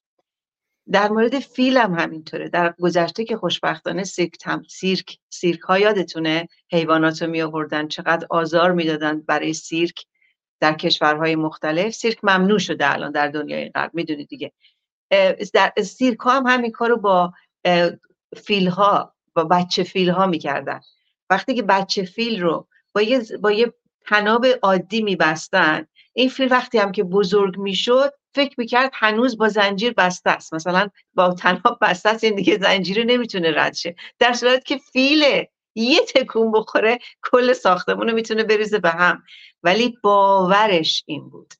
در 0.91 1.09
مورد 1.09 1.39
فیل 1.39 1.77
هم 1.77 1.93
همینطوره 1.93 2.49
در 2.49 2.73
گذشته 2.79 3.25
که 3.25 3.37
خوشبختانه 3.37 4.03
سیرک 4.03 4.37
هم 4.45 4.63
سیرک 4.69 5.17
سیرک 5.29 5.59
ها 5.59 5.79
یادتونه 5.79 6.47
حیوانات 6.71 7.21
رو 7.21 7.29
می 7.29 7.41
آوردن 7.41 7.87
چقدر 7.87 8.27
آزار 8.29 8.71
می‌دادن 8.71 9.21
برای 9.21 9.53
سیرک 9.53 10.05
در 10.59 10.73
کشورهای 10.73 11.35
مختلف. 11.35 11.93
سیرک 11.93 12.19
ممنوع 12.23 12.59
شده 12.59 12.93
الان 12.93 13.11
در 13.11 13.27
دنیای 13.27 13.69
غرب 13.69 13.91
می‌دونید 13.93 14.27
دیگه. 14.27 14.51
در 15.53 15.73
سیرک 15.83 16.19
ها 16.19 16.31
هم 16.31 16.47
همین 16.47 16.71
کارو 16.71 16.97
با 16.97 17.33
فیل 18.37 18.67
ها 18.67 19.12
با 19.35 19.43
بچه 19.43 19.83
فیل 19.83 20.09
ها 20.09 20.25
می‌کردن. 20.25 20.81
وقتی 21.29 21.55
که 21.55 21.63
بچه 21.63 22.03
فیل 22.03 22.41
رو 22.41 22.67
با 22.93 23.01
یه, 23.01 23.21
با 23.41 23.51
یه 23.51 23.73
تناب 24.07 24.45
عادی 24.61 25.01
میبستن 25.01 25.87
این 26.13 26.29
فیل 26.29 26.51
وقتی 26.51 26.77
هم 26.77 26.91
که 26.91 27.03
بزرگ 27.03 27.57
می‌شد 27.57 28.13
فکر 28.35 28.55
می‌کرد 28.57 28.91
هنوز 28.93 29.37
با 29.37 29.49
زنجیر 29.49 29.93
بسته 29.97 30.29
است. 30.29 30.53
مثلا 30.53 30.89
با 31.13 31.33
تنها 31.33 31.77
بسته 31.81 32.09
است 32.09 32.23
این 32.23 32.35
دیگه 32.35 32.57
زنجیر 32.57 33.03
نمی‌تونه 33.03 33.51
رد 33.55 33.73
شه. 33.73 33.95
در 34.19 34.33
صورت 34.33 34.65
که 34.65 34.77
فیله 34.77 35.49
یه 35.75 35.99
تکون 36.15 36.51
بخوره 36.51 36.99
کل 37.31 37.53
ساختمون 37.53 38.09
رو 38.09 38.15
می‌تونه 38.15 38.43
بریزه 38.43 38.79
به 38.79 38.89
هم. 38.89 39.23
ولی 39.63 39.97
باورش 40.03 41.03
این 41.07 41.29
بود. 41.29 41.53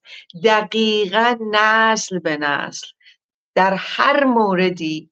دقیقا 0.43 1.37
نسل 1.51 2.19
به 2.19 2.37
نسل. 2.37 2.87
در 3.55 3.73
هر 3.73 4.23
موردی 4.23 5.09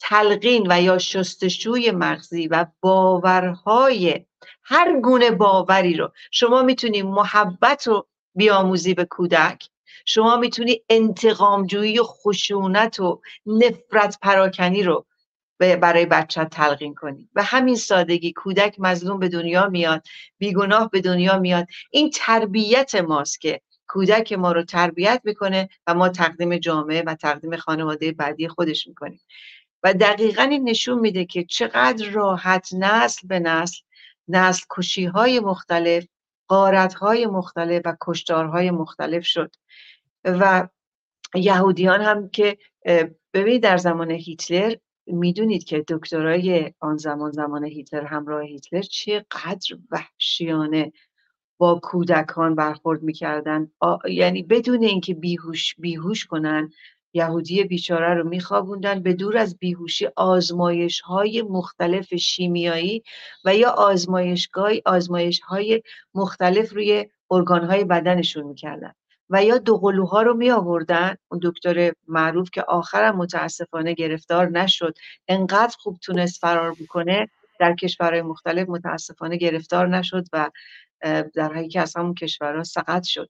تلقین 0.00 0.66
و 0.70 0.82
یا 0.82 0.98
شستشوی 0.98 1.90
مغزی 1.90 2.48
و 2.48 2.66
باورهای 2.80 4.24
هر 4.62 5.00
گونه 5.00 5.30
باوری 5.30 5.96
رو. 5.96 6.12
شما 6.30 6.62
می‌تونی 6.62 7.02
محبت 7.02 7.86
رو 7.86 8.06
بیاموزی 8.34 8.94
به 8.94 9.04
کودک. 9.04 9.68
شما 10.06 10.36
می‌تونی 10.36 10.82
انتقامجویی 10.88 11.98
و 11.98 12.02
خشونت 12.02 13.00
و 13.00 13.20
نفرت 13.46 14.18
پراکنی 14.22 14.82
رو 14.82 15.06
برای 15.58 16.06
بچه 16.06 16.44
تلقین 16.44 16.94
کنی. 16.94 17.28
و 17.34 17.42
همین 17.42 17.76
سادگی 17.76 18.32
کودک 18.32 18.76
مظلوم 18.78 19.18
به 19.18 19.28
دنیا 19.28 19.68
میاد 19.68 20.02
بیگناه 20.38 20.90
به 20.90 21.00
دنیا 21.00 21.38
میاد. 21.38 21.66
این 21.90 22.10
تربیت 22.10 22.94
ماست 22.94 23.40
که 23.40 23.60
کودک 23.88 24.32
ما 24.32 24.52
رو 24.52 24.62
تربیت 24.62 25.20
می‌کنه 25.24 25.68
و 25.86 25.94
ما 25.94 26.08
تقدیم 26.08 26.56
جامعه 26.58 27.02
و 27.06 27.14
تقدیم 27.14 27.56
خانواده 27.56 28.12
بعدی 28.12 28.48
خودش 28.48 28.86
می‌کنیم. 28.86 29.20
و 29.82 29.94
دقیقا 29.94 30.42
این 30.42 30.68
نشون 30.68 30.98
میده 30.98 31.24
که 31.24 31.44
چقدر 31.44 32.10
راحت 32.10 32.68
نسل 32.72 33.28
به 33.28 33.40
نسل 33.40 33.78
نسل 34.28 34.64
کشی 34.70 35.04
های 35.04 35.40
مختلف 35.40 36.06
قارت 36.48 36.94
های 36.94 37.26
مختلف 37.26 37.82
و 37.84 37.96
کشتارهای 38.00 38.70
مختلف 38.70 39.26
شد. 39.26 39.56
و 40.24 40.68
یهودیان 41.34 42.00
هم 42.00 42.28
که 42.28 42.58
ببینید 43.34 43.62
در 43.62 43.76
زمان 43.76 44.10
هیتلر 44.10 44.74
می‌دونید 45.06 45.64
که 45.64 45.84
دکترای 45.88 46.74
آن 46.80 46.96
زمان 46.96 47.30
زمان 47.30 47.64
هیتلر 47.64 48.04
همراه 48.04 48.42
هیتلر 48.42 48.82
چقدر 48.82 49.76
وحشیانه 49.90 50.92
با 51.58 51.80
کودکان 51.82 52.54
برخورد 52.54 53.02
می‌کردن. 53.02 53.70
یعنی 54.08 54.42
بدون 54.42 54.82
اینکه 54.82 55.14
بیهوش 55.14 55.74
بیهوش 55.78 56.26
کنن 56.26 56.72
یهودی 57.14 57.64
بیچاره 57.64 58.14
رو 58.14 58.28
میخوابوندن 58.28 59.02
به 59.02 59.12
دور 59.12 59.38
از 59.38 59.58
بیهوشی 59.58 60.08
آزمایش 60.16 61.00
های 61.00 61.42
مختلف 61.42 62.14
شیمیایی 62.14 63.02
و 63.44 63.56
یا 63.56 63.70
آزمایشگاه 63.70 64.72
آزمایش 64.84 65.40
های 65.40 65.82
مختلف 66.14 66.72
روی 66.72 67.06
ارگان 67.30 67.64
های 67.64 67.84
بدنشون 67.84 68.44
می‌کردن 68.44 68.92
و 69.30 69.44
یا 69.44 69.58
دوقلوها 69.58 70.22
رو 70.22 70.34
می 70.34 70.50
آوردن 70.50 71.14
اون 71.28 71.40
دکتر 71.42 71.92
معروف 72.08 72.50
که 72.50 72.62
آخرم 72.62 73.16
متاسفانه 73.16 73.94
گرفتار 73.94 74.48
نشد 74.48 74.94
انقدر 75.28 75.76
خوب 75.78 75.98
تونست 76.02 76.40
فرار 76.40 76.72
بکنه 76.72 77.28
در 77.60 77.74
کشورهای 77.74 78.22
مختلف 78.22 78.68
متاسفانه 78.68 79.36
گرفتار 79.36 79.88
نشد 79.88 80.24
و 80.32 80.50
در 81.34 81.52
حقیقت 81.52 81.76
از 81.76 81.96
همون 81.96 82.14
کشورها 82.14 82.64
سقط 82.64 83.02
شد. 83.02 83.28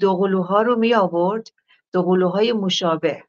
دوقلوها 0.00 0.62
رو 0.62 0.76
می 0.76 0.94
آورد 0.94 1.48
دوقلوهای 1.96 2.52
مشابه 2.52 3.22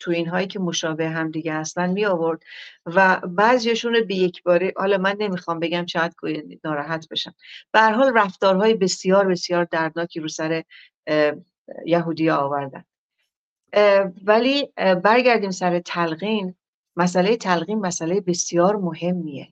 تو 0.00 0.10
اینهایی 0.10 0.46
که 0.46 0.58
مشابه 0.58 1.08
هم 1.08 1.30
دیگه 1.30 1.54
هستن 1.54 1.90
می 1.90 2.06
آورد 2.06 2.42
و 2.86 3.20
بعضیشون 3.20 3.94
رو 3.94 4.04
به 4.04 4.14
یک 4.14 4.42
باره 4.42 4.72
حالا 4.76 4.98
من 4.98 5.16
نمی‌خوام 5.18 5.60
بگم 5.60 5.86
شاید 5.86 6.14
ناراحت 6.64 7.08
بشم. 7.08 7.34
به 7.72 7.80
حال 7.80 8.12
رفتارهای 8.14 8.74
بسیار 8.74 9.28
بسیار 9.28 9.64
دردناکی 9.64 10.20
رو 10.20 10.28
سر 10.28 10.64
یهودی 11.86 12.30
آوردن. 12.30 12.84
ولی 14.24 14.72
برگردیم 14.76 15.50
سر 15.50 15.78
تلقین. 15.78 16.54
مسئله 16.96 17.36
تلقین 17.36 17.78
مسئله 17.78 18.20
بسیار 18.20 18.76
مهمیه. 18.76 19.48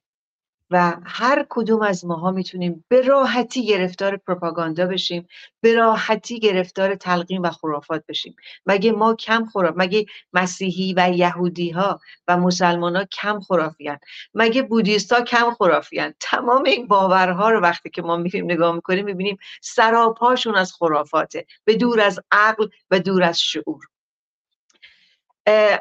و 0.70 0.96
هر 1.04 1.46
کدوم 1.48 1.82
از 1.82 2.04
ماها 2.04 2.30
می‌تونیم 2.30 2.84
به 2.88 3.02
راحتی 3.02 3.66
گرفتار 3.66 4.16
پروپاگاندا 4.16 4.86
بشیم 4.86 5.28
به 5.60 5.74
راحتی 5.74 6.40
گرفتار 6.40 6.94
تلقین 6.94 7.42
و 7.42 7.50
خرافات 7.50 8.04
بشیم. 8.08 8.36
مگه 8.66 8.92
ما 8.92 9.14
کم 9.14 9.44
خراف 9.44 9.74
مگه 9.76 10.06
مسیحی 10.32 10.94
و 10.96 11.10
یهودی 11.14 11.70
ها 11.70 12.00
و 12.28 12.36
مسلمان 12.36 12.96
ها 12.96 13.04
کم 13.04 13.40
خرافیان 13.40 13.98
مگه 14.34 14.62
بودیست 14.62 15.12
ها 15.12 15.20
کم 15.20 15.50
خرافیان 15.50 16.14
تمام 16.20 16.64
این 16.64 16.86
باورها 16.86 17.50
رو 17.50 17.60
وقتی 17.60 17.90
که 17.90 18.02
ما 18.02 18.16
میریم 18.16 18.44
نگاه 18.44 18.74
می‌کنیم 18.74 19.04
می‌بینیم 19.04 19.38
سراپاشون 19.62 20.54
از 20.56 20.72
خرافاته 20.72 21.46
به 21.64 21.74
دور 21.74 22.00
از 22.00 22.20
عقل 22.30 22.68
و 22.90 23.00
دور 23.00 23.22
از 23.22 23.40
شعور. 23.40 23.84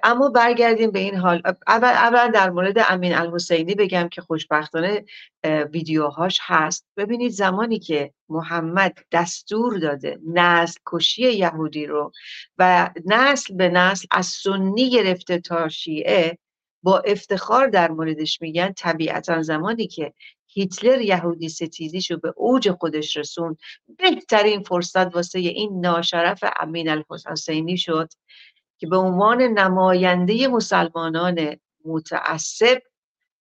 اما 0.04 0.30
برگردیم 0.30 0.92
به 0.92 1.00
این 1.00 1.16
حال. 1.16 1.42
اول, 1.68 2.32
در 2.32 2.50
مورد 2.50 2.76
امین 2.90 3.14
الحسینی 3.14 3.76
بگم 3.76 4.10
که 4.10 4.22
خوشبختانه 4.22 5.06
ویدیوهاش 5.72 6.40
هست. 6.42 6.86
ببینید 6.98 7.32
زمانی 7.32 7.80
که 7.80 8.14
محمد 8.30 8.98
دستور 9.12 9.78
داده 9.78 10.20
نسل 10.28 10.80
کشی 10.86 11.22
یهودی 11.22 11.86
رو 11.86 12.12
و 12.58 12.90
نسل 13.06 13.56
به 13.56 13.70
نسل 13.70 14.08
از 14.12 14.26
سنی 14.26 14.90
گرفته 14.90 15.40
تا 15.40 15.70
شیعه 15.70 16.38
با 16.84 17.00
افتخار 17.00 17.68
در 17.68 17.92
موردش 17.92 18.42
میگن 18.42 18.74
طبیعتا 18.74 19.42
زمانی 19.42 19.88
که 19.88 20.14
هیتلر 20.48 21.02
یهودی 21.02 21.50
ستیزیشو 21.50 22.18
به 22.18 22.34
اوج 22.36 22.72
خودش 22.72 23.18
رسون 23.18 23.58
بهترین 23.98 24.64
فرصت 24.64 25.16
واسه 25.16 25.40
این 25.40 25.80
ناشرف 25.80 26.44
امین 26.60 26.90
الحسینی 26.90 27.78
شد. 27.78 28.10
که 28.78 28.88
به 28.88 28.98
عنوان 28.98 29.42
نماینده 29.42 30.48
مسلمانان 30.48 31.58
متعصب 31.86 32.82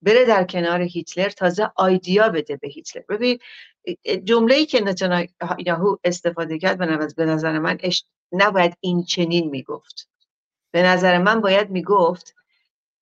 بره 0.02 0.24
در 0.24 0.44
کنار 0.44 0.82
هیتلر 0.82 1.28
تازه 1.28 1.70
آیدیا 1.76 2.28
بده 2.28 2.56
به 2.56 2.68
هیتلر. 2.68 3.02
ببین 3.08 3.38
جمله‌ای 4.24 4.66
که 4.66 4.80
نتانیاهو 4.80 5.96
استفاده 6.04 6.58
کرد 6.58 6.78
به 7.16 7.24
نظر 7.24 7.58
من 7.58 7.78
نباید 8.32 8.76
این 8.80 9.04
چنین 9.04 9.50
می‌گفت. 9.50 10.08
به 10.70 10.82
نظر 10.82 11.18
من 11.18 11.40
باید 11.40 11.70
می‌گفت 11.70 12.34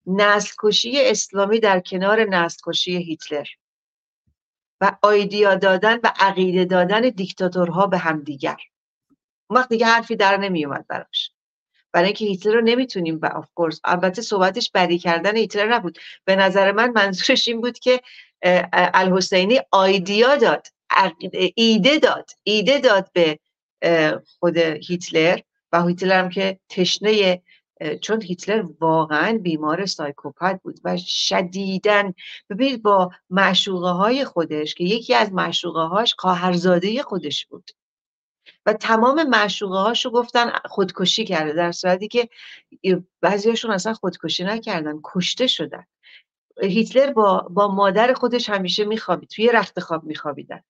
نسل 0.07 0.55
کشی 0.59 0.93
اسلامی 0.97 1.61
در 1.61 1.81
کنار 1.81 2.25
نسل 2.25 2.61
کشی 2.65 2.97
هیتلر 2.97 3.47
و 4.81 4.97
آیدیا 5.03 5.55
دادن 5.55 5.97
و 6.05 6.13
عقیده 6.17 6.65
دادن 6.65 7.01
دیکتاتورها 7.01 7.87
به 7.87 7.99
همدیگر. 7.99 8.57
اون 9.51 9.59
وقت 9.59 9.69
دیگه 9.69 9.87
حرفی 9.87 10.17
در 10.17 10.37
نمیومد 10.37 10.87
براش. 10.87 11.31
برای 11.95 12.07
اینکه 12.07 12.25
هیتلر 12.25 12.55
رو 12.55 12.61
نمی‌تونیم 12.61 13.19
و 13.23 13.27
of 13.27 13.49
course 13.55 13.81
البته 13.85 14.23
صحبتش 14.23 14.71
بدی 14.75 14.99
کردن 14.99 15.37
هیتلر 15.37 15.75
نبود. 15.75 15.99
به 16.25 16.37
نظر 16.37 16.73
من 16.73 16.91
منظورش 16.91 17.49
این 17.49 17.61
بود 17.61 17.79
که 17.79 18.01
الحسینی 18.73 19.61
idea 19.71 20.37
داد 20.37 20.67
ایده 21.55 21.99
داد 21.99 22.31
ایده 22.43 22.79
داد 22.79 23.11
به 23.13 23.39
خود 24.39 24.57
هیتلر 24.57 25.39
و 25.73 25.87
هیتلر 25.87 26.19
هم 26.19 26.29
که 26.29 26.59
تشنه 26.69 27.43
چون 28.01 28.23
هیتلر 28.23 28.65
واقعا 28.81 29.39
بیمار 29.43 29.87
psychopath 29.87 30.61
بود 30.63 30.81
و 30.85 30.97
شدیدن 31.07 32.15
ببینید 32.51 32.83
با 32.83 33.11
معشوقه 33.31 33.89
های 33.89 34.25
خودش 34.25 34.75
که 34.75 34.85
یکی 34.85 35.15
از 35.15 35.33
معشوقه 35.33 35.81
هاش 35.81 36.15
خواهرزاده 36.19 37.03
خودش 37.03 37.47
بود. 37.47 37.71
و 38.67 38.73
تمام 38.73 39.29
معشوقه 39.29 39.77
هاشو 39.79 40.11
گفتن 40.11 40.53
خودکشی 40.65 41.25
کرده 41.25 41.53
در 41.53 41.73
صورتی 41.73 42.09
که 42.09 42.29
بعضیاشون 43.21 43.71
اصلا 43.71 43.95
خودکشی 43.95 44.45
نکردن 44.45 45.01
کشته 45.05 45.47
شدن. 45.47 45.85
هیتلر 46.63 47.13
با, 47.13 47.41
با 47.51 47.69
مادر 47.69 48.13
خودش 48.13 48.51
همیشه 48.51 48.85
میخوابید 48.85 49.29
توی 49.29 49.49
رخت 49.49 49.81
خواب 49.81 50.05
میخوابیدن. 50.05 50.61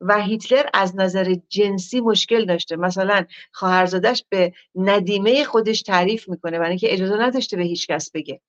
و 0.00 0.22
هیتلر 0.22 0.66
از 0.74 0.96
نظر 0.96 1.36
جنسی 1.48 2.00
مشکل 2.00 2.44
داشته. 2.44 2.76
مثلا 2.76 3.24
خواهرزادش 3.52 4.24
به 4.28 4.52
ندیمه 4.74 5.44
خودش 5.44 5.82
تعریف 5.82 6.28
می‌کنه 6.28 6.58
برای 6.58 6.70
اینکه 6.70 6.92
اجازه 6.92 7.16
نداشته 7.16 7.56
به 7.56 7.62
هیچ 7.62 7.86
کس 7.86 8.10
بگه. 8.10 8.40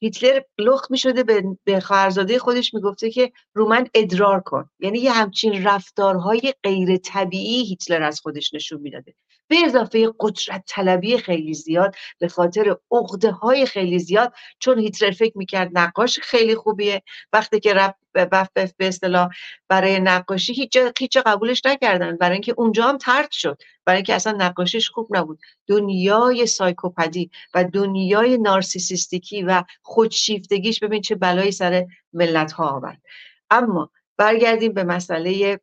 هیتلر 0.00 0.40
لخت 0.58 0.90
می‌شده 0.90 1.22
به, 1.22 1.44
به 1.64 1.80
خواهرزاده 1.80 2.38
خودش 2.38 2.74
می‌گفته 2.74 3.10
که 3.10 3.32
رو 3.54 3.68
من 3.68 3.88
ادرار 3.94 4.40
کن. 4.40 4.70
یعنی 4.80 4.98
یه 4.98 5.12
همچین 5.12 5.64
رفتارهای 5.64 6.54
غیر 6.62 6.96
طبیعی 6.96 7.64
هیتلر 7.64 8.02
از 8.02 8.20
خودش 8.20 8.54
نشون 8.54 8.80
می‌داده. 8.80 9.14
به 9.52 9.58
اضافه 9.64 10.12
قدرت 10.20 10.64
طلبی 10.66 11.18
خیلی 11.18 11.54
زیاد 11.54 11.94
به 12.18 12.28
خاطر 12.28 12.76
عقده 12.90 13.30
های 13.30 13.66
خیلی 13.66 13.98
زیاد 13.98 14.32
چون 14.58 14.78
هیتلر 14.78 15.10
فکر 15.10 15.38
می‌کرد 15.38 15.70
نقاش 15.72 16.18
خیلی 16.18 16.54
خوبیه. 16.54 17.02
وقتی 17.32 17.60
که 17.60 17.74
رفت 17.74 18.54
به 18.54 18.86
اصطلاح 18.86 19.28
برای 19.68 20.00
نقاشی 20.00 20.52
هیچ 20.52 20.78
هیچ 20.98 21.16
قبولش 21.18 21.62
نکردن. 21.66 22.16
برای 22.16 22.32
اینکه 22.32 22.54
اونجا 22.56 22.84
هم 22.84 22.98
ترد 22.98 23.30
شد. 23.30 23.58
برای 23.84 23.96
اینکه 23.96 24.14
اصلا 24.14 24.32
نقاشیش 24.32 24.90
خوب 24.90 25.16
نبود. 25.16 25.38
دنیای 25.66 26.46
سایکوپدی 26.46 27.30
و 27.54 27.64
دنیای 27.64 28.38
نارسیسیستیکی 28.38 29.42
و 29.42 29.62
خودشیفتگیش 29.82 30.80
ببین 30.80 31.02
چه 31.02 31.14
بلایی 31.14 31.52
سر 31.52 31.86
ملت 32.12 32.52
ها 32.52 32.68
آورد 32.68 33.02
اما 33.50 33.90
برگردیم 34.16 34.72
به 34.72 34.84
مسئله 34.84 35.60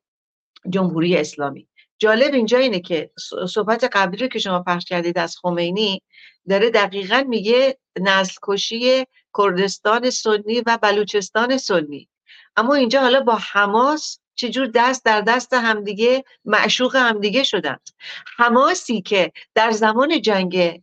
جمهوری 0.69 1.17
اسلامی. 1.17 1.68
جالب 1.99 2.33
اینجا 2.33 2.57
اینه 2.57 2.79
که 2.79 3.11
صحبت 3.49 3.83
قبلی 3.83 4.17
رو 4.17 4.27
که 4.27 4.39
شما 4.39 4.63
پخش 4.63 4.85
کردید 4.85 5.17
از 5.17 5.37
خمینی 5.37 6.01
داره 6.49 6.69
دقیقا 6.69 7.23
میگه 7.27 7.77
نسل 7.99 8.35
کشی 8.43 9.05
کردستان 9.37 10.09
سنی 10.09 10.63
و 10.65 10.77
بلوچستان 10.81 11.57
سنی. 11.57 12.09
اما 12.55 12.75
اینجا 12.75 13.01
حالا 13.01 13.19
با 13.19 13.35
حماس 13.35 14.19
چجور 14.35 14.67
دست 14.75 15.05
در 15.05 15.21
دست 15.21 15.53
همدیگه 15.53 16.23
معشوق 16.45 16.95
همدیگه 16.95 17.43
شدند 17.43 17.89
حماسی 18.37 19.01
که 19.01 19.31
در 19.55 19.71
زمان 19.71 20.21
جنگ 20.21 20.81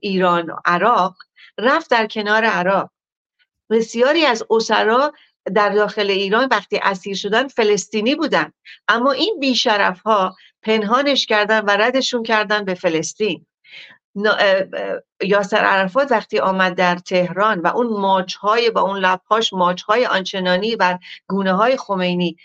ایران 0.00 0.50
و 0.50 0.56
عراق 0.64 1.16
رفت 1.58 1.90
در 1.90 2.06
کنار 2.06 2.44
عراق. 2.44 2.90
بسیاری 3.70 4.26
از 4.26 4.44
اسرا 4.50 5.12
در 5.54 5.68
داخل 5.68 6.10
ایران 6.10 6.48
وقتی 6.50 6.80
اسیر 6.82 7.16
شدن 7.16 7.48
فلسطینی 7.48 8.14
بودن. 8.14 8.52
اما 8.88 9.12
این 9.12 9.36
بیشرف 9.40 10.00
ها 10.00 10.36
پنهانش 10.62 11.26
کردن 11.26 11.60
و 11.60 11.70
ردشون 11.70 12.22
کردن 12.22 12.64
به 12.64 12.74
فلسطین. 12.74 13.46
یاسر 15.22 15.56
عرفات 15.56 16.12
وقتی 16.12 16.38
آمد 16.38 16.74
در 16.74 16.96
تهران 16.96 17.60
و 17.60 17.66
اون 17.66 17.86
ماچهای 17.86 18.70
با 18.70 18.80
اون 18.80 18.98
لبهاش 18.98 19.52
ماچهای 19.52 20.06
آنچنانی 20.06 20.76
بر 20.76 20.98
گونه 21.26 21.52
های 21.52 21.76
خمینی 21.76 22.36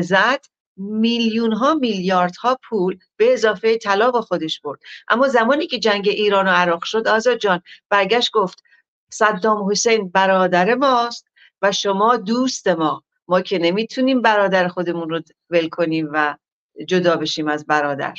زد 0.00 0.44
میلیون 0.76 1.52
ها 1.52 1.74
میلیارد 1.74 2.36
ها 2.36 2.58
پول 2.68 2.98
به 3.16 3.32
اضافه 3.32 3.78
طلا 3.78 4.10
با 4.10 4.20
خودش 4.20 4.60
برد. 4.60 4.80
اما 5.08 5.28
زمانی 5.28 5.66
که 5.66 5.78
جنگ 5.78 6.08
ایران 6.08 6.48
و 6.48 6.50
عراق 6.50 6.84
شد 6.84 7.08
آزاد 7.08 7.36
جان 7.38 7.62
برگشت 7.90 8.32
گفت 8.32 8.62
صدام 9.10 9.70
حسین 9.70 10.10
برادر 10.10 10.74
ماست 10.74 11.26
و 11.62 11.72
شما 11.72 12.16
دوست 12.16 12.68
ما. 12.68 13.04
ما 13.28 13.40
که 13.40 13.58
نمی‌تونیم 13.58 14.22
برادر 14.22 14.68
خودمون 14.68 15.10
رو 15.10 15.20
ول 15.50 15.68
کنیم 15.68 16.08
و 16.12 16.36
جدا 16.88 17.16
بشیم 17.16 17.48
از 17.48 17.66
برادر. 17.66 18.14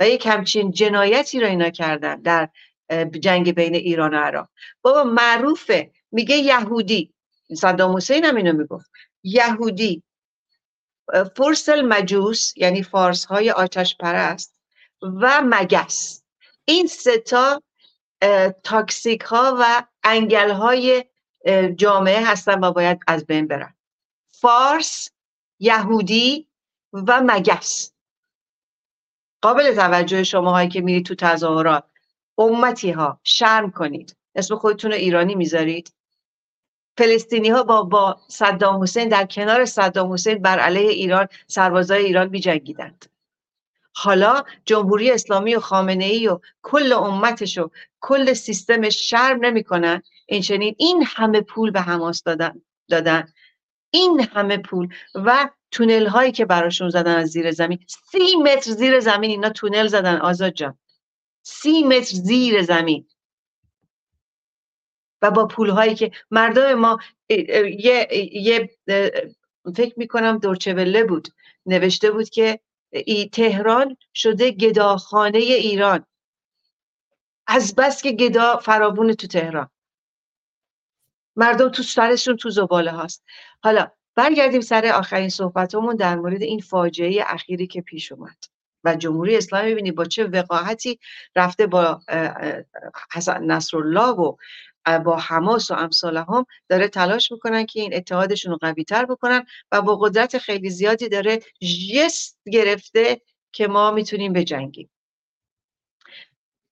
و 0.00 0.08
یک 0.08 0.26
همچین 0.26 0.70
جنایتی 0.70 1.40
رو 1.40 1.46
اینا 1.46 1.70
کردن 1.70 2.20
در 2.22 2.48
جنگ 3.20 3.54
بین 3.54 3.74
ایران 3.74 4.14
و 4.14 4.16
عراق. 4.16 4.48
بابا 4.82 5.04
معروفه 5.04 5.90
میگه 6.12 6.36
یهودی. 6.36 7.14
صدام 7.56 7.96
حسین 7.96 8.24
هم 8.24 8.36
اینو 8.36 8.52
می‌گفت. 8.52 8.90
یهودی. 9.22 10.02
فرسل 11.36 11.82
مجوس 11.82 12.52
یعنی 12.56 12.82
فارس 12.82 13.24
های 13.24 13.50
آتش 13.50 13.96
پرست 13.96 14.60
و 15.02 15.42
مگس. 15.44 16.22
این 16.64 16.86
ستا 16.86 17.62
تاکسیک 18.64 19.20
ها 19.20 19.56
و 19.60 19.84
انگل 20.02 20.50
های 20.50 21.04
جامعه 21.76 22.26
هستن 22.26 22.64
و 22.64 22.72
باید 22.72 22.98
از 23.06 23.26
بین 23.26 23.46
برن. 23.46 23.74
فارس 24.40 25.08
یهودی 25.58 26.48
و 26.94 27.22
مگس. 27.26 27.92
قابل 29.40 29.74
توجه 29.74 30.24
شما 30.24 30.50
هایی 30.50 30.68
که 30.68 30.80
میرید 30.80 31.06
تو 31.06 31.14
تظاهرات. 31.14 31.84
امتی 32.38 32.90
ها 32.90 33.20
شرم 33.24 33.70
کنید. 33.70 34.16
اسم 34.34 34.56
خودتون 34.56 34.90
رو 34.90 34.96
ایرانی 34.96 35.34
می‌ذارید. 35.34 35.92
فلسطینی 36.98 37.48
ها 37.48 37.62
با, 37.62 37.82
با 37.82 38.20
صدام 38.28 38.82
حسین 38.82 39.08
در 39.08 39.26
کنار 39.26 39.64
صدام 39.64 40.12
حسین 40.12 40.38
بر 40.38 40.58
علیه 40.58 40.90
ایران 40.90 41.28
سربازای 41.46 42.04
ایران 42.04 42.28
می 42.28 42.40
جنگیدند. 42.40 43.06
حالا 43.92 44.42
جمهوری 44.64 45.10
اسلامی 45.10 45.54
و 45.54 45.60
خامنه 45.60 46.04
ای 46.04 46.28
و 46.28 46.40
کل 46.62 46.92
امتش 46.92 47.58
و 47.58 47.70
کل 48.00 48.32
سیستمش 48.32 49.10
شرم 49.10 49.44
نمی‌کنن. 49.44 50.02
این 50.26 50.42
چنین 50.42 50.74
این 50.78 51.04
همه 51.06 51.40
پول 51.40 51.70
به 51.70 51.80
حماس 51.80 52.22
دادن 52.22 52.62
دادن. 52.88 53.32
این 53.94 54.20
همه 54.20 54.56
پول 54.58 54.88
و 55.14 55.50
تونل 55.70 56.06
هایی 56.06 56.32
که 56.32 56.44
براشون 56.44 56.88
زدن 56.90 57.16
از 57.16 57.28
زیر 57.28 57.52
زمین. 57.52 57.78
سی 58.12 58.36
متر 58.36 58.70
زیر 58.70 59.00
زمین 59.00 59.30
اینا 59.30 59.48
تونل 59.48 59.86
زدن 59.86 60.16
آزاد 60.16 60.52
جان. 60.52 60.78
سی 61.42 61.82
متر 61.82 62.16
زیر 62.16 62.62
زمین. 62.62 63.06
و 65.22 65.30
با 65.30 65.46
پولهایی 65.46 65.94
که 65.94 66.10
مردم 66.30 66.74
ما 66.74 66.98
یه, 67.28 68.08
یه 68.32 68.70
فکر 69.76 69.94
می‌کنم 69.96 70.38
دورچوله 70.38 71.04
بود. 71.04 71.28
نوشته 71.66 72.10
بود 72.10 72.28
که 72.28 72.60
ای 72.90 73.28
تهران 73.28 73.96
شده 74.14 74.50
گداخانه 74.50 75.38
ایران. 75.38 76.06
از 77.46 77.74
بس 77.74 78.02
که 78.02 78.12
گدا 78.12 78.56
فراوون 78.56 79.12
تو 79.14 79.26
تهران. 79.26 79.70
مردم 81.36 81.68
تو 81.68 81.82
سرشون 81.82 82.36
تو 82.36 82.50
زباله 82.50 82.90
هاست. 82.90 83.24
حالا 83.62 83.90
برگردیم 84.14 84.60
سر 84.60 84.86
آخرین 84.86 85.28
صحبتمون 85.28 85.96
در 85.96 86.16
مورد 86.16 86.42
این 86.42 86.60
فاجعه 86.60 87.24
اخیری 87.26 87.66
که 87.66 87.80
پیش 87.80 88.12
اومد. 88.12 88.36
و 88.84 88.96
جمهوری 88.96 89.36
اسلامی 89.36 89.68
می‌بینی 89.68 89.92
با 89.92 90.04
چه 90.04 90.24
وقاحتی 90.24 90.98
رفته 91.36 91.66
با 91.66 92.00
حسن 93.12 93.44
نصرالله 93.44 94.08
و 94.08 94.36
با 95.04 95.16
حماس 95.16 95.70
و 95.70 95.74
امثال 95.74 96.16
هم 96.16 96.46
داره 96.68 96.88
تلاش 96.88 97.32
می‌کنن 97.32 97.66
که 97.66 97.80
این 97.80 97.94
اتحادشون 97.94 98.52
رو 98.52 98.58
قوی 98.58 98.84
تر 98.84 99.04
بکنن 99.04 99.46
و 99.72 99.82
با 99.82 99.96
قدرت 99.96 100.38
خیلی 100.38 100.70
زیادی 100.70 101.08
داره 101.08 101.40
جست 101.94 102.38
گرفته 102.52 103.20
که 103.52 103.68
ما 103.68 103.90
می‌تونیم 103.90 104.32
بجنگیم. 104.32 104.90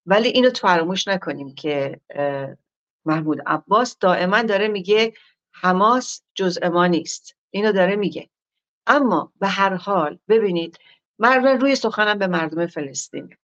ولی 0.06 0.28
اینو 0.28 0.50
فراموش 0.50 1.08
نکنیم 1.08 1.54
که 1.54 2.00
محمود 3.04 3.38
عباس 3.46 3.98
دائما 3.98 4.42
داره 4.42 4.68
میگه 4.68 5.14
حماس 5.52 6.22
جزء 6.34 6.68
ما 6.68 6.86
نیست. 6.86 7.36
اینو 7.50 7.72
داره 7.72 7.96
میگه. 7.96 8.30
اما 8.86 9.32
به 9.40 9.48
هر 9.48 9.74
حال 9.74 10.18
ببینید 10.28 10.78
من 11.18 11.60
روی 11.60 11.76
سخنم 11.76 12.18
به 12.18 12.26
مردم 12.26 12.66
فلسطین. 12.66 13.36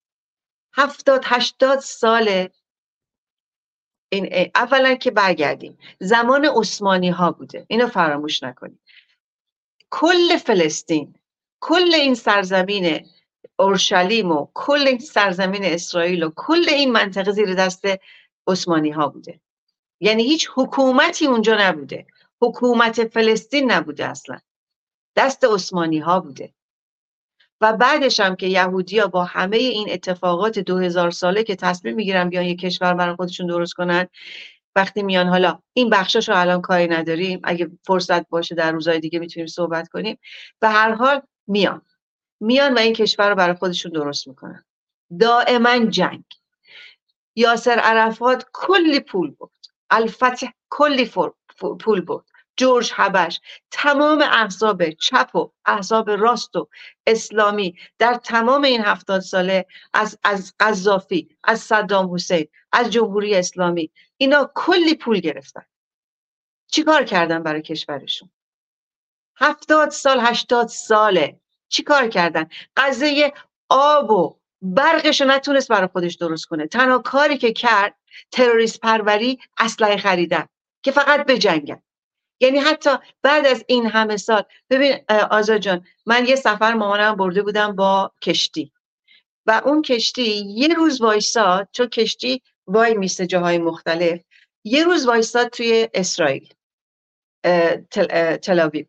هفتاد 0.73 1.21
هشتاد 1.25 1.79
سال 1.79 2.49
این 4.11 4.51
اولا 4.55 4.95
که 4.95 5.11
برگردیم. 5.11 5.77
زمان 5.99 6.45
عثمانی 6.45 7.09
ها 7.09 7.31
بوده. 7.31 7.65
اینو 7.69 7.87
فراموش 7.87 8.43
نکنیم 8.43 8.79
کل 9.89 10.37
فلسطین 10.37 11.15
کل 11.59 11.95
این 11.95 12.15
سرزمین 12.15 13.07
اورشلیم 13.59 14.31
و 14.31 14.47
کل 14.53 14.87
این 14.87 14.99
سرزمین 14.99 15.65
اسرائیل 15.65 16.23
و 16.23 16.31
کل 16.35 16.69
این 16.69 16.91
منطقه 16.91 17.31
زیر 17.31 17.55
دست 17.55 17.85
عثمانی 18.47 18.89
ها 18.89 19.07
بوده. 19.07 19.39
یعنی 19.99 20.23
هیچ 20.23 20.49
حکومتی 20.55 21.27
اونجا 21.27 21.57
نبوده. 21.59 22.07
حکومت 22.41 23.07
فلسطین 23.07 23.71
نبوده 23.71 24.05
اصلا. 24.05 24.39
دست 25.15 25.43
عثمانی 25.43 25.99
ها 25.99 26.19
بوده. 26.19 26.53
و 27.61 27.73
بعدش 27.73 28.19
هم 28.19 28.35
که 28.35 28.47
یهودیا 28.47 29.07
با 29.07 29.23
همه 29.23 29.57
این 29.57 29.87
اتفاقات 29.91 30.59
دو 30.59 30.77
هزار 30.77 31.11
ساله 31.11 31.43
که 31.43 31.55
تصمیم 31.55 31.95
می‌گیرن 31.95 32.29
بیان 32.29 32.45
یک 32.45 32.59
کشور 32.59 32.93
برای 32.93 33.15
خودشون 33.15 33.47
درست 33.47 33.73
کنن 33.73 34.07
وقتی 34.75 35.03
میان 35.03 35.27
حالا 35.27 35.59
این 35.73 35.89
بخشش 35.89 36.29
رو 36.29 36.37
الان 36.37 36.61
کاری 36.61 36.87
نداریم. 36.87 37.39
اگه 37.43 37.71
فرصت 37.83 38.29
باشه 38.29 38.55
در 38.55 38.71
روزهای 38.71 38.99
دیگه 38.99 39.19
می‌تونیم 39.19 39.47
صحبت 39.47 39.87
کنیم. 39.87 40.19
به 40.59 40.69
هر 40.69 40.93
حال 40.93 41.21
میان. 41.47 41.81
میان 42.39 42.73
و 42.73 42.77
این 42.77 42.93
کشور 42.93 43.29
رو 43.29 43.35
برای 43.35 43.55
خودشون 43.55 43.91
درست 43.91 44.27
می‌کنن. 44.27 44.65
دائما 45.19 45.85
جنگ. 45.85 46.23
یاسر 47.35 47.79
عرفات 47.79 48.45
کلی 48.53 48.99
پول 48.99 49.31
بود 49.31 49.51
الفتح 49.91 50.47
کلی 50.69 51.11
پول 51.79 52.01
بود 52.01 52.25
جورج 52.57 52.91
هبش 52.95 53.39
تمام 53.71 54.21
احزاب 54.21 54.89
چپ 54.89 55.35
و 55.35 55.51
احزاب 55.65 56.09
راست 56.09 56.55
و 56.55 56.69
اسلامی 57.07 57.75
در 57.97 58.13
تمام 58.13 58.63
این 58.63 58.81
هفتاد 58.81 59.21
ساله 59.21 59.65
از 59.93 60.19
از 60.23 60.53
قذافی 60.59 61.37
از 61.43 61.59
صدام 61.59 62.13
حسین 62.13 62.47
از 62.71 62.89
جمهوری 62.89 63.35
اسلامی 63.35 63.91
اینا 64.17 64.51
کلی 64.55 64.95
پول 64.95 65.19
گرفتن. 65.19 65.65
چیکار 66.67 67.03
کردن 67.03 67.43
برای 67.43 67.61
کشورشون؟ 67.61 68.29
هفتاد 69.35 69.89
سال 69.89 70.19
هشتاد 70.19 70.67
ساله 70.67 71.39
چیکار 71.69 72.07
کردن؟ 72.07 72.49
قضیه 72.77 73.33
آب 73.69 74.11
و 74.11 74.38
برقش 74.61 75.21
نتونست 75.21 75.67
برای 75.67 75.87
خودش 75.87 76.15
درست 76.15 76.45
کنه. 76.45 76.67
تنها 76.67 76.99
کاری 76.99 77.37
که 77.37 77.53
کرد 77.53 77.95
تروریست 78.31 78.79
پروری 78.79 79.39
اسلحه 79.57 79.97
خریدن 79.97 80.45
که 80.83 80.91
فقط 80.91 81.25
بجنگن 81.25 81.81
یعنی 82.41 82.59
حتی 82.59 82.89
بعد 83.21 83.45
از 83.45 83.63
این 83.67 83.85
همه 83.85 84.17
سال 84.17 84.43
ببین 84.69 84.97
آزا 85.31 85.57
جان 85.57 85.85
من 86.05 86.25
یه 86.25 86.35
سفر 86.35 86.73
مامانم 86.73 87.15
برده 87.15 87.41
بودم 87.41 87.75
با 87.75 88.11
کشتی. 88.21 88.71
و 89.45 89.61
اون 89.65 89.81
کشتی 89.81 90.45
یه 90.45 90.73
روز 90.73 91.01
وایساد 91.01 91.69
چون 91.71 91.87
کشتی 91.87 92.41
وای 92.67 92.93
میسته 92.93 93.25
جاهای 93.25 93.57
مختلف 93.57 94.21
یه 94.63 94.83
روز 94.83 95.07
وایساد 95.07 95.47
توی 95.47 95.89
اسرائیل 95.93 96.53
تل, 98.41 98.83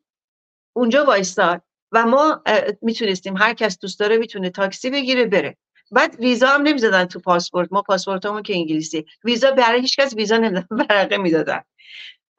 اونجا 0.77 1.05
وایستاد 1.05 1.63
و 1.93 2.07
ما 2.07 2.43
می‌تونستیم 2.83 3.37
هر 3.37 3.55
کس 3.55 3.79
دوست 3.79 4.01
داره 4.01 4.17
می‌تونه 4.17 4.51
تاکسی 4.51 4.91
بگیره 4.91 5.25
بره. 5.27 5.57
بعد 5.93 6.21
ویزا 6.21 6.49
هم 6.49 6.63
نمی‌زدن 6.63 7.05
تو 7.05 7.21
پاسپورت. 7.21 7.69
ما 7.73 7.83
پاسپورتمون 7.83 8.43
که 8.43 8.55
انگلیسی. 8.55 9.07
ویزا 9.25 9.51
برای 9.51 9.81
هیچ 9.81 9.97
کس 10.01 10.15
ویزا 10.15 10.37
نمی‌دادن 10.37 10.77
برقه 10.77 11.17
می‌دادن. 11.27 11.61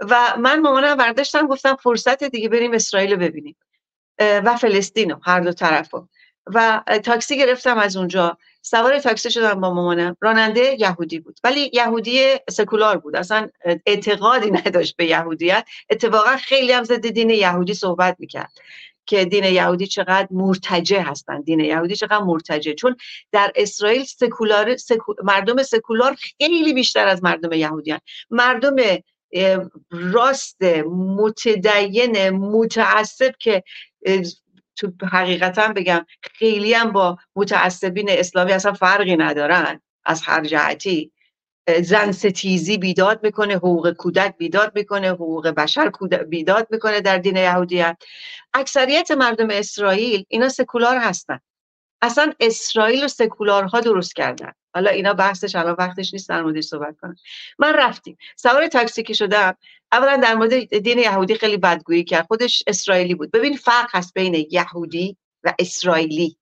و 0.10 0.36
من 0.40 0.60
مامانم 0.60 0.95
برداشتم 0.95 1.48
گفتم 1.48 1.76
فرصت 1.76 2.23
دیگه 2.23 2.49
بریم 2.49 2.73
اسرائیل 2.73 3.11
رو 3.11 3.18
ببینیم. 3.18 3.56
و 4.19 4.57
فلسطین 4.57 5.15
هر 5.23 5.40
دو 5.40 5.52
طرفو 5.52 6.07
و 6.53 6.84
تاکسی 7.03 7.38
گرفتم 7.38 7.78
از 7.78 7.98
اونجا. 7.98 8.38
سوار 8.61 8.99
تاکسی 8.99 9.32
شدم 9.32 9.61
با 9.61 9.73
مامانم. 9.73 10.18
راننده 10.22 10.76
یهودی 10.80 11.19
بود. 11.19 11.40
ولی 11.44 11.72
یهودی 11.73 12.36
سکولار 12.49 12.98
بود. 12.98 13.15
اصلا 13.15 13.49
اعتقادی 13.86 14.52
نداشت 14.65 14.95
به 14.98 15.06
یهودیت. 15.06 15.65
اتفاقا 15.90 16.38
خیلی 16.38 16.72
هم 16.72 16.84
ضد 16.84 17.07
دین 17.07 17.30
یهودی 17.30 17.73
صحبت 17.73 18.15
می‌کرد. 18.19 18.52
که 19.06 19.26
دین 19.26 19.44
یهودی 19.44 19.88
چقدر 19.88 20.28
مرتجه 20.32 21.02
هستن 21.02 21.41
دین 21.41 21.60
یهودی 21.60 21.95
چقدر 21.95 22.23
مرتجه 22.23 22.73
چون 22.73 22.95
در 23.32 23.52
اسرائیل 23.56 24.03
سکولار 24.03 24.76
مردم 25.23 25.64
سکولار 25.64 26.15
خیلی 26.38 26.73
بیشتر 26.73 27.07
از 27.07 27.23
مردم 27.23 27.52
یهودیان 27.52 27.99
مردم 28.30 28.76
راست 29.90 30.64
متدین 30.91 32.30
متعصب 32.30 33.34
که 33.40 33.64
تو 34.76 34.91
حقیقتا 35.11 35.68
بگم 35.68 36.06
خیلی 36.22 36.73
هم 36.73 36.91
با 36.91 37.18
متعصبین 37.36 38.10
اسلامی 38.10 38.52
اصلا 38.52 38.73
فرقی 38.73 39.18
ندارن 39.18 39.82
از 40.06 40.22
هر 40.22 40.45
جهتی. 40.45 41.11
زن 41.81 42.11
ستیزی 42.11 42.77
بیداد 42.77 43.23
می‌کنه 43.23 43.55
حقوق 43.55 43.91
کودک 43.91 44.38
بیداد 44.38 44.71
می‌کنه 44.75 45.09
حقوق 45.09 45.47
بشر 45.47 45.91
بیداد 46.29 46.67
می‌کنه 46.71 47.01
در 47.01 47.17
دین 47.17 47.35
یهودیت 47.35 47.97
اکثریت 48.53 49.11
مردم 49.11 49.47
اسرائیل 49.49 50.25
اینا 50.27 50.49
سکولار 50.49 50.97
هستن. 50.97 51.39
اصلا 52.01 52.33
اسرائیل 52.39 53.03
و 53.03 53.07
سکولارها 53.07 53.79
درست 53.79 54.15
کردن. 54.15 54.51
حالا 54.73 54.89
اینا 54.89 55.13
بحثش 55.13 55.55
الان 55.55 55.75
وقتش 55.79 56.13
نیست 56.13 56.29
در 56.29 56.41
موردش 56.41 56.63
صحبت 56.63 56.95
کنم. 57.01 57.15
من 57.59 57.73
رفتیم. 57.73 58.17
سوار 58.35 58.67
تاکسی 58.67 59.03
که 59.03 59.13
شدم 59.13 59.57
اولا 59.91 60.17
در 60.17 60.35
مورد 60.35 60.77
دین 60.77 60.99
یهودی 60.99 61.35
خیلی 61.35 61.57
بدگویی 61.57 62.03
کرد. 62.03 62.25
خودش 62.27 62.63
اسرائیلی 62.67 63.15
بود. 63.15 63.31
ببین 63.31 63.57
فرق 63.57 63.89
هست 63.91 64.13
بین 64.13 64.47
یهودی 64.51 65.17
و 65.43 65.53
اسرائیلی. 65.59 66.38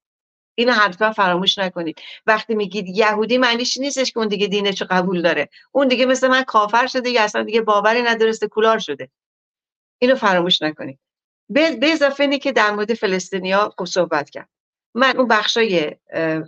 اینو 0.60 0.72
حتما 0.72 1.12
فراموش 1.12 1.58
نکنید. 1.58 2.02
وقتی 2.26 2.56
میگید 2.56 2.88
یهودی 2.88 3.38
معنیش 3.38 3.78
نیستش 3.78 4.12
که 4.12 4.20
اون 4.20 4.28
دیگه 4.28 4.48
دینش 4.48 4.82
قبول 4.82 5.22
داره. 5.22 5.50
اون 5.72 5.88
دیگه 5.88 6.06
مثل 6.06 6.28
من 6.28 6.44
کافر 6.44 6.88
شده 6.88 7.10
یا 7.10 7.24
اصلا 7.24 7.44
دیگه 7.44 7.62
باوری 7.62 8.02
نداره 8.02 8.34
کولار 8.52 8.80
شده. 8.80 9.10
اینو 10.00 10.16
فراموش 10.16 10.62
نکنید. 10.62 11.00
به 11.50 11.80
اضافه 11.82 12.24
اینه 12.24 12.40
که 12.40 12.52
در 12.52 12.72
مورد 12.72 12.94
فلسطینیا 12.94 13.74
صحبت 13.88 14.30
کرد. 14.30 14.50
من 14.96 15.18
اون 15.18 15.28
بخشای 15.28 15.96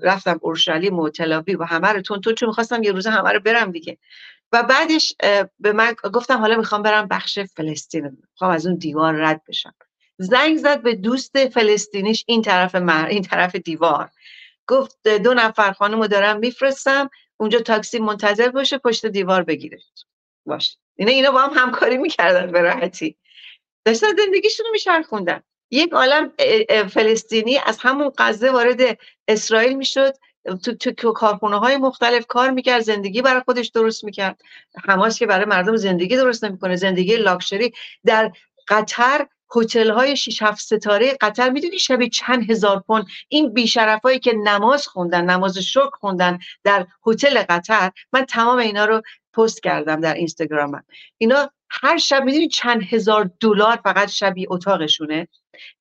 رفتم 0.01 0.39
اورشلیم 0.41 0.99
و 0.99 1.09
تلاوی 1.09 1.55
و 1.55 1.63
همه 1.63 1.87
رو 1.87 2.01
تون 2.01 2.21
تون 2.21 2.35
چون 2.35 2.49
می‌خواستم 2.49 2.83
یه 2.83 2.91
روزه 2.91 3.09
همه 3.09 3.31
رو 3.31 3.39
برم 3.39 3.71
دیگه. 3.71 3.97
و 4.51 4.63
بعدش 4.63 5.15
به 5.59 5.73
من 5.73 5.95
گفتم 6.13 6.37
حالا 6.37 6.57
می‌خوام 6.57 6.81
برم 6.81 7.07
بخش 7.07 7.39
فلسطین. 7.39 8.17
می‌خوام 8.31 8.51
از 8.51 8.65
اون 8.67 8.75
دیوار 8.75 9.13
رد 9.13 9.41
بشم. 9.47 9.73
زنگ 10.21 10.57
زد 10.57 10.81
به 10.81 10.95
دوست 10.95 11.47
فلسطینیش 11.47 12.23
این 12.27 12.41
طرف 12.41 12.75
مر... 12.75 13.05
این 13.05 13.21
طرف 13.21 13.55
دیوار. 13.55 14.09
گفت 14.67 15.07
دو 15.07 15.33
نفر 15.33 15.71
خانم 15.71 16.01
رو 16.01 16.07
دارم 16.07 16.39
میفرستم 16.39 17.09
اونجا 17.37 17.59
تاکسی 17.59 17.99
منتظر 17.99 18.49
باشه 18.49 18.77
پشت 18.77 19.05
دیوار 19.05 19.43
بگیره. 19.43 19.79
باش. 20.45 20.77
اینا 20.95 21.11
اینا 21.11 21.31
با 21.31 21.39
هم 21.39 21.51
همکاری 21.55 21.97
می‌کردن 21.97 22.51
به 22.51 22.61
راحتی. 22.61 23.17
داشتن 23.85 24.07
زندگیشون 24.17 24.65
رو 24.65 24.71
میشرخوندن 24.71 25.41
یک 25.71 25.93
عالم 25.93 26.31
فلسطینی 26.89 27.59
از 27.65 27.77
همون 27.79 28.11
غزه 28.17 28.51
وارد 28.51 28.97
اسرائیل 29.27 29.77
می‌شد. 29.77 30.13
تو, 30.63 30.91
تو 30.91 31.11
کارخونه 31.11 31.59
های 31.59 31.77
مختلف 31.77 32.25
کار 32.27 32.49
می‌کرد 32.51 32.81
زندگی 32.81 33.21
برای 33.21 33.41
خودش 33.45 33.67
درست 33.67 34.03
می‌کرد. 34.03 34.41
حماس 34.85 35.19
که 35.19 35.25
برای 35.25 35.45
مردم 35.45 35.75
زندگی 35.75 36.17
درست 36.17 36.43
نمی‌کنه 36.43 36.75
زندگی 36.75 37.15
لاکشری. 37.15 37.73
در 38.05 38.31
قطر 38.67 39.27
هتل 39.55 39.91
های 39.91 40.17
6 40.17 40.41
7 40.41 40.61
ستاره 40.61 41.17
قطر 41.21 41.49
می‌دونی 41.49 41.79
شبیه 41.79 42.09
چند 42.09 42.51
هزار 42.51 42.79
پوند؟ 42.87 43.05
این 43.27 43.53
بیشرفایی 43.53 44.19
که 44.19 44.33
نماز 44.33 44.87
خوندن 44.87 45.25
نماز 45.29 45.57
شکر 45.57 45.89
خوندن 45.93 46.39
در 46.63 46.87
هتل 47.07 47.43
قطر 47.49 47.91
من 48.13 48.25
تمام 48.25 48.57
اینا 48.57 48.85
رو 48.85 49.01
پست 49.33 49.63
کردم 49.63 50.01
در 50.01 50.13
اینستاگرامم. 50.13 50.83
اینا 51.17 51.51
هر 51.69 51.97
شب 51.97 52.23
می‌دونی 52.23 52.47
چند 52.47 52.83
هزار 52.83 53.31
دلار 53.39 53.79
فقط 53.83 54.09
شبی 54.09 54.47
اتاقشونه؟ 54.49 55.27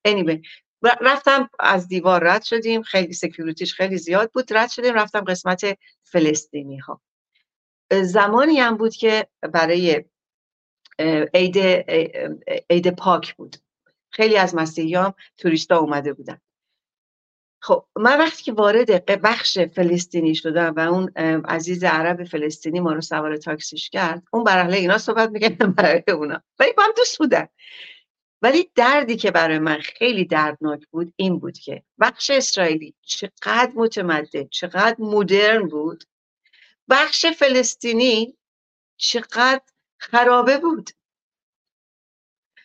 anyway 0.09 0.41
رفتم 0.83 1.51
از 1.59 1.89
دیوار 1.89 2.25
رد 2.25 2.43
شدیم 2.43 2.83
خیلی 2.83 3.13
سکیوریتیش 3.13 3.75
خیلی 3.75 3.99
زیاد 3.99 4.31
بود 4.33 4.53
رد 4.53 4.71
شدیم 4.71 4.95
رفتم 4.95 5.21
قسمت 5.21 5.79
فلسطینی 6.03 6.79
ها 6.79 7.01
زمانی 8.03 8.61
هم 8.61 8.77
بود 8.77 8.95
که 8.95 9.27
برای 9.53 10.05
عید 11.35 11.59
عید 12.71 12.97
پاک 12.97 13.35
بود. 13.35 13.57
خیلی 14.11 14.37
از 14.37 14.55
مسیحی 14.55 14.95
هم 14.95 15.15
توریستا 15.39 15.79
اومده 15.79 16.13
بودن. 16.13 16.41
خب 17.63 17.87
من 17.97 18.19
وقتی 18.19 18.43
که 18.43 18.53
وارد 18.53 19.21
بخش 19.23 19.59
فلسطینی 19.59 20.35
شدم 20.35 20.75
و 20.77 20.81
اون 20.81 21.09
عزیز 21.45 21.85
عرب 21.85 22.25
فلسطینی 22.25 22.81
ما 22.81 22.93
رو 22.93 23.01
سوار 23.01 23.37
تاکسیش 23.37 23.91
کرد 23.91 24.23
اون 24.33 24.45
برای 24.45 24.75
اینا 24.75 24.99
صحبت 24.99 25.31
میگه 25.31 25.49
برای 25.77 26.03
اونا. 26.09 26.43
ولی 26.59 26.73
با 26.73 26.83
هم 26.83 26.93
دوست 26.97 27.19
بودن. 27.19 27.49
ولی 28.43 28.71
دردی 28.75 29.17
که 29.17 29.31
برای 29.31 29.59
من 29.59 29.81
خیلی 29.81 30.25
دردناک 30.25 30.87
بود 30.91 31.13
این 31.17 31.39
بود 31.39 31.59
که 31.59 31.83
بخش 32.01 32.31
اسرائیلی 32.31 32.95
چقدر 33.03 33.73
متمدن 33.75 34.49
چقدر 34.51 34.97
مدرن 34.99 35.69
بود. 35.69 36.05
بخش 36.89 37.27
فلسطینی 37.27 38.37
چقدر 38.97 39.63
خرابه 40.01 40.59
بود. 40.59 40.91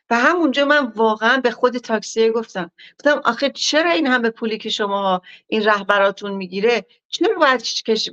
و 0.10 0.16
همونجا 0.16 0.66
من 0.66 0.86
واقعا 0.86 1.38
به 1.38 1.52
خود 1.52 1.78
تاکسی 1.78 2.30
گفتم. 2.30 2.72
گفتم 2.94 3.22
آخه 3.26 3.50
چرا 3.50 3.92
این 3.92 4.08
همه 4.08 4.30
پولی 4.30 4.58
که 4.58 4.70
شما 4.70 5.22
این 5.48 5.66
رهبراتون 5.66 6.32
می‌گیره 6.32 6.86
چرا 7.08 7.36
باید 7.40 7.64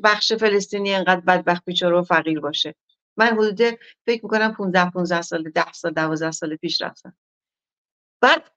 بخش 0.03 0.33
فلسطینی 0.33 0.95
انقدر 0.95 1.21
بدبخت 1.21 1.65
بیچاره 1.65 1.99
و 1.99 2.03
فقیر 2.03 2.41
باشه؟ 2.41 2.75
من 3.17 3.27
حدود 3.27 3.79
فکر 4.07 4.25
می‌کنم 4.25 4.55
15 4.55 4.91
15 4.91 5.23
سال 5.23 5.43
10 5.43 5.73
سال 5.73 5.93
12 5.93 6.31
سال 6.31 6.57
پیش 6.57 6.83
رفتم. 6.83 7.17
بعد 8.21 8.51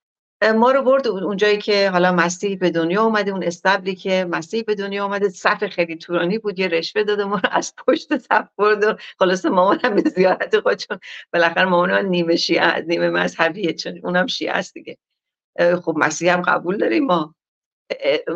ما 0.52 0.72
رو 0.72 0.82
برد 0.82 1.08
اونجایی 1.08 1.58
که 1.58 1.90
حالا 1.90 2.12
مسیح 2.12 2.58
به 2.58 2.70
دنیا 2.70 3.04
اومده 3.04 3.32
اون 3.32 3.44
استبلی 3.44 3.96
که 3.96 4.26
مسیح 4.30 4.64
به 4.64 4.76
دنیا 4.76 5.06
اومده 5.06 5.30
صف 5.30 5.64
خیلی 5.68 5.96
طولانی 5.96 6.38
بود 6.38 6.60
یه 6.60 6.68
رشوه 6.68 7.04
داده 7.04 7.26
ما 7.26 7.36
رو 7.36 7.50
از 7.52 7.74
پشت 7.88 8.18
صف 8.18 8.48
برد 8.58 8.84
و 8.84 8.96
خلاص 9.20 9.46
مامان 9.46 9.80
هم 9.84 9.96
به 9.96 10.02
زیارت 10.02 10.60
خود 10.60 10.74
چون 10.78 11.00
بالاخره 11.34 11.66
مامان 11.66 11.90
هم 11.90 12.06
نیمه 12.06 12.36
شیعه 12.36 12.82
نیمه 12.82 13.10
مذهبیه 13.10 13.74
چون 13.74 14.00
اونم 14.04 14.28
شیعه 14.28 14.52
است 14.52 14.74
دیگه. 14.74 14.98
خب 15.84 15.94
مسیح 15.98 16.34
هم 16.34 16.42
قبول 16.42 16.78
داریم 16.78 17.06
ما. 17.06 17.36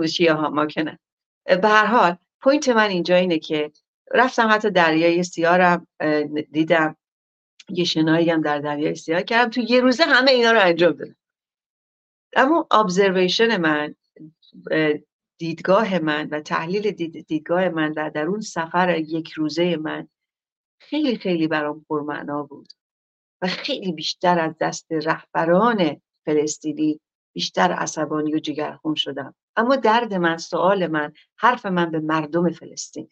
شیعه 0.09 0.33
ها 0.33 0.49
ما 0.49 0.65
که 0.65 0.97
به 1.45 1.67
هر 1.67 1.85
حال 1.85 2.17
point 2.41 2.69
من 2.69 2.89
اینجا 2.89 3.15
اینه 3.15 3.39
که 3.39 3.71
رفتم 4.11 4.47
حتی 4.51 4.71
دریای 4.71 5.23
سیاهم 5.23 5.87
دیدم 6.51 6.95
یه 7.69 7.83
شنایی 7.83 8.29
هم 8.29 8.41
در 8.41 8.59
دریای 8.59 8.95
سیاه 8.95 9.23
کردم. 9.23 9.49
تو 9.49 9.61
یه 9.61 9.79
روزه 9.81 10.03
همه 10.03 10.31
اینا 10.31 10.51
رو 10.51 10.59
انجام 10.61 10.91
دادم. 10.91 11.15
اما 12.35 12.67
observation 12.71 13.57
من 13.57 13.95
دیدگاه 15.37 15.99
من 15.99 16.29
و 16.29 16.41
تحلیل 16.41 16.91
دید 16.91 17.27
دیدگاه 17.27 17.69
من 17.69 17.91
در 17.91 18.25
اون 18.25 18.41
سفر 18.41 18.97
یک 18.97 19.31
روزه 19.31 19.77
من 19.77 20.07
خیلی 20.79 21.17
خیلی 21.17 21.47
برام 21.47 21.85
پرمعنا 21.89 22.43
بود 22.43 22.73
و 23.41 23.47
خیلی 23.47 23.91
بیشتر 23.91 24.39
از 24.39 24.55
دست 24.61 24.91
رهبران 24.91 26.01
فلسطینی 26.25 26.99
بیشتر 27.33 27.71
عصبانی 27.71 28.35
و 28.35 28.39
جگرخون 28.39 28.95
شدم. 28.95 29.35
اما 29.55 29.75
درد 29.75 30.13
من 30.13 30.37
سوال 30.37 30.87
من 30.87 31.13
حرف 31.37 31.65
من 31.65 31.91
به 31.91 31.99
مردم 31.99 32.51
فلسطین 32.51 33.09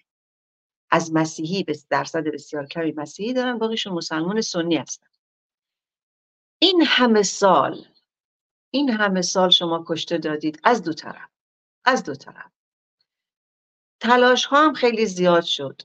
از 0.92 1.14
مسیحی 1.14 1.64
به 1.64 1.78
درصد 1.90 2.24
بسیار 2.24 2.66
کمی 2.66 2.92
مسیحی 2.92 3.34
دارن 3.34 3.58
باقیشون 3.58 3.94
مسلمان 3.94 4.42
سنی 4.42 4.76
هستن 4.76 5.08
این 6.60 6.84
همه 6.86 7.24
سال 7.24 7.86
این 8.72 8.90
همه 8.90 9.22
سال 9.22 9.50
شما 9.50 9.86
کشته 9.88 10.18
دادید 10.18 10.60
از 10.64 10.84
دو 10.84 10.94
طرف 10.94 11.30
از 11.86 12.04
دو 12.04 12.16
طرف. 12.16 12.52
تلاش 14.00 14.46
ها 14.46 14.66
هم 14.66 14.74
خیلی 14.74 15.06
زیاد 15.06 15.44
شد. 15.44 15.82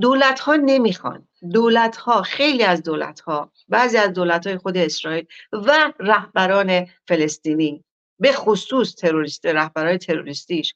دولت 0.00 0.40
ها 0.40 0.56
نمی‌خوان. 0.56 1.28
دولت 1.52 1.96
ها 1.96 2.22
خیلی 2.22 2.62
از 2.64 2.82
دولت 2.82 3.20
ها 3.20 3.52
بعضی 3.68 3.96
از 3.96 4.12
دولت 4.12 4.46
های 4.46 4.58
خود 4.58 4.76
اسرائیل 4.76 5.26
و 5.52 5.92
رهبران 5.98 6.86
فلسطینی 7.08 7.84
به 8.18 8.32
خصوص 8.32 8.94
تروریست 8.94 9.46
رهبرای 9.46 9.98
تروریستیش 9.98 10.74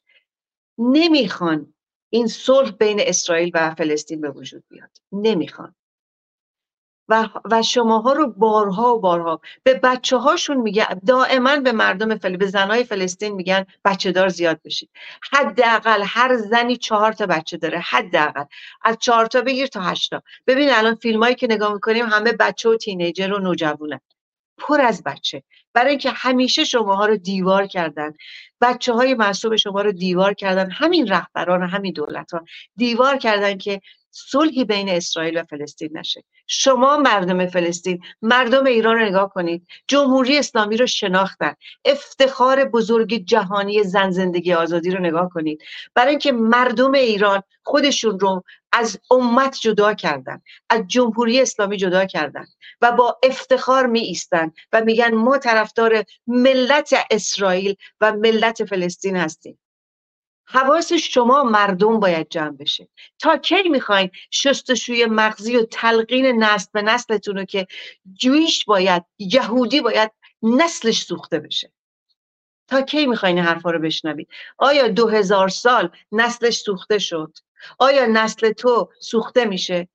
نمی‌خوان 0.78 1.74
این 2.10 2.26
صلح 2.26 2.70
بین 2.70 2.98
اسرائیل 3.00 3.50
و 3.54 3.74
فلسطین 3.74 4.20
به 4.20 4.30
وجود 4.30 4.64
بیاد. 4.68 4.90
نمی‌خوان. 5.12 5.74
و, 7.10 7.28
و 7.50 7.62
شماها 7.62 8.12
رو 8.12 8.26
بارها 8.26 8.94
و 8.94 9.00
بارها. 9.00 9.40
به 9.62 9.74
بچه 9.74 10.16
هاشون 10.16 10.56
میگه 10.56 10.94
دائما 10.94 11.56
به 11.56 11.72
مردم 11.72 12.18
فل... 12.18 12.36
به 12.36 12.46
زنای 12.46 12.84
فلسطین 12.84 13.34
میگن 13.34 13.66
بچه 13.84 14.12
دار 14.12 14.28
زیاد 14.28 14.60
بشید 14.64 14.90
حداقل 15.32 16.02
هر 16.06 16.36
زنی 16.36 16.76
چهار 16.76 17.12
تا 17.12 17.26
بچه 17.26 17.56
داره 17.56 17.78
حداقل. 17.78 18.44
از 18.82 18.96
چهار 19.00 19.26
تا 19.26 19.40
بگیر 19.40 19.66
تا 19.66 19.80
هشتا 19.80 20.22
ببین 20.46 20.70
الان 20.70 20.94
فیلمایی 20.94 21.34
که 21.34 21.46
نگاه 21.50 21.72
می‌کنیم 21.72 22.06
همه 22.06 22.32
بچه 22.32 22.68
و 22.68 22.76
تینیجر 22.76 23.32
و 23.32 23.38
نوجوانه 23.38 24.00
پر 24.58 24.80
از 24.80 25.02
بچه. 25.02 25.42
برای 25.74 25.90
اینکه 25.90 26.10
همیشه 26.10 26.64
شماها 26.64 27.06
رو 27.06 27.16
دیوار 27.16 27.66
کردن. 27.66 28.12
بچه 28.60 28.92
های 28.92 29.14
معصوم 29.14 29.56
شما 29.56 29.82
رو 29.82 29.92
دیوار 29.92 30.34
کردن. 30.34 30.70
همین 30.70 31.08
رهبران 31.08 31.62
همین 31.62 31.92
دولت 31.92 32.32
ها 32.32 32.44
دیوار 32.76 33.16
کردن 33.16 33.58
که 33.58 33.80
صلحی 34.10 34.64
بین 34.64 34.88
اسرائیل 34.88 35.40
و 35.40 35.44
فلسطین 35.44 35.98
نشه. 35.98 36.24
شما 36.52 36.96
مردم 36.96 37.46
فلسطین 37.46 38.00
مردم 38.22 38.66
ایران 38.66 38.98
رو 38.98 39.04
نگاه 39.04 39.30
کنید. 39.30 39.66
جمهوری 39.88 40.38
اسلامی 40.38 40.76
رو 40.76 40.86
شناختن. 40.86 41.54
افتخار 41.84 42.64
بزرگ 42.64 43.24
جهانی 43.26 43.84
زن 43.84 44.10
زندگی 44.10 44.52
آزادی 44.52 44.90
رو 44.90 45.00
نگاه 45.00 45.28
کنید. 45.28 45.62
برای 45.94 46.10
اینکه 46.10 46.32
مردم 46.32 46.92
ایران 46.92 47.42
خودشون 47.62 48.20
رو 48.20 48.42
از 48.72 49.00
امت 49.10 49.58
جدا 49.60 49.94
کردن 49.94 50.42
از 50.70 50.80
جمهوری 50.86 51.40
اسلامی 51.40 51.76
جدا 51.76 52.04
کردن 52.04 52.46
و 52.80 52.92
با 52.92 53.18
افتخار 53.22 53.86
می 53.86 54.00
ایستن 54.00 54.52
و 54.72 54.84
میگن 54.84 55.14
ما 55.14 55.38
طرفدار 55.38 56.04
ملت 56.26 56.94
اسرائیل 57.10 57.74
و 58.00 58.12
ملت 58.12 58.64
فلسطین 58.64 59.16
هستیم. 59.16 59.58
حواس 60.52 60.92
شما 60.92 61.42
مردم 61.42 62.00
باید 62.00 62.28
جمع 62.28 62.56
بشه. 62.56 62.88
تا 63.18 63.36
کی 63.36 63.68
می‌خواین 63.68 64.10
شستشوی 64.30 65.06
مغزی 65.06 65.56
و 65.56 65.64
تلقین 65.64 66.26
نسل 66.44 66.68
به 66.72 66.82
نسلتون 66.82 67.36
رو 67.36 67.44
که 67.44 67.66
جویش 68.12 68.64
باید 68.64 69.04
یهودی 69.18 69.80
باید 69.80 70.10
نسلش 70.42 71.02
سوخته 71.02 71.38
بشه؟ 71.38 71.72
تا 72.68 72.82
کی 72.82 73.06
می‌خواین 73.06 73.38
حرفا 73.38 73.70
رو 73.70 73.78
بشنوید؟ 73.78 74.28
آیا 74.58 74.88
دو 74.88 75.08
هزار 75.08 75.48
سال 75.48 75.90
نسلش 76.12 76.58
سوخته 76.58 76.98
شد؟ 76.98 77.38
آیا 77.78 78.06
نسل 78.06 78.52
تو 78.52 78.90
سوخته 79.00 79.44
میشه؟ 79.44 79.88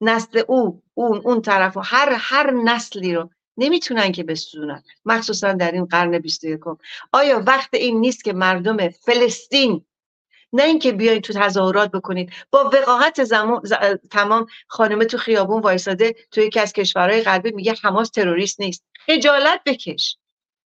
نسل 0.00 0.42
او 0.48 0.82
اون 0.94 1.20
اون 1.24 1.42
طرف 1.42 1.76
و 1.76 1.80
هر 1.80 2.16
هر 2.18 2.50
نسلی 2.50 3.14
رو 3.14 3.30
نمی‌تونن 3.56 4.12
که 4.12 4.24
بسوزونن 4.24 4.82
مخصوصا 5.04 5.52
در 5.52 5.72
این 5.72 5.84
قرن 5.84 6.18
21 6.18 6.60
آیا 7.12 7.42
وقت 7.46 7.74
این 7.74 8.00
نیست 8.00 8.24
که 8.24 8.32
مردم 8.32 8.88
فلسطین 8.88 9.84
نه 10.52 10.62
اینکه 10.62 10.92
بیاین 10.92 11.20
تو 11.20 11.32
تظاهرات 11.32 11.90
بکنید. 11.90 12.32
با 12.50 12.70
وقاحت 12.74 13.24
زمان 13.24 13.62
تمام 14.10 14.46
خانمه 14.66 15.04
تو 15.04 15.18
خیابون 15.18 15.62
وایساده 15.62 16.14
تو 16.30 16.40
یکی 16.40 16.60
از 16.60 16.72
کشورهای 16.72 17.22
غربی 17.22 17.50
میگه 17.50 17.74
حماس 17.82 18.10
تروریست 18.10 18.60
نیست. 18.60 18.84
خجالت 19.06 19.60
بکش. 19.66 20.16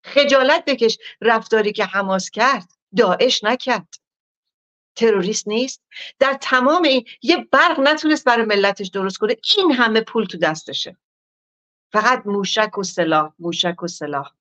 خجالت 0.04 0.64
بکش. 0.64 0.98
رفتاری 1.20 1.72
که 1.72 1.84
حماس 1.84 2.30
کرد 2.30 2.68
داعش 2.96 3.44
نکرد. 3.44 3.94
تروریست 4.96 5.48
نیست. 5.48 5.82
در 6.18 6.38
تمام 6.40 6.82
این 6.82 7.04
یه 7.22 7.48
برق 7.52 7.80
نتونست 7.80 8.24
برای 8.24 8.44
ملتش 8.44 8.88
درست 8.88 9.18
کنه. 9.18 9.36
این 9.56 9.72
همه 9.72 10.00
پول 10.00 10.24
تو 10.24 10.38
دستشه. 10.38 10.96
فقط 11.92 12.22
موشک 12.26 12.78
و 12.78 12.82
سلاح 12.82 13.32
موشک 13.38 13.82
و 13.82 13.86
سلاح. 13.86 14.32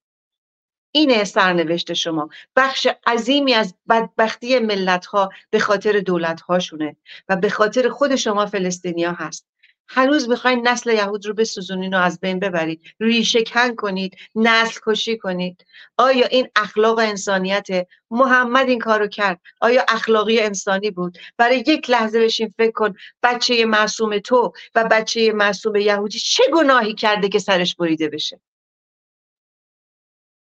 اینه 0.92 1.24
سرنوشت 1.24 1.92
شما. 1.92 2.28
بخش 2.56 2.86
عظیمی 3.06 3.54
از 3.54 3.74
بدبختی 3.88 4.58
ملت 4.58 5.06
ها 5.06 5.30
به 5.50 5.58
خاطر 5.58 6.00
دولت 6.00 6.40
هاشونه 6.40 6.96
و 7.28 7.36
به 7.36 7.48
خاطر 7.48 7.88
خود 7.88 8.16
شما 8.16 8.46
فلسطینیا 8.46 9.12
هست. 9.12 9.46
هنوز 9.92 10.28
می‌خواین 10.28 10.68
نسل 10.68 10.90
یهود 10.90 11.26
رو 11.26 11.34
بسوزونین 11.34 11.94
و 11.94 11.98
از 11.98 12.20
بین 12.20 12.38
ببرید. 12.38 12.82
ریشه 13.00 13.42
کن 13.42 13.74
کنید 13.74 14.16
نسل 14.34 14.80
کشی 14.86 15.18
کنید. 15.18 15.64
آیا 15.96 16.26
این 16.26 16.48
اخلاق 16.56 16.98
انسانیت؟ 16.98 17.66
محمد 18.10 18.68
این 18.68 18.78
کارو 18.78 19.06
کرد. 19.06 19.40
آیا 19.60 19.84
اخلاقی 19.88 20.40
انسانی 20.40 20.90
بود؟ 20.90 21.18
برای 21.36 21.64
یک 21.66 21.90
لحظه 21.90 22.20
بشین 22.20 22.54
فکر 22.58 22.72
کن 22.72 22.94
بچه 23.22 23.64
معصوم 23.64 24.18
تو 24.18 24.52
و 24.74 24.88
بچه 24.90 25.32
معصوم 25.32 25.76
یهودی 25.76 26.18
چه 26.18 26.42
گناهی 26.52 26.94
کرده 26.94 27.28
که 27.28 27.38
سرش 27.38 27.76
بریده 27.76 28.08
بشه؟ 28.08 28.40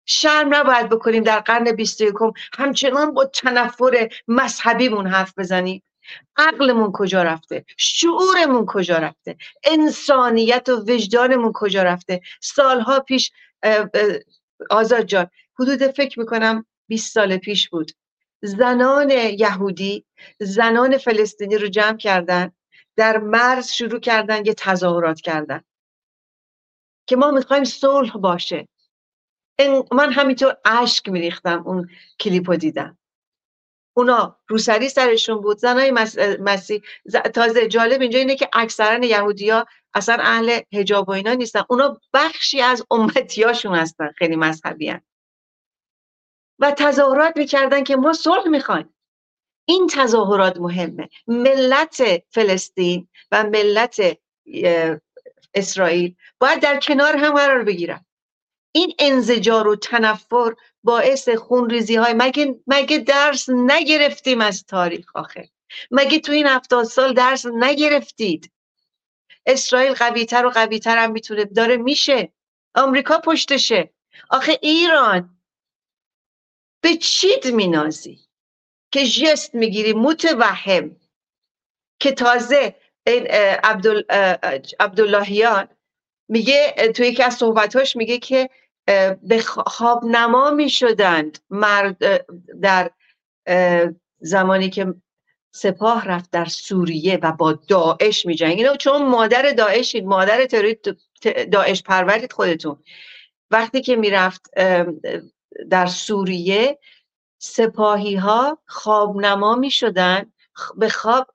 شرم 0.06 0.54
نباید 0.54 0.88
بکنیم 0.88 1.22
در 1.22 1.40
قرن 1.40 1.72
21 1.72 2.14
همچنان 2.58 3.14
با 3.14 3.24
تنفر 3.24 4.08
مذهبیمون 4.28 5.06
حرف 5.06 5.38
بزنیم. 5.38 5.82
عقلمون 6.36 6.92
کجا 6.92 7.22
رفته؟ 7.22 7.64
شعورمون 7.76 8.66
کجا 8.66 8.98
رفته؟ 8.98 9.36
انسانیت 9.64 10.68
و 10.68 10.72
وجدانمون 10.72 11.52
کجا 11.52 11.82
رفته؟ 11.82 12.20
سالها 12.40 13.00
پیش 13.00 13.32
آزاد 14.70 15.02
جان 15.02 15.26
حدود 15.58 15.86
فکر 15.86 16.20
می‌کنم 16.20 16.66
20 16.88 17.12
سال 17.12 17.36
پیش 17.36 17.68
بود. 17.68 17.92
زنان 18.42 19.10
یهودی 19.10 20.04
زنان 20.40 20.98
فلسطینی 20.98 21.58
رو 21.58 21.68
جمع 21.68 21.96
کردن. 21.96 22.52
در 22.96 23.18
مرز 23.18 23.70
شروع 23.72 24.00
کردن 24.00 24.46
یه 24.46 24.54
تظاهرات 24.54 25.20
کردن. 25.20 25.60
که 27.06 27.16
ما 27.16 27.30
می‌خوایم 27.30 27.64
صلح 27.64 28.12
باشه. 28.12 28.68
من 29.92 30.12
همینطور 30.12 30.56
اشک 30.64 31.08
میریختم 31.08 31.62
اون 31.66 31.88
کلیپ 32.20 32.50
رو 32.50 32.56
دیدم. 32.56 32.98
اونا 33.96 34.38
روسری 34.48 34.88
سرشون 34.88 35.40
بود 35.40 35.58
زنای 35.58 35.90
مسیح 36.40 36.82
تازه 37.34 37.68
جالب 37.68 38.00
اینجا 38.00 38.18
اینه 38.18 38.36
که 38.36 38.48
اکثرا 38.52 39.04
یهودیا 39.04 39.66
اصلا 39.94 40.16
اهل 40.20 40.60
حجاب 40.72 41.08
و 41.08 41.12
اینا 41.12 41.32
نیستن. 41.32 41.62
اونا 41.68 42.00
بخشی 42.14 42.60
از 42.60 42.84
امتیاشون 42.90 43.74
هستن 43.74 44.12
خیلی 44.18 44.36
مذهبی 44.36 44.88
هن. 44.88 45.00
و 46.58 46.70
تظاهرات 46.70 47.36
می‌کردن 47.36 47.84
که 47.84 47.96
ما 47.96 48.12
صلح 48.12 48.48
می‌خوایم. 48.48 48.94
این 49.68 49.86
تظاهرات 49.86 50.56
مهمه. 50.56 51.08
ملت 51.26 52.02
فلسطین 52.30 53.08
و 53.30 53.44
ملت 53.44 54.18
اسرائیل 55.54 56.16
باید 56.38 56.60
در 56.60 56.80
کنار 56.80 57.16
هم 57.16 57.34
قرار 57.34 57.64
بگیرن. 57.64 58.04
این 58.76 58.94
انزجار 58.98 59.68
و 59.68 59.76
تنفر 59.76 60.54
باعث 60.82 61.28
خونریزی 61.28 61.96
های 61.96 62.12
مگه, 62.12 62.60
مگه 62.66 62.98
درس 62.98 63.48
نگرفتیم 63.48 64.40
از 64.40 64.64
تاریخ 64.64 65.16
آخه 65.16 65.48
مگه 65.90 66.18
تو 66.18 66.32
این 66.32 66.46
هفتاد 66.46 66.84
سال 66.84 67.14
درس 67.14 67.46
نگرفتید؟ 67.46 68.52
اسرائیل 69.46 69.94
قویتر 69.94 70.46
و 70.46 70.50
قویتر 70.50 70.98
هم 70.98 71.12
می‌تونه 71.12 71.44
داره 71.44 71.76
میشه. 71.76 72.32
آمریکا 72.74 73.18
پشتشه. 73.18 73.90
آخه 74.30 74.58
ایران 74.62 75.38
به 76.80 76.96
چید 76.96 77.46
مینازی 77.46 78.20
که 78.92 79.06
جست 79.06 79.54
می‌گیری 79.54 79.92
متوهم 79.92 80.96
که 82.00 82.12
تازه 82.12 82.76
این 83.06 83.26
عبداللهیان 84.80 85.68
میگه 86.28 86.92
توی 86.94 87.06
یکی 87.06 87.22
از 87.22 87.34
صحبتاش 87.34 87.96
میگه 87.96 88.18
که 88.18 88.50
به 89.22 89.40
خواب 89.66 90.04
نما 90.04 90.50
می‌شدند. 90.50 91.38
مرد 91.50 91.96
در 92.60 92.90
زمانی 94.18 94.70
که 94.70 94.94
سپاه 95.54 96.04
رفت 96.04 96.30
در 96.30 96.44
سوریه 96.44 97.18
و 97.22 97.32
با 97.32 97.52
داعش 97.52 98.26
می 98.26 98.34
جنگید 98.34 98.76
چون 98.76 99.02
مادر 99.02 99.52
داعشید 99.52 100.04
مادر 100.04 100.46
داعش 101.52 101.82
پرورید 101.82 102.32
خودتون. 102.32 102.82
وقتی 103.50 103.80
که 103.80 103.96
می‌رفت 103.96 104.50
در 105.70 105.86
سوریه 105.86 106.78
سپاهی 107.38 108.16
ها 108.16 108.58
خواب 108.66 109.16
نما 109.16 109.54
می 109.54 109.70
شدن 109.70 110.32
به 110.76 110.88
خواب 110.88 111.26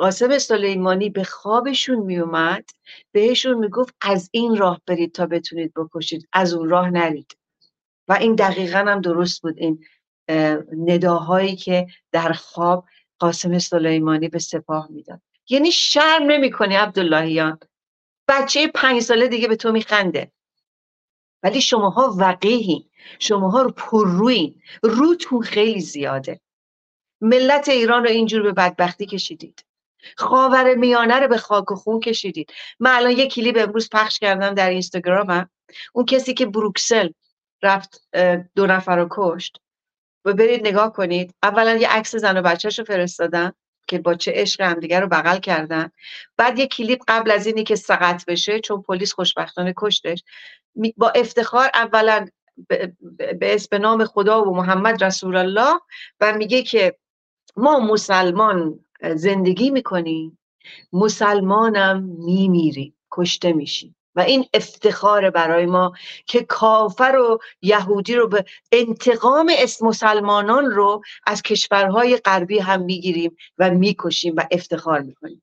قاسم 0.00 0.38
سلیمانی 0.38 1.10
به 1.10 1.24
خوابشون 1.24 1.98
میومد 1.98 2.70
بهشون 3.12 3.58
می‌گفت 3.58 3.94
از 4.00 4.30
این 4.32 4.56
راه 4.56 4.80
برید 4.86 5.12
تا 5.12 5.26
بتونید 5.26 5.72
بکشید 5.76 6.28
از 6.32 6.54
اون 6.54 6.68
راه 6.68 6.90
نرید. 6.90 7.36
و 8.08 8.12
این 8.12 8.34
دقیقا 8.34 8.78
هم 8.78 9.00
درست 9.00 9.42
بود 9.42 9.58
این 9.58 9.84
نداهایی 10.86 11.56
که 11.56 11.86
در 12.12 12.32
خواب 12.32 12.84
قاسم 13.18 13.58
سلیمانی 13.58 14.28
به 14.28 14.38
سپاه 14.38 14.88
می‌داد. 14.90 15.20
یعنی 15.48 15.72
شرم 15.72 16.22
نمی‌کنی 16.22 16.74
عبداللهیان 16.74 17.58
بچه 18.28 18.68
پنج 18.68 19.02
ساله 19.02 19.28
دیگه 19.28 19.48
به 19.48 19.56
تو 19.56 19.72
میخنده. 19.72 20.32
ولی 21.42 21.60
شماها 21.60 22.14
وقیهین 22.18 22.84
شماها 23.18 23.62
رو 23.62 23.70
پرروین 23.70 24.62
روتون 24.82 25.42
خیلی 25.42 25.80
زیاده. 25.80 26.40
ملت 27.20 27.68
ایران 27.68 28.04
رو 28.04 28.10
اینجور 28.10 28.42
به 28.42 28.52
بدبختی 28.52 29.06
کشیدید. 29.06 29.64
خاور 30.16 30.74
میانه 30.74 31.20
رو 31.20 31.28
به 31.28 31.38
خاک 31.38 31.70
و 31.70 31.74
خون 31.74 32.00
کشیدید. 32.00 32.52
من 32.80 32.94
الان 32.94 33.12
یه 33.12 33.28
کلیپ 33.28 33.56
امروز 33.58 33.88
پخش 33.92 34.18
کردم 34.18 34.54
در 34.54 34.70
اینستاگرامم. 34.70 35.50
اون 35.92 36.04
کسی 36.04 36.34
که 36.34 36.46
بروکسل 36.46 37.08
رفت 37.62 38.02
دو 38.54 38.66
نفر 38.66 38.96
رو 38.96 39.08
کشت. 39.10 39.60
و 40.24 40.32
برید 40.32 40.66
نگاه 40.66 40.92
کنید. 40.92 41.34
اولا 41.42 41.76
یه 41.76 41.88
عکس 41.88 42.16
زن 42.16 42.36
و 42.36 42.42
بچهش 42.42 42.78
رو 42.78 42.84
فرستادن 42.84 43.52
که 43.86 43.98
با 43.98 44.14
چه 44.14 44.32
عشق 44.34 44.60
همدیگه 44.60 45.00
رو 45.00 45.06
بغل 45.06 45.38
کردن. 45.38 45.90
بعد 46.36 46.58
یه 46.58 46.66
کلیپ 46.66 47.02
قبل 47.08 47.30
از 47.30 47.46
اینی 47.46 47.64
که 47.64 47.76
سقط 47.76 48.24
بشه 48.24 48.60
چون 48.60 48.82
پلیس 48.82 49.12
خوشبختانه 49.12 49.74
کشتش. 49.76 50.24
با 50.96 51.10
افتخار 51.10 51.70
اولا 51.74 52.26
به 53.38 53.54
اسم 53.54 53.76
نام 53.76 54.04
خدا 54.04 54.42
و 54.42 54.56
محمد 54.56 55.04
رسول 55.04 55.36
الله 55.36 55.80
و 56.20 56.32
میگه 56.32 56.62
که 56.62 56.96
ما 57.56 57.78
مسلمان 57.78 58.84
زندگی 59.02 59.70
می‌کنیم 59.70 60.38
مسلمانم 60.92 62.02
میمیریم 62.02 62.94
کشته 63.10 63.52
میشیم 63.52 63.96
و 64.14 64.20
این 64.20 64.46
افتخار 64.54 65.30
برای 65.30 65.66
ما 65.66 65.92
که 66.26 66.42
کافر 66.42 67.16
و 67.16 67.38
یهودی 67.62 68.14
رو 68.14 68.28
به 68.28 68.44
انتقام 68.72 69.52
اسم 69.58 69.86
مسلمانان 69.86 70.70
رو 70.70 71.02
از 71.26 71.42
کشورهای 71.42 72.16
غربی 72.16 72.58
هم 72.58 72.82
می‌گیریم 72.82 73.36
و 73.58 73.70
می‌کشیم 73.70 74.34
و 74.36 74.44
افتخار 74.50 75.00
می‌کنیم. 75.00 75.42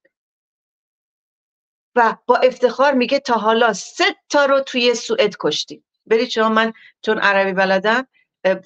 و 1.96 2.18
با 2.26 2.36
افتخار 2.36 2.94
میگه 2.94 3.20
تا 3.20 3.34
حالا 3.34 3.74
سه 3.74 4.04
تا 4.30 4.46
رو 4.46 4.60
توی 4.60 4.96
سوئد 4.96 5.36
کشتیم. 5.40 5.84
برید 6.06 6.30
شما 6.30 6.50
من 6.50 6.74
چون 7.02 7.20
عربی 7.20 7.54
بلدم 7.54 8.08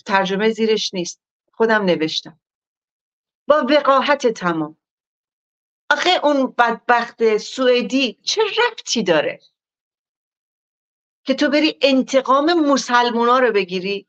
ترجمه 0.05 0.49
زیرش 0.49 0.93
نیست. 0.93 1.21
خودم 1.53 1.85
نوشتم. 1.85 2.39
با 3.47 3.65
وقاحت 3.69 4.27
تمام. 4.27 4.77
آخه 5.91 6.19
اون 6.23 6.53
بدبخت 6.57 7.37
سوئدی 7.37 8.17
چه 8.23 8.41
ربطی 8.41 9.03
داره؟ 9.03 9.39
که 11.23 11.33
تو 11.33 11.49
بری 11.49 11.77
انتقام 11.81 12.53
مسلمونا 12.53 13.39
رو 13.39 13.51
بگیری؟ 13.51 14.07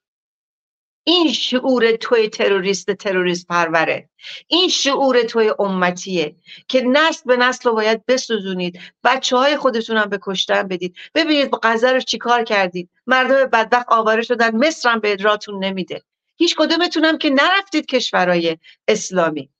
این 1.05 1.33
شعور 1.33 1.97
توی 1.97 2.29
تروریست 2.29 2.91
تروریست 2.91 3.47
پروره. 3.47 4.11
این 4.47 4.69
شعور 4.69 5.23
توی 5.23 5.55
امتیه 5.59 6.37
که 6.69 6.81
نسل 6.81 7.23
به 7.27 7.37
نسل 7.37 7.69
رو 7.69 7.75
باید 7.75 8.07
بسوزونید. 8.07 8.81
بچه 9.05 9.37
های 9.37 9.57
خودتون 9.57 9.97
هم 9.97 10.09
به 10.09 10.19
کشتن 10.23 10.63
بدید. 10.63 10.97
ببینید 11.15 11.51
با 11.51 11.61
رو 11.83 12.01
چیکار 12.01 12.45
کردید. 12.45 12.91
مردم 13.07 13.47
بدبخت 13.47 13.87
آواره 13.89 14.23
شدن. 14.23 14.57
مصر 14.57 14.89
هم 14.89 15.01
به 15.01 15.17
راتون 15.17 15.65
نمیده. 15.65 16.03
هیچ 16.37 16.57
کدومتونم 16.57 17.19
که 17.19 17.31
نرفتید 17.31 17.87
کشورهای 17.87 18.59
اسلامی. 18.89 19.51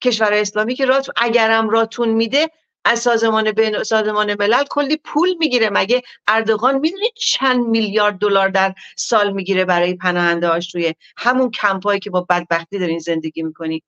کشور 0.00 0.32
اسلامی 0.32 0.74
که 0.74 0.86
راتون 0.86 1.14
اگرم 1.16 1.70
راتون 1.70 2.08
میده 2.08 2.50
از 2.84 2.98
سازمان 2.98 3.52
بین 3.52 3.82
سازمان 3.82 4.34
ملل 4.34 4.64
کلی 4.70 4.96
پول 4.96 5.34
می‌گیره. 5.38 5.70
مگه 5.70 6.02
اردوغان 6.28 6.78
می‌دونید 6.78 7.12
چند 7.14 7.66
میلیارد 7.66 8.18
دلار 8.18 8.48
در 8.48 8.74
سال 8.96 9.32
می‌گیره 9.32 9.64
برای 9.64 9.94
پناهنده 9.94 10.48
هاش 10.48 10.70
توی 10.70 10.94
همون 11.16 11.50
کمپایی 11.50 12.00
که 12.00 12.10
با 12.10 12.20
بدبختی 12.20 12.78
دارین 12.78 12.98
زندگی 12.98 13.42
می‌کنید 13.42 13.84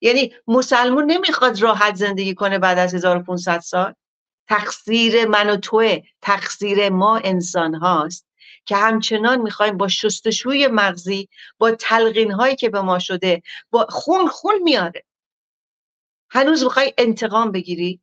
یعنی 0.00 0.34
مسلمون 0.46 1.04
نمی‌خواد 1.10 1.62
راحت 1.62 1.94
زندگی 1.94 2.34
کنه 2.34 2.58
بعد 2.58 2.78
از 2.78 2.94
1500 2.94 3.60
سال؟ 3.60 3.94
تقصیر 4.48 5.26
من 5.26 5.50
و 5.50 5.56
توه. 5.56 5.98
تقصیر 6.22 6.88
ما 6.88 7.16
انسان 7.16 7.74
هاست 7.74 8.26
که 8.66 8.76
همچنان 8.76 9.40
می‌خوایم 9.40 9.76
با 9.76 9.88
شستشوی 9.88 10.66
مغزی 10.66 11.28
با 11.58 11.70
تلقین 11.70 12.32
هایی 12.32 12.56
که 12.56 12.68
به 12.68 12.80
ما 12.80 12.98
شده 12.98 13.42
با 13.70 13.86
خون 13.90 14.28
خون 14.28 14.62
میاره. 14.62 15.04
هنوز 16.30 16.64
می‌خوای 16.64 16.94
انتقام 16.98 17.52
بگیری؟ 17.52 18.00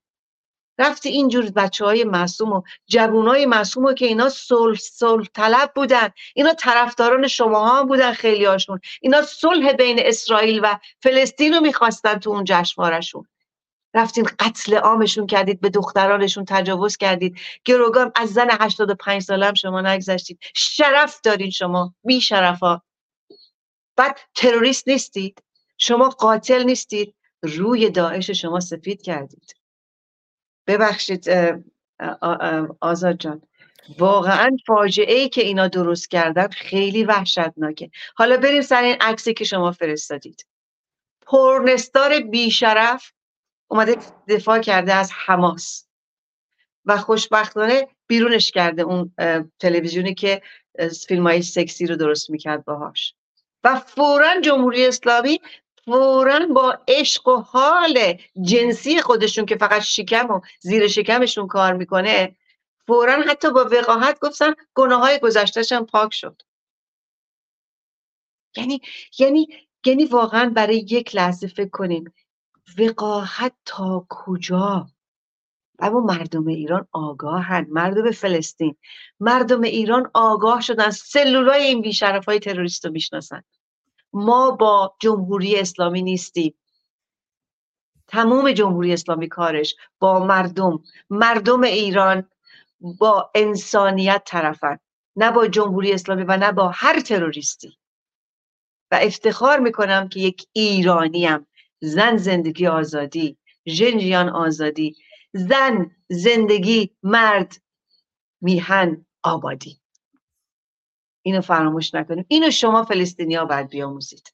رفتی 0.80 1.10
اینجور 1.10 1.52
بچه 1.52 1.86
های 1.86 2.04
معصوم 2.04 2.54
و 2.54 2.62
جوون 2.88 3.28
های 3.28 3.46
معصوم 3.46 3.96
که 3.96 4.06
اینا 4.06 4.30
صلح 4.30 4.78
صلح 4.78 5.28
طلب 5.34 5.72
بودن. 5.76 6.10
اینا 6.36 6.54
طرفداران 6.54 7.28
شما 7.28 7.70
هم 7.70 7.88
بودن 7.88 8.14
خیلی 8.14 8.46
هاشون 8.46 8.80
اینا 9.02 9.22
صلح 9.22 9.74
بین 9.74 10.00
اسرائیل 10.00 10.60
و 10.64 10.80
فلسطین 11.00 11.54
رو 11.54 11.62
می‌خواستن 11.62 12.20
تو 12.20 12.30
اون 12.30 12.44
جشنوارشون 12.48 13.28
رفتین 13.96 14.30
قتل 14.40 14.78
عامشون 14.78 15.28
کردید 15.28 15.62
به 15.62 15.70
دخترانشون 15.70 16.46
تجاوز 16.48 16.98
کردید. 16.98 17.40
گروگان 17.66 18.12
از 18.16 18.30
زن 18.30 18.48
85 18.62 19.22
ساله 19.22 19.46
هم 19.46 19.54
شما 19.54 19.82
نگذشتید. 19.82 20.40
شرف 20.56 21.22
دارین 21.22 21.50
شما 21.50 21.94
بی 22.04 22.22
شرفا 22.22 22.82
بعد 23.96 24.20
تروریست 24.36 24.88
نیستید. 24.88 25.44
شما 25.78 26.10
قاتل 26.10 26.64
نیستید. 26.64 27.16
روی 27.42 27.90
داعش 27.90 28.30
شما 28.30 28.60
سفید 28.60 29.02
کردید. 29.02 29.56
ببخشید 30.68 31.30
آزاد 32.82 33.18
جان. 33.18 33.42
واقعا 34.00 34.58
فاجعه 34.68 35.16
ای 35.16 35.30
که 35.30 35.42
اینا 35.42 35.68
درست 35.68 36.10
کردن 36.10 36.48
خیلی 36.48 37.04
وحشتناکه. 37.04 37.90
حالا 38.16 38.38
بریم 38.38 38.62
سر 38.62 38.84
این 38.84 38.98
عکسی 39.02 39.34
که 39.34 39.44
شما 39.46 39.72
فرستادید. 39.72 40.46
پرنستار 41.28 42.20
بیشرف 42.20 43.12
اومده 43.68 43.98
دفاع 44.28 44.60
کرده 44.60 44.94
از 44.94 45.12
حماس 45.26 45.88
و 46.86 46.98
خوشبختانه 46.98 47.88
بیرونش 48.08 48.52
کرده 48.52 48.82
اون 48.82 49.14
تلویزیونی 49.60 50.14
که 50.14 50.42
فیلم 51.08 51.28
های 51.28 51.42
سکسی 51.42 51.88
رو 51.88 51.96
درست 51.96 52.30
می‌کرد 52.30 52.66
باهاش. 52.66 53.16
و 53.64 53.80
فورا 53.80 54.42
جمهوری 54.42 54.86
اسلامی 54.86 55.42
فورا 55.86 56.46
با 56.46 56.80
عشق 56.88 57.28
و 57.28 57.36
حال 57.36 58.18
جنسی 58.42 59.02
خودشون 59.02 59.46
که 59.46 59.56
فقط 59.58 59.82
شکم 59.82 60.32
و 60.32 60.42
زیر 60.60 60.88
شکمشون 60.88 61.48
کار 61.48 61.74
می‌کنه 61.74 62.36
فورا 62.88 63.22
حتی 63.22 63.52
با 63.52 63.70
وقاحت 63.72 64.20
گفتن 64.20 64.54
گناه 64.76 65.02
های 65.02 65.20
پاک 65.92 66.14
شد. 66.14 66.42
یعنی 68.58 68.82
یعنی 69.20 69.48
یعنی 69.86 70.06
واقعا 70.06 70.50
برای 70.50 70.78
یک 70.78 71.16
لحظه 71.16 71.48
فکر 71.48 71.70
کنیم 71.70 72.14
وقاحت 72.78 73.54
تا 73.66 74.06
کجا؟ 74.10 74.88
اما 75.80 76.00
مردم 76.00 76.48
ایران 76.48 76.88
آگاهند 76.92 77.70
مردم 77.70 78.12
فلسطین 78.12 78.76
مردم 79.20 79.62
ایران 79.62 80.12
آگاه 80.14 80.62
شدن. 80.62 80.90
سلولای 80.90 81.64
این 81.64 81.82
بیشرف 81.82 82.26
های 82.26 82.40
تروریست 82.40 82.86
رو 82.86 82.92
می‌شناسن. 82.92 83.44
ما 84.16 84.52
با 84.52 84.96
جمهوری 85.00 85.60
اسلامی 85.60 86.02
نیستیم. 86.02 86.54
تمام 88.08 88.52
جمهوری 88.52 88.94
اسلامی 88.94 89.28
کارش 89.28 89.76
با 90.00 90.26
مردم. 90.26 90.84
مردم 91.10 91.62
ایران 91.62 92.30
با 92.80 93.32
انسانیت 93.36 94.22
طرفن. 94.26 94.80
نه 95.16 95.32
با 95.32 95.48
جمهوری 95.48 95.94
اسلامی 95.94 96.24
و 96.24 96.38
نه 96.38 96.52
با 96.52 96.72
هر 96.76 97.00
تروریستی. 97.00 97.78
و 98.92 99.00
افتخار 99.02 99.60
می‌کنم 99.60 100.10
که 100.10 100.20
یک 100.20 100.48
ایرانیم. 100.54 101.48
زن 101.82 102.18
زندگی 102.18 102.68
آزادی 102.68 103.38
جنجیان 103.66 104.30
آزادی 104.30 104.96
زن 105.34 105.92
زندگی 106.10 106.96
مرد 107.04 107.56
میهن 108.42 109.06
آبادی. 109.24 109.82
اینو 111.26 111.42
فراموش 111.42 111.94
نکنیم. 111.94 112.26
اینو 112.28 112.52
شما 112.52 112.84
فلسطینیا 112.84 113.46
باید 113.46 113.70
بیاموزید. 113.70 114.34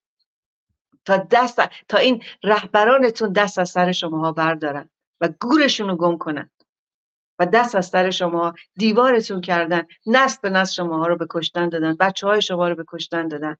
تا 1.05 1.18
دست 1.18 1.61
تا 1.88 1.97
این 1.97 2.23
رهبرانتون 2.43 3.34
دست 3.34 3.59
از 3.59 3.69
سر 3.69 3.91
شماها 3.91 4.31
بردارن 4.31 4.89
و 5.22 5.30
گورشون 5.41 5.89
رو 5.89 5.95
گم 5.95 6.18
کنن 6.18 6.49
و 7.39 7.45
دست 7.45 7.76
از 7.76 7.88
سر 7.88 8.11
شما 8.11 8.53
دیوارتون 8.76 9.41
کردن 9.41 9.84
نسل 10.05 10.39
به 10.41 10.49
نسل 10.49 10.73
شماها 10.73 11.07
رو 11.07 11.18
به 11.18 11.26
کشتن 11.30 11.69
دادن 11.69 11.95
بچه 11.95 12.27
های 12.27 12.41
شما 12.41 12.69
رو 12.69 12.76
به 12.76 12.84
کشتن 12.88 13.27
دادن. 13.27 13.55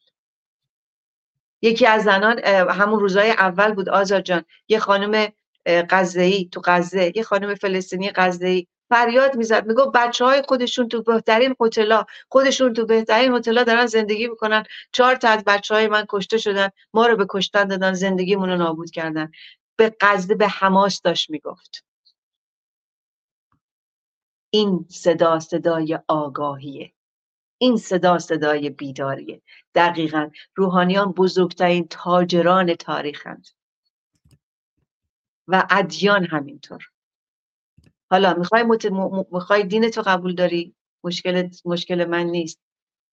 یکی 1.62 1.88
از 1.88 2.04
زنان 2.04 2.40
همون 2.70 3.00
روزای 3.00 3.32
اول 3.32 3.74
بود 3.74 3.90
آزاد 3.90 4.22
جان. 4.22 4.44
یه 4.68 4.80
خانم 4.80 5.28
غزه‌ای 5.66 6.50
تو 6.52 6.62
غزه 6.66 7.12
یه 7.16 7.24
خانم 7.24 7.56
فلسطینی 7.56 8.12
غزه‌ای. 8.16 8.68
فریاد 8.92 9.36
می‌زد. 9.36 9.68
میگو 9.68 9.92
بچه 9.94 10.26
های 10.26 10.42
خودشون 10.48 10.88
تو 10.88 11.04
بهترین 11.04 11.56
هتل‌ها 11.62 12.06
خودشون 12.30 12.74
تو 12.74 12.86
بهترین 12.86 13.34
هتل‌ها 13.34 13.64
دارن 13.64 13.86
زندگی 13.86 14.28
می‌کنن. 14.28 14.64
چهار 14.92 15.16
تا 15.16 15.30
از 15.30 15.44
بچه 15.44 15.76
های 15.76 15.88
من 15.88 16.06
کشته 16.10 16.38
شدن. 16.38 16.70
ما 16.94 17.08
رو 17.08 17.16
به 17.16 17.26
کشتن 17.30 17.66
دادن. 17.68 17.94
زندگیمون 17.94 18.50
رو 18.50 18.58
نابود 18.58 18.92
کردن. 18.92 19.32
به 19.76 19.96
غزه 20.02 20.36
به 20.36 20.48
حماس 20.48 21.02
داشت 21.02 21.30
می‌گفت. 21.30 21.86
این 24.54 24.86
صدا 24.90 25.40
صدای 25.40 26.00
آگاهیه. 26.08 26.94
این 27.58 27.78
صدا 27.78 28.20
صدای 28.20 28.70
بیداریه. 28.70 29.42
دقیقا 29.76 30.30
روحانیان 30.56 31.12
بزرگترین 31.12 31.88
تاجران 31.88 32.76
تاریخند. 32.76 33.48
و 35.48 35.68
ادیان 35.70 36.26
همینطور. 36.26 36.91
حالا 38.12 38.34
می‌خوای, 38.34 38.64
مت... 38.64 38.86
می‌خوای 39.32 39.64
دین 39.64 39.90
تو 39.90 40.02
قبول 40.06 40.36
داری؟ 40.36 40.76
مشکل 41.04 41.50
مشکل 41.66 42.06
من 42.06 42.24
نیست. 42.24 42.60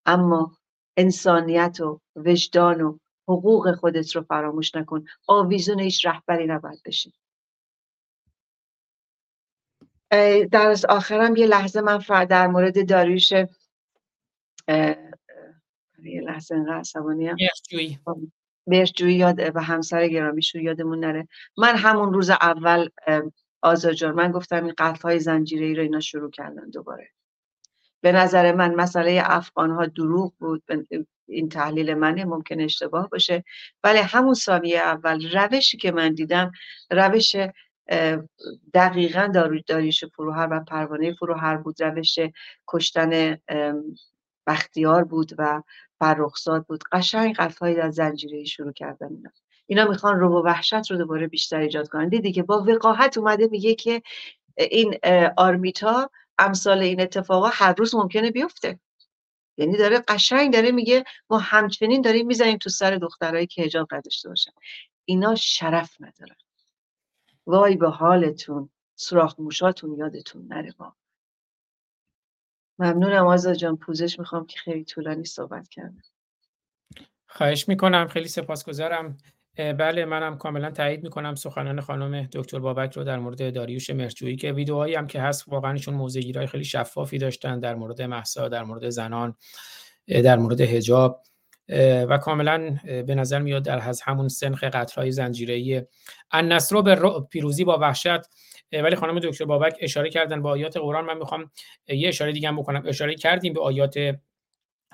اما 0.07 0.57
انسانیت 0.97 1.81
و 1.81 2.01
وجدان 2.17 2.81
و 2.81 2.99
حقوق 3.29 3.75
خودت 3.75 4.17
رو 4.17 4.23
فراموش 4.23 4.75
نکن. 4.75 5.05
آویزون 5.27 5.81
هیچ 5.81 6.07
رهبری 6.07 6.47
نباید 6.47 6.83
بشی. 6.85 7.13
در 10.51 10.77
آخرم 10.89 11.37
یه 11.37 11.47
لحظه 11.47 11.81
من 11.81 11.99
در 12.25 12.47
مورد 12.47 12.89
داریوش 12.89 13.33
یه 13.33 13.47
لحظه 16.05 16.55
انقدر 16.55 16.79
عصبانیم 16.79 17.37
برجویی 18.67 19.17
یاد 19.17 19.57
و 19.57 19.61
همسر 19.61 20.09
گرامیشون 20.09 20.63
یادمون 20.63 21.01
نره. 21.01 21.29
من 21.59 21.77
همون 21.77 22.13
روز 22.13 22.31
اول 22.31 22.89
آزاجار 23.63 24.13
من 24.13 24.33
گفتم 24.33 24.65
این 24.65 24.75
قتل 24.79 25.03
های 25.03 25.21
زنجیره 25.21 25.67
ای 25.67 25.75
رو 25.75 25.83
اینا 25.83 26.01
شروع 26.01 26.31
کردن 26.31 26.71
دوباره. 26.71 27.11
به 28.01 28.13
نظر 28.13 28.55
من 28.55 28.75
مسئله 28.75 29.23
افغان 29.25 29.71
ها 29.71 29.87
دروغ 29.87 30.33
بود 30.39 30.63
این 31.29 31.49
تحلیل 31.49 31.95
منه 31.95 32.25
ممکن 32.25 32.61
اشتباه 32.61 33.09
باشه. 33.09 33.45
ولی 33.85 33.99
همون 33.99 34.35
ثانیه 34.35 34.79
اول 34.79 35.31
روشی 35.31 35.77
که 35.77 35.93
من 35.93 36.15
دیدم 36.15 36.53
روش 36.91 37.37
دقیقا 38.75 39.33
داریش 39.67 40.05
فروهر 40.05 40.49
و 40.51 40.61
پروانه 40.61 41.15
فروهر 41.15 41.57
بود. 41.57 41.83
روش 41.83 42.19
کشتن 42.69 43.39
بختیار 44.47 45.05
بود 45.05 45.33
و 45.39 45.63
فرخزاد 45.99 46.67
بود. 46.67 46.85
قشنگ 46.93 47.35
قفایی 47.35 47.81
از 47.81 47.95
زنجیره 47.95 48.45
شروع 48.45 48.73
کردن 48.73 49.09
اینا. 49.09 49.31
اینا 49.71 49.85
می‌خوان 49.85 50.21
رو 50.21 50.29
و 50.29 50.45
وحشت 50.45 50.91
رو 50.91 50.97
دوباره 50.97 51.27
بیشتر 51.27 51.61
ایجاد 51.61 51.89
کنن. 51.89 52.09
دیدی 52.09 52.33
که 52.33 52.43
با 52.43 52.63
وقاحت 52.63 53.19
اومده 53.19 53.49
میگه 53.51 53.75
که 53.75 54.03
این 54.59 54.99
آرمیتا 55.37 56.11
امثال 56.39 56.79
این 56.79 57.01
اتفاقا 57.01 57.49
هر 57.49 57.73
روز 57.73 57.95
ممکنه 57.95 58.31
بیفته. 58.31 58.81
یعنی 59.57 59.77
داره 59.77 59.99
قشنگ 60.09 60.53
داره 60.53 60.71
میگه 60.71 61.05
ما 61.31 61.39
همچنین 61.39 62.01
داریم 62.01 62.27
می‌زنیم 62.27 62.59
تو 62.59 62.71
سر 62.71 62.97
دخترایی 62.97 63.47
که 63.47 63.63
حجاب 63.63 63.95
نداشته 63.95 64.29
باشن. 64.29 64.53
اینا 65.05 65.35
شرف 65.35 65.97
ندارن 66.01 66.37
وای 67.47 67.77
به 67.77 67.89
حالتون 67.89 68.71
سراخ 68.95 69.41
موشاتون 69.41 69.95
یادتون 69.95 70.47
نره 70.47 70.75
با 70.79 70.95
ممنونم 72.79 73.27
آزاد 73.27 73.55
جان 73.55 73.77
پوزش 73.77 74.19
می‌خوام 74.19 74.47
که 74.47 74.59
خیلی 74.59 74.85
طولانی 74.85 75.25
صحبت 75.25 75.69
کردم. 75.69 76.03
خواهش 77.27 77.69
می‌کنم 77.69 78.09
خیلی 78.09 78.29
سپاسگزارم. 78.29 79.17
بله 79.59 80.05
منم 80.05 80.39
کاملا 80.39 80.71
تایید 80.71 81.03
می‌کنم 81.03 81.35
سخنان 81.35 81.81
خانم 81.81 82.29
دکتر 82.33 82.59
بابک 82.59 82.93
رو 82.93 83.05
در 83.05 83.19
مورد 83.19 83.55
داریوش 83.55 83.91
مرجویی 83.91 84.37
که 84.37 84.53
ویدیوهایی 84.53 84.95
هم 84.95 85.07
که 85.07 85.21
هست 85.21 85.45
واقعا 85.49 85.73
ایشون 85.73 85.95
موزگیرای 85.95 86.47
خیلی 86.47 86.65
شفافی 86.65 87.19
داشتن 87.19 87.61
در 87.61 87.75
مورد 87.75 88.03
محسا 88.03 88.49
در 88.49 88.65
مورد 88.65 88.89
زنان 88.89 89.35
در 90.09 90.37
مورد 90.37 90.61
حجاب 90.61 91.23
و 92.09 92.19
کاملا 92.19 92.79
به 92.85 93.15
نظر 93.15 93.39
میاد 93.39 93.65
در 93.65 93.89
از 93.89 94.03
همون 94.03 94.29
سنخ 94.29 94.65
قطرهای 94.65 95.13
زنجیره‌ای 95.13 95.83
النصر 96.31 96.83
به 96.83 97.21
پیروزی 97.31 97.65
با 97.65 97.79
وحشت. 97.79 98.21
ولی 98.73 98.97
خانم 98.97 99.21
دکتر 99.21 99.45
بابک 99.45 99.77
اشاره 99.81 100.11
کردن 100.11 100.43
با 100.43 100.51
آیات 100.51 100.77
قرآن. 100.77 101.05
من 101.05 101.19
می‌خوام 101.19 101.51
یه 101.89 102.09
اشاره 102.09 102.33
دیگه 102.33 102.53
بکنم. 102.53 102.83
اشاره 102.87 103.15
کردیم 103.15 103.53
به 103.53 103.61
آیات 103.61 104.19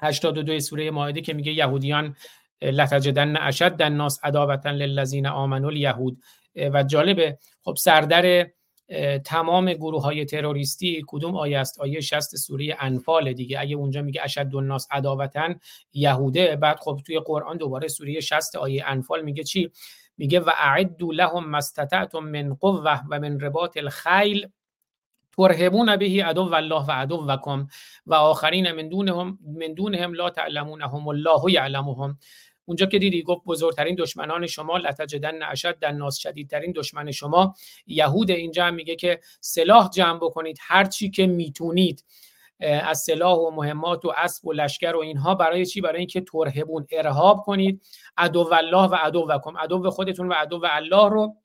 82 0.00 0.60
سوره 0.60 0.90
مائده 0.90 1.20
که 1.20 1.34
میگه 1.34 1.52
یهودیان 1.52 2.16
لتجدن 2.62 3.36
اشد 3.36 3.76
الناس 3.80 4.20
عداوتا 4.22 4.70
للذین 4.70 5.26
آمنوا 5.26 5.70
الیهود. 5.70 6.18
و 6.56 6.82
جالبه 6.82 7.38
خب 7.62 7.74
سردر 7.76 8.46
تمام 9.24 9.72
گروه 9.72 10.02
های 10.02 10.24
تروریستی 10.24 11.04
کدوم 11.06 11.36
آیه 11.36 11.58
است؟ 11.58 11.80
آیه 11.80 12.00
60 12.00 12.36
سوره 12.36 12.76
انفال 12.80 13.32
دیگه. 13.32 13.60
اگه 13.60 13.76
اونجا 13.76 14.02
میگه 14.02 14.20
اشد 14.24 14.56
الناس 14.56 14.88
عداوتا 14.90 15.54
یهوده 15.92 16.56
بعد 16.56 16.78
خب 16.80 17.00
توی 17.06 17.20
قرآن 17.20 17.56
دوباره 17.56 17.88
سوره 17.88 18.20
60 18.20 18.56
آیه 18.56 18.84
انفال 18.86 19.22
میگه 19.22 19.44
چی؟ 19.44 19.70
میگه 20.18 20.40
و 20.40 20.50
اعدوا 20.58 21.12
لهم 21.12 21.50
ما 21.50 21.60
من 22.20 22.54
قوه 22.54 23.00
و 23.10 23.18
من 23.18 23.40
رباط 23.40 23.76
الخیل 23.76 24.48
ترهبون 25.36 25.96
به 25.96 26.24
عدو 26.24 26.54
الله 26.54 26.84
و 26.84 26.90
عدوکم 26.90 27.66
و 28.06 28.14
آخرین 28.14 28.72
من 28.72 28.88
دونهم 28.88 29.38
من 29.46 29.74
دونهم 29.74 30.14
لا 30.14 30.30
تعلمونهم 30.30 31.08
الله 31.08 31.52
یعلمهم. 31.52 32.18
اونجا 32.64 32.86
که 32.86 32.98
دیدی 32.98 33.22
گفت 33.22 33.44
بزرگترین 33.46 33.94
دشمنان 33.94 34.46
شما 34.46 34.78
لتجدن 34.78 35.42
اشد 35.42 35.78
در 35.78 35.92
ناس 35.92 36.16
شدیدترین 36.16 36.72
دشمن 36.76 37.10
شما. 37.10 37.54
یهود 37.86 38.30
اینجا 38.30 38.70
میگه 38.70 38.96
که 38.96 39.20
سلاح 39.40 39.90
جمع 39.90 40.18
بکنید 40.18 40.58
هر 40.60 40.84
چی 40.84 41.10
که 41.10 41.26
می‌تونید. 41.26 42.04
از 42.60 42.98
سلاح 42.98 43.38
و 43.38 43.50
مهمات 43.50 44.04
و 44.04 44.12
اسب 44.16 44.46
و 44.46 44.52
لشکر 44.52 44.96
و 44.96 44.98
اینها 44.98 45.34
برای 45.34 45.66
چی؟ 45.66 45.80
برای 45.80 45.98
اینکه 45.98 46.20
ترهبون 46.20 46.86
ارهاب 46.90 47.42
کنید. 47.42 47.82
عدو 48.16 48.48
الله 48.52 48.88
و 48.88 48.94
عدوکم. 48.94 49.56
عدو 49.56 49.90
خودتون 49.90 50.28
و 50.28 50.32
عدو 50.32 50.60
الله 50.64 51.08
رو 51.08 51.36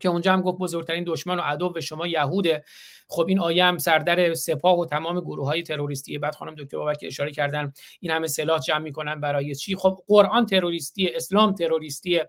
که 0.00 0.08
اونجا 0.08 0.32
هم 0.32 0.42
گفت 0.42 0.58
بزرگترین 0.58 1.04
دشمن 1.06 1.38
و 1.38 1.42
عدو 1.42 1.80
شما 1.80 2.06
یهوده. 2.06 2.64
خب 3.08 3.26
این 3.28 3.40
آیه 3.40 3.64
هم 3.64 3.78
سردر 3.78 4.34
سپاه 4.34 4.78
و 4.78 4.86
تمام 4.86 5.20
گروه 5.20 5.46
های 5.46 5.62
تروریستی 5.62 6.18
بعد 6.18 6.34
خانم 6.34 6.54
دکتر 6.54 6.76
بابک 6.76 6.98
اشاره 7.02 7.30
کردن 7.30 7.72
این 8.00 8.12
همه 8.12 8.26
سلاح 8.26 8.60
جمع 8.60 8.78
می‌کنن 8.78 9.20
برای 9.20 9.54
چی؟ 9.54 9.76
خب 9.76 10.02
قرآن 10.06 10.46
تروریستی 10.46 11.08
اسلام 11.08 11.54
تروریستی 11.54 12.20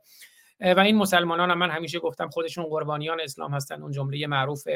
و 0.59 0.79
این 0.79 0.95
مسلمانان 0.95 1.51
هم 1.51 1.57
من 1.57 1.69
همیشه 1.69 1.99
گفتم 1.99 2.29
خودشون 2.29 2.65
قربانیان 2.65 3.21
اسلام 3.21 3.53
هستن. 3.53 3.81
اون 3.81 3.91
جمله 3.91 4.27
معروف 4.27 4.67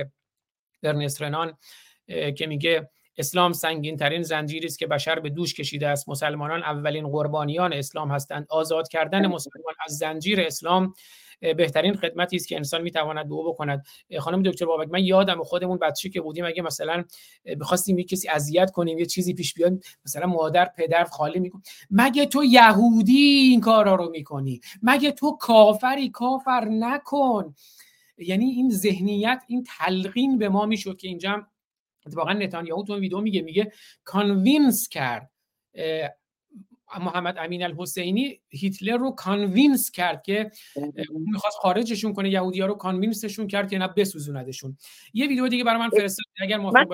برنست 0.82 1.22
رنان 1.22 1.58
که 2.38 2.48
میگه 2.48 2.90
اسلام 3.18 3.54
سنگین 3.54 3.98
ترین 3.98 4.22
زنجیری 4.22 4.66
است 4.66 4.80
که 4.80 4.88
بشر 4.88 5.20
به 5.20 5.30
دوش 5.30 5.54
کشیده 5.54 5.88
است. 5.88 6.10
مسلمانان 6.10 6.64
اولین 6.64 7.08
قربانیان 7.08 7.74
اسلام 7.74 8.12
هستند. 8.12 8.46
آزاد 8.50 8.88
کردن 8.88 9.28
مسلمان 9.28 9.74
از 9.86 9.98
زنجیر 9.98 10.42
اسلام 10.42 10.94
بهترین 11.40 11.96
خدمتی 11.96 12.36
است 12.36 12.48
که 12.48 12.56
انسان 12.56 12.82
می‌تواند 12.82 13.28
به 13.28 13.34
او 13.36 13.54
بکند. 13.54 13.86
خانم 14.20 14.44
دکتر 14.44 14.66
بابک 14.66 14.90
من 14.92 15.04
یادم 15.04 15.44
خودمون 15.44 15.78
بچه 15.78 16.10
که 16.10 16.22
بودیم 16.22 16.46
اگه 16.46 16.62
مثلا 16.62 17.04
بخواستیم 17.60 17.98
یه 18.00 18.04
کسی 18.04 18.30
اذیت 18.30 18.72
کنیم 18.72 18.98
یه 18.98 19.06
چیزی 19.06 19.34
پیش 19.34 19.54
بیاد 19.54 19.84
مثلا 20.06 20.26
مادر 20.28 20.66
پدر 20.78 21.04
خالی 21.04 21.40
میکن 21.40 21.62
مگه 21.92 22.26
تو 22.26 22.44
یهودی 22.44 23.22
این 23.22 23.62
کارا 23.62 23.96
رو 23.96 24.10
می‌کنی؟ 24.10 24.62
مگه 24.82 25.12
تو 25.12 25.38
کافری؟ 25.38 26.10
کافر 26.10 26.66
نکن. 26.66 27.56
یعنی 28.18 28.46
این 28.46 28.72
ذهنیت 28.72 29.44
این 29.48 29.64
تلقین 29.80 30.38
به 30.38 30.50
ما 30.50 30.66
می‌شد 30.66 30.98
که 30.98 31.08
اینجا 31.08 31.48
اتفاقا 32.06 32.34
نتانیاهو 32.34 32.84
تو 32.84 33.00
ویدیو 33.00 33.22
میگه 33.22 33.42
میگه 33.42 33.72
convince 34.04 34.90
کرد. 34.90 35.32
محمد 36.98 37.38
امین 37.38 37.64
الحسینی 37.64 38.42
هیتلر 38.50 38.98
رو 38.98 39.12
convince 39.12 39.92
کرد 39.92 40.24
که 40.24 40.52
می‌خواست 41.10 41.58
خارجشون 41.58 42.14
کنه 42.14 42.30
یهودی 42.30 42.62
ها 42.62 42.68
رو 42.68 42.74
convince 42.74 43.23
شون 43.23 43.48
کرد 43.48 43.70
که 43.70 43.78
نه 43.78 43.88
بسوزوندشون 43.88 44.78
یه 45.14 45.28
ویدیو 45.28 45.48
دیگه 45.48 45.64
برای 45.64 45.80
من 45.80 45.90
فرستاد 45.90 46.26
اگر 46.42 46.58
من 46.58 46.86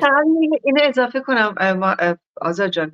اینو 0.63 0.81
اضافه 0.84 1.19
کنم 1.19 1.55
آزاد 2.41 2.69
جان. 2.69 2.91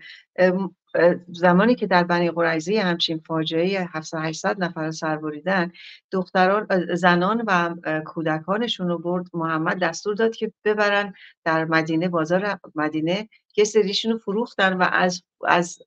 زمانی 1.27 1.75
که 1.75 1.87
در 1.87 2.03
بنی 2.03 2.31
قریظه 2.31 2.77
همچین 2.77 3.19
فاجعه 3.19 3.87
700 3.93 4.17
800 4.17 4.63
نفر 4.63 4.91
سر 4.91 5.17
بریدن 5.17 5.71
دختران 6.11 6.67
زنان 6.95 7.43
و 7.47 7.75
کودکانشون 8.05 8.87
رو 8.87 8.97
برد 8.97 9.25
محمد 9.33 9.79
دستور 9.79 10.15
داد 10.15 10.35
که 10.35 10.53
ببرن 10.65 11.13
در 11.43 11.65
مدینه 11.65 12.09
بازار 12.09 12.59
مدینه 12.75 13.29
یه 13.57 13.63
سریشون 13.63 14.11
رو 14.11 14.17
فروختن 14.17 14.73
و 14.73 14.87
از 14.91 15.23
از 15.47 15.79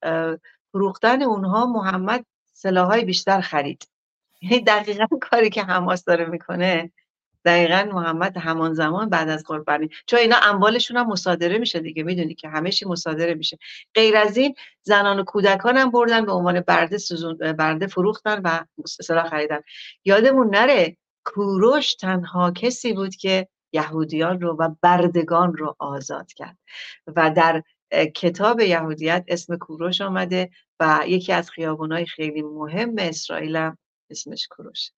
فروختن 0.74 1.22
اونها 1.22 1.66
محمد 1.66 2.26
سلاحهای 2.52 3.04
بیشتر 3.04 3.40
خرید. 3.40 3.88
یعنی 4.42 4.60
دقیقا 4.60 5.06
کاری 5.20 5.50
که 5.50 5.62
حماس 5.62 6.04
داره 6.04 6.24
می‌کنه 6.24 6.92
دقیقا 7.44 7.88
محمد 7.92 8.36
همان 8.36 8.74
زمان 8.74 9.08
بعد 9.08 9.28
از 9.28 9.44
قربانی. 9.44 9.90
چون 10.06 10.18
اینا 10.18 10.36
اموالشون 10.42 10.96
هم 10.96 11.06
مصادره 11.06 11.58
میشه 11.58 11.80
دیگه 11.80 12.02
می‌دونی 12.02 12.34
که 12.34 12.48
همه 12.48 12.70
چی 12.70 12.88
مصادره 12.88 13.34
میشه. 13.34 13.58
غیر 13.94 14.16
از 14.16 14.36
این 14.36 14.54
زنان 14.82 15.20
و 15.20 15.24
کودکان 15.24 15.76
هم 15.76 15.90
بردن 15.90 16.26
به 16.26 16.32
عنوان 16.32 16.60
برده 16.60 16.98
سوزون 16.98 17.36
برده 17.36 17.86
فروختن 17.86 18.40
و 18.44 18.64
سلاح 18.86 19.28
خریدن. 19.28 19.60
یادمون 20.04 20.50
نره 20.50 20.96
کوروش 21.24 21.94
تنها 21.94 22.50
کسی 22.50 22.92
بود 22.92 23.16
که 23.16 23.48
یهودیان 23.72 24.40
رو 24.40 24.56
و 24.56 24.74
بردگان 24.82 25.56
رو 25.56 25.76
آزاد 25.78 26.32
کرد. 26.32 26.58
و 27.16 27.30
در 27.30 27.62
کتاب 28.14 28.60
یهودیت 28.60 29.24
اسم 29.28 29.56
کوروش 29.56 30.00
آمده 30.00 30.50
و 30.80 31.00
یکی 31.06 31.32
از 31.32 31.50
خیابونای 31.50 32.06
خیلی 32.06 32.42
مهم 32.42 32.94
اسرائیل 32.98 33.56
هم 33.56 33.78
اسمش 34.10 34.46
کوروش. 34.50 34.90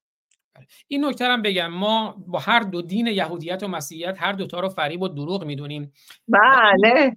این 0.88 1.04
نکته 1.04 1.24
هم 1.24 1.42
بگم 1.42 1.66
ما 1.66 2.24
با 2.26 2.38
هر 2.38 2.60
دو 2.60 2.82
دین 2.82 3.06
یهودیت 3.06 3.62
و 3.62 3.68
مسیحیت 3.68 4.16
هر 4.18 4.32
دوتا 4.32 4.60
رو 4.60 4.68
فریب 4.68 5.02
و 5.02 5.08
دروغ 5.08 5.44
می‌دونیم. 5.44 5.92
بله. 6.28 7.16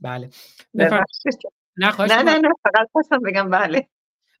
بله. 0.00 0.30
نه 0.74 0.92
نه 1.76 2.22
نه 2.22 2.48
فقط 2.62 2.88
خواستم 2.92 3.18
بگم 3.18 3.50
بله. 3.50 3.88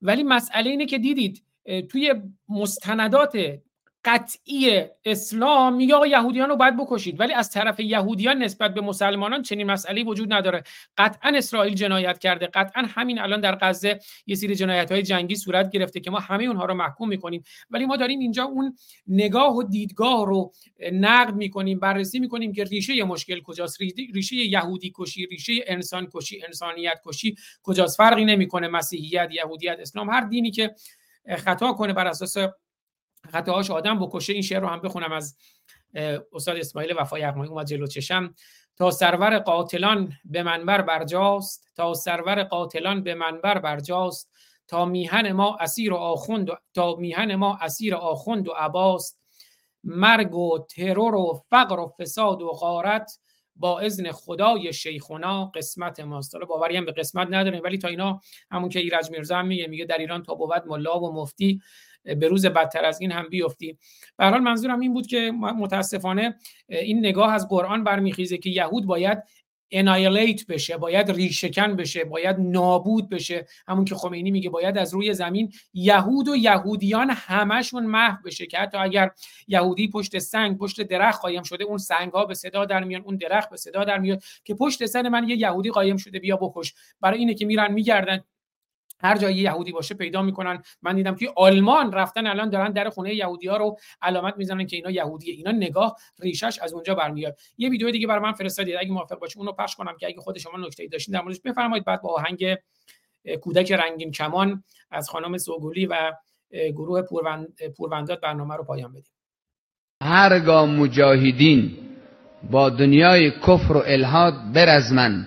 ولی 0.02 0.22
مسئله 0.22 0.70
اینه 0.70 0.86
که 0.86 0.98
دیدید 0.98 1.44
توی 1.90 2.14
مستندات 2.48 3.60
قطعی 4.04 4.84
اسلام 5.04 5.80
یا 5.80 6.06
یهودیان 6.06 6.48
رو 6.48 6.56
باید 6.56 6.76
بکشید. 6.76 7.20
ولی 7.20 7.32
از 7.32 7.50
طرف 7.50 7.80
یهودیان 7.80 8.42
نسبت 8.42 8.74
به 8.74 8.80
مسلمانان 8.80 9.42
چنین 9.42 9.70
مسئله 9.70 10.04
وجود 10.04 10.32
نداره. 10.32 10.62
قطعا 10.98 11.32
اسرائیل 11.36 11.74
جنایت 11.74 12.18
کرده. 12.18 12.46
قطعا 12.46 12.82
همین 12.88 13.18
الان 13.18 13.40
در 13.40 13.58
غزه 13.60 14.00
یه 14.26 14.34
سری 14.34 14.54
جنایت 14.54 14.92
های 14.92 15.02
جنگی 15.02 15.34
صورت 15.34 15.70
گرفته 15.70 16.00
که 16.00 16.10
ما 16.10 16.18
همه 16.18 16.44
اونها 16.44 16.64
رو 16.64 16.74
محکوم 16.74 17.08
می‌کنیم. 17.08 17.42
ولی 17.70 17.86
ما 17.86 17.96
داریم 17.96 18.18
اینجا 18.18 18.44
اون 18.44 18.76
نگاه 19.06 19.56
و 19.56 19.62
دیدگاه 19.62 20.26
رو 20.26 20.52
نقد 20.92 21.34
می‌کنیم 21.34 21.78
بررسی 21.78 22.18
می‌کنیم 22.18 22.52
که 22.52 22.64
ریشه 22.64 23.04
مشکل 23.04 23.40
کجاست. 23.40 23.80
ریشه 24.14 24.36
یهودی 24.36 24.92
کشی 24.94 25.26
ریشه 25.26 25.52
انسان 25.66 26.08
کشی 26.14 26.42
انسانیت 26.46 27.00
کشی 27.06 27.36
کجاست؟ 27.62 27.96
فرقی 27.96 28.24
نمی‌کنه. 28.24 28.68
مسیحیت 28.68 29.28
یهودیت 29.32 29.78
اسلام. 29.80 30.10
هر 30.10 30.20
دینی 30.20 30.50
که 30.50 30.74
خطا 31.38 31.72
کنه 31.72 31.92
بر 31.92 32.06
اساس 32.06 32.36
خطاهاش 33.32 33.70
آدم 33.70 33.98
بکشه 33.98 34.32
این 34.32 34.42
شعر 34.42 34.60
رو 34.60 34.68
هم 34.68 34.80
بخونم 34.80 35.12
از 35.12 35.36
استاد 36.32 36.56
اسماعیل 36.56 36.94
وفای 36.98 37.20
یغمایی 37.20 37.50
اومد 37.50 37.66
جلو 37.66 37.86
چشم. 37.86 38.34
تا 38.76 38.90
سرور 38.90 39.38
قاتلان 39.38 40.12
به 40.24 40.42
منبر 40.42 40.82
برجاست 40.82 41.72
تا 41.76 41.94
سرور 41.94 42.42
قاتلان 42.42 43.02
به 43.02 43.14
منبر 43.14 43.58
برجاست 43.58 44.30
تا 44.68 44.84
میهن 44.84 45.32
ما 45.32 45.56
اسیر 45.60 45.92
و 45.92 45.96
آخوند 45.96 46.50
و 46.50 46.56
تا 46.74 46.96
میهن 46.96 47.34
ما 47.34 47.58
اسیر 47.60 47.94
آخوند 47.94 48.48
و 48.48 48.52
عباست. 48.52 49.20
مرگ 49.84 50.34
و 50.34 50.58
ترور 50.58 51.14
و 51.14 51.42
فقر 51.50 51.80
و 51.80 51.92
فساد 52.00 52.42
و 52.42 52.48
غارت 52.48 53.18
با 53.56 53.80
اذن 53.80 54.12
خدای 54.12 54.72
شیخونا 54.72 55.44
قسمت 55.44 56.00
ماست. 56.00 56.34
حالا 56.34 56.46
باوری 56.46 56.76
هم 56.76 56.84
به 56.84 56.92
قسمت 56.92 57.28
نداریم 57.30 57.62
ولی 57.64 57.78
تا 57.78 57.88
اینا 57.88 58.20
همون 58.50 58.68
که 58.68 58.78
ایرج 58.78 59.10
میرزا 59.10 59.36
هم 59.36 59.46
میگه 59.46 59.66
میگه 59.66 59.84
در 59.84 59.98
ایران 59.98 60.22
تا 60.22 60.34
بود 60.34 60.66
ملا 60.66 61.00
و 61.00 61.12
مفتی 61.12 61.60
به 62.04 62.28
روز 62.28 62.46
بدتر 62.46 62.84
از 62.84 63.00
این 63.00 63.12
هم 63.12 63.28
بیفتی 63.28 63.78
به 64.16 64.24
حال 64.24 64.40
منظورم 64.40 64.80
این 64.80 64.94
بود 64.94 65.06
که 65.06 65.32
متاسفانه 65.32 66.36
این 66.68 66.98
نگاه 66.98 67.34
از 67.34 67.48
قرآن 67.48 67.84
برمیخیزه 67.84 68.38
که 68.38 68.50
یهود 68.50 68.86
باید 68.86 69.22
انایلیت 69.70 70.46
بشه 70.46 70.76
باید 70.76 71.10
ریشکن 71.10 71.76
بشه 71.76 72.04
باید 72.04 72.36
نابود 72.38 73.08
بشه. 73.08 73.46
همون 73.68 73.84
که 73.84 73.94
خمینی 73.94 74.30
میگه 74.30 74.50
باید 74.50 74.78
از 74.78 74.94
روی 74.94 75.14
زمین 75.14 75.52
یهود 75.74 76.28
و 76.28 76.36
یهودیان 76.36 77.10
همشون 77.10 77.86
محو 77.86 78.22
بشه 78.24 78.46
که 78.46 78.58
حتی 78.58 78.78
اگر 78.78 79.10
یهودی 79.48 79.88
پشت 79.88 80.18
سنگ 80.18 80.58
پشت 80.58 80.82
درخت 80.82 81.20
قایم 81.20 81.42
شده 81.42 81.64
اون 81.64 81.78
سنگ 81.78 82.12
ها 82.12 82.24
به 82.24 82.34
صدا 82.34 82.64
در 82.64 82.84
میان 82.84 83.02
اون 83.02 83.16
درخت 83.16 83.50
به 83.50 83.56
صدا 83.56 83.84
در 83.84 83.98
میاد 83.98 84.22
که 84.44 84.54
پشت 84.54 84.86
سر 84.86 85.08
من 85.08 85.28
یه 85.28 85.36
یهودی 85.36 85.70
قایم 85.70 85.96
شده 85.96 86.18
بیا 86.18 86.36
بکش. 86.36 86.74
برای 87.00 87.18
اینه 87.18 87.34
که 87.34 87.46
میرن 87.46 87.72
میگردن 87.72 88.24
هر 89.04 89.18
جایی 89.18 89.36
یهودی 89.36 89.72
باشه 89.72 89.94
پیدا 89.94 90.22
می‌کنن. 90.22 90.62
من 90.82 90.96
دیدم 90.96 91.14
توی 91.14 91.28
آلمان 91.36 91.92
رفتن 91.92 92.26
الان 92.26 92.50
دارن 92.50 92.72
در 92.72 92.88
خونه 92.88 93.14
یهودی 93.14 93.48
ها 93.48 93.56
رو 93.56 93.76
علامت 94.02 94.34
می‌زنن 94.36 94.66
که 94.66 94.76
اینا 94.76 94.90
یهودیه. 94.90 95.34
اینا 95.34 95.50
نگاه 95.50 95.96
ریشش 96.20 96.58
از 96.62 96.72
اونجا 96.72 96.94
برمیاد. 96.94 97.36
یه 97.58 97.70
ویدیو 97.70 97.90
دیگه 97.90 98.06
برای 98.06 98.22
من 98.22 98.32
فرستادید. 98.32 98.76
اگه 98.76 98.90
موافق 98.90 99.18
باشید 99.18 99.38
اونو 99.38 99.52
پخش 99.52 99.74
کنم 99.74 99.96
که 100.00 100.06
اگه 100.06 100.20
خود 100.20 100.38
شما 100.38 100.58
نکته‌ای 100.58 100.88
داشتین 100.88 101.12
در 101.12 101.20
موردش 101.20 101.40
بفرمایید. 101.40 101.84
بعد 101.84 102.02
با 102.02 102.14
آهنگ 102.14 102.56
کودک 103.40 103.72
رنگین 103.72 104.10
کمان 104.10 104.62
از 104.90 105.10
خانم 105.10 105.38
سوگولی 105.38 105.86
و 105.86 106.12
گروه 106.50 107.02
پورونداد 107.76 108.20
برنامه 108.20 108.56
رو 108.56 108.64
پایان 108.64 108.92
بدیم. 108.92 109.12
هرگاه 110.02 110.66
مجاهدین 110.66 111.78
با 112.50 112.70
دنیای 112.70 113.30
کفر 113.30 113.72
و 113.72 113.82
الهاد 113.86 114.34
برزمن 114.54 115.26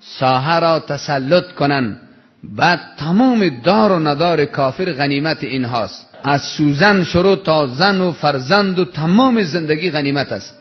ساحه 0.00 0.60
را 0.60 0.80
تسلط 0.80 1.54
کنن 1.54 2.00
بعد 2.44 2.80
تمام 2.98 3.48
دار 3.48 3.92
و 3.92 3.98
ندار 3.98 4.44
کافر 4.44 4.92
غنیمت 4.92 5.44
اینهاست 5.44 6.06
از 6.24 6.42
سوزن 6.42 7.04
شروع 7.04 7.36
تا 7.36 7.66
زن 7.66 8.00
و 8.00 8.12
فرزند 8.12 8.78
و 8.78 8.84
تمام 8.84 9.42
زندگی 9.42 9.90
غنیمت 9.90 10.32
است 10.32 10.58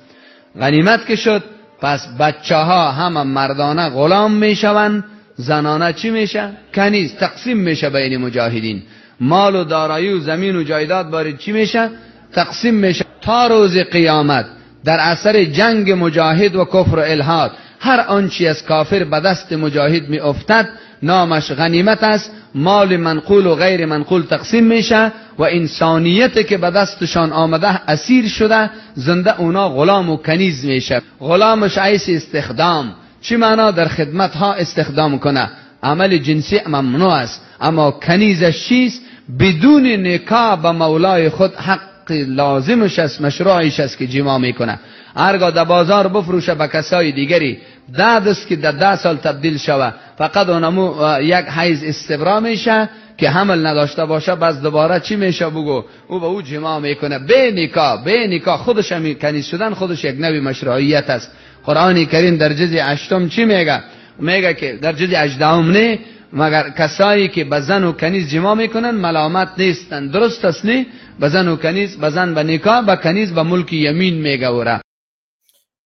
غنیمت 0.59 1.05
که 1.05 1.15
شد 1.15 1.43
پس 1.81 2.07
بچه 2.19 2.55
ها 2.55 2.91
هم 2.91 3.27
مردانه 3.27 3.89
غلام 3.89 4.31
می‌شوند 4.31 5.03
زنانه 5.35 5.93
چی 5.93 6.09
میشه؟ 6.09 6.49
کنیز 6.75 7.15
تقسیم 7.15 7.57
میشه 7.57 7.89
بین 7.89 8.17
مجاهدین 8.17 8.83
مال 9.19 9.55
و 9.55 9.63
دارایی 9.63 10.13
و 10.13 10.19
زمین 10.19 10.55
و 10.55 10.63
جایداد 10.63 11.09
بارید 11.09 11.37
چی 11.37 11.51
میشه؟ 11.51 11.89
تقسیم 12.33 12.73
میشه 12.73 13.05
تا 13.21 13.47
روز 13.47 13.77
قیامت 13.77 14.45
در 14.85 14.99
اثر 14.99 15.43
جنگ 15.43 15.91
مجاهد 15.91 16.55
و 16.55 16.65
کفر 16.65 16.95
و 16.95 16.99
الهاد 16.99 17.51
هر 17.79 17.99
آنچی 17.99 18.47
از 18.47 18.63
کافر 18.63 19.03
به 19.03 19.19
دست 19.19 19.53
مجاهد 19.53 20.09
می 20.09 20.19
افتد 20.19 20.69
نامش 21.03 21.51
غنیمت 21.51 22.03
است. 22.03 22.31
مال 22.55 22.97
منقول 22.97 23.45
و 23.45 23.55
غیر 23.55 23.85
منقول 23.85 24.21
تقسیم 24.21 24.63
میشه 24.63 25.11
و 25.37 25.43
انسانیت 25.43 26.47
که 26.47 26.57
به 26.57 26.71
دستشان 26.71 27.31
آمده 27.31 27.89
اسیر 27.89 28.27
شده 28.27 28.69
زنده 28.95 29.39
اونا 29.39 29.69
غلام 29.69 30.09
و 30.09 30.17
کنیز 30.17 30.65
میشه. 30.65 31.01
غلامش 31.19 31.77
عیس 31.77 32.09
استخدام. 32.09 32.93
چی 33.21 33.35
معنا 33.35 33.71
در 33.71 33.87
خدمت 33.87 34.35
ها 34.35 34.53
استخدام 34.53 35.19
کنه؟ 35.19 35.49
عمل 35.83 36.17
جنسی 36.17 36.59
ممنوع 36.67 37.13
است. 37.13 37.41
اما 37.61 37.91
کنیزش 37.91 38.67
چیست؟ 38.67 39.01
بدون 39.39 40.07
نکاح 40.07 40.61
به 40.61 40.71
مولای 40.71 41.29
خود 41.29 41.55
حق 41.55 41.79
لازمش 42.11 42.99
است 42.99 43.21
مشروعش 43.21 43.79
است 43.79 43.97
که 43.97 44.07
جما 44.07 44.37
می‌کنه. 44.37 44.79
هرگاه 45.15 45.51
در 45.51 45.63
بازار 45.63 46.07
بفروشه 46.07 46.55
به 46.55 46.67
کسای 46.67 47.11
دیگری 47.11 47.57
ده 47.97 48.19
دست 48.19 48.47
که 48.47 48.55
در 48.55 48.71
ده 48.71 48.95
سال 48.95 49.17
تبدیل 49.17 49.57
شوه. 49.57 49.91
فقط 50.17 50.49
اونمو 50.49 50.93
یک 51.21 51.45
حیز 51.45 51.83
استبرا 51.83 52.39
میشه 52.39 52.89
که 53.17 53.29
حمل 53.29 53.67
نداشته 53.67 54.05
باشه 54.05 54.35
بس 54.35 54.61
دوباره 54.61 54.99
چی 54.99 55.15
میشه 55.15 55.49
بگو؟ 55.49 55.83
او 56.07 56.19
به 56.19 56.25
او 56.25 56.41
جماع 56.41 56.79
می‌کنه. 56.79 57.19
به 57.19 57.51
نکاح 57.51 58.03
به 58.03 58.27
نکاح 58.27 58.57
خودش 58.57 58.91
هم 58.91 59.13
کنیز 59.13 59.45
شدن 59.45 59.73
خودش 59.73 60.03
یک 60.03 60.15
نوی 60.19 60.39
مشروعیت 60.39 61.09
است. 61.09 61.31
قرآن 61.65 62.05
کریم 62.05 62.37
در 62.37 62.53
جز 62.53 62.75
هشتم 62.75 63.27
چی 63.27 63.45
میگه؟ 63.45 63.79
میگه 64.19 64.53
که 64.53 64.79
در 64.81 64.93
جز 64.93 65.13
هجدهم 65.13 65.71
نه 65.71 65.99
مگر 66.33 66.69
کسایی 66.69 67.27
که 67.27 67.43
به 67.43 67.59
زن 67.59 67.83
و 67.83 67.91
کنیز 67.91 68.29
جماع 68.29 68.55
می‌کنن 68.55 68.91
ملامت 68.91 69.49
نیستن. 69.57 70.07
درست 70.07 70.45
است 70.45 70.65
نه 70.65 70.85
به 71.19 71.29
زن 71.29 71.47
و 71.47 71.55
کنیز 71.55 71.97
به 71.97 72.09
زن 72.09 72.33
به 72.33 72.43
نکاح 72.43 72.85
به 72.85 72.95
کنیز 72.95 73.33
به 73.33 73.43
ملک 73.43 73.73
یمین 73.73 74.13
میگه 74.13 74.49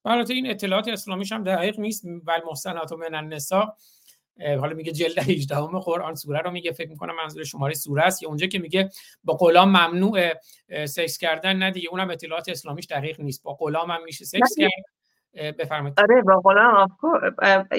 وره 0.05 0.13
البته 0.15 0.34
این 0.34 0.49
اطلاعات 0.49 0.88
اسلامیش 0.88 1.31
هم 1.31 1.43
دقیق 1.43 1.80
نیست. 1.80 2.05
بل 2.05 2.39
محسنات 2.47 2.91
و 2.91 2.97
من 2.97 3.15
النساء 3.15 3.73
حالا 4.39 4.73
میگه 4.73 4.91
جلد 4.91 5.19
18 5.19 5.55
قرآن 5.55 6.15
سوره 6.15 6.39
رو 6.39 6.51
میگه. 6.51 6.71
فکر 6.71 6.89
می‌کنم 6.89 7.15
منظور 7.15 7.43
شماره 7.43 7.73
سوره 7.73 8.03
است. 8.03 8.23
یا 8.23 8.30
اونجا 8.30 8.47
که 8.47 8.59
میگه 8.59 8.89
با 9.23 9.34
غلام 9.34 9.69
ممنوع 9.69 10.34
سکس 10.85 11.17
کردن 11.17 11.55
نه 11.55 11.71
دیگه. 11.71 11.89
اونم 11.89 12.09
اطلاعات 12.09 12.49
اسلامیش 12.49 12.85
دقیق 12.85 13.21
نیست. 13.21 13.43
با 13.43 13.53
غلام 13.53 13.91
هم 13.91 14.03
میشه 14.03 14.25
سکس 14.25 14.55
کرد. 14.57 14.71
بفرمایید. 15.59 15.99
آره 15.99 16.21
با 16.21 16.41
غلام 16.41 16.97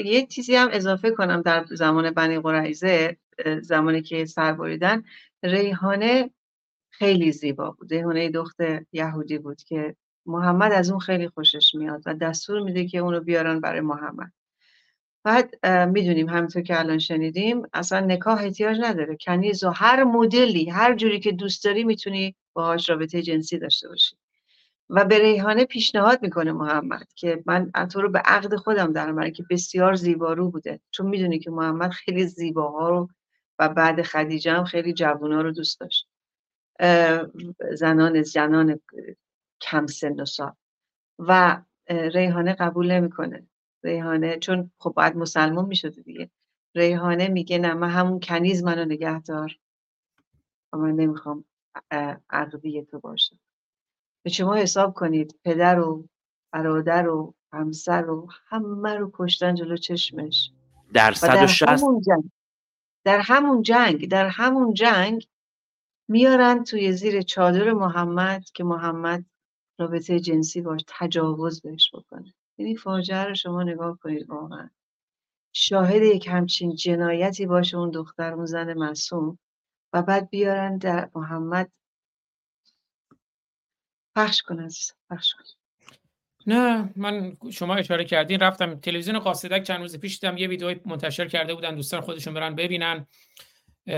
یه 0.05 0.26
چیزی 0.26 0.56
هم 0.56 0.68
اضافه 0.72 1.10
کنم 1.10 1.42
در 1.42 1.64
زمان 1.70 2.10
بنی 2.10 2.38
قریظه 2.38 3.16
اه، 3.38 3.60
زمانی 3.60 4.02
که 4.02 4.24
سر 4.24 4.52
بریدن 4.52 5.02
ریحانه 5.42 6.30
خیلی 6.90 7.32
زیبا 7.32 7.70
بود. 7.70 7.92
ریحانه 7.92 8.30
دختر 8.30 8.84
یهودی 8.92 9.38
بود 9.38 9.62
که 9.62 9.96
محمد 10.26 10.72
از 10.72 10.90
اون 10.90 10.98
خیلی 10.98 11.28
خوشش 11.28 11.74
میاد 11.74 12.02
و 12.06 12.14
دستور 12.14 12.60
میده 12.60 12.86
که 12.86 12.98
اونو 12.98 13.20
بیارن 13.20 13.60
برای 13.60 13.80
محمد. 13.80 14.32
بعد 15.24 15.66
می‌دونیم 15.66 16.28
همینطور 16.28 16.62
که 16.62 16.78
الان 16.78 16.98
شنیدیم 16.98 17.62
اصلا 17.72 18.01
نکاح 18.01 18.42
احتیاج 18.42 18.80
نداره. 18.80 19.16
کنیز 19.20 19.64
و 19.64 19.70
هر 19.70 20.05
مدلی 20.05 20.70
هر 20.70 20.94
جوری 20.94 21.20
که 21.20 21.32
دوست 21.32 21.64
داری 21.64 21.84
می‌تونی 21.84 22.34
باهاش 22.52 22.90
رابطه 22.90 23.22
جنسی 23.22 23.59
داشته 23.59 23.88
باشی. 23.88 24.16
و 24.90 25.05
به 25.05 25.18
ریحانه 25.18 25.64
پیشنهاد 25.64 26.22
می‌کنه 26.22 26.52
محمد 26.52 27.06
که 27.14 27.42
من 27.46 27.70
تو 27.92 28.01
رو 28.01 28.10
به 28.10 28.18
عقد 28.18 28.56
خودم 28.56 28.92
در 28.92 29.30
که 29.30 29.44
بسیار 29.51 29.94
زیبارو 29.94 30.51
بوده. 30.51 30.80
چون 30.90 31.06
می‌دونی 31.06 31.38
که 31.38 31.51
محمد 31.51 31.90
خیلی 31.90 32.26
زیباها 32.26 32.88
رو 32.88 33.09
و 33.59 33.68
بعد 33.68 34.02
خدیجه 34.02 34.52
هم 34.52 34.64
خیلی 34.64 34.92
جوونا 34.92 35.42
رو 35.42 35.52
دوست 35.52 35.80
داشت. 35.80 36.09
زنان 37.72 38.22
زنان 38.22 38.80
کم 39.60 39.86
سن 39.86 40.20
و 40.20 40.24
سال. 40.24 40.52
و 41.18 41.62
ریحانه 41.89 42.52
قبول 42.52 42.93
نمی‌کنه. 42.93 43.47
ریحانه 43.82 44.39
چون 44.39 44.70
خب 44.78 44.90
باید 44.90 45.16
مسلمان 45.16 45.64
می‌شده 45.66 46.02
دیگه. 46.02 46.31
ریحانه 46.74 47.28
میگه 47.28 47.59
نه 47.59 47.74
من 47.74 47.90
همون 47.90 48.20
کنیز 48.20 48.64
منو 48.64 48.85
نگه 48.85 49.20
دار. 49.20 49.59
و 50.72 50.76
من 50.76 50.93
نمی‌خوام 50.93 51.44
عقدی 52.31 52.82
تو 52.82 53.01
باشم 53.01 53.39
به 54.24 54.31
شما 54.31 54.55
حساب 54.55 54.94
کنید 54.94 55.39
پدر 55.44 55.81
و 55.81 56.09
برادر 56.52 57.09
و 57.09 57.35
همسر 57.52 58.10
و 58.10 58.28
همه 58.48 58.94
رو 58.94 59.10
کشتن 59.14 59.55
جلو 59.55 59.76
چشمش. 59.76 60.52
در 60.94 61.12
160 61.12 61.68
همون 61.68 62.01
جنگ 62.01 62.31
در 63.05 63.20
همون 63.20 63.62
جنگ 63.62 64.09
در 64.09 64.26
همون 64.26 64.74
جنگ 64.74 65.28
میارن 66.09 66.64
توی 66.64 66.93
زیر 66.93 67.22
چادر 67.22 67.72
محمد 67.72 68.44
که 68.44 68.64
محمد 68.64 69.24
رابطه 69.78 70.20
جنسی 70.20 70.60
باش 70.60 70.80
تجاوز 70.86 71.62
بهش 71.62 71.90
بکنه. 71.94 72.34
یعنی 72.59 72.76
فاجعه 72.76 73.24
رو 73.24 73.34
شما 73.34 73.62
نگاه 73.62 73.98
کنید 73.98 74.30
واقعا. 74.30 74.70
شاهد 75.52 76.02
یک 76.02 76.28
همچین 76.28 76.74
جنایتی 76.74 77.46
باشه 77.46 77.76
اون 77.76 77.90
دختر 77.90 78.32
اون 78.32 78.46
زن 78.46 78.74
معصوم 78.74 79.38
و 79.92 80.02
بعد 80.02 80.30
بیارن 80.30 80.78
در 80.78 81.10
محمد. 81.14 81.72
پخش 84.16 84.42
کن 84.42 84.68
پخش 85.10 85.34
کن. 85.34 85.44
نه 86.46 86.92
من 86.96 87.36
شما 87.52 87.74
اشاره 87.74 88.05
کردین 88.05 88.40
رفتم 88.40 88.74
تلویزیون 88.74 89.18
قاصدک 89.18 89.62
چند 89.62 89.80
روز 89.80 89.98
پیش 89.98 90.18
دیدم 90.18 90.36
یه 90.36 90.48
ویدیو 90.48 90.74
منتشر 90.84 91.28
کرده 91.28 91.55
بودن 91.55 91.74
دوستان 91.74 92.01
خودشون 92.01 92.34
برن 92.34 92.55
ببینن. 92.55 93.06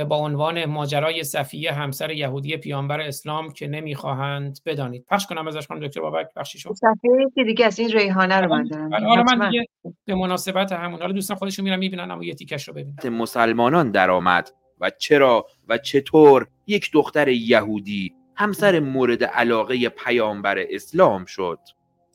با 0.09 0.17
عنوان 0.17 0.65
ماجرای 0.65 1.25
صفیه 1.25 1.73
همسر 1.73 2.11
یهودی 2.11 2.57
پیامبر 2.57 3.01
اسلام 3.01 3.53
که 3.53 3.67
نمی‌خواهند 3.67 4.59
بدانید. 4.67 5.05
پخش 5.11 5.27
کنم 5.27 5.49
ازش 5.49 5.67
کنم 5.67 5.87
دکتر 5.87 6.01
بابک 6.01 6.27
بخشی 6.37 6.59
شد. 6.59 6.73
صفحه 6.73 7.31
که 7.35 7.45
دیگه 7.45 7.67
از 7.67 7.79
این 7.79 7.91
ریحانه 7.91 8.41
رو 8.41 8.49
من 8.49 8.65
دارم. 8.65 8.91
بله، 8.91 9.07
حالا 9.07 9.23
من 9.23 9.51
دیگه 9.51 9.69
به 10.05 10.15
مناسبت 10.15 10.73
همون. 10.73 11.01
حالا 11.01 11.13
دوستان 11.13 11.37
خودشون 11.37 11.65
میرن 11.65 11.79
می‌بینن 11.79 12.11
اما 12.11 12.25
یه 12.25 12.35
تیکش 12.35 12.69
رو 12.69 12.75
ببینن. 12.75 13.09
مسلمانان 13.09 13.91
درآمد 13.91 14.51
و 14.81 14.91
چرا 14.91 15.47
و 15.69 15.79
چطور 15.79 16.47
یک 16.67 16.91
دختر 16.93 17.29
یهودی 17.29 18.15
همسر 18.37 18.81
مورد 18.81 19.25
علاقه 19.25 19.89
پیامبر 19.89 20.65
اسلام 20.71 21.25
شد؟ 21.25 21.59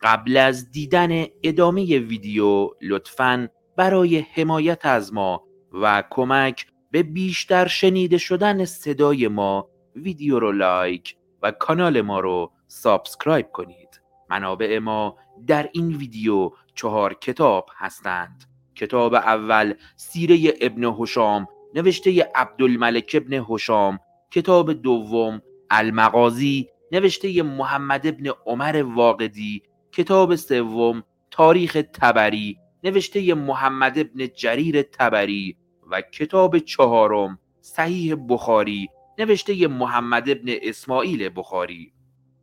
قبل 0.01 0.37
از 0.37 0.71
دیدن 0.71 1.25
ادامه 1.43 1.99
ویدیو 1.99 2.69
لطفاً 2.81 3.47
برای 3.77 4.19
حمایت 4.19 4.85
از 4.85 5.13
ما 5.13 5.43
و 5.73 6.03
کمک 6.09 6.65
به 6.91 7.03
بیشتر 7.03 7.67
شنیده 7.67 8.17
شدن 8.17 8.65
صدای 8.65 9.27
ما 9.27 9.69
ویدیو 9.95 10.39
رو 10.39 10.51
لایک 10.51 11.15
و 11.41 11.51
کانال 11.51 12.01
ما 12.01 12.19
رو 12.19 12.51
subscribe 12.67 13.51
کنید. 13.51 14.01
منابع 14.29 14.79
ما 14.79 15.17
در 15.47 15.69
این 15.73 15.95
ویدیو 15.95 16.51
چهار 16.75 17.13
کتاب 17.13 17.69
هستند. 17.77 18.43
کتاب 18.75 19.13
اول 19.13 19.73
سیره 19.95 20.53
ابن 20.61 20.83
هشام 20.83 21.47
نوشته 21.75 22.29
عبدالملک 22.35 23.11
ابن 23.13 23.45
هشام. 23.49 23.99
کتاب 24.31 24.73
دوم 24.73 25.41
المغازی 25.69 26.69
نوشته 26.91 27.43
محمد 27.43 28.07
ابن 28.07 28.31
عمر 28.45 28.83
واقدی. 28.83 29.63
کتاب 29.91 30.35
سوم 30.35 31.03
تاریخ 31.31 31.77
تبری 31.93 32.57
نوشته 32.83 33.33
محمد 33.33 33.99
ابن 33.99 34.27
جریر 34.27 34.81
تبری. 34.81 35.57
و 35.91 36.01
کتاب 36.01 36.59
چهارم 36.59 37.39
صحیح 37.61 38.15
بخاری 38.29 38.89
نوشته 39.19 39.67
محمد 39.67 40.29
ابن 40.29 40.55
اسماعیل 40.61 41.29
بخاری. 41.35 41.93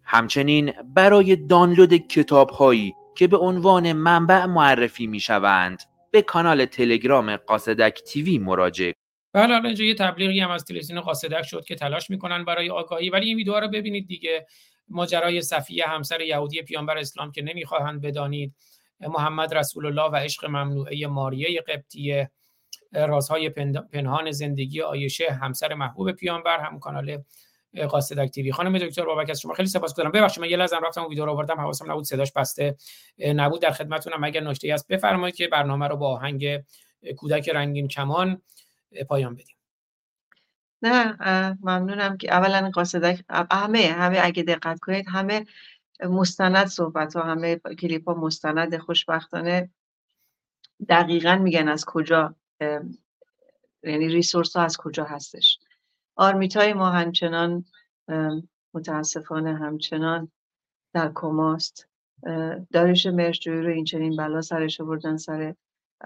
همچنین 0.05 0.73
برای 0.95 1.37
دانلود 1.37 1.95
کتاب 1.95 2.51
هایی 2.51 2.95
که 3.17 3.27
به 3.27 3.37
عنوان 3.37 3.93
منبع 3.93 4.47
معرفی 4.47 5.07
می 5.07 5.21
شوند 5.21 5.83
به 6.11 6.23
کانال 6.23 6.65
تلگرام 6.65 7.37
قاصدک 7.37 8.03
تیوی 8.07 8.39
مراجعه 8.39 8.95
بله 9.33 9.55
حالا 9.55 9.69
اینجا 9.69 9.85
یه 9.85 9.95
تبلیغی 9.95 10.41
هم 10.41 10.51
از 10.51 10.65
تلویزیون 10.65 11.01
قاصدک 11.01 11.43
شد 11.43 11.65
که 11.65 11.75
تلاش 11.75 12.11
می‌کنن 12.11 12.45
برای 12.45 12.71
آگاهی 12.71 13.11
ولی 13.11 13.27
این 13.27 13.37
ویدیوها 13.37 13.59
رو 13.59 13.69
ببینید 13.69 14.07
دیگه. 14.07 14.47
ماجرای 14.89 15.43
صفیه 15.43 15.87
همسر 15.87 16.21
یهودی 16.21 16.63
پیامبر 16.63 16.99
اسلام 16.99 17.33
که 17.33 17.43
نمی‌خواهند 17.43 18.01
بدانید. 18.01 18.55
محمد 19.01 19.55
رسول 19.55 19.87
الله 19.87 20.11
و 20.11 20.17
عشق 20.17 20.47
ممنوعه 20.47 21.07
ماریه 21.07 21.61
قبطیه. 21.61 22.31
رازهای 22.93 23.49
پنهان 23.93 24.31
زندگی 24.31 24.83
آیشه 24.83 25.33
همسر 25.33 25.75
محبوب 25.75 26.13
پیامبر 26.13 26.61
هم 26.61 26.79
کانال 26.79 27.23
قاصدک 27.89 28.31
تیوی 28.31 28.53
خانم 28.53 28.79
دکتر 28.79 29.05
بابک 29.05 29.31
از 29.31 29.41
شما 29.41 29.55
خیلی 29.55 29.69
سپاسگزارم 29.69 30.11
ببخشید 30.11 30.41
من 30.41 30.51
یه 30.51 30.57
لحظه 30.57 30.77
رفتم 30.77 31.07
ویدیو 31.07 31.25
رو 31.25 31.33
آوردم. 31.33 31.61
حواسم 31.61 31.91
نبود 31.91 32.05
صداش 32.05 32.33
بسته 32.33 32.77
نبود. 33.19 33.63
در 33.63 33.71
خدمتتونم 33.71 34.25
اگر 34.25 34.41
نکته‌ای 34.41 34.73
هست 34.73 34.89
بفرمایید 34.89 35.37
که 35.37 35.49
برنامه 35.49 35.89
رو 35.89 35.97
با 35.97 36.09
آهنگ 36.09 36.65
کودک 37.17 37.49
رنگین 37.49 37.89
کمان 37.89 38.43
پایان 39.09 39.35
بدیم. 39.35 39.57
نه 40.83 41.17
ممنونم 41.63 42.17
که 42.17 42.33
اولا 42.33 42.71
قاصدک 42.75 43.25
همه 43.51 43.87
همه 43.87 44.21
اگه 44.23 44.43
دقت 44.43 44.79
کنید 44.81 45.07
همه 45.09 45.47
مستند 46.05 46.67
صحبت 46.67 47.17
ها 47.17 47.23
همه 47.23 47.57
کلیپ 47.57 48.09
ها 48.09 48.15
مستند 48.15 48.79
خوشبختانه 48.79 49.71
دقیقا 50.89 51.37
میگن 51.37 51.69
از 51.69 51.85
کجا 51.85 52.35
یعنی 53.83 54.09
ریسورس 54.09 54.57
ها 54.57 54.63
از 54.63 54.77
کجا 54.77 55.05
هستش؟ 55.05 55.59
آرمیت 56.17 56.57
های 56.57 56.73
ما 56.73 56.91
همچنان 56.91 57.65
متاسفانه 58.75 59.57
همچنان 59.57 60.31
در 60.95 61.13
کماست. 61.15 61.89
اه، 62.27 62.59
داریوش 62.73 63.07
مرجویی 63.07 63.63
رو 63.63 63.73
این 63.73 63.85
چنین 63.85 64.17
بلا 64.17 64.41
سرش 64.41 64.81
آوردن 64.81 65.17
سر 65.17 65.55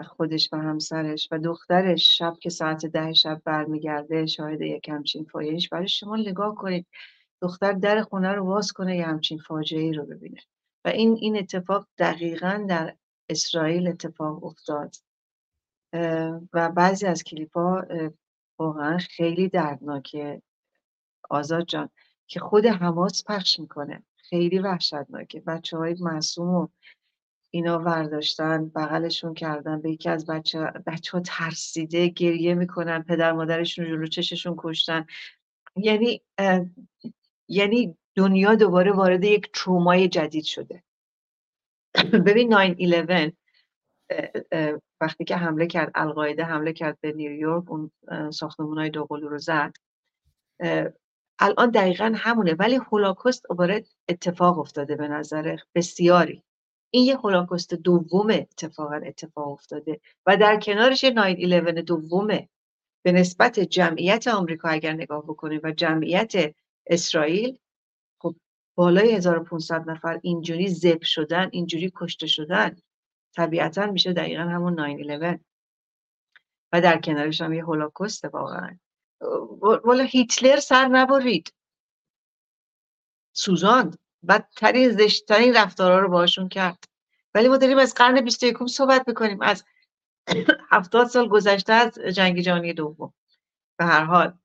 خودش 0.07 0.49
و 0.53 0.57
همسرش 0.57 1.29
و 1.31 1.39
دخترش. 1.39 2.19
شب 2.19 2.37
که 2.41 2.51
ساعت 2.51 2.87
ده 2.87 3.13
شب 3.13 3.43
برمیگرده 3.45 4.27
شاهد 4.27 4.61
یک 4.61 4.89
همچین 4.89 5.25
فاجعهش 5.25 5.69
برای 5.69 5.89
شما 5.89 6.17
نگاه 6.17 6.55
کنید. 6.55 6.87
دختر 7.43 7.73
در 7.73 8.03
خونه 8.03 8.33
رو 8.33 8.45
باز 8.45 8.73
کنه 8.73 8.97
یه 8.97 9.07
همچین 9.07 9.39
فاجعه 9.39 9.81
ای 9.81 9.93
رو 9.93 10.07
ببینه. 10.07 10.41
و 10.85 10.89
این 10.89 11.17
این 11.21 11.39
اتفاق 11.39 11.87
دقیقا 11.99 12.67
در 12.69 12.97
اسرائیل 13.29 13.89
اتفاق 13.89 14.45
افتاد. 14.45 14.97
و 16.53 16.71
بعضی 16.71 17.07
از 17.07 17.25
کلیپ 17.25 17.57
ها 17.57 17.85
واقعا 18.59 18.99
خیلی 18.99 19.49
دردناکه. 19.49 20.43
آزاد 21.31 21.65
جان 21.65 21.89
که 22.27 22.41
خود 22.41 22.67
حماس 22.67 23.25
پخش 23.27 23.61
می‌کنه. 23.61 24.03
خیلی 24.17 24.59
وحشتناکه. 24.59 25.41
بچه 25.41 25.77
های 25.77 25.97
معصوم 26.01 26.49
و 26.55 26.69
اینا 27.51 27.79
ورداشتن 27.79 28.69
بغلشون 28.69 29.35
کردن 29.35 29.81
به 29.81 29.91
یکی 29.91 30.09
از 30.09 30.27
بچه 30.27 30.61
بچه 30.61 31.13
ها 31.13 31.23
ترسیده 31.27 32.09
گریه 32.09 32.55
می‌کنن 32.55 33.03
پدر 33.03 33.33
مادرشون 33.33 33.85
جلو 33.87 34.07
چششون 34.07 34.55
کشتن. 34.59 35.07
یعنی 35.77 36.23
یعنی 37.49 37.97
دنیا 38.15 38.55
دوباره 38.55 38.93
وارد 38.93 39.25
یک 39.25 39.51
ترومای 39.55 40.09
جدید 40.09 40.45
شده. 40.45 40.83
ببین 42.27 42.55
9 42.55 42.77
وقتی 45.01 45.25
که 45.25 45.37
حمله 45.37 45.67
کرد 45.67 45.93
القاعده 45.95 46.45
حمله 46.45 46.73
کرد 46.73 46.99
به 47.01 47.13
نیویورک 47.13 47.65
اون 47.71 47.91
ساختمون 48.31 48.79
های 48.79 48.91
دوقلو 48.91 49.29
رو 49.29 49.39
زد. 49.39 49.73
الان 51.39 51.71
دقیقا 51.71 52.13
همونه 52.17 52.55
ولی 52.55 52.77
هولوکاست 52.77 53.47
دوباره 53.49 53.85
اتفاق 54.09 54.59
افتاده 54.59 54.97
به 54.97 55.09
نظر 55.09 55.57
بسیاری. 55.75 56.43
این 56.91 57.05
یه 57.05 57.17
هولوکاست 57.17 57.75
دوم 57.75 58.31
اتفاقا 58.31 58.97
اتفاق 58.97 59.49
افتاده 59.49 60.01
و 60.27 60.37
در 60.37 60.61
کنارش 60.61 61.05
9 61.05 61.83
دومه 61.83 62.49
به 63.05 63.13
نسبت 63.13 63.61
جمعیت 63.61 64.29
آمریکا 64.29 64.69
اگر 64.69 64.93
نگاه 64.93 65.23
بکنیم 65.23 65.61
و 65.65 65.73
جمعیت 65.73 66.55
اسرائیل 66.87 67.59
خب 68.21 68.37
بالای 68.77 69.13
1500 69.13 69.91
نفر 69.91 70.21
اینجوری 70.23 70.69
زب 70.69 71.03
شدن 71.03 71.49
اینجوری 71.53 71.93
کشته 71.97 72.27
شدن. 72.27 72.77
طبیعتا 73.33 73.87
میشه 73.87 74.13
دقیقا 74.13 74.43
همون 74.43 74.81
9 74.81 75.41
و 76.73 76.81
در 76.81 77.01
کنارش 77.01 77.41
هم 77.41 77.53
یه 77.53 77.65
هولوکاست 77.65 78.25
واقعا. 78.25 78.79
والا 79.61 80.05
هیتلر 80.05 80.61
سر 80.61 80.89
نبرید. 80.89 81.55
سوزاند. 83.33 83.99
بدترین 84.29 84.91
زشتترین 84.91 85.57
رفتارها 85.57 85.99
رو 85.99 86.09
باشون 86.09 86.49
کرد. 86.49 86.85
ولی 87.35 87.49
ما 87.49 87.57
داریم 87.57 87.79
از 87.79 87.95
قرن 87.95 88.21
21 88.21 88.57
صحبت 88.67 89.09
می‌کنیم. 89.09 89.43
از 89.43 89.65
هفتاد 90.73 91.07
سال 91.07 91.29
گذشته 91.29 91.73
از 91.73 91.99
جنگ 91.99 92.41
جهانی 92.41 92.73
دوم. 92.73 93.15
به 93.79 93.85
هر 93.85 94.05
حال. 94.05 94.39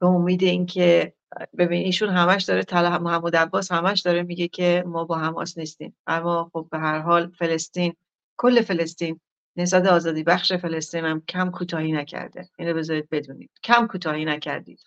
به 0.00 0.06
امید 0.06 0.42
اینکه 0.42 1.15
ببین 1.58 1.84
ایشون 1.84 2.08
همش 2.08 2.42
داره 2.42 2.62
طلب 2.62 3.02
محمود 3.02 3.36
عباس 3.36 3.72
همش 3.72 4.00
داره 4.00 4.22
میگه 4.22 4.48
که 4.48 4.84
ما 4.86 5.04
با 5.04 5.18
حماس 5.18 5.58
نیستیم. 5.58 5.96
اما 6.06 6.50
خب 6.52 6.68
به 6.70 6.78
هر 6.78 6.98
حال 6.98 7.30
فلسطین 7.30 7.96
کل 8.36 8.62
فلسطین 8.62 9.20
نسبت 9.56 9.86
آزادی 9.86 10.22
بخش 10.22 10.52
فلسطین 10.52 11.04
هم 11.04 11.20
کم 11.20 11.50
کوتاهی 11.50 11.92
نکرده. 11.92 12.48
اینو 12.58 12.74
بذارید 12.74 13.08
بدونید. 13.10 13.50
کم 13.62 13.86
کوتاهی 13.86 14.24
نکردید. 14.24 14.80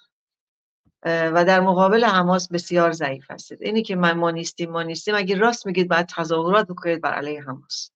و 1.05 1.45
در 1.45 1.59
مقابل 1.59 2.03
حماس 2.03 2.51
بسیار 2.51 2.91
ضعیف 2.91 3.31
هستید. 3.31 3.63
اینی 3.63 3.83
که 3.83 3.95
من 3.95 4.17
ما 4.17 4.31
نیستیم 4.31 4.69
ما 4.69 4.83
نیستیم. 4.83 5.15
اگه 5.15 5.35
راست 5.35 5.67
میگید 5.67 5.89
باید 5.89 6.05
تظاهرات 6.05 6.67
بکنید 6.67 7.01
بر 7.01 7.13
علیه 7.13 7.43
حماس. 7.43 7.91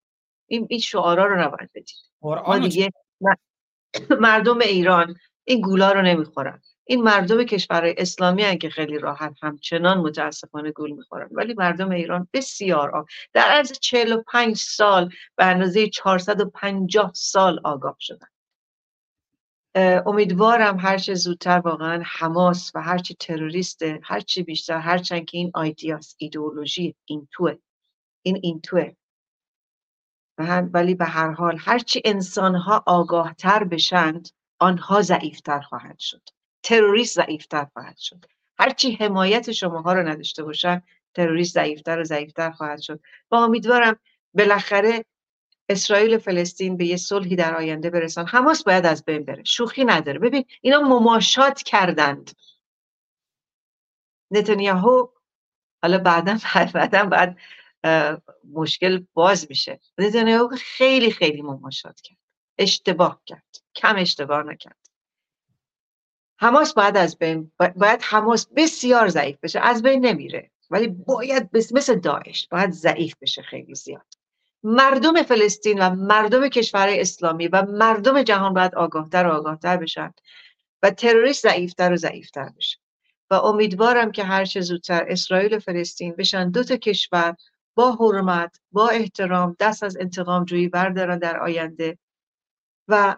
این 0.48 0.68
این 0.70 0.80
شعارا 0.80 1.26
رو 1.26 1.42
نباید 1.42 1.70
بدید. 1.76 1.98
ما 2.22 2.60
دیگه 2.60 2.92
مردم 4.20 4.60
ایران 4.60 5.16
این 5.44 5.62
گولا 5.62 5.92
رو 5.92 6.02
نمی‌خورن. 6.02 6.62
این 6.86 7.04
مردم 7.04 7.44
کشور 7.44 7.94
اسلامی 7.98 8.58
که 8.58 8.70
خیلی 8.70 8.98
راحت 9.00 9.36
همچنان 9.42 9.98
متاسفانه 9.98 10.72
گول 10.72 10.92
می‌خورن. 10.92 11.30
ولی 11.32 11.54
مردم 11.54 11.90
ایران 11.90 12.28
بسیار 12.34 12.92
آگ... 12.96 13.06
در 13.34 13.48
عرض 13.52 13.72
45 13.72 14.58
سال 14.58 15.10
به 15.36 15.46
اندازه 15.46 15.88
450 15.88 17.12
سال 17.16 17.62
آگاه 17.64 17.96
شدن. 18.00 18.28
امیدوارم 20.06 20.80
هرچه 20.80 21.14
زودتر 21.14 21.60
واقعا 21.60 22.04
حماس 22.06 22.72
و 22.76 22.82
هرچی 22.82 23.16
تروریست 23.16 23.82
هرچی 24.04 24.44
بیشتر 24.44 24.78
هرچند 24.78 25.26
که 25.26 25.38
این 25.38 25.52
آیدیاس 25.54 26.16
ایدئولوژی 26.18 26.96
این 27.06 27.28
توه. 27.32 27.56
این 28.22 28.40
این 28.44 28.62
توه. 28.62 28.92
ولی 30.74 30.96
به 30.96 31.06
هر 31.06 31.32
حال 31.32 31.58
هرچی 31.60 32.02
انسانها 32.06 32.84
آگاهتر 32.86 33.64
بشند 33.64 34.30
آنها 34.60 35.02
ضعیفتر 35.02 35.60
خواهد 35.60 36.00
شد. 36.00 36.22
تروریست 36.64 37.16
ضعیفتر 37.16 37.66
خواهد 37.74 37.98
شد. 37.98 38.26
هرچی 38.60 38.92
حمایت 38.92 39.52
شماها 39.52 39.94
رو 39.94 40.08
نداشته 40.08 40.44
باشن 40.44 40.82
تروریست 41.14 41.54
ضعیفتر 41.54 42.00
و 42.00 42.04
ضعیفتر 42.04 42.52
خواهد 42.52 42.82
شد. 42.82 43.00
و 43.32 43.36
امیدوارم 43.36 44.00
بالاخره 44.34 45.06
اسرائیل 45.70 46.16
و 46.16 46.18
فلسطین 46.18 46.78
به 46.78 46.86
یه 46.86 46.98
صلحی 46.98 47.36
در 47.36 47.56
آینده 47.56 47.90
برسن. 47.90 48.26
حماس 48.26 48.64
باید 48.64 48.86
از 48.86 49.06
بین 49.06 49.26
بره. 49.26 49.44
شوخی 49.44 49.86
نداره. 49.86 50.20
ببین 50.20 50.46
اینا 50.62 50.82
مماشات 50.82 51.64
کردند. 51.64 52.32
نتانیاهو 54.32 55.08
حالا 55.82 55.98
بعدا 55.98 56.38
بعدا 56.74 57.06
بعد 57.06 57.38
مشکل 58.54 59.06
باز 59.14 59.46
میشه. 59.50 59.80
نتانیاهو 59.98 60.56
خیلی 60.58 61.12
خیلی 61.12 61.42
مماشات 61.42 62.02
کرد. 62.02 62.18
اشتباه 62.58 63.22
کرد. 63.26 63.58
کم 63.76 63.96
اشتباه 63.98 64.44
نکرد. 64.44 64.83
حماس 66.44 66.74
باید 66.74 66.98
از 66.98 67.18
بین 67.18 67.52
باید 67.60 68.02
حماس 68.02 68.48
بسیار 68.56 69.08
ضعیف 69.08 69.38
بشه. 69.44 69.60
از 69.60 69.82
بین 69.82 70.06
نمیره. 70.06 70.52
ولی 70.70 70.88
باید 70.88 71.50
مثل 71.54 72.00
داعش 72.00 72.48
باید 72.52 72.72
ضعیف 72.72 73.16
بشه 73.22 73.42
خیلی 73.42 73.76
زیاد. 73.76 74.06
مردم 74.64 75.24
فلسطین 75.24 75.80
و 75.80 75.96
مردم 75.96 76.48
کشور 76.48 76.88
اسلامی 76.90 77.48
و 77.48 77.66
مردم 77.66 78.24
جهان 78.24 78.54
باید 78.54 78.76
آگاهتر 78.76 79.28
و 79.28 79.32
آگاهتر 79.32 79.78
بشن 79.78 80.14
و 80.84 80.90
تروریست 80.90 81.44
ضعیفتر 81.44 81.94
و 81.94 81.96
ضعیفتر 81.96 82.50
بشه. 82.58 82.78
و 83.30 83.34
امیدوارم 83.34 84.12
که 84.12 84.24
هر 84.24 84.46
چه 84.46 84.62
زودتر 84.62 85.06
اسرائیل 85.08 85.56
و 85.56 85.60
فلسطین 85.60 86.16
بشن 86.18 86.50
دو 86.50 86.64
تا 86.64 86.76
کشور 86.76 87.36
با 87.76 87.92
حرمت 87.92 88.60
با 88.72 88.88
احترام 88.88 89.56
دست 89.60 89.84
از 89.84 89.98
انتقام 89.98 90.46
جویی 90.46 90.68
بردارن 90.68 91.20
در 91.20 91.40
آینده 91.40 91.98
و 92.88 93.16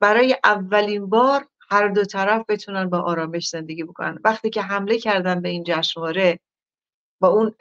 برای 0.00 0.36
اولین 0.44 1.06
بار 1.06 1.49
هر 1.72 1.88
دو 1.88 2.04
طرف 2.04 2.44
بتونن 2.48 2.90
با 2.90 2.98
آرامش 3.00 3.48
زندگی 3.48 3.84
بکنن. 3.84 4.18
وقتی 4.24 4.50
که 4.50 4.62
حمله 4.62 4.98
کردن 4.98 5.40
به 5.40 5.48
این 5.48 5.64
جشنواره 5.66 6.38
با 7.20 7.28
اون 7.28 7.54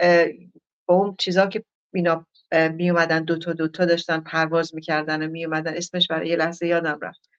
با 0.86 0.96
اون 0.96 1.16
چیزا 1.20 1.48
که 1.48 1.64
اینا 1.94 2.26
می 2.52 2.90
اومدن 2.90 3.24
دو 3.24 3.38
تا 3.38 3.54
دو 3.54 3.68
تا 3.68 3.86
داشتن 3.86 4.20
پرواز 4.20 4.76
می‌کردن 4.76 5.24
و 5.24 5.28
می 5.28 5.46
اومدن 5.46 5.74
اسمش 5.78 6.08
برای 6.08 6.28
یه 6.28 6.36
لحظه 6.36 6.68
یادم 6.68 7.00
رفت. 7.02 7.30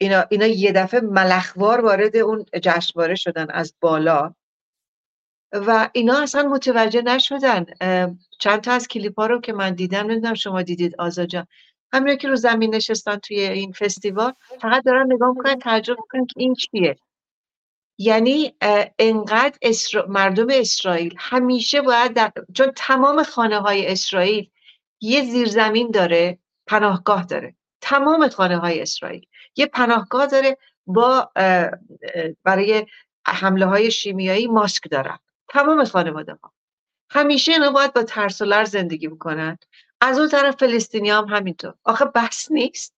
اینا 0.00 0.24
اینا 0.30 0.46
یه 0.46 0.72
دفعه 0.72 1.00
ملخوار 1.00 1.80
وارد 1.80 2.16
اون 2.16 2.44
جشنواره 2.62 3.14
شدن 3.14 3.50
از 3.50 3.74
بالا 3.80 4.34
و 5.52 5.90
اینا 5.92 6.22
اصلا 6.22 6.48
متوجه 6.48 7.02
نشدن. 7.02 7.66
چند 8.38 8.60
تا 8.60 8.72
از 8.72 8.88
کلیپ 8.88 9.20
ها 9.20 9.26
رو 9.26 9.40
که 9.40 9.52
من 9.52 9.74
دیدم 9.74 10.06
نمی‌دونم 10.06 10.34
شما 10.34 10.62
دیدید 10.62 10.94
آزاجان 10.98 11.46
همین 11.92 12.16
که 12.16 12.28
رو 12.28 12.36
زمین 12.36 12.74
نشستن 12.74 13.16
توی 13.16 13.40
این 13.40 13.72
فستیوال 13.72 14.32
فقط 14.60 14.84
دارن 14.84 15.12
نگاه 15.12 15.28
می‌کنن 15.28 15.58
تعجب 15.58 15.96
می‌کنن 16.00 16.26
که 16.26 16.34
این 16.36 16.54
چیه 16.54 16.96
یعنی 17.98 18.54
انقدر 18.98 19.58
مردم 20.08 20.46
اسرائیل 20.50 21.14
همیشه 21.18 21.82
باید 21.82 22.12
در... 22.12 22.32
چون 22.54 22.72
تمام 22.76 23.22
خانه 23.22 23.58
های 23.58 23.86
اسرائیل 23.86 24.50
یه 25.00 25.24
زیرزمین 25.24 25.90
داره 25.90 26.38
پناهگاه 26.66 27.24
داره. 27.24 27.54
تمام 27.80 28.28
خانه 28.28 28.56
های 28.58 28.82
اسرائیل. 28.82 29.26
یه 29.56 29.66
پناهگاه 29.66 30.26
داره 30.26 30.56
با 30.86 31.30
برای 32.44 32.86
حمله 33.26 33.66
های 33.66 33.90
شیمیایی 33.90 34.46
ماسک 34.46 34.90
دارن. 34.90 35.18
تمام 35.48 35.84
خانواده 35.84 36.38
ها 36.42 36.52
همیشه 37.10 37.52
اینا 37.52 37.70
باید 37.70 37.92
با 37.92 38.02
ترس 38.02 38.42
و 38.42 38.44
لرز 38.44 38.70
زندگی 38.70 39.08
بکنن 39.08 39.58
از 40.00 40.18
اون 40.18 40.28
طرف 40.28 40.56
فلسطینی 40.56 41.10
هم 41.10 41.24
همینطور. 41.28 41.74
آخه 41.84 42.04
بس 42.04 42.50
نیست. 42.50 42.94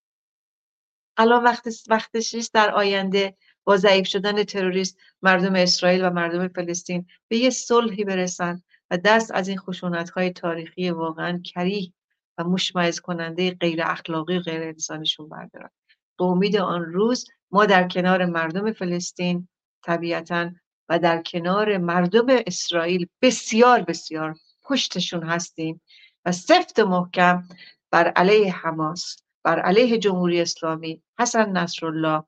الان 1.16 1.44
وقت 1.44 1.68
وقتش 1.88 2.34
نیست 2.34 2.54
در 2.54 2.70
آینده 2.70 3.36
با 3.64 3.76
ضعیف 3.76 4.06
شدن 4.06 4.44
تروریست 4.44 4.98
مردم 5.22 5.54
اسرائیل 5.54 6.04
و 6.04 6.10
مردم 6.10 6.48
فلسطین 6.48 7.06
به 7.28 7.36
یه 7.36 7.50
صلحی 7.50 8.04
برسن 8.04 8.62
و 8.90 8.96
دست 8.96 9.30
از 9.34 9.48
این 9.48 9.58
خشونت 9.58 10.10
های 10.10 10.30
تاریخی 10.30 10.90
واقعا 10.90 11.40
کریه 11.44 11.92
و 12.38 12.44
مشمعز 12.44 13.00
کننده 13.00 13.50
غیر 13.50 13.82
اخلاقی 13.82 14.38
و 14.38 14.42
غیر 14.42 14.62
انسانیشون 14.62 15.28
بردارن. 15.28 15.70
به 16.18 16.24
امید 16.24 16.56
آن 16.56 16.82
روز 16.82 17.26
ما 17.50 17.66
در 17.66 17.88
کنار 17.88 18.26
مردم 18.26 18.72
فلسطین 18.72 19.48
طبیعتا 19.82 20.50
و 20.88 20.98
در 20.98 21.22
کنار 21.22 21.78
مردم 21.78 22.26
اسرائیل 22.46 23.06
بسیار 23.22 23.82
بسیار 23.82 24.34
پشتشون 24.62 25.22
هستیم 25.22 25.80
و 26.24 26.32
سفت 26.32 26.78
محکم 26.78 27.42
بر 27.90 28.08
علیه 28.08 28.52
حماس 28.52 29.16
بر 29.44 29.60
علیه 29.60 29.98
جمهوری 29.98 30.40
اسلامی 30.40 31.02
حسن 31.18 31.52
نصرالله 31.56 32.24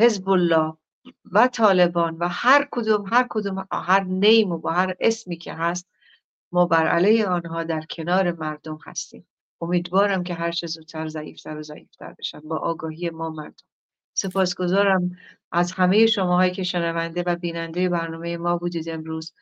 حزب 0.00 0.28
الله 0.28 0.76
و 1.32 1.48
طالبان 1.48 2.16
و 2.16 2.28
هر 2.28 2.68
کدوم 2.70 3.04
هر 3.06 3.26
کدوم 3.30 3.66
هر 3.72 4.04
نیم 4.04 4.52
و 4.52 4.58
با 4.58 4.70
هر 4.70 4.94
اسمی 5.00 5.36
که 5.36 5.54
هست 5.54 5.88
ما 6.52 6.66
بر 6.66 6.86
علیه 6.86 7.26
آنها 7.26 7.64
در 7.64 7.80
کنار 7.90 8.32
مردم 8.32 8.78
هستیم. 8.86 9.26
امیدوارم 9.60 10.22
که 10.22 10.34
هر 10.34 10.52
چه 10.52 10.66
زودتر 10.66 11.08
ضعیفتر 11.08 11.56
و 11.56 11.62
ضعیفتر 11.62 12.14
بشن 12.18 12.40
با 12.40 12.56
آگاهی 12.58 13.10
ما 13.10 13.30
مردم. 13.30 13.64
سپاسگزارم 14.14 15.10
از 15.52 15.72
همه 15.72 16.06
شماهایی 16.06 16.52
که 16.52 16.62
شنونده 16.62 17.22
و 17.26 17.36
بیننده 17.36 17.88
برنامه 17.88 18.36
ما 18.36 18.56
بودید 18.56 18.88
امروز. 18.88 19.32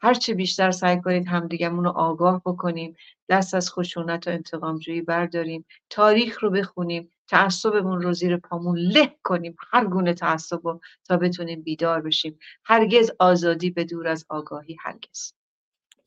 هرچه 0.00 0.34
بیشتر 0.34 0.70
سعی 0.70 1.00
کنید 1.00 1.28
همدیگهمون 1.28 1.84
رو 1.84 1.90
آگاه 1.90 2.42
بکنیم 2.46 2.96
دست 3.28 3.54
از 3.54 3.72
خشونت 3.72 4.26
و 4.26 4.30
انتقامجویی 4.30 5.02
برداریم 5.02 5.66
تاریخ 5.90 6.42
رو 6.42 6.50
بخونیم 6.50 7.10
تعصبمون 7.28 8.02
رو 8.02 8.12
زیر 8.12 8.36
پامون 8.36 8.78
له 8.78 9.16
کنیم 9.22 9.56
هر 9.70 9.84
گونه 9.84 10.14
تعصب 10.14 10.66
رو 10.66 10.80
تا 11.04 11.16
بتونیم 11.16 11.62
بیدار 11.62 12.00
بشیم. 12.00 12.38
هرگز 12.64 13.10
آزادی 13.18 13.70
به 13.70 13.84
دور 13.84 14.08
از 14.08 14.26
آگاهی 14.28 14.76
هرگز. 14.80 15.32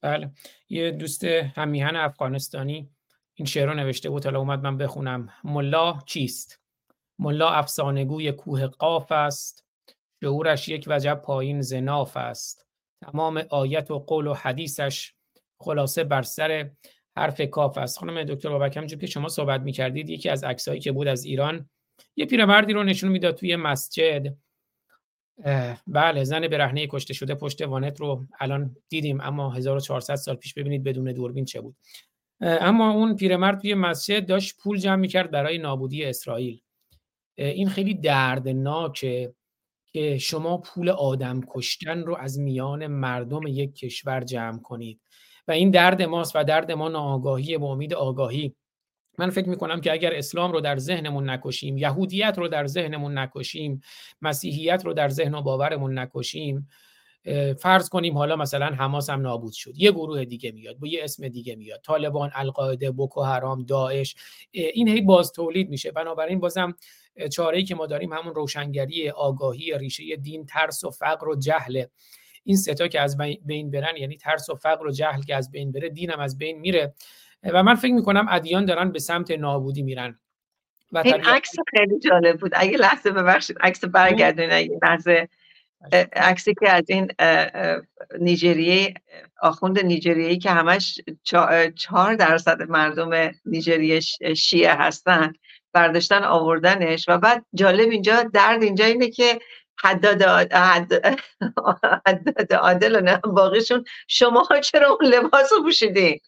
بله. 0.02 0.32
یه 0.70 0.92
دوست 0.92 1.24
همیهن 1.24 1.96
افغانستانی 1.96 2.90
این 3.34 3.46
شعر 3.46 3.70
رو 3.70 3.74
نوشته 3.74 4.10
بود 4.10 4.26
حالا 4.26 4.40
اومد 4.40 4.64
من 4.64 4.78
بخونم. 4.78 5.30
ملا 5.44 6.00
چیست؟ 6.06 6.60
ملا 7.20 7.50
افسانگوی 7.50 8.32
کوه 8.32 8.68
قاف 8.68 9.12
است. 9.12 9.66
شعورش 10.24 10.70
یک 10.70 10.86
وجب 10.88 11.22
پایین 11.26 11.62
زناف 11.62 12.18
است. 12.18 12.68
تمام 13.04 13.44
آیت 13.50 13.92
و 13.92 14.00
قول 14.00 14.28
و 14.28 14.34
حدیثش 14.34 15.14
خلاصه 15.62 16.04
بر 16.04 16.22
سر 16.22 16.72
حرف 17.18 17.42
کاف 17.42 17.78
است. 17.78 18.00
خانم 18.00 18.24
دکتر 18.24 18.50
بابک 18.50 18.78
همونجور 18.78 19.00
که 19.00 19.08
شما 19.08 19.28
صحبت 19.28 19.62
می‌کردید 19.62 20.10
یکی 20.10 20.30
از 20.30 20.44
عکسایی 20.44 20.80
که 20.80 20.92
بود 20.92 21.08
از 21.08 21.26
ایران 21.26 21.70
یه 22.16 22.26
پیرمردی 22.26 22.74
رو 22.74 22.84
نشون 22.84 23.12
می‌داد 23.12 23.36
توی 23.36 23.56
مسجد. 23.56 24.36
بله 25.88 26.24
زن 26.24 26.48
برهنه 26.48 26.88
کشته 26.88 27.14
شده 27.14 27.36
پشت 27.36 27.62
وانت 27.62 28.00
رو 28.00 28.26
الان 28.40 28.76
دیدیم 28.90 29.22
اما 29.22 29.52
1400 29.52 30.16
سال 30.16 30.36
پیش 30.36 30.54
ببینید 30.54 30.84
بدون 30.84 31.12
دوربین 31.12 31.46
چه 31.46 31.62
بود. 31.62 31.76
اما 32.42 32.92
اون 32.92 33.16
پیرمرد 33.16 33.60
توی 33.62 33.74
مسجد 33.74 34.26
داشت 34.26 34.58
پول 34.58 34.78
جمع 34.78 34.96
می‌کرد 34.96 35.32
برای 35.32 35.58
نابودی 35.58 36.06
اسرائیل. 36.06 36.62
این 37.38 37.70
خیلی 37.70 37.94
دردناکه. 37.94 39.34
که 39.94 40.18
شما 40.18 40.58
پول 40.58 40.90
آدم 40.90 41.42
کشتن 41.48 42.04
رو 42.04 42.18
از 42.18 42.40
میان 42.40 42.88
مردم 42.88 43.48
یک 43.48 43.76
کشور 43.76 44.22
جمع 44.22 44.62
کنید. 44.62 45.02
و 45.48 45.52
این 45.52 45.72
درد 45.72 46.02
ماست 46.02 46.36
و 46.36 46.44
درد 46.44 46.72
ما 46.72 46.90
ناآگاهی 46.90 47.58
به 47.58 47.66
امید 47.66 47.94
آگاهی. 47.94 48.56
من 49.18 49.30
فکر 49.30 49.50
می‌کنم 49.50 49.82
که 49.82 49.92
اگر 49.92 50.14
اسلام 50.14 50.52
رو 50.52 50.62
در 50.62 50.78
ذهنمون 50.78 51.30
نکشیم 51.30 51.78
یهودیت 51.78 52.36
رو 52.38 52.48
در 52.48 52.68
ذهنمون 52.68 53.18
نکشیم 53.18 53.82
مسیحیت 54.22 54.86
رو 54.86 54.94
در 54.94 55.10
ذهن 55.10 55.36
و 55.36 55.42
باورمون 55.42 56.00
نکشیم 56.00 56.70
فرض 57.60 57.90
کنیم 57.90 58.18
حالا 58.18 58.36
مثلا 58.36 58.66
حماس 58.66 59.10
هم 59.10 59.22
نابود 59.22 59.54
شد. 59.54 59.74
یه 59.76 59.92
گروه 59.92 60.26
دیگه 60.26 60.52
میاد 60.52 60.78
با 60.78 60.88
یه 60.88 61.04
اسم 61.04 61.28
دیگه 61.28 61.56
میاد. 61.56 61.82
طالبان 61.82 62.32
القاعده 62.34 62.92
بوکو 62.92 63.24
حرام 63.24 63.64
داعش 63.64 64.16
این 64.52 64.88
هی 64.88 65.02
باز 65.02 65.32
تولید 65.32 65.70
میشه. 65.70 65.92
بنابراین 65.92 66.40
بازم 66.40 66.76
چاره 67.32 67.64
که 67.64 67.76
ما 67.76 67.88
داریم 67.88 68.14
همون 68.14 68.36
روشنگری 68.36 69.10
آگاهی 69.10 69.78
ریشه 69.78 70.16
دین 70.16 70.46
ترس 70.46 70.84
و 70.84 70.92
فقر 70.92 71.30
و 71.30 71.36
جهل. 71.36 71.84
این 72.44 72.58
ستا 72.58 72.88
که 72.88 73.02
از 73.02 73.18
بین 73.46 73.72
برن 73.72 73.98
یعنی 73.98 74.18
ترس 74.18 74.50
و 74.50 74.56
فقر 74.56 74.88
و 74.88 74.92
جهل 74.92 75.22
که 75.22 75.36
از 75.36 75.52
بین 75.52 75.72
بره 75.72 75.90
دینم 75.90 76.20
از 76.20 76.38
بین 76.38 76.60
میره. 76.60 76.94
و 77.44 77.64
من 77.64 77.76
فکر 77.76 77.94
می‌کنم 77.94 78.26
ادیان 78.30 78.66
دارن 78.66 78.92
به 78.92 79.00
سمت 79.00 79.32
نابودی 79.32 79.82
میرن. 79.82 80.20
و 80.92 81.02
این 81.06 81.16
عکس 81.16 81.52
خیلی 81.68 82.00
جالب 82.00 82.40
بود. 82.40 82.52
اگه 82.56 82.78
لحظه 82.78 83.12
ببخشید 83.12 83.58
عکس 83.62 83.86
برگردین 83.86 84.52
اگه 84.52 84.80
لحظه 84.84 85.30
عکسی 86.16 86.54
که 86.54 86.70
از 86.70 86.84
این 86.88 87.12
نیجریه 88.20 88.94
آخوند 89.42 89.80
نیجریه 89.80 90.38
که 90.38 90.52
همش 90.52 91.00
چهار 91.76 92.16
درصد 92.16 92.62
مردم 92.62 93.32
نیجریه 93.46 94.00
شیعه 94.36 94.74
هستن 94.74 95.34
برداشتن 95.74 96.24
آوردنش 96.24 97.06
و 97.08 97.18
بعد 97.18 97.46
جالب 97.54 97.90
اینجا 97.90 98.24
درد 98.24 98.64
اینجا 98.64 98.86
اینه 98.86 99.10
که 99.10 99.40
حداد 99.80 100.24
عادل 102.62 102.96
و 102.96 103.02
نه 103.02 103.18
باقیشون 103.18 103.84
شما 104.08 104.48
چرا 104.64 104.90
اون 104.90 105.10
لباس 105.10 105.54
رو 105.54 105.64
پوشیدین؟ 105.64 106.20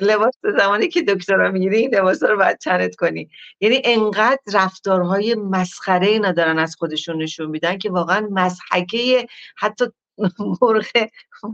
لباس 0.00 0.34
زمانی 0.58 0.88
که 0.88 1.02
دکترا 1.02 1.50
می‌گیری 1.50 1.86
لباس 1.86 2.22
رو 2.22 2.36
باید 2.36 2.58
تنت 2.58 2.96
کنی. 2.96 3.28
یعنی 3.60 3.82
انقدر 3.84 4.38
رفتارهای 4.52 5.34
مسخره 5.34 6.06
اینا 6.06 6.32
دارن 6.32 6.58
از 6.58 6.76
خودشون 6.76 7.22
نشون 7.22 7.50
میدن 7.50 7.78
که 7.78 7.90
واقعا 7.90 8.28
مسحکه 8.30 9.26
حتی 9.56 9.84
مرغ 10.62 10.86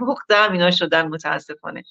مخته 0.00 0.36
هم 0.36 0.52
اینا 0.52 0.70
شدن 0.70 1.08
متاسفانه. 1.08 1.84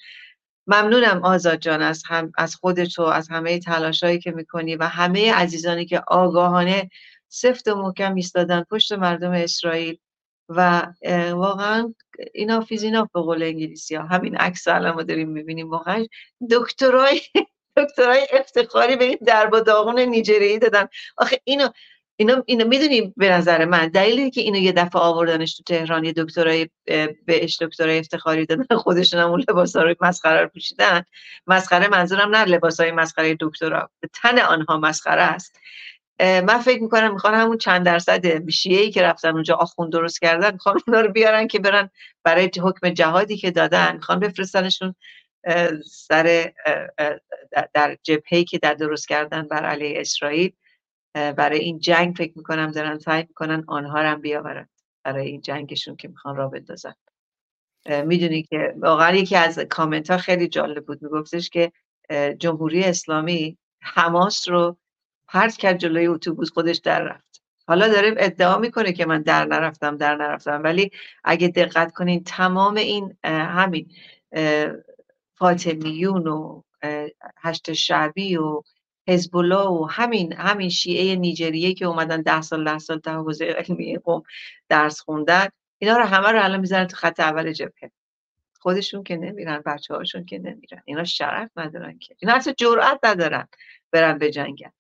ممنونم 0.68 1.24
آزاد 1.24 1.60
جان 1.60 1.82
از, 1.82 2.04
هم 2.06 2.32
از 2.38 2.56
خودت 2.56 3.00
و 3.00 3.02
از 3.02 3.30
همه 3.30 3.60
تلاشایی 3.60 4.20
که 4.20 4.32
می‌کنی 4.32 4.76
و 4.76 4.84
همه 4.84 5.34
عزیزانی 5.34 5.86
که 5.86 6.02
آگاهانه 6.08 6.90
سفت 7.30 7.68
و 7.68 7.76
محکم 7.76 8.16
ایستادن 8.16 8.66
پشت 8.72 8.92
مردم 8.92 9.32
اسرائیل. 9.32 9.98
و 10.56 10.88
واقعا 11.32 11.94
اینا 12.34 12.62
فیزینا 12.62 13.10
به 13.14 13.22
قول 13.22 13.44
انگلیسی 13.44 13.96
ها. 13.96 14.04
همین 14.04 14.38
عکس 14.38 14.68
الان 14.68 14.96
ما 14.96 15.04
داریم 15.04 15.30
می‌بینیم 15.30 15.70
واقعا. 15.70 16.06
دکترای 16.52 17.22
دکترای 17.78 18.28
افتخاری 18.34 18.96
به 18.96 19.06
این 19.06 19.18
دربا 19.26 19.60
داغون 19.60 20.00
نیجریایی 20.00 20.60
دادن. 20.60 20.88
آخه 21.18 21.42
اینو 21.44 21.70
اینا 22.16 22.44
اینو 22.46 22.68
می‌دونیم 22.68 23.14
به 23.18 23.30
نظر 23.30 23.66
من. 23.66 23.88
دلیلی 23.88 24.32
که 24.32 24.42
اینو 24.42 24.58
یه 24.58 24.72
دفعه 24.72 25.02
آوردنش 25.02 25.58
تو 25.58 25.64
تهران 25.64 26.06
یه 26.06 26.14
دکترای 26.14 26.70
بهش 27.26 27.62
دکترای 27.62 28.00
افتخاری 28.00 28.46
دادن. 28.46 28.76
خودشون 28.84 29.20
هم 29.20 29.30
اون 29.30 29.44
لباسا 29.50 29.82
رو 29.84 29.96
مسخره 30.02 30.48
پوشیدن. 30.48 31.04
مسخره 31.48 31.88
منظورم 31.88 32.36
نه 32.36 32.46
لباسای 32.46 32.92
مسخره 32.92 33.38
دکترا. 33.40 33.90
تن 34.22 34.40
آنها 34.40 34.78
مسخره 34.78 35.22
است. 35.22 35.60
من 36.22 36.58
فکر 36.58 36.82
می‌کنم 36.82 37.14
می‌خوان 37.14 37.34
همون 37.34 37.58
چند 37.58 37.86
درصد 37.86 38.26
بیشیه 38.26 38.80
ای 38.80 38.92
که 38.92 39.02
رفتن 39.02 39.30
اونجا 39.30 39.56
آخوند 39.56 39.92
درست 39.92 40.22
کردن 40.22 40.52
می‌خوان 40.54 40.80
اونا 40.88 41.02
رو 41.02 41.12
بیارن 41.12 41.48
که 41.48 41.60
برن 41.60 41.90
برای 42.24 42.52
حکم 42.62 42.90
جهادی 42.90 43.38
که 43.38 43.52
دادن. 43.52 43.96
می‌خوان 43.96 44.20
بفرستنشون 44.20 44.96
سر 45.86 46.52
در 47.74 47.98
جبهه 48.04 48.44
که 48.44 48.58
در 48.58 48.74
درست 48.74 49.08
کردن 49.08 49.48
بر 49.48 49.66
علیه 49.66 50.00
اسرائیل. 50.02 50.52
برای 51.14 51.60
این 51.60 51.80
جنگ 51.80 52.16
فکر 52.16 52.34
می‌کنم 52.36 52.72
دارن 52.72 53.00
سعی 53.00 53.22
می‌کنن 53.28 53.64
آنها 53.68 54.00
هم 54.00 54.22
بیاورن 54.22 54.70
برای 55.04 55.28
این 55.28 55.42
جنگشون 55.42 55.96
که 55.96 56.08
می‌خوان 56.08 56.36
را 56.36 56.48
بندازن. 56.48 56.94
می‌دونی 58.06 58.44
که 58.44 58.74
واقعا 58.78 59.16
یکی 59.16 59.36
از 59.36 59.60
کامنت 59.60 60.12
ها 60.12 60.18
خیلی 60.18 60.48
جالب 60.48 60.86
بود. 60.86 61.02
میگفتش 61.02 61.50
که 61.50 61.72
جمهوری 62.40 62.84
اسلامی 62.84 63.58
حماس 63.82 64.50
رو 64.50 64.78
پرت 65.32 65.58
کرد 65.58 65.78
جلوی 65.78 66.08
اتوبوس 66.08 66.52
خودش 66.52 66.78
در 66.78 67.02
رفت. 67.02 67.42
حالا 67.68 67.88
داره 67.88 68.16
ادعا 68.18 68.58
می‌کنه 68.58 68.94
که 68.94 69.06
من 69.06 69.22
در 69.22 69.46
نرفتم 69.46 69.98
در 69.98 70.16
نرفتم. 70.16 70.64
ولی 70.64 70.92
اگه 71.24 71.48
دقت 71.48 71.92
کنین 71.94 72.24
تمام 72.24 72.76
این 72.76 73.18
همین 73.24 73.92
فاطمیون 75.36 76.28
و 76.28 76.62
هشت 77.38 77.74
شعبی 77.74 78.38
و 78.38 78.62
حزب 79.08 79.36
و 79.36 79.86
همین 79.86 80.34
همین 80.34 80.70
شیعه 80.70 81.16
نیجریه 81.16 81.74
که 81.74 81.86
اومدن 81.86 82.22
ده 82.22 82.42
سال 82.42 82.66
ده 82.66 82.78
سال 82.78 83.00
تحوز 83.00 83.42
علمی 83.42 83.98
قوم 83.98 84.24
درس 84.70 85.02
خوندن 85.02 85.48
اینا 85.78 85.98
رو 85.98 86.04
همه 86.04 86.28
رو 86.32 86.44
الان 86.44 86.60
می‌ذارن 86.60 86.88
تو 86.88 86.96
خط 86.98 87.20
اول 87.20 87.52
جبهه. 87.52 87.92
خودشون 88.60 89.04
که 89.04 89.18
نمیرن 89.18 89.64
بچه 89.66 89.96
هاشون 89.96 90.26
که 90.26 90.40
نمیرن. 90.40 90.82
اینا 90.86 91.04
شرف 91.04 91.50
ندارن 91.56 92.00
که. 92.00 92.16
اینا 92.20 92.34
حتی 92.34 92.54
جرأت 92.54 93.00
ندارن 93.04 93.48
برن 93.92 94.18
به 94.18 94.32
جنگن 94.32 94.72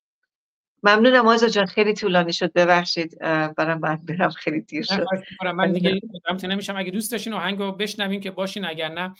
ممنونم 0.83 1.27
آزا 1.27 1.47
جان 1.47 1.65
خیلی 1.65 1.93
طولانی 1.93 2.33
شد 2.33 2.53
ببخشید 2.53 3.19
برام 3.57 3.79
باید 3.79 4.05
برم 4.05 4.29
خیلی 4.29 4.61
دیر 4.61 4.83
شد. 4.83 5.07
من 5.55 5.71
دیگه 5.71 6.01
نمیشم. 6.43 6.77
اگه 6.77 6.91
دوست 6.91 7.11
داشتین 7.11 7.33
آهنگ 7.33 7.59
رو 7.59 7.71
بشنویم 7.71 8.21
که 8.21 8.31
باشین 8.31 8.65
اگر 8.65 8.89
نه 8.89 9.13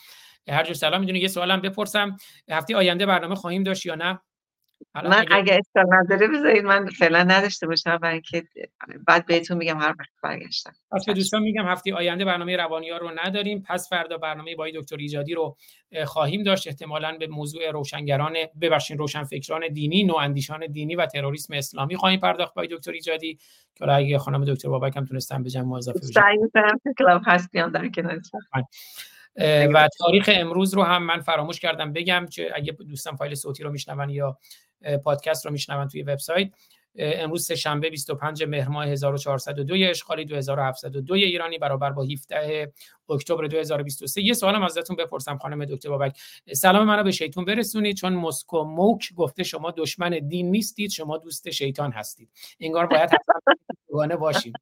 هر 0.48 0.64
جور 0.64 0.74
سلام. 0.74 1.00
می‌دونی 1.00 1.18
یه 1.18 1.28
سوالم 1.28 1.60
بپرسم. 1.60 2.16
هفته 2.50 2.76
آینده 2.76 3.06
برنامه 3.06 3.34
خواهیم 3.34 3.62
داشت 3.62 3.86
یا 3.86 3.94
نه؟ 3.94 4.20
من 4.94 5.24
اگه 5.30 5.54
اشکال 5.54 5.94
نداره 5.94 6.28
بذارید 6.28 6.64
من 6.64 6.86
فعلا 6.86 7.22
نداشته 7.22 7.66
باشم 7.66 7.96
برای 7.96 8.12
اینکه 8.12 8.44
بعد 9.06 9.26
بهتون 9.26 9.56
میگم 9.56 9.78
هر 9.78 9.94
وقت 9.98 10.10
برگشتم. 10.22 10.72
پس 10.92 11.04
به 11.06 11.12
دوستان 11.12 11.42
میگم 11.42 11.66
هفته 11.66 11.94
آینده 11.94 12.24
برنامه 12.24 12.56
روانی 12.56 12.90
ها 12.90 12.96
رو 12.96 13.10
نداریم. 13.24 13.64
پس 13.68 13.88
فردا 13.88 14.18
برنامه 14.18 14.56
با 14.56 14.68
دکتر 14.74 14.96
ایجادی 14.96 15.34
رو 15.34 15.56
خواهیم 16.04 16.42
داشت. 16.42 16.68
احتمالا 16.68 17.16
به 17.18 17.26
موضوع 17.26 17.70
روشنگران 17.70 18.32
ببخشید 18.60 18.98
روشنفکران 18.98 19.68
دینی 19.68 20.04
نواندیشان 20.04 20.66
دینی 20.66 20.96
و 20.96 21.06
تروریسم 21.06 21.54
اسلامی 21.54 21.96
خواهیم 21.96 22.20
پرداخت 22.20 22.54
با 22.54 22.66
دکتر 22.66 22.92
ایجادی. 22.92 23.38
که 23.74 23.92
اگه 23.92 24.18
خانم 24.18 24.44
دکتر 24.44 24.68
بابک 24.68 24.96
هم 24.96 25.04
تونستن 25.04 25.42
به 25.42 25.50
جمع 25.50 25.74
اضافه 25.74 25.98
بشه. 25.98 26.12
سعی 26.12 26.38
می‌کنم 26.38 26.80
کلاب 26.98 27.22
هستم 27.26 27.70
در 27.72 27.88
کنارتون. 27.88 28.40
و 29.74 29.88
تاریخ 29.98 30.30
امروز 30.32 30.74
رو 30.74 30.82
هم 30.82 31.02
من 31.02 31.20
فراموش 31.20 31.60
کردم 31.60 31.92
بگم 31.92 32.26
که 32.32 32.50
اگه 32.54 32.72
دوستان 32.72 33.16
فایل 33.16 33.34
صوتی 33.34 33.62
رو 33.62 33.70
میشنون 33.70 34.10
یا 34.10 34.38
پادکست 35.04 35.46
رو 35.46 35.52
میشنون 35.52 35.88
توی 35.88 36.02
وبسایت 36.02 36.50
امروز 36.96 37.46
سه 37.46 37.54
شنبه 37.54 37.90
25 37.90 38.44
مهر 38.44 38.68
ماه 38.68 38.86
1402 38.86 39.74
اشغالی 39.90 40.24
2702 40.24 41.14
ایرانی 41.14 41.58
برابر 41.58 41.90
با 41.90 42.02
17 42.02 42.72
اکتبر 43.08 43.46
2023 43.46 44.22
یه 44.22 44.34
سوالم 44.34 44.62
ازتون 44.62 44.96
بپرسم 44.96 45.38
خانم 45.38 45.64
دکتر 45.64 45.88
بابک. 45.88 46.18
سلام 46.52 46.86
منو 46.86 47.02
به 47.02 47.10
شیطون 47.10 47.44
برسونید 47.44 47.96
چون 47.96 48.12
مسکو 48.12 48.64
موک 48.64 49.14
گفته 49.14 49.42
شما 49.42 49.70
دشمن 49.70 50.10
دین 50.28 50.50
نیستید 50.50 50.90
شما 50.90 51.18
دوست 51.18 51.50
شیطان 51.50 51.92
هستید. 51.92 52.30
انگار 52.60 52.86
باید 52.86 53.10
حتما 53.10 54.16
باشیم. 54.16 54.52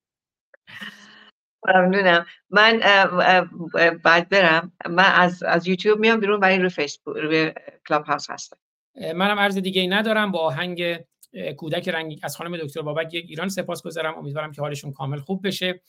ممنونم. 1.69 2.27
من 2.51 2.81
بعد 4.05 4.29
برم. 4.29 4.73
من 4.91 5.13
از 5.15 5.43
از 5.43 5.67
یوتیوب 5.67 5.99
میام 5.99 6.21
بیرون 6.21 6.41
ولی 6.41 6.59
روی 6.59 6.69
فیسبوک 6.69 7.17
روی 7.17 7.53
کلاب 7.89 8.05
هاوس 8.05 8.31
هستم 8.31 8.57
منم 9.15 9.39
عرض 9.39 9.59
دیگه 9.59 9.81
ای 9.81 9.89
ندارم. 9.89 10.33
با 10.33 10.39
آهنگ 10.39 10.99
کودک 11.57 11.89
رنگین 11.89 12.21
از 12.23 12.37
خانم 12.37 12.57
دکتر 12.57 12.83
بابک 12.83 13.15
یک 13.15 13.25
ایران 13.29 13.49
سپاس 13.49 13.83
گذارم. 13.83 14.19
امیدوارم 14.19 14.53
که 14.53 14.61
حالشون 14.61 14.93
کامل 14.93 15.19
خوب 15.19 15.47
بشه. 15.47 15.81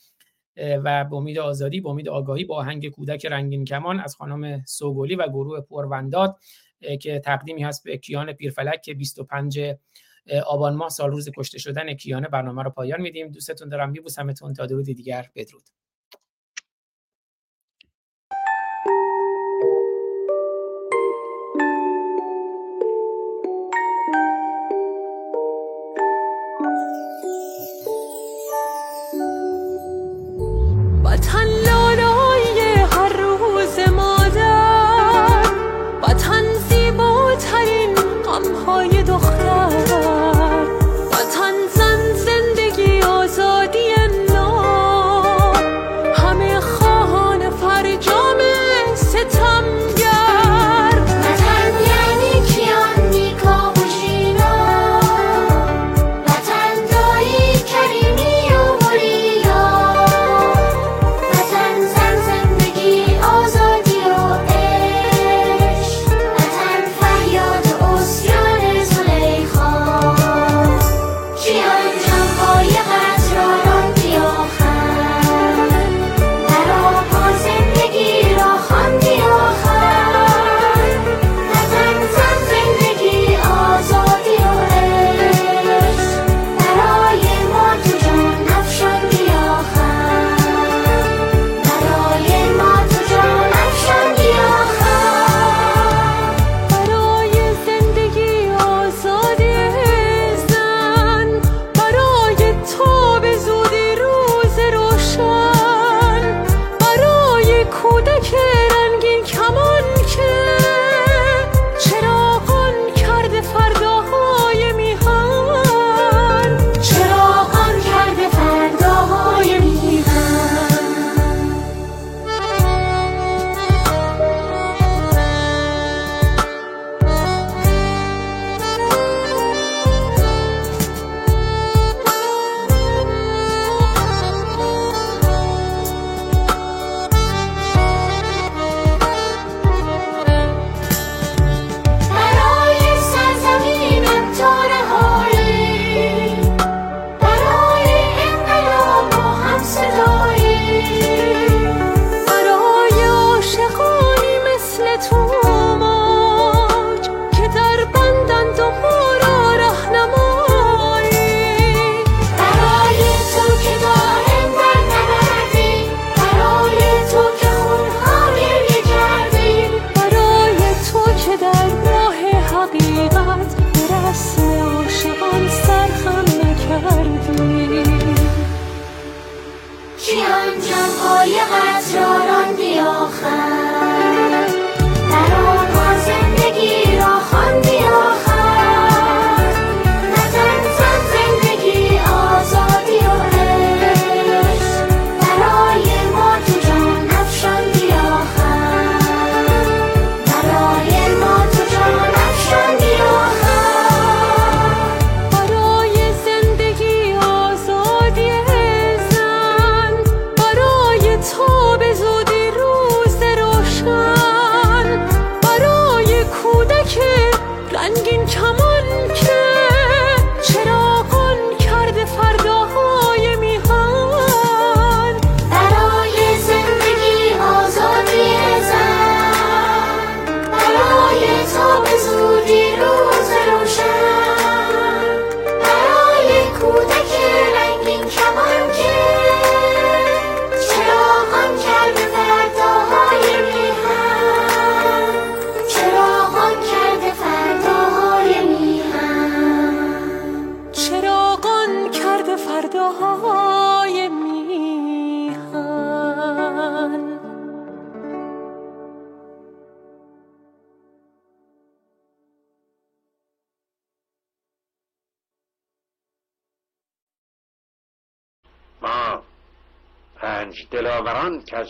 و 0.57 1.03
به 1.03 1.15
امید 1.15 1.39
آزادی 1.39 1.81
به 1.81 1.89
امید 1.89 2.09
آگاهی 2.09 2.45
با 2.45 2.55
آهنگ 2.55 2.89
کودک 2.89 3.25
رنگین 3.25 3.65
کمان 3.65 3.99
از 3.99 4.15
خانم 4.15 4.63
سوگلی 4.65 5.15
و 5.15 5.27
گروه 5.27 5.61
پرونداد 5.61 6.37
که 7.01 7.19
تقدیمی 7.19 7.63
هست 7.63 7.83
به 7.83 7.97
کیان 7.97 8.33
پیرفلک 8.33 8.81
که 8.81 8.93
25 8.93 9.59
آبان 10.45 10.75
ماه 10.75 10.89
سال 10.89 11.11
روز 11.11 11.29
کشته 11.37 11.59
شدن 11.59 11.93
کیانه 11.93 12.27
برنامه 12.27 12.63
رو 12.63 12.69
پایان 12.69 13.01
میدیم. 13.01 13.27
دوستتون 13.27 13.69
دارم 13.69 13.89
میبوسمتون. 13.89 14.53
تا 14.53 14.65
درودی 14.65 14.93
دیگر 14.93 15.29
بدرود. 15.35 15.80